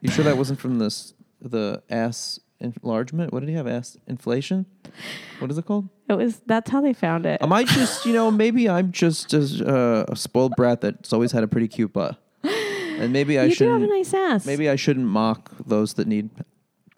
you 0.00 0.12
sure 0.12 0.22
that 0.22 0.36
wasn't 0.38 0.60
from 0.60 0.78
this 0.78 1.14
the 1.40 1.82
ass 1.90 2.38
enlargement? 2.60 3.32
What 3.32 3.40
did 3.40 3.48
he 3.48 3.54
have? 3.54 3.66
Ass 3.66 3.96
inflation? 4.06 4.66
What 5.38 5.50
is 5.50 5.58
it 5.58 5.66
called? 5.66 5.88
It 6.08 6.14
was 6.14 6.40
that's 6.46 6.70
how 6.70 6.80
they 6.80 6.92
found 6.92 7.26
it. 7.26 7.42
Am 7.42 7.52
I 7.52 7.64
just 7.64 8.04
you 8.06 8.12
know 8.12 8.30
maybe 8.30 8.68
I'm 8.68 8.92
just 8.92 9.32
as, 9.34 9.60
uh, 9.60 10.04
a 10.08 10.16
spoiled 10.16 10.54
brat 10.56 10.80
that's 10.80 11.12
always 11.12 11.32
had 11.32 11.42
a 11.42 11.48
pretty 11.48 11.68
cute 11.68 11.92
butt, 11.92 12.18
and 12.42 13.12
maybe 13.12 13.38
I 13.38 13.44
you 13.44 13.54
do 13.54 13.64
have 13.64 13.80
shouldn't. 13.80 13.84
a 13.84 13.94
nice 13.94 14.14
ass. 14.14 14.46
maybe 14.46 14.68
I 14.68 14.76
shouldn't 14.76 15.06
mock 15.06 15.50
those 15.66 15.94
that 15.94 16.06
need 16.06 16.30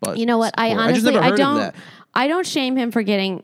butt. 0.01 0.19
You 0.19 0.27
know 0.27 0.39
what? 0.39 0.55
I 0.59 0.73
honestly, 0.73 0.89
I, 0.89 0.93
just 0.93 1.05
never 1.05 1.19
I 1.21 1.31
don't. 1.37 1.57
Of 1.57 1.59
that. 1.59 1.75
I 2.15 2.29
don't 2.29 2.47
shame 2.47 2.77
him 2.77 2.91
for 2.91 3.03
getting 3.03 3.43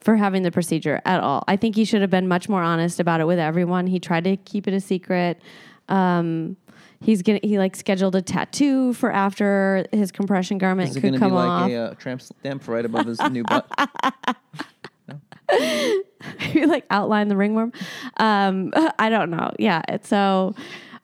for 0.00 0.16
having 0.16 0.42
the 0.42 0.50
procedure 0.50 1.00
at 1.04 1.20
all. 1.20 1.44
I 1.48 1.56
think 1.56 1.76
he 1.76 1.84
should 1.84 2.00
have 2.00 2.10
been 2.10 2.28
much 2.28 2.48
more 2.48 2.62
honest 2.62 3.00
about 3.00 3.20
it 3.20 3.26
with 3.26 3.38
everyone. 3.38 3.86
He 3.86 3.98
tried 4.00 4.24
to 4.24 4.36
keep 4.36 4.66
it 4.66 4.74
a 4.74 4.80
secret. 4.80 5.40
Um, 5.88 6.56
he's 7.00 7.22
gonna 7.22 7.40
he 7.42 7.58
like 7.58 7.76
scheduled 7.76 8.14
a 8.16 8.22
tattoo 8.22 8.92
for 8.92 9.10
after 9.12 9.86
his 9.92 10.10
compression 10.12 10.58
garment 10.58 10.90
Is 10.90 10.96
it 10.96 11.00
could 11.00 11.10
going 11.12 11.20
to 11.20 11.26
be 11.26 11.30
come 11.30 11.36
off. 11.36 11.62
like 11.62 11.72
a 11.72 11.76
uh, 11.90 11.94
tramp 11.94 12.20
stamp 12.22 12.66
right 12.68 12.84
above 12.84 13.06
his 13.06 13.20
new 13.30 13.44
butt? 13.44 13.66
Maybe 16.38 16.66
like 16.66 16.84
outline 16.90 17.28
the 17.28 17.36
ringworm. 17.36 17.72
Um, 18.18 18.72
I 18.98 19.08
don't 19.08 19.30
know. 19.30 19.50
Yeah. 19.58 19.82
It's 19.88 20.08
so 20.08 20.54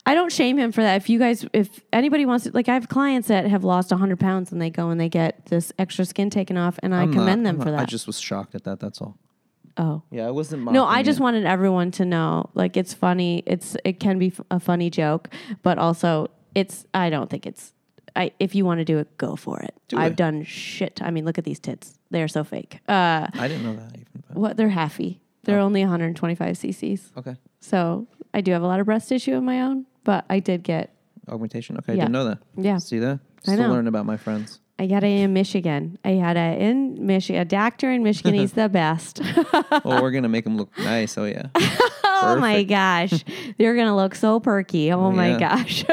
I 0.05 0.13
don't 0.13 0.31
shame 0.31 0.57
him 0.57 0.71
for 0.71 0.81
that. 0.81 0.97
If 0.97 1.09
you 1.09 1.17
guys, 1.17 1.45
if 1.53 1.81
anybody 1.91 2.25
wants 2.27 2.43
to, 2.45 2.51
like, 2.51 2.69
I 2.69 2.75
have 2.75 2.87
clients 2.89 3.27
that 3.29 3.47
have 3.47 3.63
lost 3.63 3.89
100 3.91 4.19
pounds 4.19 4.51
and 4.51 4.61
they 4.61 4.69
go 4.69 4.89
and 4.91 4.99
they 5.01 5.09
get 5.09 5.47
this 5.47 5.71
extra 5.79 6.05
skin 6.05 6.29
taken 6.29 6.57
off, 6.57 6.77
and 6.83 6.93
I 6.93 7.01
I'm 7.01 7.11
not- 7.11 7.17
commend 7.19 7.39
I'm 7.39 7.43
them 7.43 7.57
not- 7.57 7.63
for 7.65 7.71
that. 7.71 7.79
I 7.81 7.85
just 7.85 8.05
was 8.05 8.19
shocked 8.19 8.53
at 8.53 8.65
that. 8.65 8.79
That's 8.79 9.01
all. 9.01 9.17
Oh. 9.77 10.01
Yeah, 10.11 10.27
I 10.27 10.31
wasn't. 10.31 10.63
No, 10.71 10.85
I 10.85 11.03
just 11.03 11.19
it. 11.19 11.23
wanted 11.23 11.45
everyone 11.45 11.91
to 11.91 12.05
know. 12.05 12.49
Like, 12.53 12.77
it's 12.77 12.93
funny. 12.93 13.43
It's 13.45 13.75
it 13.83 13.99
can 13.99 14.19
be 14.19 14.27
f- 14.27 14.41
a 14.51 14.59
funny 14.59 14.89
joke, 14.89 15.29
but 15.63 15.77
also 15.77 16.29
it's. 16.53 16.85
I 16.93 17.09
don't 17.09 17.29
think 17.29 17.45
it's. 17.45 17.73
I 18.15 18.31
if 18.39 18.55
you 18.55 18.63
want 18.65 18.79
to 18.79 18.85
do 18.85 18.97
it, 18.99 19.17
go 19.17 19.35
for 19.35 19.59
it. 19.59 19.73
Do 19.89 19.97
I've 19.97 20.13
it. 20.13 20.17
done 20.17 20.43
shit. 20.43 21.01
I 21.03 21.11
mean, 21.11 21.25
look 21.25 21.37
at 21.37 21.43
these 21.43 21.59
tits. 21.59 21.99
they're 22.11 22.27
so 22.29 22.43
fake. 22.43 22.79
Uh, 22.87 23.27
I 23.33 23.47
didn't 23.47 23.63
know 23.63 23.75
that 23.75 23.93
even. 23.93 24.23
but- 24.27 24.37
what 24.37 24.57
they're 24.57 24.69
halfy. 24.69 25.19
They're 25.43 25.59
only 25.59 25.81
125 25.81 26.55
cc's. 26.55 27.11
Okay. 27.17 27.35
So 27.59 28.07
I 28.33 28.41
do 28.41 28.51
have 28.53 28.63
a 28.63 28.67
lot 28.67 28.79
of 28.79 28.87
breast 28.87 29.09
tissue 29.09 29.35
of 29.35 29.43
my 29.43 29.61
own, 29.61 29.85
but 30.03 30.25
I 30.27 30.39
did 30.39 30.63
get 30.63 30.95
Augmentation. 31.27 31.77
Okay, 31.77 31.93
I 31.93 31.95
didn't 31.97 32.11
know 32.13 32.25
that. 32.25 32.39
yeah. 32.57 32.77
See 32.79 32.97
that? 32.99 33.19
I 33.47 33.51
Still 33.53 33.57
know. 33.67 33.69
learning 33.73 33.87
about 33.89 34.05
my 34.07 34.17
friends. 34.17 34.59
I 34.77 34.87
got 34.87 35.03
it 35.05 35.21
in 35.21 35.31
Michigan. 35.33 35.97
I 36.03 36.11
had 36.11 36.35
it 36.35 36.61
in 36.61 37.05
Michigan. 37.05 37.41
A 37.41 37.45
doctor 37.45 37.89
in 37.91 38.03
Michigan. 38.03 38.33
He's 38.33 38.51
the 38.53 38.67
best. 38.67 39.21
oh, 39.23 40.01
we're 40.01 40.11
gonna 40.11 40.27
make 40.29 40.45
him 40.45 40.57
look 40.57 40.69
nice. 40.77 41.17
Oh 41.17 41.23
yeah. 41.25 41.47
oh 42.03 42.37
my 42.39 42.63
gosh, 42.63 43.23
they're 43.57 43.75
gonna 43.75 43.95
look 43.95 44.15
so 44.15 44.39
perky. 44.41 44.91
Oh 44.91 45.11
my 45.11 45.37
Yeah. 45.37 45.39
gosh. 45.39 45.85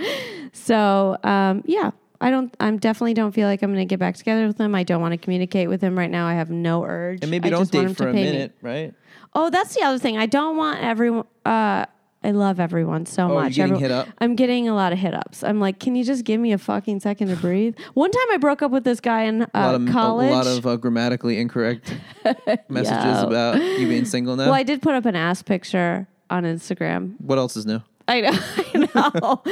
so 0.52 1.16
um, 1.24 1.62
yeah, 1.66 1.92
I 2.20 2.30
don't. 2.30 2.54
I'm 2.60 2.78
definitely 2.78 3.14
don't 3.14 3.32
feel 3.32 3.48
like 3.48 3.62
I'm 3.62 3.70
gonna 3.72 3.84
get 3.86 3.98
back 3.98 4.16
together 4.16 4.46
with 4.46 4.58
him. 4.60 4.74
I 4.74 4.82
don't 4.82 5.00
want 5.00 5.12
to 5.12 5.18
communicate 5.18 5.68
with 5.68 5.80
him 5.80 5.98
right 5.98 6.10
now. 6.10 6.26
I 6.26 6.34
have 6.34 6.50
no 6.50 6.84
urge. 6.84 7.20
And 7.22 7.30
maybe 7.30 7.46
I 7.46 7.50
don't 7.50 7.60
just 7.62 7.74
want 7.74 7.86
him 7.86 7.92
date 7.92 7.96
for 7.98 8.08
a 8.08 8.12
pay 8.12 8.24
me. 8.24 8.32
minute, 8.32 8.52
right? 8.62 8.94
Oh, 9.34 9.50
that's 9.50 9.74
the 9.74 9.82
other 9.82 9.98
thing. 9.98 10.16
I 10.16 10.26
don't 10.26 10.56
want 10.56 10.82
everyone. 10.82 11.26
Uh, 11.44 11.86
I 12.26 12.32
love 12.32 12.58
everyone 12.58 13.06
so 13.06 13.24
Oh, 13.24 13.28
you're 13.28 13.42
much. 13.42 13.54
getting 13.54 13.72
Every- 13.74 13.82
hit 13.82 13.90
up? 13.92 14.08
I'm 14.18 14.34
getting 14.34 14.68
a 14.68 14.74
lot 14.74 14.92
of 14.92 14.98
hit 14.98 15.14
ups. 15.14 15.44
I'm 15.44 15.60
like, 15.60 15.78
can 15.78 15.94
you 15.94 16.02
just 16.04 16.24
give 16.24 16.40
me 16.40 16.52
a 16.52 16.58
fucking 16.58 16.98
second 17.00 17.28
to 17.28 17.36
breathe? 17.36 17.76
One 17.94 18.10
time 18.10 18.26
I 18.32 18.36
broke 18.38 18.62
up 18.62 18.72
with 18.72 18.82
this 18.84 18.98
guy 19.00 19.22
in 19.22 19.42
uh, 19.42 19.46
a 19.54 19.60
lot 19.60 19.74
of 19.76 19.88
college. 19.90 20.30
a 20.30 20.34
lot 20.34 20.46
of 20.48 20.66
uh, 20.66 20.76
grammatically 20.76 21.38
incorrect 21.38 21.94
messages 22.68 22.90
Yeah. 22.90 23.22
about 23.22 23.62
you 23.62 23.86
being 23.88 24.04
single 24.04 24.34
now. 24.36 24.46
well, 24.46 24.54
I 24.54 24.62
did 24.64 24.82
put 24.82 24.94
up 24.94 25.06
an 25.06 25.14
ass 25.16 25.42
picture 25.42 26.08
on 26.28 26.42
Instagram. 26.42 27.14
what 27.20 27.38
else 27.38 27.56
is 27.56 27.64
new? 27.66 27.80
I 28.08 28.20
know, 28.22 28.30
I 28.74 28.88
know. 29.14 29.42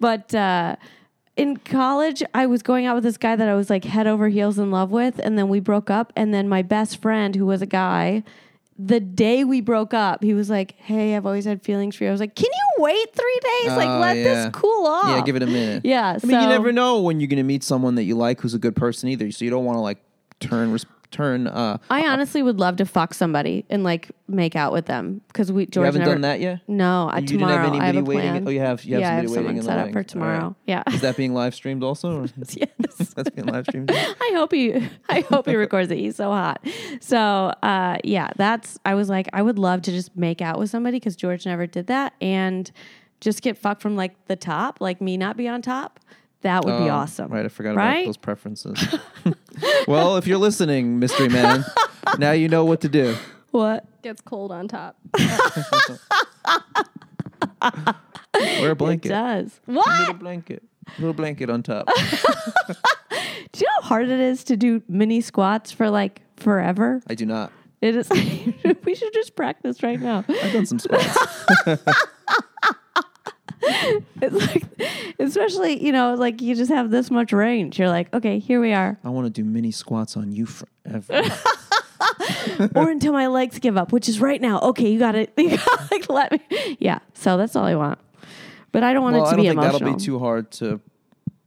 but 0.00 0.34
uh, 0.34 0.76
in 1.36 1.56
college, 1.58 2.22
I 2.34 2.46
was 2.46 2.62
going 2.62 2.86
out 2.86 2.94
with 2.94 3.04
this 3.04 3.16
guy 3.16 3.34
that 3.36 3.48
I 3.48 3.54
was 3.54 3.70
like 3.70 3.84
head 3.84 4.06
over 4.06 4.28
heels 4.28 4.58
in 4.58 4.70
love 4.70 4.90
with, 4.90 5.20
and 5.22 5.36
then 5.38 5.48
we 5.48 5.60
broke 5.60 5.90
up. 5.90 6.12
And 6.16 6.32
then 6.34 6.48
my 6.48 6.62
best 6.62 7.00
friend, 7.02 7.34
who 7.34 7.46
was 7.46 7.60
a 7.62 7.66
guy, 7.66 8.22
the 8.78 8.98
day 9.00 9.44
we 9.44 9.60
broke 9.60 9.94
up, 9.94 10.22
he 10.24 10.34
was 10.34 10.50
like, 10.50 10.74
"Hey, 10.78 11.14
I've 11.16 11.26
always 11.26 11.44
had 11.44 11.62
feelings 11.62 11.94
for 11.96 12.04
you." 12.04 12.08
I 12.10 12.12
was 12.12 12.20
like, 12.20 12.34
"Can 12.34 12.46
you 12.52 12.82
wait 12.82 13.14
three 13.14 13.40
days? 13.62 13.76
like, 13.76 13.88
Oh, 13.88 13.98
let 14.00 14.16
yeah. 14.16 14.22
this 14.24 14.48
cool 14.52 14.86
off." 14.86 15.06
Yeah, 15.08 15.22
give 15.22 15.36
it 15.36 15.42
a 15.42 15.46
minute. 15.46 15.82
Yeah, 15.84 16.18
I 16.22 16.26
mean, 16.26 16.40
you 16.40 16.48
never 16.48 16.72
know 16.72 17.00
when 17.00 17.20
you're 17.20 17.28
gonna 17.28 17.44
meet 17.44 17.62
someone 17.62 17.94
that 17.94 18.02
you 18.04 18.16
like 18.16 18.40
who's 18.40 18.54
a 18.54 18.58
good 18.58 18.74
person 18.76 19.08
either. 19.08 19.30
So 19.30 19.44
you 19.44 19.50
don't 19.50 19.64
want 19.64 19.76
to 19.76 19.80
like 19.80 19.98
turn 20.40 20.72
res- 20.72 20.86
turn. 21.14 21.46
Uh, 21.46 21.78
I 21.88 22.06
honestly 22.06 22.42
would 22.42 22.58
love 22.60 22.76
to 22.76 22.84
fuck 22.84 23.14
somebody 23.14 23.64
and 23.70 23.82
like 23.84 24.10
make 24.28 24.54
out 24.56 24.72
with 24.72 24.86
them 24.86 25.20
because 25.28 25.50
we 25.52 25.66
George 25.66 25.76
you 25.82 25.86
haven't 25.86 26.00
never, 26.00 26.12
done 26.12 26.20
that 26.22 26.40
yet. 26.40 26.60
No, 26.68 27.08
uh, 27.10 27.20
You 27.20 27.26
tomorrow 27.26 27.70
didn't 27.70 27.74
have 27.74 27.82
I 27.82 27.86
have 27.86 27.96
a 27.96 28.02
waiting. 28.02 28.30
plan. 28.30 28.44
Oh, 28.46 28.50
you 28.50 28.60
have. 28.60 28.84
You 28.84 28.94
have 28.94 29.00
yeah, 29.02 29.10
I 29.10 29.14
have 29.14 29.24
somebody 29.24 29.34
someone 29.34 29.44
waiting 29.44 29.56
in 29.58 29.62
set 29.62 29.78
up 29.78 29.84
for 29.86 29.90
All 29.90 29.94
right. 30.00 30.08
tomorrow. 30.08 30.56
Yeah. 30.66 30.82
Is 30.88 31.00
that 31.00 31.16
being 31.16 31.32
live 31.42 31.54
streamed 31.54 31.82
also? 31.82 32.26
Yes. 32.36 33.08
That's 33.16 33.30
being 33.30 33.46
live 33.46 33.64
streamed. 33.66 33.90
I 33.94 34.32
hope 34.34 34.52
he 34.52 34.74
I 35.08 35.20
hope 35.20 35.46
he 35.46 35.54
records 35.56 35.90
it. 35.90 35.98
He's 35.98 36.16
so 36.16 36.30
hot. 36.30 36.66
So 37.00 37.16
uh, 37.62 37.98
yeah, 38.04 38.30
that's 38.36 38.78
I 38.84 38.94
was 38.94 39.08
like, 39.08 39.28
I 39.32 39.42
would 39.42 39.58
love 39.58 39.82
to 39.82 39.90
just 39.92 40.16
make 40.16 40.40
out 40.42 40.58
with 40.58 40.70
somebody 40.70 40.96
because 40.98 41.16
George 41.16 41.46
never 41.46 41.66
did 41.66 41.86
that 41.86 42.14
and 42.20 42.70
just 43.20 43.40
get 43.42 43.56
fucked 43.56 43.80
from 43.82 43.96
like 43.96 44.12
the 44.26 44.36
top, 44.36 44.80
like 44.80 45.00
me 45.00 45.16
not 45.16 45.36
be 45.36 45.48
on 45.48 45.62
top. 45.62 46.00
That 46.44 46.64
would 46.64 46.78
be 46.78 46.88
Oh, 46.90 46.94
awesome. 46.94 47.30
Right, 47.32 47.44
I 47.44 47.48
forgot 47.48 47.74
Right? 47.74 47.96
about 48.02 48.06
those 48.06 48.16
preferences. 48.18 48.78
well, 49.88 50.16
if 50.16 50.26
you're 50.26 50.38
listening, 50.38 50.98
mystery 50.98 51.28
man, 51.28 51.64
now 52.18 52.30
you 52.32 52.48
know 52.48 52.64
what 52.64 52.80
to 52.82 52.88
do. 52.88 53.16
What? 53.50 53.84
Gets 54.02 54.20
cold 54.20 54.52
on 54.52 54.68
top. 54.68 54.96
Wear 58.34 58.70
a 58.72 58.74
blanket. 58.74 58.74
It 58.74 58.78
blanket. 58.78 59.08
does. 59.08 59.60
Little 59.66 59.82
What? 59.82 60.18
blanket. 60.18 60.62
Little 60.98 61.14
blanket 61.14 61.48
on 61.50 61.62
top. 61.62 61.86
Do 63.52 63.60
you 63.60 63.66
know 63.66 63.82
how 63.82 63.88
hard 63.88 64.08
it 64.08 64.20
is 64.20 64.44
to 64.44 64.56
do 64.56 64.82
mini 64.88 65.20
squats 65.20 65.70
for 65.72 65.88
like 65.88 66.20
forever? 66.36 67.00
I 67.08 67.14
do 67.14 67.24
not. 67.24 67.52
It 67.80 67.96
is 67.96 68.10
we 68.10 68.94
should 68.94 69.12
just 69.14 69.36
practice 69.36 69.82
right 69.82 70.00
now. 70.00 70.24
I've 70.28 70.52
done 70.52 70.66
some 70.66 70.78
squats. 70.78 71.16
It's 74.20 74.34
like 74.34 74.64
especially, 75.18 75.84
you 75.84 75.92
know, 75.92 76.14
like 76.14 76.40
you 76.40 76.54
just 76.54 76.70
have 76.70 76.90
this 76.90 77.10
much 77.10 77.32
range. 77.32 77.78
You're 77.78 77.88
like, 77.88 78.12
okay, 78.14 78.38
here 78.38 78.60
we 78.60 78.72
are. 78.72 78.98
I 79.04 79.10
want 79.10 79.26
to 79.26 79.30
do 79.30 79.44
mini 79.44 79.70
squats 79.70 80.16
on 80.16 80.32
you 80.32 80.46
forever. 80.46 81.22
or 82.74 82.90
until 82.90 83.12
my 83.12 83.26
legs 83.26 83.58
give 83.58 83.76
up, 83.76 83.92
which 83.92 84.08
is 84.08 84.20
right 84.20 84.40
now. 84.40 84.60
Okay, 84.60 84.90
you 84.90 84.98
got 84.98 85.14
it. 85.14 85.32
You 85.38 85.58
got 85.58 85.90
like 85.90 86.08
let 86.08 86.32
me. 86.32 86.76
Yeah. 86.80 87.00
So 87.14 87.36
that's 87.36 87.54
all 87.56 87.64
I 87.64 87.74
want. 87.74 87.98
But 88.72 88.82
I 88.82 88.92
don't 88.92 89.02
want 89.02 89.16
well, 89.16 89.26
it 89.26 89.30
to 89.30 89.36
be 89.36 89.42
think 89.42 89.52
emotional. 89.52 89.78
that'll 89.78 89.96
be 89.96 90.04
too 90.04 90.18
hard 90.18 90.50
to 90.52 90.80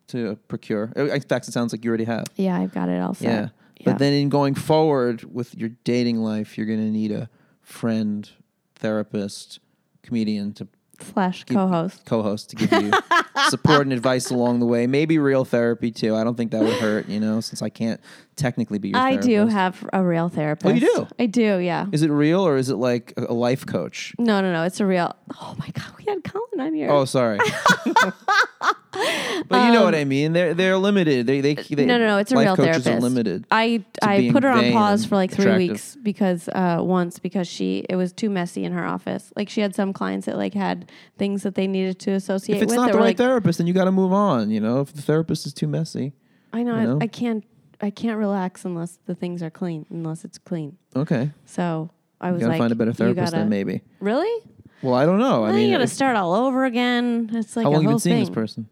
to 0.09 0.37
procure. 0.47 0.91
In 0.95 1.21
fact, 1.21 1.47
it 1.47 1.51
sounds 1.51 1.73
like 1.73 1.83
you 1.83 1.89
already 1.89 2.05
have. 2.05 2.25
yeah, 2.35 2.57
I've 2.57 2.73
got 2.73 2.89
it 2.89 3.01
all 3.01 3.13
set. 3.13 3.25
Yeah. 3.27 3.49
But 3.83 3.99
then 3.99 4.13
in 4.13 4.29
going 4.29 4.55
forward 4.55 5.23
with 5.23 5.55
your 5.55 5.69
dating 5.83 6.17
life, 6.17 6.57
you're 6.57 6.67
going 6.67 6.79
to 6.79 6.91
need 6.91 7.11
a 7.11 7.29
friend, 7.61 8.29
therapist, 8.75 9.59
comedian 10.01 10.53
to 10.53 10.67
slash 11.01 11.43
co-host. 11.45 12.05
co-host 12.05 12.49
to 12.51 12.55
give 12.55 12.71
you 12.71 12.91
support 13.49 13.81
and 13.81 13.93
advice 13.93 14.29
along 14.29 14.59
the 14.59 14.65
way. 14.65 14.87
Maybe 14.87 15.17
real 15.19 15.45
therapy 15.45 15.91
too. 15.91 16.15
I 16.15 16.23
don't 16.23 16.35
think 16.35 16.51
that 16.51 16.61
would 16.61 16.73
hurt, 16.73 17.07
you 17.07 17.19
know, 17.19 17.39
since 17.41 17.61
I 17.61 17.69
can't 17.69 17.99
technically 18.37 18.77
be 18.77 18.89
your 18.89 18.97
I 18.97 19.11
therapist. 19.17 19.27
do 19.27 19.47
have 19.47 19.89
a 19.91 20.03
real 20.03 20.29
therapist. 20.29 20.65
Oh, 20.71 20.73
you 20.73 20.79
do? 20.79 21.07
I 21.19 21.25
do. 21.25 21.57
Yeah. 21.57 21.87
Is 21.91 22.03
it 22.03 22.09
real 22.11 22.41
or 22.47 22.55
is 22.57 22.69
it 22.69 22.75
like 22.75 23.13
a 23.17 23.33
life 23.33 23.65
coach? 23.65 24.13
No, 24.17 24.39
no, 24.41 24.53
no. 24.53 24.63
It's 24.63 24.79
a 24.79 24.85
real. 24.85 25.15
Oh 25.41 25.55
my 25.59 25.67
god, 25.73 25.91
we 25.97 26.05
had 26.05 26.23
Colin 26.23 26.59
on 26.59 26.73
here. 26.73 26.89
Oh, 26.89 27.05
sorry. 27.05 27.39
but 29.49 29.65
you 29.65 29.71
know 29.73 29.83
what 29.83 29.95
I 29.95 30.03
mean. 30.05 30.33
They're 30.33 30.53
they're 30.53 30.77
limited. 30.77 31.27
They 31.27 31.41
they, 31.41 31.55
they 31.55 31.83
Um, 31.83 31.87
no, 31.87 31.97
no, 31.97 32.07
no. 32.07 32.17
It's 32.17 32.31
a 32.31 32.35
life 32.35 32.45
real 32.45 32.55
coaches 32.55 32.83
therapist. 32.83 32.87
are 32.87 32.99
limited. 32.99 33.45
I 33.51 33.83
I 34.01 34.19
being 34.19 34.33
put 34.33 34.43
her 34.43 34.49
on 34.49 34.61
vain 34.61 34.73
pause 34.73 35.01
and 35.01 35.09
for 35.09 35.15
like 35.15 35.31
three 35.31 35.43
attractive. 35.45 35.69
weeks 35.69 35.97
because 36.01 36.49
uh, 36.49 36.79
once 36.81 37.19
because 37.19 37.47
she 37.47 37.85
it 37.89 37.95
was 37.95 38.13
too 38.13 38.29
messy 38.29 38.63
in 38.63 38.71
her 38.71 38.85
office. 38.85 39.31
Like 39.35 39.49
she 39.49 39.61
had 39.61 39.75
some 39.75 39.93
clients 39.93 40.25
that 40.25 40.37
like 40.37 40.53
had 40.53 40.91
things 41.17 41.43
that 41.43 41.55
they 41.55 41.67
needed 41.67 41.99
to 41.99 42.11
associate 42.11 42.57
If 42.57 42.63
it's 42.63 42.69
with. 42.71 42.77
not 42.77 42.85
that 42.87 42.91
the 42.93 42.97
were 42.97 43.03
right 43.03 43.09
like, 43.09 43.17
therapist, 43.17 43.57
then 43.57 43.67
you 43.67 43.73
got 43.73 43.85
to 43.85 43.91
move 43.91 44.13
on. 44.13 44.49
You 44.49 44.59
know, 44.59 44.81
if 44.81 44.93
the 44.93 45.01
therapist 45.01 45.45
is 45.45 45.53
too 45.53 45.67
messy. 45.67 46.13
I 46.53 46.63
know, 46.63 46.75
you 46.75 46.79
I, 46.81 46.85
know? 46.85 46.97
I 47.01 47.07
can't 47.07 47.43
I 47.81 47.89
can't 47.89 48.17
relax 48.17 48.65
unless 48.65 48.97
the 49.05 49.15
things 49.15 49.43
are 49.43 49.49
clean 49.49 49.85
unless 49.89 50.25
it's 50.25 50.37
clean. 50.37 50.77
Okay, 50.95 51.31
So 51.45 51.91
I 52.19 52.31
was 52.31 52.41
like, 52.41 52.41
you 52.41 52.47
gotta 52.47 52.51
like, 52.53 52.59
find 52.59 52.71
a 52.71 52.75
better 52.75 52.89
you 52.91 52.93
therapist 52.95 53.31
gotta, 53.33 53.37
then 53.43 53.49
maybe. 53.49 53.81
Really? 53.99 54.43
Well, 54.81 54.93
I 54.95 55.05
don't 55.05 55.19
know. 55.19 55.43
I 55.45 55.51
mean, 55.51 55.69
you 55.69 55.75
got 55.75 55.81
to 55.81 55.87
start 55.87 56.15
all 56.15 56.33
over 56.33 56.65
again. 56.65 57.31
It's 57.33 57.55
like 57.55 57.63
how 57.65 57.71
a 57.71 57.73
long 57.73 57.81
you 57.81 57.87
whole 57.89 57.95
been 57.95 57.99
seeing 57.99 58.15
thing. 58.17 58.25
this 58.25 58.33
person? 58.33 58.69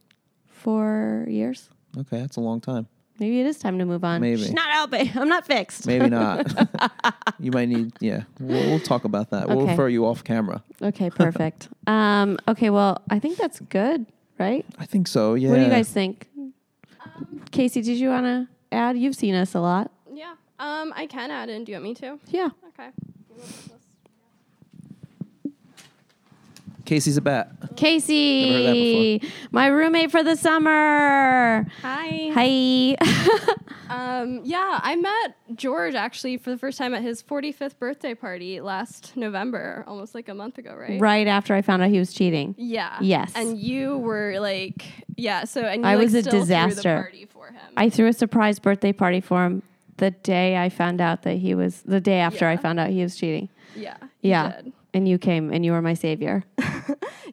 Four 0.48 1.26
years. 1.28 1.70
Okay, 1.98 2.20
that's 2.20 2.38
a 2.38 2.42
long 2.42 2.62
time. 2.62 2.88
Maybe 3.20 3.40
it 3.40 3.46
is 3.46 3.58
time 3.58 3.80
to 3.80 3.86
move 3.86 4.04
on. 4.04 4.22
Maybe. 4.22 4.42
She's 4.42 4.54
not 4.54 4.70
helping. 4.72 5.10
I'm 5.16 5.30
not 5.30 5.48
fixed. 5.48 5.88
Maybe 5.88 6.10
not. 6.10 6.52
you 7.40 7.52
might 7.52 7.70
need. 7.70 7.94
Yeah, 8.00 8.24
we'll, 8.40 8.70
we'll 8.70 8.80
talk 8.80 9.06
about 9.06 9.30
that. 9.32 9.48
We'll 9.48 9.62
Okay. 9.62 9.72
refer 9.72 9.88
you 9.88 10.06
off 10.06 10.24
camera. 10.24 10.64
Okay, 10.82 11.10
perfect. 11.10 11.70
um, 11.88 12.38
okay, 12.48 12.70
well, 12.70 13.02
I 13.10 13.20
think 13.20 13.38
that's 13.38 13.60
good, 13.62 14.06
right? 14.38 14.66
I 14.78 14.86
think 14.86 15.08
so. 15.08 15.34
Yeah. 15.34 15.50
What 15.50 15.56
do 15.58 15.62
you 15.64 15.70
guys 15.70 15.90
think? 15.90 16.28
Casey, 17.52 17.82
did 17.82 17.98
you 17.98 18.10
want 18.10 18.26
to 18.26 18.48
add? 18.76 18.98
You've 18.98 19.16
seen 19.16 19.34
us 19.36 19.56
a 19.56 19.60
lot. 19.60 19.92
Yeah. 20.14 20.36
Um, 20.60 20.94
I 20.96 21.08
can 21.08 21.32
add 21.32 21.50
in. 21.50 21.64
Do 21.66 21.72
you 21.72 21.78
want 21.78 21.84
me 21.86 21.94
to? 21.96 22.20
Yeah. 22.28 22.50
Okay. 22.70 22.90
Casey's 26.86 27.18
a 27.18 27.22
bat. 27.22 27.50
Casey, 27.76 29.22
my 29.52 29.68
roommate 29.68 30.12
for 30.12 30.24
the 30.24 30.36
summer. 30.36 31.66
Hi. 31.82 32.32
Hi. 32.34 32.96
Um, 33.88 34.42
yeah, 34.44 34.80
I 34.82 34.96
met 34.96 35.36
George 35.56 35.94
actually 35.94 36.38
for 36.38 36.50
the 36.50 36.58
first 36.58 36.80
time 36.80 36.96
at 36.96 37.04
his 37.04 37.22
45th 37.22 37.78
birthday 37.78 38.16
party 38.16 38.60
last 38.60 39.16
November, 39.16 39.84
almost 39.86 40.16
like 40.16 40.28
a 40.28 40.34
month 40.34 40.58
ago, 40.58 40.74
right? 40.76 41.00
right 41.00 41.28
after 41.28 41.54
I 41.54 41.62
found 41.62 41.84
out 41.84 41.90
he 41.92 42.00
was 42.00 42.12
cheating. 42.12 42.56
Yeah. 42.58 42.98
Yes. 43.00 43.32
And 43.36 43.60
you 43.60 44.00
were 44.00 44.40
like, 44.40 44.84
yeah. 45.18 45.44
So 45.44 45.62
and 45.62 45.84
you 45.84 45.88
I 45.88 45.94
like, 45.96 46.04
was 46.06 46.16
a 46.16 46.22
still 46.22 46.32
threw 46.32 46.40
disaster. 46.42 46.96
The 46.96 47.02
party 47.04 47.26
for 47.26 47.48
him. 47.50 47.62
I 47.78 47.92
threw 47.92 48.08
a 48.08 48.14
surprise 48.14 48.58
birthday 48.58 48.92
party 48.92 49.22
for 49.22 49.46
him 49.46 49.62
the 49.98 50.10
day 50.10 50.58
I 50.58 50.70
found 50.70 51.00
out 51.00 51.22
that 51.22 51.36
he 51.38 51.54
was, 51.54 51.84
the 51.84 52.02
day 52.02 52.18
after 52.20 52.48
I 52.48 52.58
found 52.58 52.80
out 52.80 52.90
he 52.90 53.04
was 53.04 53.16
cheating. 53.16 53.50
yeah. 53.76 53.98
you 54.02 54.32
Yeah. 54.32 54.62
did. 54.64 54.74
And 54.96 55.08
you 55.08 55.20
came 55.20 55.54
and 55.54 55.64
you 55.64 55.74
were 55.74 55.82
my 55.84 55.94
savior. 55.94 56.44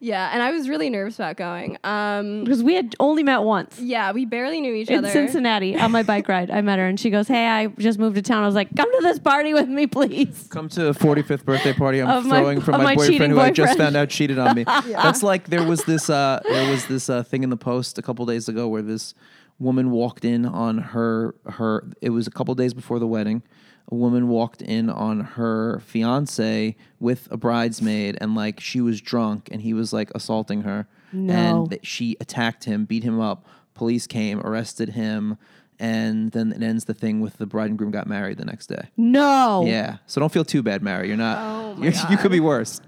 Yeah, 0.04 0.30
and 0.32 0.42
I 0.42 0.50
was 0.50 0.68
really 0.68 0.90
nervous 0.90 1.14
about 1.14 1.36
going. 1.36 1.78
Um, 1.84 2.42
Because 2.42 2.60
we 2.60 2.74
had 2.74 2.96
only 2.98 3.22
met 3.22 3.38
once. 3.44 3.78
yeah, 3.78 4.10
we 4.10 4.24
barely 4.24 4.60
knew 4.60 4.74
each 4.74 4.88
in 4.90 4.98
other. 4.98 5.06
In 5.06 5.12
Cincinnati 5.12 5.78
on 5.78 5.92
my 5.92 6.02
bike 6.02 6.26
ride. 6.26 6.50
I 6.50 6.60
met 6.60 6.80
her 6.80 6.88
and 6.88 6.98
she 6.98 7.08
goes, 7.08 7.28
Hey, 7.28 7.46
I 7.46 7.68
just 7.68 8.00
moved 8.00 8.16
to 8.16 8.22
town. 8.22 8.42
I 8.42 8.46
was 8.46 8.56
like, 8.56 8.74
Come 8.74 8.90
to 8.90 9.00
this 9.00 9.20
party 9.20 9.54
with 9.54 9.68
me, 9.68 9.86
please. 9.86 10.48
Come 10.50 10.68
to 10.70 10.88
a 10.88 10.92
45th 10.92 11.44
birthday 11.44 11.72
party 11.72 12.02
I'm 12.02 12.08
Of 12.08 12.24
throwing 12.24 12.60
for 12.60 12.72
of 12.72 12.78
my, 12.78 12.84
my 12.84 12.94
boyfriend 12.96 13.12
cheating 13.12 13.30
who 13.30 13.38
I 13.38 13.52
just 13.52 13.78
found 13.78 13.94
out 13.94 14.08
cheated 14.08 14.40
on 14.40 14.56
me. 14.56 14.64
That's 14.86 15.22
like 15.22 15.46
there 15.46 15.62
was 15.64 15.84
this 15.84 16.10
uh, 16.10 16.40
there 16.48 16.68
was 16.68 16.86
this 16.86 17.08
uh, 17.08 17.22
thing 17.22 17.44
in 17.44 17.50
the 17.50 17.56
post 17.56 17.96
a 17.96 18.02
couple 18.02 18.26
days 18.26 18.48
ago 18.48 18.66
where 18.66 18.82
this 18.82 19.14
woman 19.60 19.92
walked 19.92 20.24
in 20.24 20.44
on 20.44 20.78
her 20.78 21.36
her 21.46 21.84
it 22.00 22.10
was 22.10 22.26
a 22.26 22.30
couple 22.32 22.52
days 22.56 22.74
before 22.74 22.98
the 22.98 23.06
wedding. 23.06 23.44
A 23.90 23.94
woman 23.94 24.28
walked 24.28 24.62
in 24.62 24.88
on 24.88 25.20
her 25.20 25.80
fiance 25.80 26.76
with 27.00 27.28
a 27.30 27.36
bridesmaid 27.36 28.16
and 28.20 28.34
like 28.34 28.60
she 28.60 28.80
was 28.80 29.00
drunk 29.00 29.48
and 29.52 29.60
he 29.62 29.74
was 29.74 29.92
like 29.92 30.10
assaulting 30.14 30.62
her 30.62 30.86
No. 31.12 31.32
and 31.68 31.78
she 31.82 32.16
attacked 32.20 32.64
him, 32.64 32.84
beat 32.84 33.04
him 33.04 33.20
up. 33.20 33.44
Police 33.74 34.06
came, 34.06 34.40
arrested 34.40 34.90
him, 34.90 35.36
and 35.82 36.30
then 36.30 36.52
it 36.52 36.62
ends 36.62 36.84
the 36.84 36.94
thing 36.94 37.20
with 37.20 37.38
the 37.38 37.44
bride 37.44 37.68
and 37.68 37.76
groom 37.76 37.90
got 37.90 38.06
married 38.06 38.38
the 38.38 38.44
next 38.44 38.68
day. 38.68 38.88
No. 38.96 39.64
Yeah, 39.66 39.96
so 40.06 40.20
don't 40.20 40.32
feel 40.32 40.44
too 40.44 40.62
bad, 40.62 40.80
Mary. 40.80 41.08
You're 41.08 41.16
not. 41.16 41.38
Oh 41.38 41.74
my 41.76 41.86
you're, 41.86 41.94
you 42.08 42.16
could 42.16 42.30
be 42.30 42.38
worse. 42.38 42.80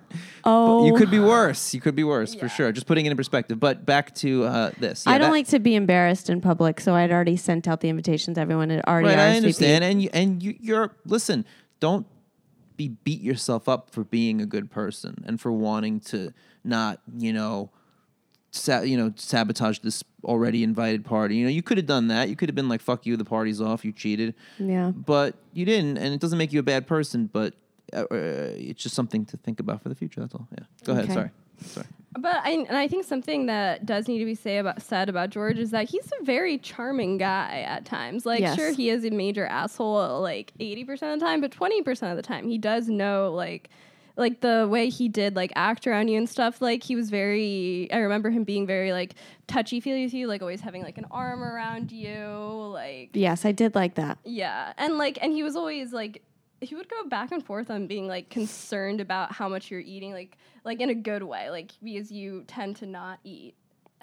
Oh. 0.45 0.86
You 0.86 0.95
could 0.95 1.11
be 1.11 1.18
worse. 1.18 1.74
You 1.74 1.80
could 1.80 1.97
be 1.97 2.05
worse 2.05 2.36
for 2.36 2.49
sure. 2.49 2.70
Just 2.70 2.86
putting 2.86 3.05
it 3.07 3.11
in 3.11 3.16
perspective. 3.16 3.59
But 3.59 3.84
back 3.84 4.14
to 4.16 4.45
uh, 4.45 4.70
this. 4.78 5.05
Yeah, 5.07 5.12
I 5.12 5.18
don't 5.18 5.30
that- 5.30 5.32
like 5.32 5.49
to 5.49 5.59
be 5.59 5.74
embarrassed 5.74 6.30
in 6.30 6.40
public, 6.40 6.80
so 6.80 6.95
I'd 6.95 7.11
already 7.11 7.36
sent 7.36 7.66
out 7.66 7.80
the 7.80 7.88
invitations. 7.88 8.38
Everyone 8.38 8.70
had 8.70 8.84
already 8.86 9.09
Right, 9.09 9.18
I 9.18 9.22
RSVP'd. 9.32 9.36
understand, 9.38 9.84
and 9.84 10.01
you, 10.03 10.11
and 10.12 10.42
you, 10.42 10.57
you're 10.61 10.92
listen. 11.05 11.45
Don't 11.80 12.07
be 12.76 12.88
beat 13.03 13.20
yourself 13.20 13.68
up 13.68 13.90
for 13.90 14.05
being 14.05 14.40
a 14.40 14.47
good 14.47 14.70
person 14.70 15.24
and 15.26 15.40
for 15.40 15.51
wanting 15.51 15.99
to 16.01 16.32
not, 16.62 17.01
you 17.18 17.32
know, 17.32 17.70
sa- 18.53 18.82
you 18.82 18.97
know, 18.97 19.12
sabotage 19.16 19.80
this 19.80 20.05
already 20.25 20.62
invited 20.62 21.05
party. 21.05 21.37
You 21.37 21.45
know, 21.45 21.51
you 21.51 21.62
could 21.62 21.77
have 21.79 21.87
done 21.87 22.09
that. 22.09 22.29
You 22.29 22.37
could 22.37 22.49
have 22.49 22.57
been 22.57 22.68
like, 22.68 22.81
"Fuck 22.81 23.07
you, 23.07 23.16
the 23.16 23.25
party's 23.25 23.61
off. 23.61 23.85
You 23.85 23.93
cheated," 23.93 24.35
Yeah. 24.59 24.91
but 24.91 25.35
you 25.53 25.64
didn't, 25.64 25.99
and 25.99 26.12
it 26.14 26.20
doesn't 26.20 26.39
make 26.39 26.53
you 26.53 26.61
a 26.61 26.64
bad 26.64 26.87
person. 26.87 27.31
But 27.33 27.55
uh, 27.93 28.03
uh, 28.03 28.07
it's 28.11 28.83
just 28.83 28.95
something 28.95 29.25
to 29.27 29.37
think 29.37 29.61
about 29.61 29.83
for 29.83 29.89
the 29.89 29.95
future. 29.95 30.20
That's 30.20 30.35
all. 30.35 30.49
Yeah. 30.57 30.64
Go 30.85 30.93
ahead. 30.95 31.12
Sorry. 31.12 31.31
Sorry. 31.62 31.87
But 32.16 32.37
I 32.45 32.51
and 32.51 32.77
I 32.77 32.87
think 32.87 33.05
something 33.05 33.47
that 33.47 33.87
does 33.87 34.07
need 34.07 34.20
to 34.20 34.25
be 34.25 34.35
say 34.37 34.59
about 34.59 34.81
said 34.83 35.09
about 35.09 35.31
George 35.31 35.59
is 35.59 35.72
that 35.72 35.89
he's 35.89 36.09
a 36.20 36.25
very 36.25 36.59
charming 36.59 37.18
guy 37.18 37.64
at 37.66 37.85
times. 37.85 38.25
Like 38.25 38.41
Yes. 38.41 38.55
sure 38.57 38.72
he 38.72 38.89
is 38.91 39.05
a 39.05 39.11
major 39.11 39.47
asshole 39.47 40.20
like 40.20 40.53
80% 40.61 41.14
of 41.14 41.18
the 41.20 41.27
time, 41.27 41.41
but 41.41 41.51
20% 41.51 42.11
of 42.11 42.16
the 42.16 42.22
time 42.22 42.49
he 42.49 42.57
does 42.59 42.89
know 42.89 43.33
like 43.35 43.68
like 44.17 44.41
the 44.41 44.67
way 44.71 44.89
he 44.89 45.09
did 45.09 45.35
like 45.35 45.53
act 45.57 45.87
around 45.87 46.09
you 46.09 46.17
and 46.19 46.29
stuff 46.29 46.61
like 46.62 46.83
he 46.85 46.95
was 46.95 47.11
very 47.11 47.89
I 47.93 47.99
remember 47.99 48.31
him 48.31 48.45
being 48.45 48.67
very 48.67 48.93
like 48.93 49.15
touchy 49.49 49.81
feely 49.81 50.05
with 50.05 50.15
you 50.15 50.27
like 50.29 50.41
always 50.41 50.61
having 50.61 50.83
like 50.83 50.99
an 50.99 51.07
arm 51.11 51.43
around 51.43 51.91
you 51.91 52.17
like 52.73 53.11
Yes, 53.15 53.45
I 53.45 53.53
did 53.53 53.75
like 53.75 53.95
that. 53.97 54.19
yeah, 54.25 54.73
and 54.79 54.99
like, 54.99 55.19
and 55.21 55.33
he 55.33 55.43
was 55.43 55.57
always 55.57 55.93
like, 55.93 56.23
he 56.61 56.75
would 56.75 56.89
go 56.89 57.05
back 57.09 57.31
and 57.33 57.45
forth 57.45 57.71
on 57.71 57.87
being 57.87 58.07
like 58.09 58.31
concerned 58.31 59.01
about 59.01 59.33
how 59.33 59.49
much 59.49 59.71
you're 59.71 59.81
eating, 59.81 60.12
like, 60.12 60.39
like 60.65 60.81
in 60.81 60.89
a 60.91 60.95
good 60.95 61.23
way, 61.23 61.51
like 61.51 61.73
because 61.83 62.11
you 62.11 62.45
tend 62.47 62.77
to 62.77 62.87
not 62.87 63.19
eat. 63.25 63.55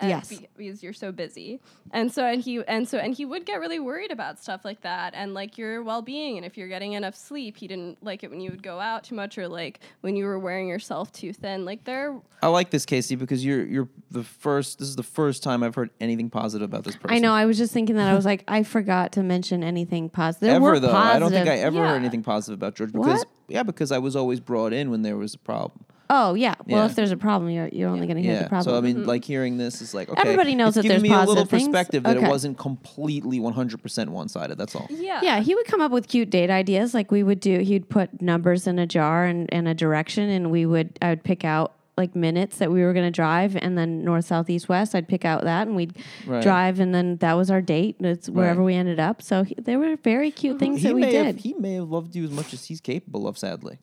And 0.01 0.09
Yes. 0.09 0.33
because 0.57 0.81
you're 0.81 0.93
so 0.93 1.11
busy, 1.11 1.59
and 1.91 2.11
so 2.11 2.25
and 2.25 2.41
he 2.41 2.63
and 2.67 2.87
so 2.89 2.97
and 2.97 3.13
he 3.13 3.23
would 3.23 3.45
get 3.45 3.59
really 3.59 3.79
worried 3.79 4.11
about 4.11 4.39
stuff 4.39 4.65
like 4.65 4.81
that, 4.81 5.13
and 5.15 5.35
like 5.35 5.59
your 5.59 5.83
well 5.83 6.01
being, 6.01 6.37
and 6.37 6.45
if 6.45 6.57
you're 6.57 6.67
getting 6.67 6.93
enough 6.93 7.15
sleep. 7.15 7.55
He 7.55 7.67
didn't 7.67 8.03
like 8.03 8.23
it 8.23 8.31
when 8.31 8.41
you 8.41 8.49
would 8.49 8.63
go 8.63 8.79
out 8.79 9.03
too 9.03 9.13
much, 9.15 9.37
or 9.37 9.47
like 9.47 9.79
when 10.01 10.15
you 10.15 10.25
were 10.25 10.39
wearing 10.39 10.67
yourself 10.67 11.11
too 11.11 11.33
thin. 11.33 11.65
Like 11.65 11.83
there, 11.83 12.19
I 12.41 12.47
like 12.47 12.71
this, 12.71 12.85
Casey, 12.85 13.15
because 13.15 13.45
you're 13.45 13.63
you're 13.63 13.89
the 14.09 14.23
first. 14.23 14.79
This 14.79 14.87
is 14.87 14.95
the 14.95 15.03
first 15.03 15.43
time 15.43 15.61
I've 15.61 15.75
heard 15.75 15.91
anything 16.01 16.31
positive 16.31 16.65
about 16.67 16.83
this 16.83 16.95
person. 16.95 17.15
I 17.15 17.19
know. 17.19 17.33
I 17.33 17.45
was 17.45 17.59
just 17.59 17.71
thinking 17.71 17.95
that 17.97 18.07
I 18.09 18.15
was 18.15 18.25
like, 18.25 18.43
I 18.47 18.63
forgot 18.63 19.11
to 19.13 19.23
mention 19.23 19.63
anything 19.63 20.09
positive. 20.09 20.47
There 20.47 20.55
ever 20.55 20.65
were 20.65 20.79
though. 20.79 20.91
I 20.95 21.19
don't 21.19 21.29
think 21.31 21.47
I 21.47 21.57
ever 21.57 21.77
Yeah. 21.77 21.89
heard 21.89 21.95
anything 21.97 22.23
positive 22.23 22.57
about 22.57 22.73
George 22.75 22.91
because 22.91 23.19
What? 23.19 23.27
yeah, 23.49 23.61
because 23.61 23.91
I 23.91 23.99
was 23.99 24.15
always 24.15 24.39
brought 24.39 24.73
in 24.73 24.89
when 24.89 25.03
there 25.03 25.15
was 25.17 25.35
a 25.35 25.39
problem. 25.39 25.85
Oh 26.13 26.33
yeah. 26.33 26.55
Well, 26.67 26.81
Yeah. 26.81 26.85
if 26.87 26.95
there's 26.95 27.11
a 27.11 27.17
problem, 27.17 27.49
you're 27.51 27.69
you're 27.69 27.87
only 27.89 28.05
going 28.05 28.17
to 28.17 28.21
hear 28.23 28.33
Yeah. 28.33 28.43
the 28.43 28.49
problem. 28.49 28.73
So 28.73 28.77
I 28.77 28.81
mean, 28.81 29.05
like 29.05 29.23
hearing 29.23 29.57
this 29.57 29.81
is 29.81 29.93
like 29.93 30.09
okay. 30.09 30.21
Everybody 30.21 30.55
knows 30.55 30.69
it's 30.69 30.75
that 30.75 30.81
giving 30.83 30.95
there's 31.01 31.03
me 31.03 31.15
a 31.15 31.19
little 31.19 31.35
positive 31.35 31.49
things. 31.49 31.63
perspective 31.69 32.03
that 32.03 32.17
Okay. 32.17 32.25
it 32.25 32.29
wasn't 32.29 32.57
completely 32.57 33.39
100 33.39 33.81
percent 33.81 34.11
one 34.11 34.27
sided. 34.27 34.57
That's 34.57 34.75
all. 34.75 34.87
yeah, 34.89 35.21
yeah, 35.23 35.39
he 35.39 35.55
would 35.55 35.65
come 35.67 35.79
up 35.81 35.91
with 35.91 36.07
cute 36.09 36.29
date 36.29 36.49
ideas. 36.49 36.93
Like 36.93 37.11
we 37.11 37.23
would 37.23 37.39
do, 37.39 37.59
he'd 37.59 37.87
put 37.89 38.21
numbers 38.21 38.67
in 38.67 38.77
a 38.77 38.85
jar 38.85 39.23
and, 39.25 39.47
and 39.53 39.67
a 39.67 39.73
direction, 39.73 40.29
and 40.29 40.51
we 40.51 40.65
would, 40.65 40.99
I 41.01 41.09
would 41.11 41.23
pick 41.23 41.45
out 41.45 41.73
like 41.97 42.15
minutes 42.15 42.57
that 42.57 42.71
we 42.71 42.81
were 42.83 42.93
going 42.93 43.05
to 43.05 43.11
drive, 43.11 43.55
and 43.55 43.77
then 43.77 44.03
north, 44.03 44.25
south, 44.25 44.49
east, 44.49 44.67
west. 44.69 44.95
I'd 44.95 45.07
pick 45.07 45.23
out 45.25 45.43
that, 45.43 45.67
and 45.67 45.75
we'd 45.75 45.95
Right. 46.25 46.41
drive, 46.41 46.79
and 46.79 46.95
then 46.95 47.17
that 47.17 47.33
was 47.33 47.51
our 47.51 47.61
date. 47.61 47.97
It's 47.99 48.29
wherever 48.29 48.59
Right. 48.61 48.65
we 48.65 48.75
ended 48.75 48.99
up. 48.99 49.21
So 49.21 49.43
he, 49.43 49.55
there 49.61 49.77
were 49.79 49.95
very 49.97 50.31
cute 50.31 50.57
things 50.57 50.81
he 50.81 50.87
that 50.87 50.95
we 50.95 51.01
may 51.01 51.11
did. 51.11 51.25
have 51.25 51.37
he 51.37 51.53
may 51.53 51.73
have 51.75 51.89
loved 51.89 52.15
you 52.15 52.23
as 52.23 52.31
much 52.31 52.53
as 52.53 52.65
he's 52.65 52.81
capable 52.81 53.27
of. 53.27 53.37
Sadly, 53.37 53.77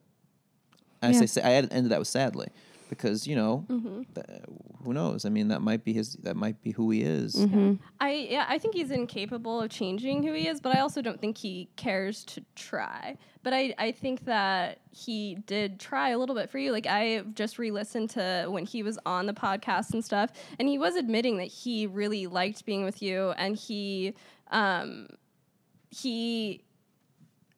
I 1.02 1.10
Yeah. 1.10 1.20
say 1.20 1.26
sa- 1.26 1.46
I 1.46 1.50
had 1.50 1.72
ended 1.72 1.92
that 1.92 1.98
with 1.98 2.08
sadly 2.08 2.48
because 2.88 3.26
you 3.26 3.36
know 3.36 3.64
Mm-hmm. 3.68 4.02
th- 4.14 4.26
who 4.84 4.92
knows? 4.94 5.24
I 5.24 5.28
mean, 5.28 5.48
that 5.48 5.60
might 5.60 5.84
be 5.84 5.92
his. 5.92 6.14
That 6.22 6.36
might 6.36 6.62
be 6.62 6.70
who 6.70 6.90
he 6.90 7.02
is. 7.02 7.34
Mm-hmm. 7.34 7.74
I 8.00 8.12
yeah, 8.30 8.46
I 8.48 8.58
think 8.58 8.74
he's 8.74 8.90
incapable 8.90 9.60
of 9.60 9.70
changing 9.70 10.22
who 10.22 10.32
he 10.32 10.46
is, 10.48 10.60
but 10.60 10.74
I 10.74 10.80
also 10.80 11.02
don't 11.02 11.20
think 11.20 11.36
he 11.36 11.68
cares 11.76 12.24
to 12.26 12.42
try. 12.54 13.16
But 13.42 13.52
I, 13.54 13.74
I 13.78 13.92
think 13.92 14.24
that 14.26 14.78
he 14.90 15.36
did 15.46 15.78
try 15.80 16.10
a 16.10 16.18
little 16.18 16.34
bit 16.34 16.48
for 16.50 16.58
you. 16.58 16.70
Like 16.72 16.86
I 16.86 17.22
just 17.34 17.58
re-listened 17.58 18.10
to 18.10 18.46
when 18.48 18.64
he 18.66 18.82
was 18.82 18.98
on 19.04 19.26
the 19.26 19.32
podcast 19.34 19.92
and 19.94 20.04
stuff, 20.04 20.30
and 20.58 20.68
he 20.68 20.78
was 20.78 20.94
admitting 20.96 21.36
that 21.38 21.48
he 21.48 21.86
really 21.86 22.26
liked 22.26 22.64
being 22.64 22.84
with 22.84 23.02
you, 23.02 23.30
and 23.36 23.56
he 23.56 24.14
um 24.50 25.08
he 25.90 26.62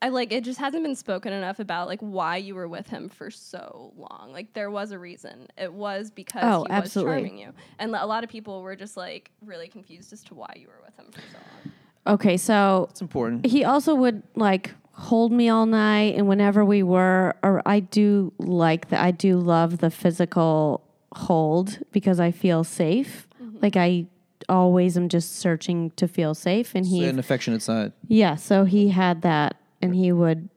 I 0.03 0.09
like 0.09 0.32
it 0.32 0.44
just 0.44 0.59
hasn't 0.59 0.82
been 0.82 0.94
spoken 0.96 1.32
enough 1.32 1.59
about 1.61 1.86
like 1.86 2.01
why 2.01 2.36
you 2.38 2.55
were 2.55 2.66
with 2.68 2.88
him 2.88 3.09
for 3.11 3.30
so 3.30 3.92
long. 3.96 4.30
Like 4.32 4.53
there 4.55 4.70
was 4.70 4.92
a 4.92 4.98
reason. 4.98 5.48
It 5.59 5.72
was 5.72 6.11
because 6.11 6.42
Oh, 6.44 6.64
he 6.68 6.72
absolutely. 6.72 7.12
was 7.14 7.20
charming 7.22 7.38
you. 7.38 7.53
And 7.78 7.94
a 7.94 8.07
lot 8.07 8.24
of 8.24 8.30
people 8.30 8.62
were 8.62 8.76
just 8.76 8.96
like 8.96 9.30
really 9.44 9.68
confused 9.68 10.12
as 10.12 10.22
to 10.24 10.34
why 10.34 10.53
you 10.57 10.68
were 10.68 10.80
with 10.84 10.96
him 10.96 11.12
for 11.12 11.20
so 11.20 11.38
long. 11.38 12.14
okay, 12.14 12.36
so 12.38 12.86
It's 12.90 13.03
important. 13.03 13.44
he 13.44 13.62
also 13.64 13.94
would 13.94 14.22
like 14.34 14.72
hold 14.92 15.32
me 15.32 15.48
all 15.51 15.66
night 15.66 16.14
and 16.16 16.26
whenever 16.28 16.64
we 16.64 16.82
were 16.82 17.34
or 17.42 17.62
I 17.66 17.80
do 17.80 18.32
like 18.38 18.88
that 18.88 19.01
I 19.03 19.11
do 19.11 19.38
love 19.38 19.78
the 19.78 19.90
physical 19.90 20.82
hold 21.14 21.78
because 21.92 22.20
I 22.20 22.30
feel 22.30 22.64
safe. 22.64 23.28
Mm-hmm. 23.42 23.59
Like 23.61 23.76
I 23.76 24.07
always 24.48 24.96
am 24.96 25.09
just 25.11 25.36
searching 25.36 25.90
to 25.92 26.09
feel 26.09 26.34
safe 26.34 26.74
and 26.74 26.86
he 26.86 27.05
an 27.05 27.18
affectionate 27.18 27.61
side. 27.62 27.92
yeah, 28.09 28.34
so 28.34 28.64
he 28.64 28.88
had 28.88 29.20
that 29.22 29.57
and 29.83 29.95
he 29.95 30.12
would 30.12 30.49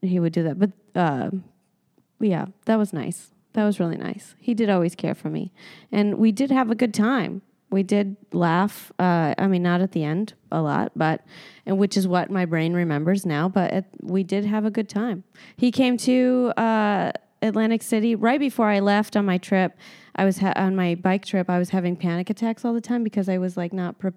he 0.00 0.18
would 0.18 0.32
do 0.32 0.42
that. 0.42 0.58
But 0.58 0.70
uh, 0.94 1.30
yeah, 2.20 2.46
that 2.66 2.76
was 2.76 2.92
nice. 2.92 3.30
That 3.54 3.64
was 3.64 3.78
really 3.78 3.96
nice. 3.96 4.34
He 4.38 4.54
did 4.54 4.70
always 4.70 4.94
care 4.94 5.14
for 5.14 5.28
me. 5.28 5.52
And 5.90 6.18
we 6.18 6.32
did 6.32 6.50
have 6.50 6.70
a 6.70 6.74
good 6.74 6.94
time. 6.94 7.42
We 7.70 7.82
did 7.82 8.16
laugh. 8.32 8.92
Uh, 8.98 9.34
I 9.38 9.46
mean, 9.46 9.62
not 9.62 9.80
at 9.80 9.92
the 9.92 10.04
end 10.04 10.34
a 10.50 10.60
lot, 10.60 10.92
but 10.94 11.24
and 11.64 11.78
which 11.78 11.96
is 11.96 12.06
what 12.06 12.30
my 12.30 12.44
brain 12.44 12.74
remembers 12.74 13.24
now. 13.24 13.48
But 13.48 13.72
it, 13.72 13.84
we 14.02 14.22
did 14.24 14.44
have 14.44 14.64
a 14.64 14.70
good 14.70 14.88
time. 14.88 15.24
He 15.56 15.70
came 15.70 15.96
to 15.98 16.52
uh, 16.56 17.12
Atlantic 17.40 17.82
City 17.82 18.14
right 18.14 18.38
before 18.38 18.68
I 18.68 18.80
left 18.80 19.16
on 19.16 19.24
my 19.24 19.38
trip. 19.38 19.76
I 20.14 20.24
was 20.26 20.38
ha- 20.38 20.52
on 20.56 20.76
my 20.76 20.94
bike 20.94 21.24
trip. 21.24 21.48
I 21.48 21.58
was 21.58 21.70
having 21.70 21.96
panic 21.96 22.28
attacks 22.28 22.64
all 22.64 22.74
the 22.74 22.80
time 22.80 23.02
because 23.02 23.28
I 23.28 23.38
was 23.38 23.56
like 23.56 23.72
not. 23.72 23.98
Pre- 23.98 24.12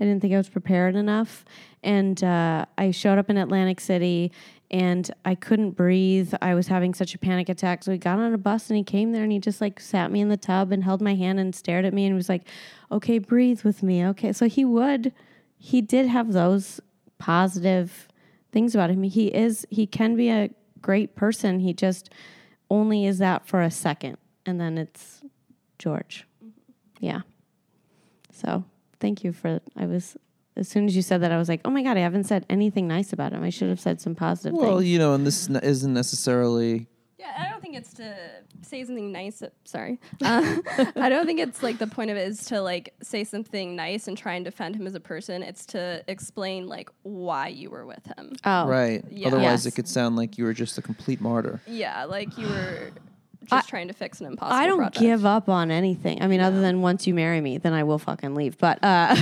I 0.00 0.04
didn't 0.04 0.20
think 0.20 0.34
I 0.34 0.36
was 0.36 0.48
prepared 0.48 0.94
enough, 0.96 1.44
and 1.82 2.22
uh, 2.22 2.66
I 2.76 2.90
showed 2.90 3.18
up 3.18 3.30
in 3.30 3.36
Atlantic 3.36 3.80
City 3.80 4.32
and 4.70 5.10
I 5.24 5.34
couldn't 5.34 5.72
breathe. 5.72 6.34
I 6.42 6.54
was 6.54 6.68
having 6.68 6.92
such 6.92 7.14
a 7.14 7.18
panic 7.18 7.48
attack. 7.48 7.82
So 7.82 7.92
he 7.92 7.98
got 7.98 8.18
on 8.18 8.34
a 8.34 8.38
bus 8.38 8.68
and 8.68 8.76
he 8.76 8.84
came 8.84 9.12
there 9.12 9.22
and 9.22 9.32
he 9.32 9.38
just 9.38 9.60
like 9.60 9.80
sat 9.80 10.10
me 10.10 10.20
in 10.20 10.28
the 10.28 10.36
tub 10.36 10.72
and 10.72 10.84
held 10.84 11.00
my 11.00 11.14
hand 11.14 11.40
and 11.40 11.54
stared 11.54 11.84
at 11.84 11.94
me 11.94 12.04
and 12.04 12.14
was 12.14 12.28
like, 12.28 12.46
okay, 12.92 13.18
breathe 13.18 13.62
with 13.62 13.82
me. 13.82 14.04
Okay. 14.06 14.32
So 14.32 14.46
he 14.46 14.64
would, 14.64 15.12
he 15.56 15.80
did 15.80 16.06
have 16.06 16.32
those 16.32 16.80
positive 17.16 18.08
things 18.52 18.74
about 18.74 18.90
him. 18.90 19.02
He 19.04 19.28
is, 19.28 19.66
he 19.70 19.86
can 19.86 20.16
be 20.16 20.28
a 20.28 20.50
great 20.82 21.16
person. 21.16 21.60
He 21.60 21.72
just 21.72 22.10
only 22.70 23.06
is 23.06 23.18
that 23.18 23.46
for 23.46 23.62
a 23.62 23.70
second. 23.70 24.18
And 24.44 24.60
then 24.60 24.76
it's 24.76 25.22
George. 25.78 26.26
Yeah. 27.00 27.22
So 28.32 28.64
thank 29.00 29.24
you 29.24 29.32
for, 29.32 29.60
I 29.76 29.86
was, 29.86 30.16
as 30.56 30.68
soon 30.68 30.86
as 30.86 30.96
you 30.96 31.02
said 31.02 31.22
that, 31.22 31.32
I 31.32 31.38
was 31.38 31.48
like, 31.48 31.60
oh 31.64 31.70
my 31.70 31.82
God, 31.82 31.96
I 31.96 32.00
haven't 32.00 32.24
said 32.24 32.44
anything 32.50 32.88
nice 32.88 33.12
about 33.12 33.32
him. 33.32 33.42
I 33.42 33.50
should 33.50 33.68
have 33.68 33.80
said 33.80 34.00
some 34.00 34.14
positive 34.14 34.52
things. 34.52 34.62
Well, 34.62 34.78
things. 34.78 34.90
you 34.90 34.98
know, 34.98 35.14
and 35.14 35.26
this 35.26 35.48
n- 35.48 35.60
isn't 35.62 35.92
necessarily 35.94 36.86
Yeah, 37.18 37.32
I 37.38 37.48
don't 37.48 37.60
think 37.62 37.76
it's 37.76 37.92
to 37.94 38.14
say 38.62 38.84
something 38.84 39.12
nice. 39.12 39.42
Sorry, 39.64 40.00
uh, 40.22 40.56
I 40.96 41.08
don't 41.08 41.26
think 41.26 41.38
it's 41.40 41.62
like 41.62 41.78
the 41.78 41.86
point 41.86 42.10
of 42.10 42.16
it 42.16 42.26
is 42.28 42.44
to 42.46 42.60
like 42.60 42.94
say 43.02 43.22
something 43.24 43.76
nice 43.76 44.08
and 44.08 44.16
try 44.18 44.34
and 44.34 44.44
defend 44.44 44.74
him 44.76 44.86
as 44.86 44.94
a 44.94 45.00
person. 45.00 45.42
It's 45.42 45.64
to 45.66 46.02
explain 46.08 46.66
like 46.66 46.90
why 47.02 47.48
you 47.48 47.70
were 47.70 47.86
with 47.86 48.04
him. 48.16 48.34
Oh, 48.44 48.66
right. 48.66 49.04
Yeah. 49.10 49.28
Otherwise, 49.28 49.64
Yes. 49.64 49.66
it 49.66 49.74
could 49.76 49.88
sound 49.88 50.16
like 50.16 50.38
you 50.38 50.44
were 50.44 50.52
just 50.54 50.76
a 50.78 50.82
complete 50.82 51.20
martyr. 51.20 51.60
Yeah, 51.66 52.04
like 52.04 52.36
you 52.38 52.48
were 52.48 52.90
just 53.46 53.68
trying 53.68 53.88
to 53.88 53.94
fix 53.94 54.20
an 54.20 54.26
impossible. 54.26 54.56
I 54.56 54.66
don't 54.66 54.78
project. 54.78 55.00
give 55.00 55.24
up 55.24 55.48
on 55.48 55.70
anything. 55.70 56.22
I 56.22 56.26
mean, 56.26 56.40
other 56.40 56.60
than 56.60 56.80
once 56.82 57.06
you 57.06 57.14
marry 57.14 57.40
me, 57.40 57.58
then 57.58 57.72
I 57.72 57.84
will 57.84 57.98
fucking 57.98 58.34
leave. 58.34 58.58
But 58.58 58.78
uh, 58.82 59.16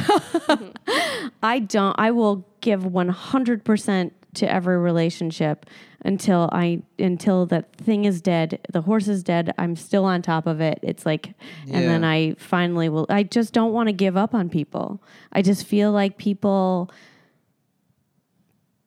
I 1.43 1.61
don't. 1.61 1.95
I 1.99 2.11
will 2.11 2.45
give 2.61 2.85
one 2.85 3.09
hundred 3.09 3.65
percent 3.65 4.13
to 4.35 4.51
every 4.51 4.79
relationship 4.79 5.67
until 6.05 6.49
I 6.53 6.83
until 6.99 7.47
that 7.47 7.75
thing 7.77 8.05
is 8.05 8.21
dead. 8.21 8.61
The 8.73 8.83
horse 8.83 9.09
is 9.09 9.23
dead. 9.23 9.53
I'm 9.59 9.77
still 9.77 10.05
on 10.05 10.23
top 10.23 10.47
of 10.47 10.61
it. 10.61 10.79
It's 10.83 11.05
like, 11.07 11.35
and 11.71 11.85
then 11.85 12.05
I 12.05 12.35
finally 12.35 12.89
will. 12.89 13.07
I 13.09 13.23
just 13.23 13.53
don't 13.53 13.73
want 13.73 13.89
to 13.89 13.93
give 13.93 14.17
up 14.17 14.35
on 14.35 14.49
people. 14.49 15.03
I 15.33 15.43
just 15.43 15.67
feel 15.67 15.93
like 15.93 16.19
people 16.19 16.91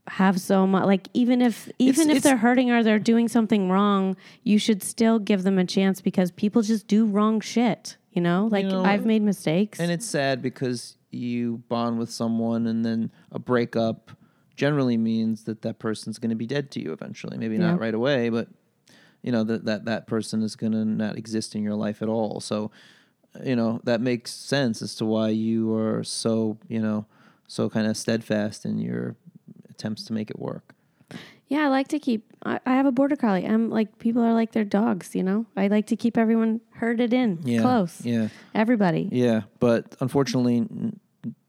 have 0.09 0.39
so 0.39 0.65
much 0.67 0.85
like 0.85 1.07
even 1.13 1.41
if 1.41 1.69
even 1.79 2.09
if 2.09 2.17
it's- 2.17 2.23
they're 2.23 2.37
hurting 2.37 2.71
or 2.71 2.83
they're 2.83 2.99
doing 2.99 3.27
something 3.27 3.69
wrong 3.69 4.15
you 4.43 4.57
should 4.57 4.81
still 4.83 5.19
give 5.19 5.43
them 5.43 5.57
a 5.59 5.65
chance 5.65 6.01
because 6.01 6.31
people 6.31 6.61
just 6.61 6.87
do 6.87 7.05
wrong 7.05 7.39
shit 7.39 7.95
you 8.11 8.21
know 8.21 8.47
like 8.51 8.65
know, 8.65 8.83
i've 8.83 9.05
made 9.05 9.21
mistakes 9.21 9.79
And 9.79 9.91
it's 9.91 10.05
sad 10.05 10.41
because 10.41 10.97
you 11.11 11.63
bond 11.69 11.97
with 11.97 12.11
someone, 12.11 12.67
and 12.67 12.85
then 12.85 13.11
a 13.31 13.39
breakup 13.39 14.11
generally 14.55 14.95
means 14.97 15.45
that 15.45 15.61
that 15.63 15.79
person's 15.79 16.19
going 16.19 16.29
to 16.29 16.35
be 16.35 16.45
dead 16.45 16.69
to 16.71 16.79
you 16.79 16.91
eventually. 16.93 17.35
Maybe 17.37 17.55
Yeah. 17.55 17.71
not 17.71 17.79
right 17.79 17.93
away, 17.95 18.29
but 18.29 18.47
you 19.23 19.31
know 19.31 19.43
that 19.45 19.65
that 19.65 19.85
that 19.85 20.05
person 20.05 20.43
is 20.43 20.55
going 20.55 20.73
to 20.73 20.85
not 20.85 21.17
exist 21.17 21.55
in 21.55 21.63
your 21.63 21.73
life 21.75 22.01
at 22.03 22.09
all. 22.09 22.39
So, 22.41 22.69
you 23.43 23.55
know 23.55 23.79
that 23.85 24.01
makes 24.01 24.31
sense 24.31 24.81
as 24.83 24.93
to 24.95 25.05
why 25.05 25.29
you 25.29 25.73
are 25.73 26.03
so 26.03 26.57
you 26.67 26.79
know 26.81 27.05
so 27.47 27.69
kind 27.69 27.87
of 27.87 27.97
steadfast 27.97 28.65
in 28.65 28.77
your 28.79 29.15
attempts 29.79 30.03
to 30.05 30.13
make 30.13 30.29
it 30.29 30.37
work. 30.37 30.75
Yeah, 31.47 31.61
I 31.65 31.67
like 31.69 31.87
to 31.87 31.99
keep. 31.99 32.31
I, 32.45 32.59
I 32.65 32.75
have 32.75 32.85
a 32.85 32.91
border 32.91 33.15
collie. 33.15 33.45
I'm 33.45 33.69
like 33.71 33.97
people 33.97 34.21
are 34.21 34.33
like 34.33 34.51
their 34.51 34.63
dogs. 34.65 35.15
You 35.15 35.23
know, 35.23 35.45
I 35.57 35.67
like 35.67 35.87
to 35.87 35.95
keep 35.95 36.17
everyone 36.17 36.61
herded 36.73 37.11
in, 37.13 37.39
Yeah, 37.43 37.61
close. 37.61 38.05
Yeah, 38.05 38.27
Everybody. 38.53 39.09
yeah, 39.11 39.41
but 39.59 39.95
unfortunately, 39.99 40.57
n- 40.57 40.99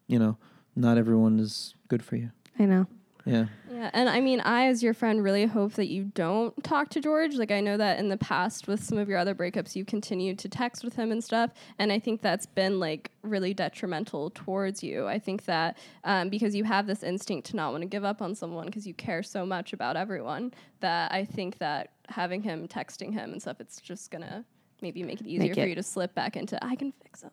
you 0.06 0.18
know, 0.18 0.38
not 0.74 0.96
everyone 0.96 1.38
is 1.38 1.74
good 1.88 2.02
for 2.02 2.16
you. 2.16 2.30
I 2.58 2.64
know. 2.64 2.86
Yeah. 3.26 3.46
Yeah, 3.80 3.88
and 3.94 4.10
I 4.10 4.20
mean, 4.20 4.40
I, 4.40 4.66
as 4.66 4.82
your 4.82 4.92
friend, 4.92 5.24
really 5.24 5.46
hope 5.46 5.72
that 5.74 5.88
you 5.88 6.04
don't 6.14 6.62
talk 6.62 6.90
to 6.90 7.00
George. 7.00 7.36
Like, 7.36 7.50
I 7.50 7.62
know 7.62 7.78
that 7.78 7.98
in 7.98 8.10
the 8.10 8.18
past 8.18 8.68
with 8.68 8.84
some 8.84 8.98
of 8.98 9.08
your 9.08 9.16
other 9.16 9.34
breakups, 9.34 9.74
you 9.74 9.86
continued 9.86 10.38
to 10.40 10.50
text 10.50 10.84
with 10.84 10.96
him 10.96 11.10
and 11.10 11.24
stuff. 11.24 11.52
And 11.78 11.90
I 11.90 11.98
think 11.98 12.20
that's 12.20 12.44
been 12.44 12.78
like 12.78 13.10
really 13.22 13.54
detrimental 13.54 14.28
towards 14.34 14.82
you. 14.82 15.06
I 15.06 15.18
think 15.18 15.46
that 15.46 15.78
um, 16.04 16.28
because 16.28 16.54
you 16.54 16.64
have 16.64 16.86
this 16.86 17.02
instinct 17.02 17.48
to 17.48 17.56
not 17.56 17.72
want 17.72 17.80
to 17.80 17.88
give 17.88 18.04
up 18.04 18.20
on 18.20 18.34
someone 18.34 18.66
because 18.66 18.86
you 18.86 18.92
care 18.92 19.22
so 19.22 19.46
much 19.46 19.72
about 19.72 19.96
everyone, 19.96 20.52
that 20.80 21.10
I 21.10 21.24
think 21.24 21.56
that 21.56 21.92
having 22.10 22.42
him 22.42 22.68
texting 22.68 23.14
him 23.14 23.32
and 23.32 23.40
stuff, 23.40 23.62
it's 23.62 23.80
just 23.80 24.10
gonna 24.10 24.44
maybe 24.82 25.02
make 25.02 25.22
it 25.22 25.26
easier 25.26 25.48
Make 25.48 25.54
for 25.54 25.66
you 25.66 25.74
to 25.74 25.82
slip 25.82 26.14
back 26.14 26.36
into 26.36 26.62
I 26.62 26.76
can 26.76 26.92
fix 27.02 27.22
him. 27.22 27.30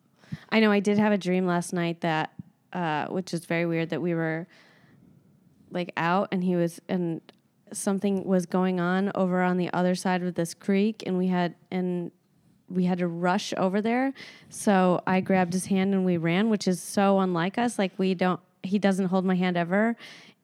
I 0.49 0.61
know. 0.61 0.71
I 0.71 0.79
did 0.79 0.97
have 0.97 1.11
a 1.11 1.17
dream 1.17 1.45
last 1.45 1.73
night 1.73 1.99
that, 2.01 2.31
uh, 2.71 3.07
which 3.07 3.33
is 3.33 3.43
very 3.43 3.65
weird, 3.65 3.89
that 3.89 4.01
we 4.01 4.13
were 4.13 4.47
like 5.71 5.91
out 5.97 6.29
and 6.31 6.43
he 6.43 6.55
was 6.55 6.79
and 6.87 7.21
something 7.73 8.23
was 8.23 8.45
going 8.45 8.79
on 8.79 9.11
over 9.15 9.41
on 9.41 9.57
the 9.57 9.71
other 9.73 9.95
side 9.95 10.23
of 10.23 10.35
this 10.35 10.53
creek 10.53 11.03
and 11.05 11.17
we 11.17 11.27
had 11.27 11.55
and 11.71 12.11
we 12.69 12.85
had 12.85 12.97
to 12.99 13.07
rush 13.07 13.53
over 13.57 13.81
there. 13.81 14.13
So 14.49 15.01
I 15.07 15.21
grabbed 15.21 15.53
his 15.53 15.65
hand 15.65 15.93
and 15.93 16.05
we 16.05 16.17
ran, 16.17 16.49
which 16.49 16.67
is 16.67 16.81
so 16.81 17.19
unlike 17.19 17.57
us. 17.57 17.79
Like 17.79 17.93
we 17.97 18.13
don't. 18.13 18.39
He 18.63 18.79
doesn't 18.79 19.05
hold 19.05 19.23
my 19.23 19.35
hand 19.35 19.55
ever. 19.55 19.95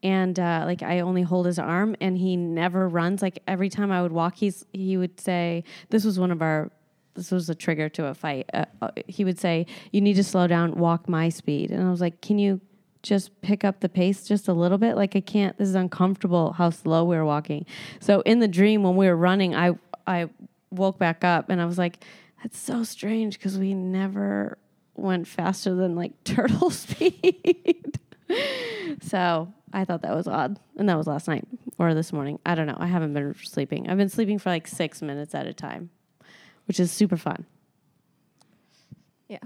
And 0.02 0.38
uh, 0.40 0.64
like 0.66 0.84
I 0.84 1.00
only 1.00 1.22
hold 1.22 1.45
his 1.45 1.58
arm, 1.58 1.95
and 2.02 2.18
he 2.18 2.36
never 2.36 2.90
runs. 2.90 3.22
Like 3.22 3.40
every 3.48 3.70
time 3.70 3.90
I 3.91 4.02
would 4.02 4.12
walk, 4.12 4.36
he's 4.36 4.66
he 4.74 4.98
would 4.98 5.20
say, 5.20 5.64
"This 5.90 6.04
was 6.04 6.20
one 6.20 6.32
of 6.32 6.41
our 6.41 6.72
this 7.14 7.32
was 7.32 7.50
a 7.50 7.56
trigger 7.56 7.90
to 7.90 8.08
a 8.08 8.14
fight. 8.14 8.50
Uh, 8.54 8.66
uh, 8.82 8.90
he 9.08 9.24
would 9.24 9.40
say, 9.40 9.66
"You 9.91 10.02
need 10.02 10.16
to 10.16 10.24
slow 10.24 10.48
down, 10.48 10.76
walk 10.76 11.08
my 11.08 11.30
speed." 11.30 11.72
And 11.72 11.86
I 11.86 11.90
was 11.90 12.02
like, 12.02 12.20
"Can 12.22 12.38
you 12.38 12.60
just 13.04 13.40
pick 13.42 13.64
up 13.64 13.82
the 13.82 13.90
pace 13.90 14.28
just 14.28 14.48
a 14.48 14.54
little 14.54 14.78
bit? 14.78 14.96
Like 14.96 15.16
I 15.16 15.22
can't. 15.22 15.58
This 15.58 15.70
is 15.70 15.76
uncomfortable 15.76 16.54
how 16.54 16.70
slow 16.70 17.04
we 17.04 17.16
were 17.16 17.26
walking." 17.26 17.66
So 18.00 18.22
in 18.22 18.40
the 18.40 18.48
dream 18.48 18.84
when 18.84 18.96
we 18.96 19.08
were 19.08 19.16
running, 19.16 19.56
I 19.56 19.74
I 20.08 20.30
woke 20.72 20.98
back 20.98 21.24
up 21.24 21.50
and 21.50 21.62
I 21.62 21.66
was 21.66 21.78
like, 21.78 22.04
"That's 22.42 22.58
so 22.58 22.84
strange 22.84 23.38
because 23.38 23.58
we 23.58 23.74
never 23.74 24.58
went 24.96 25.28
faster 25.28 25.76
than 25.76 25.96
like 25.96 26.12
turtle 26.24 26.72
speed." 26.72 28.00
so 29.02 29.54
I 29.72 29.86
thought 29.86 30.02
that 30.02 30.16
was 30.16 30.28
odd, 30.28 30.60
and 30.78 30.90
that 30.90 30.98
was 30.98 31.08
last 31.08 31.28
night 31.28 31.46
or 31.78 31.94
this 31.94 32.12
morning. 32.12 32.40
I 32.46 32.56
don't 32.56 32.68
know. 32.68 32.78
I 32.80 32.88
haven't 32.88 33.14
been 33.14 33.36
sleeping. 33.36 33.90
I've 33.90 33.98
been 33.98 34.10
sleeping 34.10 34.40
for 34.40 34.50
like 34.50 34.68
six 34.68 35.02
minutes 35.02 35.36
at 35.36 35.46
a 35.46 35.54
time 35.54 35.90
which 36.66 36.80
is 36.80 36.92
super 36.92 37.18
fun. 37.18 37.46
Yeah. 39.28 39.40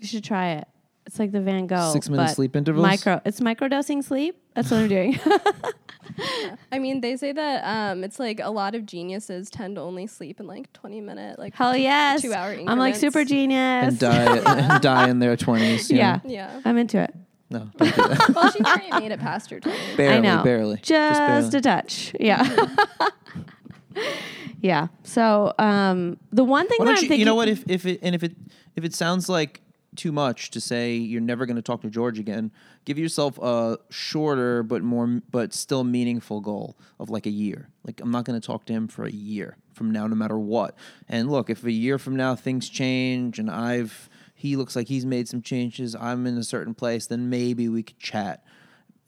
You 0.00 0.06
should 0.06 0.24
try 0.24 0.50
it. 0.50 0.68
It's 1.08 1.18
like 1.18 1.32
the 1.32 1.40
Van 1.40 1.66
Gogh. 1.66 1.90
Six-minute 1.94 2.34
sleep 2.34 2.54
intervals? 2.54 2.82
Micro. 2.86 3.18
It's 3.24 3.40
microdosing 3.40 4.04
sleep. 4.04 4.38
That's 4.52 4.70
what 4.70 4.80
I'm 4.80 4.88
doing. 4.88 5.18
I 6.70 6.78
mean, 6.78 7.00
they 7.00 7.16
say 7.16 7.32
that 7.32 7.62
um, 7.64 8.04
it's 8.04 8.18
like 8.18 8.40
a 8.40 8.50
lot 8.50 8.74
of 8.74 8.84
geniuses 8.84 9.48
tend 9.48 9.76
to 9.76 9.80
only 9.80 10.06
sleep 10.06 10.38
in 10.38 10.46
like 10.46 10.70
20 10.74 11.00
minute, 11.00 11.38
like 11.38 11.54
Hell 11.54 11.72
two- 11.72 11.80
yes. 11.80 12.20
two 12.20 12.34
hour 12.34 12.50
Increments. 12.50 12.70
I'm 12.72 12.78
like 12.78 12.94
super 12.94 13.24
genius. 13.24 13.56
And 13.58 13.98
die 13.98 14.36
and 14.74 14.82
die 14.82 15.08
in 15.08 15.18
their 15.18 15.34
twenties. 15.34 15.90
yeah. 15.90 16.20
Yeah. 16.26 16.60
I'm 16.66 16.76
into 16.76 16.98
it. 17.02 17.14
No, 17.48 17.70
don't 17.78 17.96
do 17.96 18.02
that. 18.02 18.28
well, 18.34 18.50
she's 18.50 18.66
already 18.66 18.90
made 18.90 19.10
it 19.10 19.20
past 19.20 19.48
her 19.48 19.60
20. 19.60 19.96
barely, 19.96 20.16
I 20.16 20.20
know. 20.20 20.42
barely. 20.44 20.76
Just, 20.82 21.18
barely. 21.18 21.48
a 21.56 21.60
touch. 21.62 22.14
Yeah. 22.20 22.66
yeah. 24.60 24.88
So 25.04 25.54
um, 25.58 26.18
the 26.32 26.44
one 26.44 26.68
thing 26.68 26.76
Why 26.80 26.84
that 26.84 26.90
I'm 26.90 26.96
you? 26.96 27.00
thinking. 27.08 27.20
You 27.20 27.24
know 27.24 27.34
what? 27.34 27.48
If 27.48 27.64
if 27.66 27.86
it 27.86 28.00
and 28.02 28.14
if 28.14 28.22
it 28.22 28.36
if 28.76 28.84
it 28.84 28.94
sounds 28.94 29.30
like 29.30 29.62
too 29.98 30.12
much 30.12 30.50
to 30.52 30.60
say 30.60 30.94
you're 30.94 31.20
never 31.20 31.44
going 31.44 31.56
to 31.56 31.62
talk 31.62 31.82
to 31.82 31.90
George 31.90 32.18
again, 32.18 32.52
give 32.84 32.98
yourself 32.98 33.36
a 33.38 33.78
shorter 33.90 34.62
but 34.62 34.82
more 34.82 35.20
but 35.30 35.52
still 35.52 35.84
meaningful 35.84 36.40
goal 36.40 36.78
of 36.98 37.10
like 37.10 37.26
a 37.26 37.30
year. 37.30 37.68
Like 37.84 38.00
I'm 38.00 38.10
not 38.10 38.24
going 38.24 38.40
to 38.40 38.46
talk 38.46 38.64
to 38.66 38.72
him 38.72 38.88
for 38.88 39.04
a 39.04 39.10
year 39.10 39.56
from 39.74 39.90
now, 39.90 40.06
no 40.06 40.14
matter 40.14 40.38
what. 40.38 40.76
And 41.08 41.30
look, 41.30 41.50
if 41.50 41.64
a 41.64 41.72
year 41.72 41.98
from 41.98 42.16
now 42.16 42.34
things 42.36 42.68
change 42.68 43.38
and 43.38 43.50
I've 43.50 44.08
he 44.34 44.54
looks 44.54 44.76
like 44.76 44.86
he's 44.86 45.04
made 45.04 45.28
some 45.28 45.42
changes, 45.42 45.96
I'm 45.96 46.24
in 46.24 46.38
a 46.38 46.44
certain 46.44 46.72
place, 46.72 47.06
then 47.06 47.28
maybe 47.28 47.68
we 47.68 47.82
could 47.82 47.98
chat. 47.98 48.44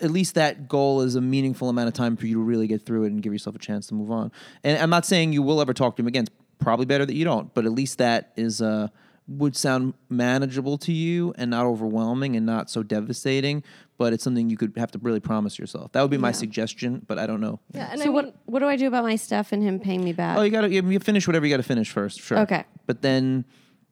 At 0.00 0.10
least 0.10 0.34
that 0.34 0.66
goal 0.66 1.02
is 1.02 1.14
a 1.14 1.20
meaningful 1.20 1.68
amount 1.68 1.86
of 1.86 1.94
time 1.94 2.16
for 2.16 2.26
you 2.26 2.34
to 2.34 2.40
really 2.40 2.66
get 2.66 2.84
through 2.84 3.04
it 3.04 3.12
and 3.12 3.22
give 3.22 3.32
yourself 3.32 3.54
a 3.54 3.60
chance 3.60 3.86
to 3.88 3.94
move 3.94 4.10
on. 4.10 4.32
And 4.64 4.76
I'm 4.76 4.90
not 4.90 5.06
saying 5.06 5.32
you 5.32 5.42
will 5.42 5.60
ever 5.60 5.72
talk 5.72 5.94
to 5.96 6.02
him 6.02 6.08
again. 6.08 6.24
It's 6.24 6.34
probably 6.58 6.84
better 6.84 7.06
that 7.06 7.14
you 7.14 7.24
don't, 7.24 7.54
but 7.54 7.64
at 7.64 7.70
least 7.70 7.98
that 7.98 8.32
is 8.36 8.60
uh 8.60 8.88
would 9.28 9.56
sound 9.56 9.94
manageable 10.08 10.76
to 10.78 10.92
you 10.92 11.32
and 11.36 11.50
not 11.50 11.66
overwhelming 11.66 12.36
and 12.36 12.44
not 12.44 12.68
so 12.70 12.82
devastating. 12.82 13.62
But 13.98 14.12
it's 14.14 14.24
something 14.24 14.48
you 14.48 14.56
could 14.56 14.72
have 14.76 14.90
to 14.92 14.98
really 14.98 15.20
promise 15.20 15.58
yourself. 15.58 15.92
That 15.92 16.00
would 16.00 16.10
be 16.10 16.16
my 16.16 16.32
suggestion, 16.32 17.02
but 17.06 17.18
I 17.18 17.26
don't 17.26 17.40
know. 17.40 17.60
Yeah. 17.72 17.90
And 17.90 17.98
so 17.98 18.04
I 18.04 18.06
mean, 18.06 18.14
what? 18.14 18.34
What 18.46 18.58
do 18.60 18.66
I 18.66 18.76
do 18.76 18.86
about 18.86 19.04
my 19.04 19.16
stuff 19.16 19.52
and 19.52 19.62
him 19.62 19.78
paying 19.78 20.02
me 20.02 20.14
back? 20.14 20.38
Oh, 20.38 20.42
you 20.42 20.50
got 20.50 20.62
to 20.62 20.70
you 20.70 20.98
finish 21.00 21.26
whatever 21.26 21.44
you 21.44 21.52
got 21.52 21.58
to 21.58 21.62
finish 21.62 21.90
first. 21.90 22.20
Sure. 22.20 22.38
Okay. 22.38 22.64
But 22.86 23.02
then 23.02 23.44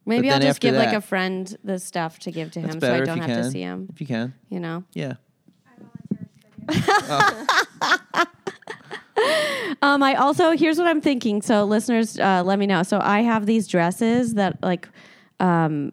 Maybe 0.06 0.28
but 0.28 0.34
I'll 0.34 0.40
then 0.40 0.48
just 0.48 0.56
after 0.56 0.68
give 0.68 0.76
like 0.76 0.94
a 0.94 1.02
friend 1.02 1.55
the 1.62 1.78
stuff 1.78 2.18
to 2.20 2.30
give 2.30 2.52
to 2.52 2.60
him, 2.60 2.80
so 2.80 2.94
I 2.94 3.00
don't 3.00 3.18
have 3.18 3.26
can. 3.26 3.44
to 3.44 3.50
see 3.50 3.60
him. 3.60 3.88
If 3.92 4.00
you 4.00 4.06
can, 4.06 4.32
You 4.48 4.60
know. 4.60 4.84
yeah. 4.94 5.14
Um, 9.82 10.02
I 10.02 10.14
also 10.14 10.56
here's 10.56 10.78
what 10.78 10.86
I'm 10.86 11.00
thinking. 11.00 11.42
So 11.42 11.64
listeners, 11.64 12.18
uh, 12.18 12.42
let 12.44 12.59
me 12.59 12.66
know. 12.66 12.82
So 12.82 13.00
I 13.02 13.20
have 13.20 13.46
these 13.46 13.66
dresses 13.66 14.34
that 14.34 14.60
like, 14.62 14.88
um, 15.40 15.93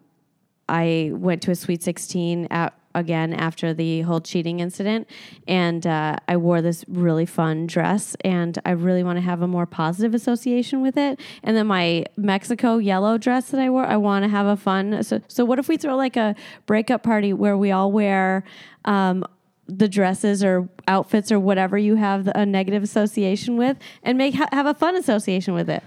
I 0.68 1.10
went 1.12 1.42
to 1.42 1.52
a 1.52 1.54
sweet 1.54 1.82
16 1.82 2.48
at, 2.50 2.74
again 2.94 3.32
after 3.34 3.72
the 3.74 4.00
whole 4.02 4.20
cheating 4.20 4.60
incident, 4.60 5.08
and 5.46 5.86
uh, 5.86 6.16
I 6.26 6.36
wore 6.38 6.62
this 6.62 6.84
really 6.88 7.26
fun 7.26 7.66
dress, 7.66 8.16
and 8.22 8.58
I 8.64 8.72
really 8.72 9.02
want 9.02 9.18
to 9.18 9.20
have 9.20 9.42
a 9.42 9.46
more 9.46 9.66
positive 9.66 10.14
association 10.14 10.80
with 10.80 10.96
it. 10.96 11.20
And 11.42 11.56
then 11.56 11.66
my 11.66 12.06
Mexico 12.16 12.78
yellow 12.78 13.18
dress 13.18 13.50
that 13.50 13.60
I 13.60 13.70
wore, 13.70 13.84
I 13.84 13.96
want 13.96 14.24
to 14.24 14.28
have 14.28 14.46
a 14.46 14.56
fun. 14.56 15.02
So, 15.02 15.20
so 15.28 15.44
what 15.44 15.58
if 15.58 15.68
we 15.68 15.76
throw 15.76 15.94
like 15.94 16.16
a 16.16 16.34
breakup 16.66 17.02
party 17.02 17.32
where 17.32 17.56
we 17.56 17.70
all 17.70 17.92
wear. 17.92 18.44
Um, 18.84 19.24
the 19.68 19.88
dresses 19.88 20.44
or 20.44 20.68
outfits 20.86 21.32
or 21.32 21.40
whatever 21.40 21.76
you 21.76 21.96
have 21.96 22.28
a 22.36 22.46
negative 22.46 22.84
association 22.84 23.56
with 23.56 23.76
and 24.04 24.16
make 24.16 24.34
ha- 24.34 24.48
have 24.52 24.66
a 24.66 24.74
fun 24.74 24.94
association 24.94 25.54
with 25.54 25.68
it. 25.68 25.82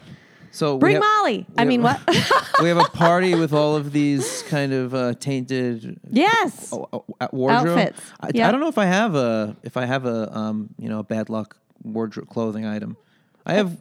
So 0.51 0.77
Bring 0.77 0.95
have- 0.95 1.03
Molly. 1.03 1.45
I 1.57 1.65
mean, 1.65 1.81
what? 1.81 1.99
we 2.61 2.69
have 2.69 2.77
a 2.77 2.83
party 2.93 3.35
with 3.35 3.53
all 3.53 3.75
of 3.75 3.91
these 3.91 4.43
kind 4.43 4.73
of 4.73 4.93
uh, 4.93 5.13
tainted 5.13 5.99
yes. 6.09 6.73
uh, 6.73 7.27
wardrobe. 7.31 7.77
Outfits. 7.77 8.01
I, 8.19 8.27
I 8.27 8.51
don't 8.51 8.59
know 8.59 8.67
if 8.67 8.77
I 8.77 8.85
have 8.85 9.15
a 9.15 9.55
if 9.63 9.77
I 9.77 9.85
have 9.85 10.05
a 10.05 10.35
um 10.35 10.69
you 10.77 10.89
know 10.89 10.99
a 10.99 11.03
bad 11.03 11.29
luck 11.29 11.57
wardrobe 11.83 12.29
clothing 12.29 12.65
item. 12.65 12.97
I 13.45 13.53
have 13.53 13.77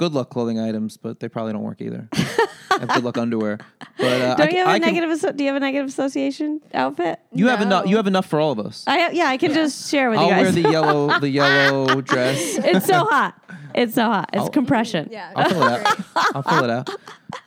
good 0.00 0.14
luck 0.14 0.30
clothing 0.30 0.58
items, 0.58 0.96
but 0.96 1.20
they 1.20 1.28
probably 1.28 1.52
don't 1.52 1.62
work 1.62 1.82
either. 1.82 2.08
I 2.14 2.78
have 2.80 2.88
good 2.88 3.04
luck 3.04 3.18
underwear, 3.24 3.58
but 3.98 4.06
uh, 4.22 4.34
Don't 4.36 4.48
I, 4.48 4.50
you 4.50 4.56
have 4.58 4.68
a 4.68 4.72
a 4.72 4.78
negative? 4.78 5.10
asso- 5.10 5.32
do 5.32 5.44
you 5.44 5.48
have 5.52 5.56
a 5.56 5.60
negative 5.60 5.88
association 5.88 6.62
outfit? 6.72 7.20
You 7.34 7.48
have 7.48 7.60
enough. 7.60 7.86
You 7.86 7.96
have 7.96 8.06
enough 8.06 8.24
for 8.24 8.40
all 8.40 8.50
of 8.50 8.58
us. 8.58 8.82
I 8.86 8.96
have, 8.96 9.12
yeah, 9.12 9.26
I 9.26 9.36
can 9.36 9.52
just 9.52 9.90
share 9.90 10.08
with 10.08 10.18
I'll 10.18 10.24
you 10.24 10.30
guys. 10.30 10.42
wear 10.42 10.52
the 10.52 10.70
yellow 10.70 11.20
the 11.20 11.28
yellow 11.42 12.00
dress. 12.00 12.56
it's 12.56 12.86
so 12.86 13.04
hot. 13.04 13.34
It's 13.74 13.94
so 13.94 14.04
hot. 14.06 14.30
It's 14.32 14.40
I'll- 14.44 14.48
compression. 14.48 15.08
yeah. 15.12 15.32
I'll 15.36 15.50
fill 15.50 15.62
it 15.64 15.86
out. 15.86 16.00
I'll 16.34 16.42
fill 16.42 16.64
it 16.64 16.70
out. 16.70 16.88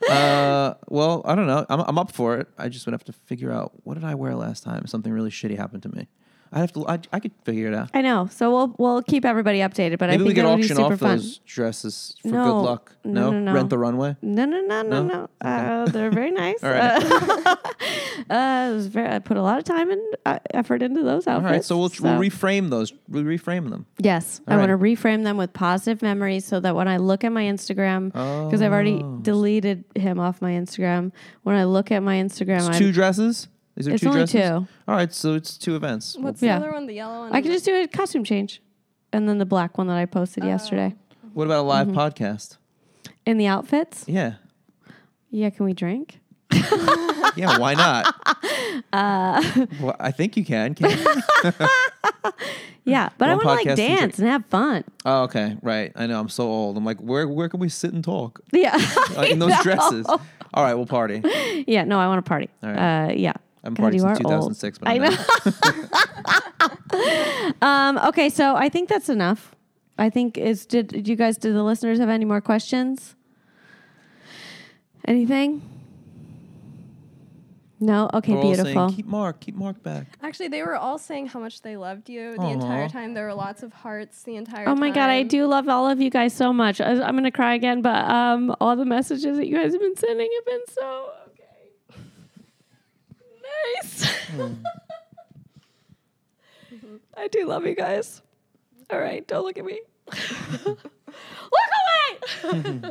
Uh, 0.08 0.74
well, 0.88 1.22
I 1.24 1.34
don't 1.34 1.48
know. 1.48 1.66
I'm, 1.68 1.80
I'm 1.80 1.98
up 1.98 2.12
for 2.12 2.38
it. 2.38 2.48
I 2.56 2.68
just 2.68 2.86
would 2.86 2.92
have 2.92 3.04
to 3.04 3.12
figure 3.12 3.50
out 3.50 3.72
what 3.82 3.94
did 3.94 4.04
I 4.04 4.14
wear 4.14 4.34
last 4.36 4.62
time. 4.62 4.86
Something 4.86 5.12
really 5.12 5.30
shitty 5.30 5.56
happened 5.56 5.82
to 5.82 5.88
me. 5.94 6.06
I 6.54 6.60
have 6.60 6.72
to. 6.74 6.86
I, 6.86 7.00
I 7.12 7.18
could 7.18 7.32
figure 7.44 7.66
it 7.66 7.74
out. 7.74 7.90
I 7.94 8.00
know. 8.00 8.28
So 8.30 8.50
we'll 8.52 8.74
we'll 8.78 9.02
keep 9.02 9.24
everybody 9.24 9.58
updated. 9.58 9.98
But 9.98 10.08
Maybe 10.08 10.14
I 10.14 10.16
think 10.18 10.28
we 10.28 10.34
could 10.34 10.44
that 10.44 10.50
would 10.50 10.56
be 10.58 10.62
auction 10.62 10.76
super 10.76 10.92
off 10.94 11.00
fun. 11.00 11.16
those 11.18 11.38
dresses 11.38 12.16
for 12.22 12.28
No. 12.28 12.44
good 12.44 12.60
luck. 12.60 12.96
No, 13.04 13.30
no, 13.32 13.40
no. 13.40 13.52
rent 13.52 13.70
the 13.70 13.76
runway. 13.78 14.16
No, 14.22 14.44
no, 14.44 14.60
no, 14.60 14.82
no, 14.82 15.02
No? 15.02 15.02
no. 15.02 15.28
Uh, 15.46 15.86
they're 15.86 16.10
very 16.12 16.30
nice. 16.44 16.62
All 16.62 16.70
right. 16.70 17.02
Uh, 17.04 17.56
uh, 18.30 18.68
it 18.70 18.74
was 18.74 18.86
very, 18.86 19.08
I 19.14 19.18
put 19.18 19.36
a 19.36 19.42
lot 19.42 19.58
of 19.58 19.64
time 19.64 19.90
and 19.90 20.00
uh, 20.24 20.38
effort 20.54 20.80
into 20.82 21.02
those 21.02 21.26
All 21.26 21.34
outfits. 21.34 21.50
right, 21.52 21.64
so 21.64 21.76
we'll, 21.78 21.90
we'll 22.00 22.20
reframe 22.30 22.70
those. 22.70 22.92
We'll 23.08 23.24
reframe 23.24 23.68
them. 23.70 23.86
Yes, 23.98 24.40
I 24.46 24.52
All 24.54 24.58
want 24.60 24.70
to 24.70 24.78
reframe 24.78 25.24
them 25.24 25.36
with 25.36 25.52
positive 25.52 26.02
memories 26.02 26.44
so 26.46 26.60
that 26.60 26.74
when 26.76 26.88
I 26.88 26.96
look 26.98 27.24
at 27.24 27.32
my 27.32 27.42
Instagram, 27.44 28.06
because 28.12 28.62
I've 28.62 28.72
already 28.72 29.00
Oh. 29.02 29.18
deleted 29.22 29.84
him 29.96 30.20
off 30.20 30.40
my 30.40 30.52
Instagram, 30.52 31.12
when 31.42 31.56
I 31.56 31.64
look 31.64 31.90
at 31.90 32.02
my 32.02 32.16
Instagram, 32.16 32.58
It's 32.58 32.68
I'm, 32.68 32.74
two 32.78 32.92
dresses. 32.92 33.48
Is 33.76 33.86
there 33.86 33.94
It's 33.94 34.02
two 34.02 34.08
only 34.08 34.20
dresses? 34.26 34.40
two. 34.50 34.66
All 34.88 34.94
right, 34.94 35.12
so 35.12 35.34
it's 35.34 35.58
two 35.58 35.74
events. 35.76 36.16
What's 36.18 36.40
Yeah. 36.42 36.58
the 36.58 36.66
other 36.66 36.72
one? 36.74 36.86
The 36.86 36.94
yellow 36.94 37.20
one. 37.20 37.32
I 37.32 37.40
can 37.42 37.50
just 37.50 37.64
do 37.64 37.74
a 37.74 37.86
costume 37.88 38.22
change, 38.24 38.62
and 39.12 39.28
then 39.28 39.38
the 39.38 39.46
black 39.46 39.76
one 39.78 39.86
that 39.88 39.96
I 39.96 40.06
posted 40.06 40.44
yesterday 40.44 40.94
What 41.32 41.46
about 41.46 41.60
a 41.60 41.66
live 41.66 41.88
Mm-hmm. 41.88 41.98
podcast? 41.98 42.56
in 43.26 43.36
the 43.38 43.46
outfits. 43.46 44.04
Yeah. 44.06 44.34
Yeah, 45.30 45.50
can 45.50 45.64
we 45.66 45.72
drink? 45.72 46.20
Yeah, 47.36 47.58
why 47.58 47.74
not? 47.74 48.14
Uh. 48.92 49.42
well, 49.80 49.96
I 49.98 50.10
think 50.12 50.36
you 50.36 50.44
can. 50.44 50.74
can 50.74 50.90
you? 50.90 51.52
Yeah, 52.84 53.08
but 53.18 53.30
I 53.30 53.34
One 53.34 53.46
want 53.46 53.60
to 53.62 53.66
podcast 53.66 53.70
like 53.70 53.78
and 53.78 53.98
dance 53.98 53.98
drink. 54.16 54.18
and 54.18 54.28
have 54.28 54.44
fun. 54.46 54.84
Oh, 55.06 55.22
okay, 55.22 55.56
right. 55.62 55.90
I 55.96 56.06
know. 56.06 56.20
I'm 56.20 56.28
so 56.28 56.44
old. 56.44 56.76
I'm 56.76 56.84
like, 56.84 56.98
where 56.98 57.26
where 57.26 57.48
can 57.48 57.58
we 57.60 57.68
sit 57.70 57.94
and 57.94 58.04
talk 58.04 58.40
Yeah, 58.52 58.76
Uh, 59.16 59.22
in 59.22 59.38
those 59.38 59.50
know. 59.50 59.62
dresses? 59.62 60.06
All 60.06 60.62
right, 60.62 60.74
we'll 60.74 60.84
party. 60.86 61.22
Yeah, 61.66 61.84
no, 61.84 61.98
I 61.98 62.06
want 62.08 62.22
to 62.24 62.28
party. 62.28 62.50
All 62.62 62.70
right. 62.70 63.06
Uh, 63.08 63.12
yeah. 63.14 63.32
I 63.64 63.68
haven't 63.68 63.80
God, 63.80 63.92
partied 63.92 63.94
you 63.94 64.00
since 64.00 64.20
are 64.20 64.34
old. 64.34 64.54
2006, 64.54 64.78
but 64.78 64.88
I 64.88 64.92
I'm 64.92 65.02
know. 67.60 67.98
um, 67.98 68.08
okay, 68.08 68.28
so 68.28 68.54
I 68.56 68.68
think 68.68 68.90
that's 68.90 69.08
enough. 69.08 69.54
I 69.96 70.10
think 70.10 70.36
is 70.36 70.66
did, 70.66 70.88
did 70.88 71.08
you 71.08 71.16
guys 71.16 71.38
did 71.38 71.54
the 71.54 71.62
listeners 71.62 71.98
have 71.98 72.10
any 72.10 72.24
more 72.24 72.40
questions? 72.40 73.14
Anything? 75.06 75.62
No. 77.80 78.08
Okay, 78.14 78.32
We're 78.32 78.38
all 78.38 78.54
saying, 78.54 78.64
beautiful. 78.64 78.92
keep 78.92 79.06
Marc, 79.06 79.40
keep 79.40 79.54
Marc 79.54 79.82
back. 79.82 80.06
Actually, 80.22 80.48
they 80.48 80.62
were 80.62 80.76
all 80.76 80.96
saying 80.98 81.26
how 81.26 81.38
much 81.40 81.60
they 81.62 81.76
loved 81.76 82.08
you 82.08 82.34
the 82.36 82.42
Aw. 82.42 82.52
entire 82.52 82.88
time. 82.88 83.14
There 83.14 83.26
were 83.26 83.34
lots 83.34 83.62
of 83.62 83.72
hearts 83.72 84.22
the 84.22 84.36
entire 84.36 84.64
time. 84.64 84.68
Oh 84.68 84.72
time. 84.72 84.80
my 84.80 84.90
god, 84.90 85.10
I 85.10 85.22
do 85.22 85.46
love 85.46 85.68
all 85.68 85.88
of 85.88 86.00
you 86.00 86.10
guys 86.10 86.32
so 86.34 86.52
much. 86.52 86.80
I, 86.80 86.92
I'm 86.92 87.14
gonna 87.14 87.30
cry 87.30 87.54
again, 87.54 87.82
but 87.82 88.04
um, 88.06 88.54
all 88.60 88.76
the 88.76 88.84
messages 88.86 89.36
that 89.36 89.46
you 89.48 89.56
guys 89.56 89.72
have 89.72 89.80
been 89.80 89.96
sending 89.96 90.30
have 90.34 90.46
been 90.46 90.62
so 90.70 91.10
okay. 91.22 91.23
Nice. 93.82 94.20
I 97.16 97.28
do 97.28 97.46
love 97.46 97.66
you 97.66 97.74
guys. 97.74 98.20
All 98.90 98.98
right, 98.98 99.26
don't 99.26 99.44
look 99.44 99.58
at 99.58 99.64
me. 99.64 99.80
look 100.66 100.78
away. 102.44 102.80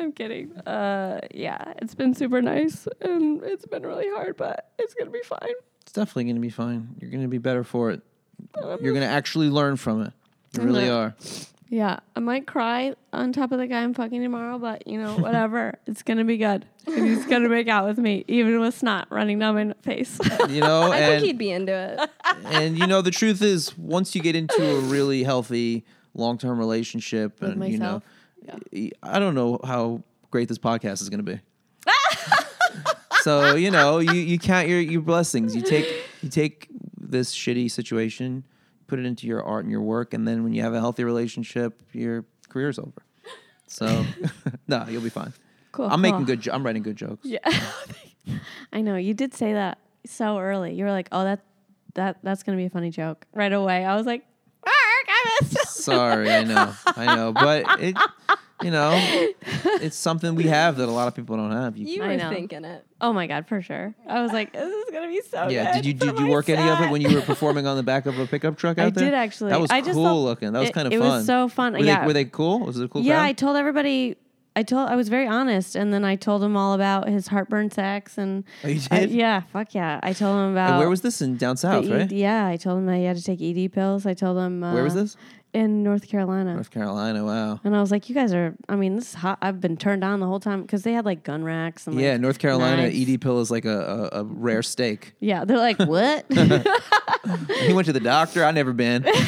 I'm 0.00 0.12
kidding. 0.12 0.56
Uh, 0.58 1.20
yeah, 1.32 1.74
it's 1.82 1.94
been 1.94 2.14
super 2.14 2.40
nice 2.40 2.88
and 3.00 3.42
it's 3.42 3.66
been 3.66 3.82
really 3.82 4.08
hard, 4.08 4.36
but 4.36 4.70
it's 4.78 4.94
gonna 4.94 5.10
be 5.10 5.22
fine. 5.22 5.52
It's 5.90 5.96
definitely 5.96 6.24
going 6.24 6.36
to 6.36 6.40
be 6.40 6.50
fine. 6.50 6.94
You're 7.00 7.10
going 7.10 7.22
to 7.22 7.28
be 7.28 7.38
better 7.38 7.64
for 7.64 7.90
it. 7.90 8.00
You're 8.56 8.92
going 8.92 9.00
to 9.00 9.08
actually 9.08 9.48
learn 9.48 9.74
from 9.76 10.02
it. 10.02 10.12
You 10.56 10.62
really 10.62 10.88
are. 10.88 11.16
Yeah, 11.72 12.00
I 12.16 12.20
might 12.20 12.48
cry 12.48 12.94
on 13.12 13.32
top 13.32 13.52
of 13.52 13.58
the 13.58 13.66
guy 13.68 13.82
I'm 13.82 13.94
fucking 13.94 14.20
tomorrow, 14.20 14.58
but 14.58 14.86
you 14.88 15.00
know, 15.00 15.14
whatever. 15.18 15.78
it's 15.86 16.02
gonna 16.02 16.24
be 16.24 16.36
good. 16.36 16.66
And 16.86 17.06
he's 17.08 17.24
gonna 17.26 17.48
make 17.48 17.68
out 17.68 17.86
with 17.86 17.96
me, 17.98 18.24
even 18.26 18.58
with 18.60 18.74
snot 18.76 19.06
running 19.10 19.38
down 19.38 19.54
my 19.54 19.72
face. 19.82 20.18
You 20.48 20.60
know, 20.60 20.90
I 20.90 20.98
and 20.98 21.06
think 21.12 21.24
he'd 21.26 21.38
be 21.38 21.50
into 21.52 21.72
it. 21.72 22.10
and 22.46 22.76
you 22.76 22.86
know 22.88 23.02
the 23.02 23.12
truth 23.12 23.40
is 23.40 23.76
once 23.78 24.14
you 24.16 24.20
get 24.20 24.34
into 24.34 24.60
a 24.78 24.80
really 24.80 25.22
healthy 25.22 25.84
long-term 26.14 26.58
relationship 26.58 27.40
With 27.40 27.52
and 27.52 27.68
you 27.72 27.78
know 27.78 28.02
myself? 28.44 28.62
y- 28.72 28.90
i 29.02 29.20
don't 29.20 29.36
know 29.36 29.60
how 29.62 30.02
great 30.32 30.48
this 30.48 30.58
podcast 30.58 31.02
is 31.02 31.08
going 31.08 31.24
to 31.24 31.32
be 31.36 31.40
so 33.22 33.54
you 33.54 33.70
know 33.70 33.98
you, 34.00 34.14
you 34.14 34.36
count 34.38 34.66
your, 34.66 34.80
your 34.80 35.02
blessings 35.02 35.54
you 35.54 35.62
take 35.62 35.86
you 36.22 36.28
take 36.28 36.66
this 36.98 37.32
shitty 37.34 37.70
situation 37.70 38.42
put 38.90 38.98
it 38.98 39.06
into 39.06 39.26
your 39.26 39.42
art 39.42 39.64
and 39.64 39.70
your 39.72 39.80
work 39.82 40.12
and 40.14 40.26
then 40.28 40.42
when 40.44 40.52
you 40.52 40.62
have 40.62 40.74
a 40.74 40.80
healthy 40.80 41.04
relationship 41.04 41.80
your 41.92 42.24
career's 42.48 42.78
over 42.78 43.02
so 43.66 44.04
no 44.68 44.84
you'll 44.88 45.00
be 45.02 45.08
fine 45.08 45.32
cool. 45.72 45.86
i'm 45.90 46.00
making 46.00 46.18
cool. 46.18 46.26
good 46.26 46.40
jo- 46.40 46.52
i'm 46.52 46.64
writing 46.66 46.82
good 46.82 46.96
jokes 46.96 47.24
Yeah, 47.24 47.38
I 48.72 48.80
know 48.82 48.96
you 48.96 49.14
did 49.14 49.34
say 49.34 49.52
that 49.54 49.78
so 50.06 50.38
early. 50.38 50.74
You 50.74 50.84
were 50.84 50.92
like, 50.92 51.08
"Oh, 51.12 51.24
that 51.24 51.40
that 51.94 52.18
that's 52.22 52.42
gonna 52.44 52.56
be 52.58 52.66
a 52.66 52.70
funny 52.70 52.90
joke." 52.90 53.26
Right 53.34 53.52
away, 53.52 53.84
I 53.84 53.96
was 53.96 54.06
like, 54.06 54.24
"Marc, 54.64 55.06
I 55.08 55.38
missed." 55.42 55.70
Sorry, 55.70 56.30
I 56.30 56.44
know, 56.44 56.72
I 56.86 57.16
know, 57.16 57.32
but 57.32 57.64
it, 57.82 57.96
you 58.62 58.70
know, 58.70 58.90
it's 59.80 59.96
something 59.96 60.34
we 60.34 60.44
have 60.44 60.76
that 60.76 60.88
a 60.88 60.92
lot 60.92 61.08
of 61.08 61.14
people 61.14 61.36
don't 61.36 61.52
have. 61.52 61.76
You, 61.76 61.86
You 61.86 62.02
I 62.02 62.08
were 62.08 62.16
know. 62.16 62.30
thinking 62.30 62.64
it. 62.64 62.84
Oh 63.00 63.12
my 63.12 63.26
god, 63.26 63.46
for 63.46 63.62
sure. 63.62 63.94
I 64.08 64.22
was 64.22 64.32
like, 64.32 64.52
"This 64.52 64.62
is 64.70 64.90
gonna 64.92 65.08
be 65.08 65.20
so 65.22 65.48
yeah, 65.48 65.72
good." 65.74 65.82
did 65.82 65.86
you 65.86 65.98
for 65.98 66.06
did 66.12 66.18
you 66.18 66.26
my 66.26 66.30
work 66.30 66.48
any 66.48 66.68
of 66.68 66.80
it 66.80 66.90
when 66.90 67.00
you 67.00 67.14
were 67.14 67.22
performing 67.22 67.66
on 67.66 67.76
the 67.76 67.82
back 67.82 68.06
of 68.06 68.18
a 68.18 68.26
pickup 68.26 68.56
truck 68.58 68.78
out 68.78 68.86
I 68.88 68.90
there? 68.90 69.04
did 69.06 69.14
actually. 69.14 69.50
That 69.50 69.60
was 69.60 69.70
I 69.70 69.80
just 69.80 69.94
cool 69.94 70.22
looking. 70.24 70.52
That 70.52 70.60
was 70.60 70.70
kind 70.70 70.86
of 70.86 70.92
fun. 70.92 71.00
it 71.02 71.04
was 71.04 71.26
so 71.26 71.48
fun. 71.48 71.72
Were, 71.72 71.78
yeah, 71.80 72.00
they, 72.00 72.06
were 72.06 72.12
they 72.12 72.24
cool? 72.26 72.60
Was 72.60 72.78
it 72.78 72.84
a 72.84 72.88
cool 72.88 73.02
yeah, 73.02 73.14
crowd? 73.16 73.24
I 73.24 73.32
told 73.32 73.56
everybody. 73.56 74.16
I 74.56 74.64
told 74.64 74.88
I 74.90 74.96
was 74.96 75.08
very 75.08 75.28
honest, 75.28 75.76
and 75.76 75.94
then 75.94 76.04
I 76.04 76.16
told 76.16 76.42
him 76.42 76.56
all 76.56 76.74
about 76.74 77.08
his 77.08 77.28
heartburn 77.28 77.70
sex, 77.70 78.18
and 78.18 78.42
Oh, 78.64 78.68
you 78.68 78.80
I- 78.90 79.02
yeah, 79.04 79.42
fuck 79.52 79.74
yeah. 79.74 80.00
I 80.02 80.12
told 80.12 80.36
him 80.36 80.50
about 80.52 80.70
And 80.70 80.78
where 80.80 80.90
was 80.90 81.02
this 81.02 81.22
in 81.22 81.36
down 81.36 81.56
south, 81.56 81.84
ED 81.86 81.90
right? 81.90 82.10
Yeah, 82.12 82.46
I 82.48 82.56
told 82.56 82.78
him 82.80 82.86
that 82.86 82.96
he 82.96 83.04
had 83.04 83.16
to 83.16 83.22
take 83.22 83.40
ED 83.40 83.72
pills. 83.72 84.06
I 84.06 84.12
told 84.14 84.36
him 84.38 84.62
uh, 84.64 84.74
Where 84.74 84.82
was 84.82 84.94
this? 84.94 85.16
In 85.52 85.82
North 85.82 86.08
Carolina, 86.08 86.54
North 86.54 86.70
Carolina. 86.70 87.24
Wow. 87.24 87.60
and 87.64 87.74
I 87.76 87.80
was 87.80 87.90
like, 87.90 88.08
"You 88.08 88.14
guys 88.14 88.32
are. 88.32 88.54
I 88.68 88.76
mean, 88.76 88.96
this 88.96 89.08
is 89.08 89.14
hot. 89.14 89.38
I've 89.42 89.60
been 89.60 89.76
turned 89.76 90.04
on 90.04 90.20
the 90.20 90.26
whole 90.26 90.40
time 90.40 90.62
because 90.62 90.82
they 90.82 90.92
had 90.92 91.04
like 91.04 91.22
gun 91.24 91.42
racks 91.44 91.86
and 91.86 91.96
like, 91.96 92.02
yeah, 92.04 92.16
North 92.16 92.38
Carolina 92.38 92.82
knives. 92.82 93.08
ED 93.10 93.20
pill 93.20 93.40
is 93.40 93.50
like 93.50 93.64
a, 93.64 94.10
a, 94.12 94.20
a 94.20 94.24
rare 94.24 94.62
steak. 94.62 95.14
Yeah, 95.20 95.44
they're 95.44 95.58
like, 95.58 95.78
what? 95.80 96.24
he 96.30 97.72
went 97.72 97.86
to 97.86 97.92
the 97.92 98.00
doctor. 98.02 98.44
I 98.44 98.50
never 98.52 98.72
been. 98.72 99.06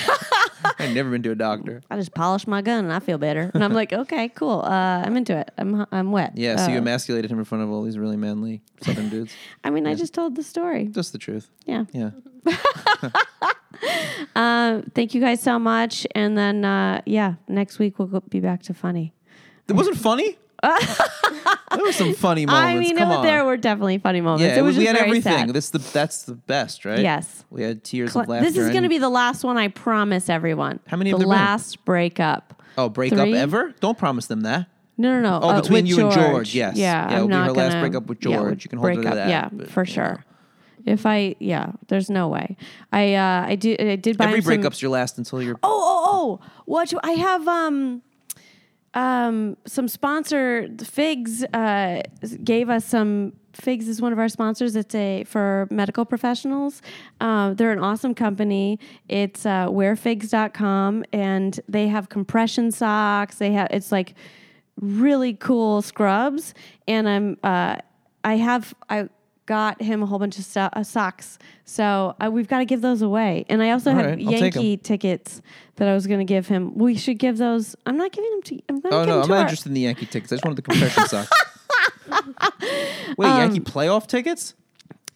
I've 0.79 0.95
never 0.95 1.11
been 1.11 1.23
to 1.25 1.31
a 1.33 1.35
doctor. 1.35 1.81
I 1.91 1.97
just 1.97 2.15
polished 2.15 2.47
my 2.47 2.63
gun 2.63 2.85
and 2.85 2.93
I 2.93 3.01
feel 3.01 3.19
better. 3.19 3.51
And 3.53 3.65
I'm 3.65 3.73
like, 3.73 3.93
okay, 3.93 4.29
cool. 4.31 4.61
Uh, 4.63 5.03
I'm 5.05 5.17
into 5.17 5.37
it. 5.37 5.51
I'm 5.59 5.87
I'm 5.93 6.13
wet. 6.13 6.33
Yeah, 6.37 6.57
so 6.57 6.71
you 6.71 6.77
Uh, 6.77 6.83
emasculated 6.83 7.31
him 7.31 7.39
in 7.39 7.45
front 7.45 7.65
of 7.65 7.71
all 7.71 7.83
these 7.83 7.99
really 7.99 8.17
manly 8.17 8.63
southern 8.81 9.09
dudes. 9.09 9.33
I 9.65 9.71
mean, 9.71 9.87
I 9.87 9.95
just 9.95 10.15
told 10.15 10.37
the 10.37 10.43
story. 10.43 10.87
Just 10.87 11.13
the 11.13 11.19
truth. 11.19 11.51
Yeah. 11.67 11.85
Yeah. 11.93 12.11
Um, 14.37 14.83
thank 14.95 15.15
you 15.15 15.21
guys 15.21 15.43
so 15.43 15.59
much. 15.59 16.07
And 16.15 16.37
then, 16.37 16.65
uh, 16.65 17.03
yeah, 17.07 17.35
next 17.49 17.79
week 17.79 17.99
we'll 17.99 18.09
go, 18.09 18.21
be 18.21 18.41
back 18.41 18.63
to 18.65 18.75
funny. 18.75 19.13
It 19.69 19.75
wasn't 19.75 19.97
funny. 19.99 20.39
there 20.63 21.81
were 21.85 21.93
some 21.93 22.15
funny 22.15 22.47
moments. 22.47 22.65
I 22.69 22.79
mean, 22.79 22.97
Come 22.97 23.11
on. 23.11 23.25
there 23.25 23.45
were 23.45 23.57
definitely 23.57 23.99
funny 23.99 24.21
moments. 24.21 24.45
yeah, 24.45 24.59
it 24.59 24.63
was 24.63 24.77
we 24.79 24.85
had 24.85 24.95
very 24.97 25.09
everything. 25.09 25.33
sad. 25.33 25.49
This 25.53 25.71
the 25.71 25.79
that's 25.79 26.23
the 26.23 26.35
best, 26.35 26.85
right? 26.85 27.01
Yes. 27.01 27.45
We 27.51 27.63
had 27.63 27.83
tears 27.83 28.13
Cl- 28.13 28.23
of 28.25 28.29
laughter. 28.29 28.49
This 28.49 28.57
is 28.57 28.71
going 28.71 28.85
to 28.85 28.89
be 28.89 28.99
the 28.99 29.09
last 29.09 29.43
one. 29.43 29.57
I 29.59 29.69
promise 29.69 30.29
everyone. 30.29 30.79
How 30.87 30.97
many 30.97 31.11
The 31.11 31.15
have 31.17 31.21
there 31.21 31.27
been? 31.27 31.37
last 31.45 31.85
breakup. 31.85 32.63
oh 32.79 32.89
breakup 32.89 33.27
ever? 33.27 33.75
Don't 33.81 33.99
promise 33.99 34.27
them 34.27 34.43
that. 34.43 34.69
No, 34.99 35.21
no, 35.21 35.21
no. 35.21 35.41
Oh, 35.43 35.49
uh, 35.51 35.61
between 35.63 35.87
you 35.87 35.99
and 36.01 36.13
George, 36.13 36.55
yes. 36.55 36.77
Yeah, 36.77 36.93
Yeah, 36.95 37.07
I'm 37.07 37.13
it'll 37.15 37.27
be 37.27 37.31
not 37.33 37.47
her 37.47 37.53
last 37.55 37.69
gonna- 37.73 37.81
breakup 37.81 38.07
with 38.07 38.19
yeah, 38.25 38.37
George. 38.37 38.65
You 38.65 38.69
can 38.69 38.79
hold 38.79 38.95
her 38.95 39.03
to 39.03 39.09
that, 39.17 39.29
Yeah, 39.31 39.49
but, 39.51 39.69
for 39.71 39.85
sure. 39.85 40.25
If 40.85 41.07
I, 41.07 41.37
yeah, 41.39 41.73
there's 41.89 42.11
no 42.11 42.29
way. 42.29 42.57
I, 42.93 43.15
uh, 43.15 43.47
I 43.49 43.55
do, 43.57 43.77
I 43.79 43.97
did 43.97 44.19
buy 44.19 44.25
Every 44.27 44.39
him 44.39 44.43
some- 44.43 44.55
breakup's 44.55 44.83
your 44.83 44.91
last 44.91 45.19
until 45.19 45.43
you're. 45.43 45.57
Oh, 45.63 45.69
oh, 45.73 46.41
oh! 46.43 46.47
What 46.65 46.93
I 47.03 47.13
have? 47.13 47.47
Um, 47.49 48.03
um, 48.95 49.57
some 49.67 49.89
sponsor 49.89 50.69
Figs 50.85 51.45
uh, 51.45 52.03
gave 52.45 52.69
us 52.69 52.85
some. 52.85 53.33
Figs 53.55 53.87
is 53.87 54.01
one 54.01 54.13
of 54.15 54.19
our 54.19 54.29
sponsors. 54.31 54.77
It's 54.77 54.95
a 54.95 55.25
for 55.25 55.69
medical 55.71 56.05
professionals. 56.07 56.81
Uh, 57.21 57.53
they're 57.53 57.73
an 57.73 57.81
awesome 57.81 58.15
company. 58.15 58.79
It's 59.09 59.45
uh, 59.45 59.67
wearfigs.com 59.69 61.05
and 61.13 61.61
they 61.69 61.89
have 61.89 62.09
compression 62.09 62.71
socks. 62.73 63.37
They 63.37 63.53
have 63.53 63.69
it's 63.71 63.93
like 63.93 64.15
really 64.81 65.35
cool 65.35 65.83
scrubs. 65.83 66.55
And 66.89 67.07
I'm 67.07 67.37
uh, 67.43 67.77
I 68.25 68.37
have 68.37 68.75
I 68.89 69.09
got 69.53 69.83
him 69.83 70.03
a 70.03 70.07
whole 70.07 70.19
bunch 70.19 70.39
of 70.39 70.45
so- 70.45 70.71
uh, 70.73 70.83
socks. 70.83 71.39
So 71.65 72.15
uh, 72.23 72.31
we've 72.31 72.49
got 72.49 72.59
to 72.61 72.65
give 72.65 72.81
those 72.81 73.03
away. 73.03 73.45
And 73.51 73.63
I 73.63 73.71
also 73.71 73.91
All 73.91 73.97
have 73.97 74.07
right, 74.07 74.19
I'll 74.27 74.33
take 74.33 74.57
'em. 74.57 74.63
Yankee 74.63 74.77
tickets 74.79 75.43
that 75.77 75.89
I 75.89 75.95
was 75.95 76.07
going 76.07 76.21
to 76.21 76.25
give 76.35 76.49
him. 76.49 76.75
We 76.77 76.97
should 76.97 77.19
give 77.19 77.37
those. 77.39 77.77
I'm 77.87 77.97
not 77.97 78.13
giving 78.13 78.31
them 78.31 78.43
to. 78.43 78.55
I'm 78.69 78.77
Oh 78.77 78.81
give 78.81 78.91
no, 78.91 78.99
them 79.07 79.11
I'm 79.17 79.23
to 79.23 79.29
not 79.29 79.35
our- 79.37 79.41
interested 79.43 79.69
in 79.69 79.75
the 79.75 79.81
Yankee 79.83 80.07
tickets. 80.07 80.33
I 80.33 80.37
just 80.37 80.45
wanted 80.45 80.57
the 80.57 80.63
compression 80.63 81.07
socks. 81.07 81.31
Wait, 83.19 83.29
Um, 83.29 83.39
Yankee 83.39 83.61
playoff 83.61 84.07
tickets? 84.07 84.55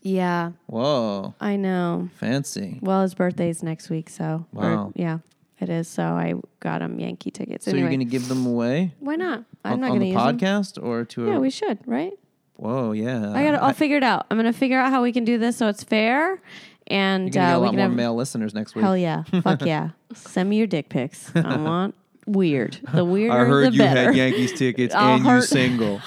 Yeah, 0.02 0.52
Whoa, 0.66 1.34
I 1.40 1.56
know. 1.56 2.10
fancy. 2.14 2.78
Well, 2.80 3.02
his 3.02 3.14
birthday's 3.14 3.62
next 3.62 3.90
week, 3.90 4.08
so 4.08 4.46
or- 4.54 4.62
Wow. 4.62 4.92
yeah, 4.94 5.18
it 5.58 5.68
is. 5.68 5.88
So 5.88 6.02
I 6.04 6.34
got 6.60 6.80
him 6.82 7.00
Yankee 7.00 7.30
tickets. 7.32 7.64
So 7.64 7.72
you're 7.74 7.88
going 7.88 7.98
to 7.98 8.04
give 8.04 8.28
them 8.28 8.46
away 8.46 8.92
why 9.00 9.16
not? 9.16 9.44
I'm 9.64 9.72
on, 9.74 9.80
not 9.80 9.90
on 9.90 9.98
going 9.98 10.00
to 10.00 10.16
the 10.16 10.22
use 10.22 10.24
them. 10.24 10.38
podcast 10.38 10.82
or 10.84 11.04
to 11.06 11.28
a? 11.28 11.32
Yeah, 11.32 11.38
we 11.38 11.50
should, 11.50 11.78
right? 11.86 12.12
Whoa, 12.56 12.92
yeah. 12.92 13.32
I 13.32 13.44
got. 13.44 13.62
I'll 13.62 13.72
figure 13.74 13.96
it 13.98 14.02
out. 14.02 14.26
I'm 14.30 14.36
going 14.38 14.50
to 14.52 14.58
figure 14.58 14.78
out 14.78 14.90
how 14.90 15.02
we 15.02 15.12
can 15.12 15.24
do 15.24 15.36
this 15.38 15.56
so 15.56 15.68
it's 15.68 15.84
fair, 15.84 16.40
and 16.86 17.24
You're 17.34 17.42
gonna 17.44 17.46
get 17.48 17.54
uh, 17.54 17.56
a 17.56 17.60
we 17.60 17.64
lot 17.66 17.70
can 17.72 17.76
more 17.78 17.88
have. 17.88 17.96
male 17.96 18.14
listeners 18.14 18.54
next 18.54 18.74
week. 18.74 18.82
Hell 18.84 18.96
yeah! 18.96 19.22
Fuck 19.42 19.62
yeah! 19.62 19.90
Send 20.14 20.48
me 20.48 20.56
your 20.56 20.66
dick 20.66 20.88
pics. 20.88 21.30
I 21.34 21.56
want 21.58 21.94
weird. 22.26 22.78
The 22.94 23.04
weirder, 23.04 23.32
I 23.34 23.44
heard 23.44 23.66
the 23.68 23.72
you 23.72 23.78
better. 23.78 24.06
had 24.06 24.16
Yankees 24.16 24.52
tickets 24.58 24.94
I'll 24.94 25.16
and 25.16 25.24
you 25.24 25.30
hurt- 25.30 25.44
single. 25.44 26.00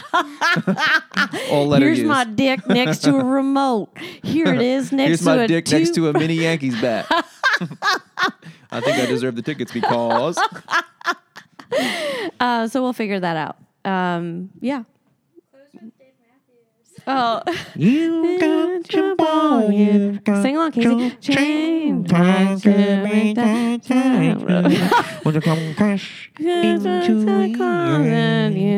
All 1.51 1.67
letter 1.67 1.85
Here's 1.85 1.99
U's. 1.99 2.07
my 2.07 2.23
dick 2.23 2.67
next 2.67 2.99
to 2.99 3.15
a 3.17 3.23
remote. 3.23 3.89
Here 4.23 4.47
it 4.53 4.61
is 4.61 4.91
next 4.91 5.07
Here's 5.07 5.19
to 5.19 5.25
my 5.25 5.43
a 5.43 5.47
dick 5.47 5.69
next 5.71 5.93
to 5.95 6.09
a 6.09 6.13
mini 6.13 6.33
Yankees 6.35 6.79
bat. 6.81 7.05
I 8.71 8.81
think 8.81 8.97
I 8.97 9.05
deserve 9.05 9.35
the 9.35 9.41
tickets 9.41 9.71
because 9.71 10.37
Uh, 12.39 12.67
so 12.67 12.81
we'll 12.81 12.93
figure 12.93 13.19
that 13.19 13.37
out. 13.37 13.57
Um, 13.89 14.49
yeah. 14.61 14.83
Oh, 17.07 17.41
You 17.75 18.39
got 18.41 18.93
your 18.93 19.15
ball, 19.15 19.71
you 19.71 20.19
got 20.23 20.41
Sing 20.41 20.55
along, 20.57 20.71
Casey. 20.71 20.89
your 20.89 21.09
chain. 21.21 22.03
Time 22.05 22.59
to 22.59 22.69
make 23.03 23.35
that 23.35 23.83
time. 23.83 24.39
When 25.23 25.35
you 25.35 25.41
come 25.41 25.75
crash 25.75 26.29
into 26.37 26.79
me, 26.79 28.77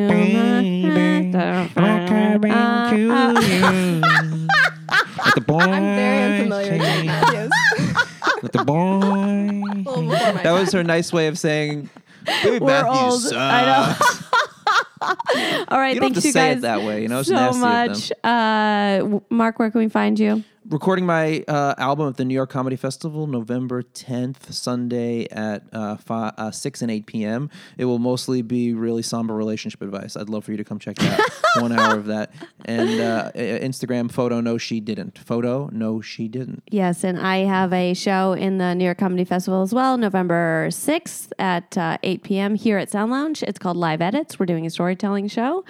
baby, 0.89 1.37
I'll 1.37 2.07
come 2.07 2.43
into 2.45 3.09
ah, 3.11 3.33
ah. 3.35 3.41
you. 3.41 4.47
With 5.25 5.35
the 5.35 5.41
boys 5.41 5.61
I'm 5.67 5.83
very 5.95 6.39
unfamiliar 6.41 6.71
with 6.71 6.81
Dave 6.81 7.05
Matthews. 7.05 7.51
With 8.41 8.51
the 8.51 8.65
boys. 8.65 9.51
Well, 9.83 10.01
before 10.01 10.33
my 10.33 10.43
That 10.43 10.51
was 10.51 10.71
her 10.73 10.83
nice 10.83 11.11
way 11.13 11.27
of 11.27 11.37
saying, 11.39 11.89
Baby 12.43 12.59
We're 12.59 12.67
Matthews 12.67 13.25
old. 13.31 13.35
I 13.35 13.65
know. 13.65 13.95
Sucks." 15.01 15.35
All 15.69 15.79
right, 15.79 15.95
You 15.95 16.01
don't 16.01 16.13
have 16.13 16.13
thanks 16.13 16.21
to 16.21 16.27
you 16.27 16.31
say 16.33 16.49
guys 16.49 16.57
it 16.57 16.61
that 16.61 16.81
way. 16.83 17.01
You 17.01 17.07
know, 17.07 17.19
it's 17.19 17.29
so 17.29 17.35
nasty 17.35 17.57
of 17.57 17.61
them. 17.61 17.87
much. 17.87 18.11
Uh, 18.23 19.19
Marc, 19.29 19.59
where 19.59 19.71
can 19.71 19.79
we 19.81 19.89
find 19.89 20.19
you? 20.19 20.43
Recording 20.71 21.05
my 21.05 21.43
uh, 21.49 21.75
album 21.77 22.07
at 22.07 22.15
the 22.15 22.23
New 22.23 22.33
York 22.33 22.49
Comedy 22.49 22.77
Festival 22.77 23.27
November 23.27 23.83
10th, 23.83 24.53
Sunday 24.53 25.27
at 25.29 25.63
uh, 25.73 25.97
fi- 25.97 26.33
uh, 26.37 26.49
6 26.49 26.81
and 26.81 26.89
8 26.89 27.05
p.m. 27.05 27.49
It 27.77 27.85
will 27.85 27.99
mostly 27.99 28.41
be 28.41 28.73
really 28.73 29.01
somber 29.01 29.35
relationship 29.35 29.81
advice. 29.81 30.15
I'd 30.15 30.29
love 30.29 30.45
for 30.45 30.51
you 30.51 30.57
to 30.57 30.63
come 30.63 30.79
check 30.79 30.95
it 30.97 31.11
out. 31.11 31.19
One 31.61 31.77
hour 31.77 31.97
of 31.97 32.05
that. 32.05 32.31
And 32.63 33.01
uh, 33.01 33.31
Instagram 33.35 34.09
photo, 34.09 34.39
no, 34.39 34.57
she 34.57 34.79
didn't. 34.79 35.19
Photo, 35.19 35.69
no, 35.73 35.99
she 35.99 36.29
didn't. 36.29 36.63
Yes, 36.71 37.03
and 37.03 37.19
I 37.19 37.39
have 37.39 37.73
a 37.73 37.93
show 37.93 38.31
in 38.33 38.57
the 38.57 38.73
New 38.73 38.85
York 38.85 38.97
Comedy 38.97 39.25
Festival 39.25 39.61
as 39.61 39.73
well, 39.73 39.97
November 39.97 40.67
6th 40.69 41.31
at 41.37 41.77
uh, 41.77 41.97
8 42.01 42.23
p.m. 42.23 42.55
here 42.55 42.77
at 42.77 42.89
Sound 42.89 43.11
Lounge. 43.11 43.43
It's 43.43 43.59
called 43.59 43.75
Live 43.75 44.01
Edits. 44.01 44.39
We're 44.39 44.45
doing 44.45 44.65
a 44.65 44.69
storytelling 44.69 45.27
show. 45.27 45.65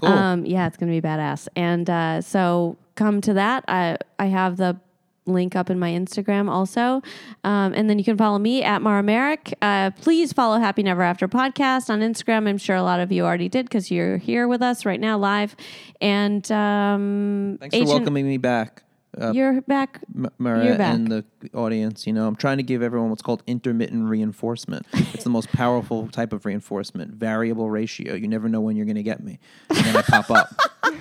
cool. 0.00 0.08
Um, 0.08 0.46
yeah, 0.46 0.66
it's 0.66 0.78
going 0.78 0.90
to 0.90 0.98
be 0.98 1.06
badass. 1.06 1.46
And 1.54 1.90
uh, 1.90 2.22
so 2.22 2.78
come 2.96 3.20
to 3.22 3.34
that. 3.34 3.64
I, 3.68 3.98
I 4.18 4.26
have 4.26 4.56
the 4.56 4.78
link 5.26 5.56
up 5.56 5.70
in 5.70 5.78
my 5.78 5.90
Instagram 5.90 6.48
also. 6.48 7.02
Um, 7.44 7.72
and 7.74 7.90
then 7.90 7.98
you 7.98 8.04
can 8.04 8.16
follow 8.16 8.38
me 8.38 8.62
at 8.62 8.80
Mara 8.80 9.02
Merrick. 9.02 9.54
Uh, 9.60 9.90
please 9.90 10.32
follow 10.32 10.58
Happy 10.58 10.82
Never 10.82 11.02
After 11.02 11.26
podcast 11.28 11.90
on 11.90 12.00
Instagram. 12.00 12.48
I'm 12.48 12.58
sure 12.58 12.76
a 12.76 12.82
lot 12.82 13.00
of 13.00 13.10
you 13.12 13.24
already 13.24 13.48
did 13.48 13.66
because 13.66 13.90
you're 13.90 14.18
here 14.18 14.46
with 14.48 14.62
us 14.62 14.84
right 14.84 15.00
now 15.00 15.18
live. 15.18 15.56
And 16.00 16.50
um, 16.52 17.58
Thanks 17.60 17.76
for 17.76 17.84
welcoming 17.86 18.26
me 18.26 18.38
back. 18.38 18.82
Uh, 19.18 19.32
You're 19.32 19.62
back. 19.62 20.00
M- 20.14 20.28
Mara 20.36 20.62
You're 20.62 20.76
back. 20.78 20.94
and 20.94 21.10
the 21.10 21.24
audience, 21.54 22.06
you 22.06 22.12
know, 22.12 22.26
I'm 22.26 22.36
trying 22.36 22.58
to 22.58 22.62
give 22.62 22.82
everyone 22.82 23.08
what's 23.08 23.22
called 23.22 23.42
intermittent 23.46 24.10
reinforcement. 24.10 24.84
it's 24.92 25.24
the 25.24 25.30
most 25.30 25.48
powerful 25.52 26.08
type 26.08 26.34
of 26.34 26.44
reinforcement, 26.44 27.14
variable 27.14 27.70
ratio. 27.70 28.14
You 28.14 28.28
never 28.28 28.50
know 28.50 28.60
when 28.60 28.76
you're 28.76 28.84
going 28.84 28.96
to 28.96 29.02
get 29.02 29.22
me. 29.24 29.38
And 29.70 29.78
then 29.78 29.96
I 29.96 30.02
pop 30.02 30.30
up. 30.30 30.54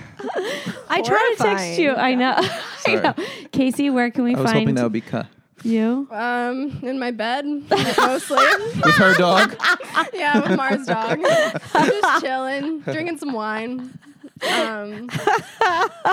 I 0.89 1.01
try 1.01 1.33
to 1.37 1.43
text 1.43 1.79
you. 1.79 1.91
I 1.93 2.15
know. 2.15 2.35
I 2.87 2.95
know. 2.95 3.13
Casey, 3.51 3.89
where 3.89 4.11
can 4.11 4.23
we 4.23 4.33
find? 4.33 4.39
I 4.39 4.41
was 4.43 4.51
find 4.51 4.59
hoping 4.63 4.75
that 4.75 4.83
would 4.83 4.91
be 4.93 5.01
cut. 5.01 5.27
you? 5.63 6.07
Um, 6.11 6.79
in 6.83 6.99
my 6.99 7.11
bed, 7.11 7.45
mostly. 7.45 8.37
With 8.83 8.95
her 8.95 9.13
dog? 9.15 9.55
yeah, 10.13 10.39
with 10.47 10.55
Mars 10.57 10.85
dog. 10.85 11.19
Just 11.21 12.23
chilling, 12.23 12.81
drinking 12.81 13.17
some 13.17 13.33
wine. 13.33 13.97
Um, 14.43 15.09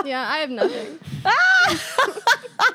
yeah, 0.05 0.25
I 0.29 0.37
have 0.39 0.49
nothing. 0.49 0.97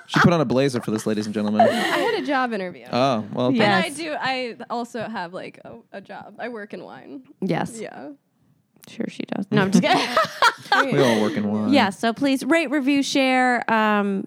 She 0.06 0.20
put 0.20 0.32
on 0.32 0.40
a 0.40 0.44
blazer 0.44 0.80
for 0.80 0.90
this, 0.90 1.06
ladies 1.06 1.26
and 1.26 1.34
gentlemen. 1.34 1.62
I 1.62 1.68
had 1.68 2.22
a 2.22 2.26
job 2.26 2.52
interview. 2.52 2.86
Oh, 2.92 3.24
well, 3.32 3.50
Yeah. 3.52 3.64
And 3.64 3.72
I 3.74 3.86
Yes. 3.88 3.96
do. 3.96 4.14
I 4.18 4.56
also 4.70 5.08
have 5.08 5.32
like 5.32 5.58
a, 5.64 5.76
a 5.92 6.00
job. 6.00 6.34
I 6.38 6.48
work 6.48 6.74
in 6.74 6.82
wine. 6.84 7.22
Yes. 7.40 7.78
Yeah. 7.80 8.10
Sure 8.88 9.06
she 9.08 9.22
does. 9.24 9.46
No, 9.50 9.62
I'm 9.62 9.70
just 9.70 9.82
kidding. 10.70 10.96
we 10.96 11.02
all 11.02 11.20
work 11.22 11.34
in 11.36 11.50
one. 11.50 11.72
yeah. 11.72 11.90
So 11.90 12.12
please 12.12 12.44
rate, 12.44 12.70
review, 12.70 13.02
share. 13.02 13.68
Um, 13.70 14.26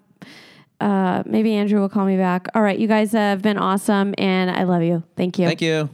uh, 0.79 1.21
maybe 1.25 1.53
Andrew 1.53 1.79
will 1.79 1.89
call 1.89 2.05
me 2.05 2.17
back. 2.17 2.47
All 2.55 2.61
right. 2.61 2.77
You 2.79 2.87
guys 2.87 3.11
have 3.11 3.41
been 3.41 3.57
awesome 3.57 4.15
and 4.17 4.49
I 4.49 4.63
love 4.63 4.81
you. 4.81 5.03
Thank 5.15 5.37
you. 5.37 5.45
Thank 5.45 5.61
you. 5.61 5.89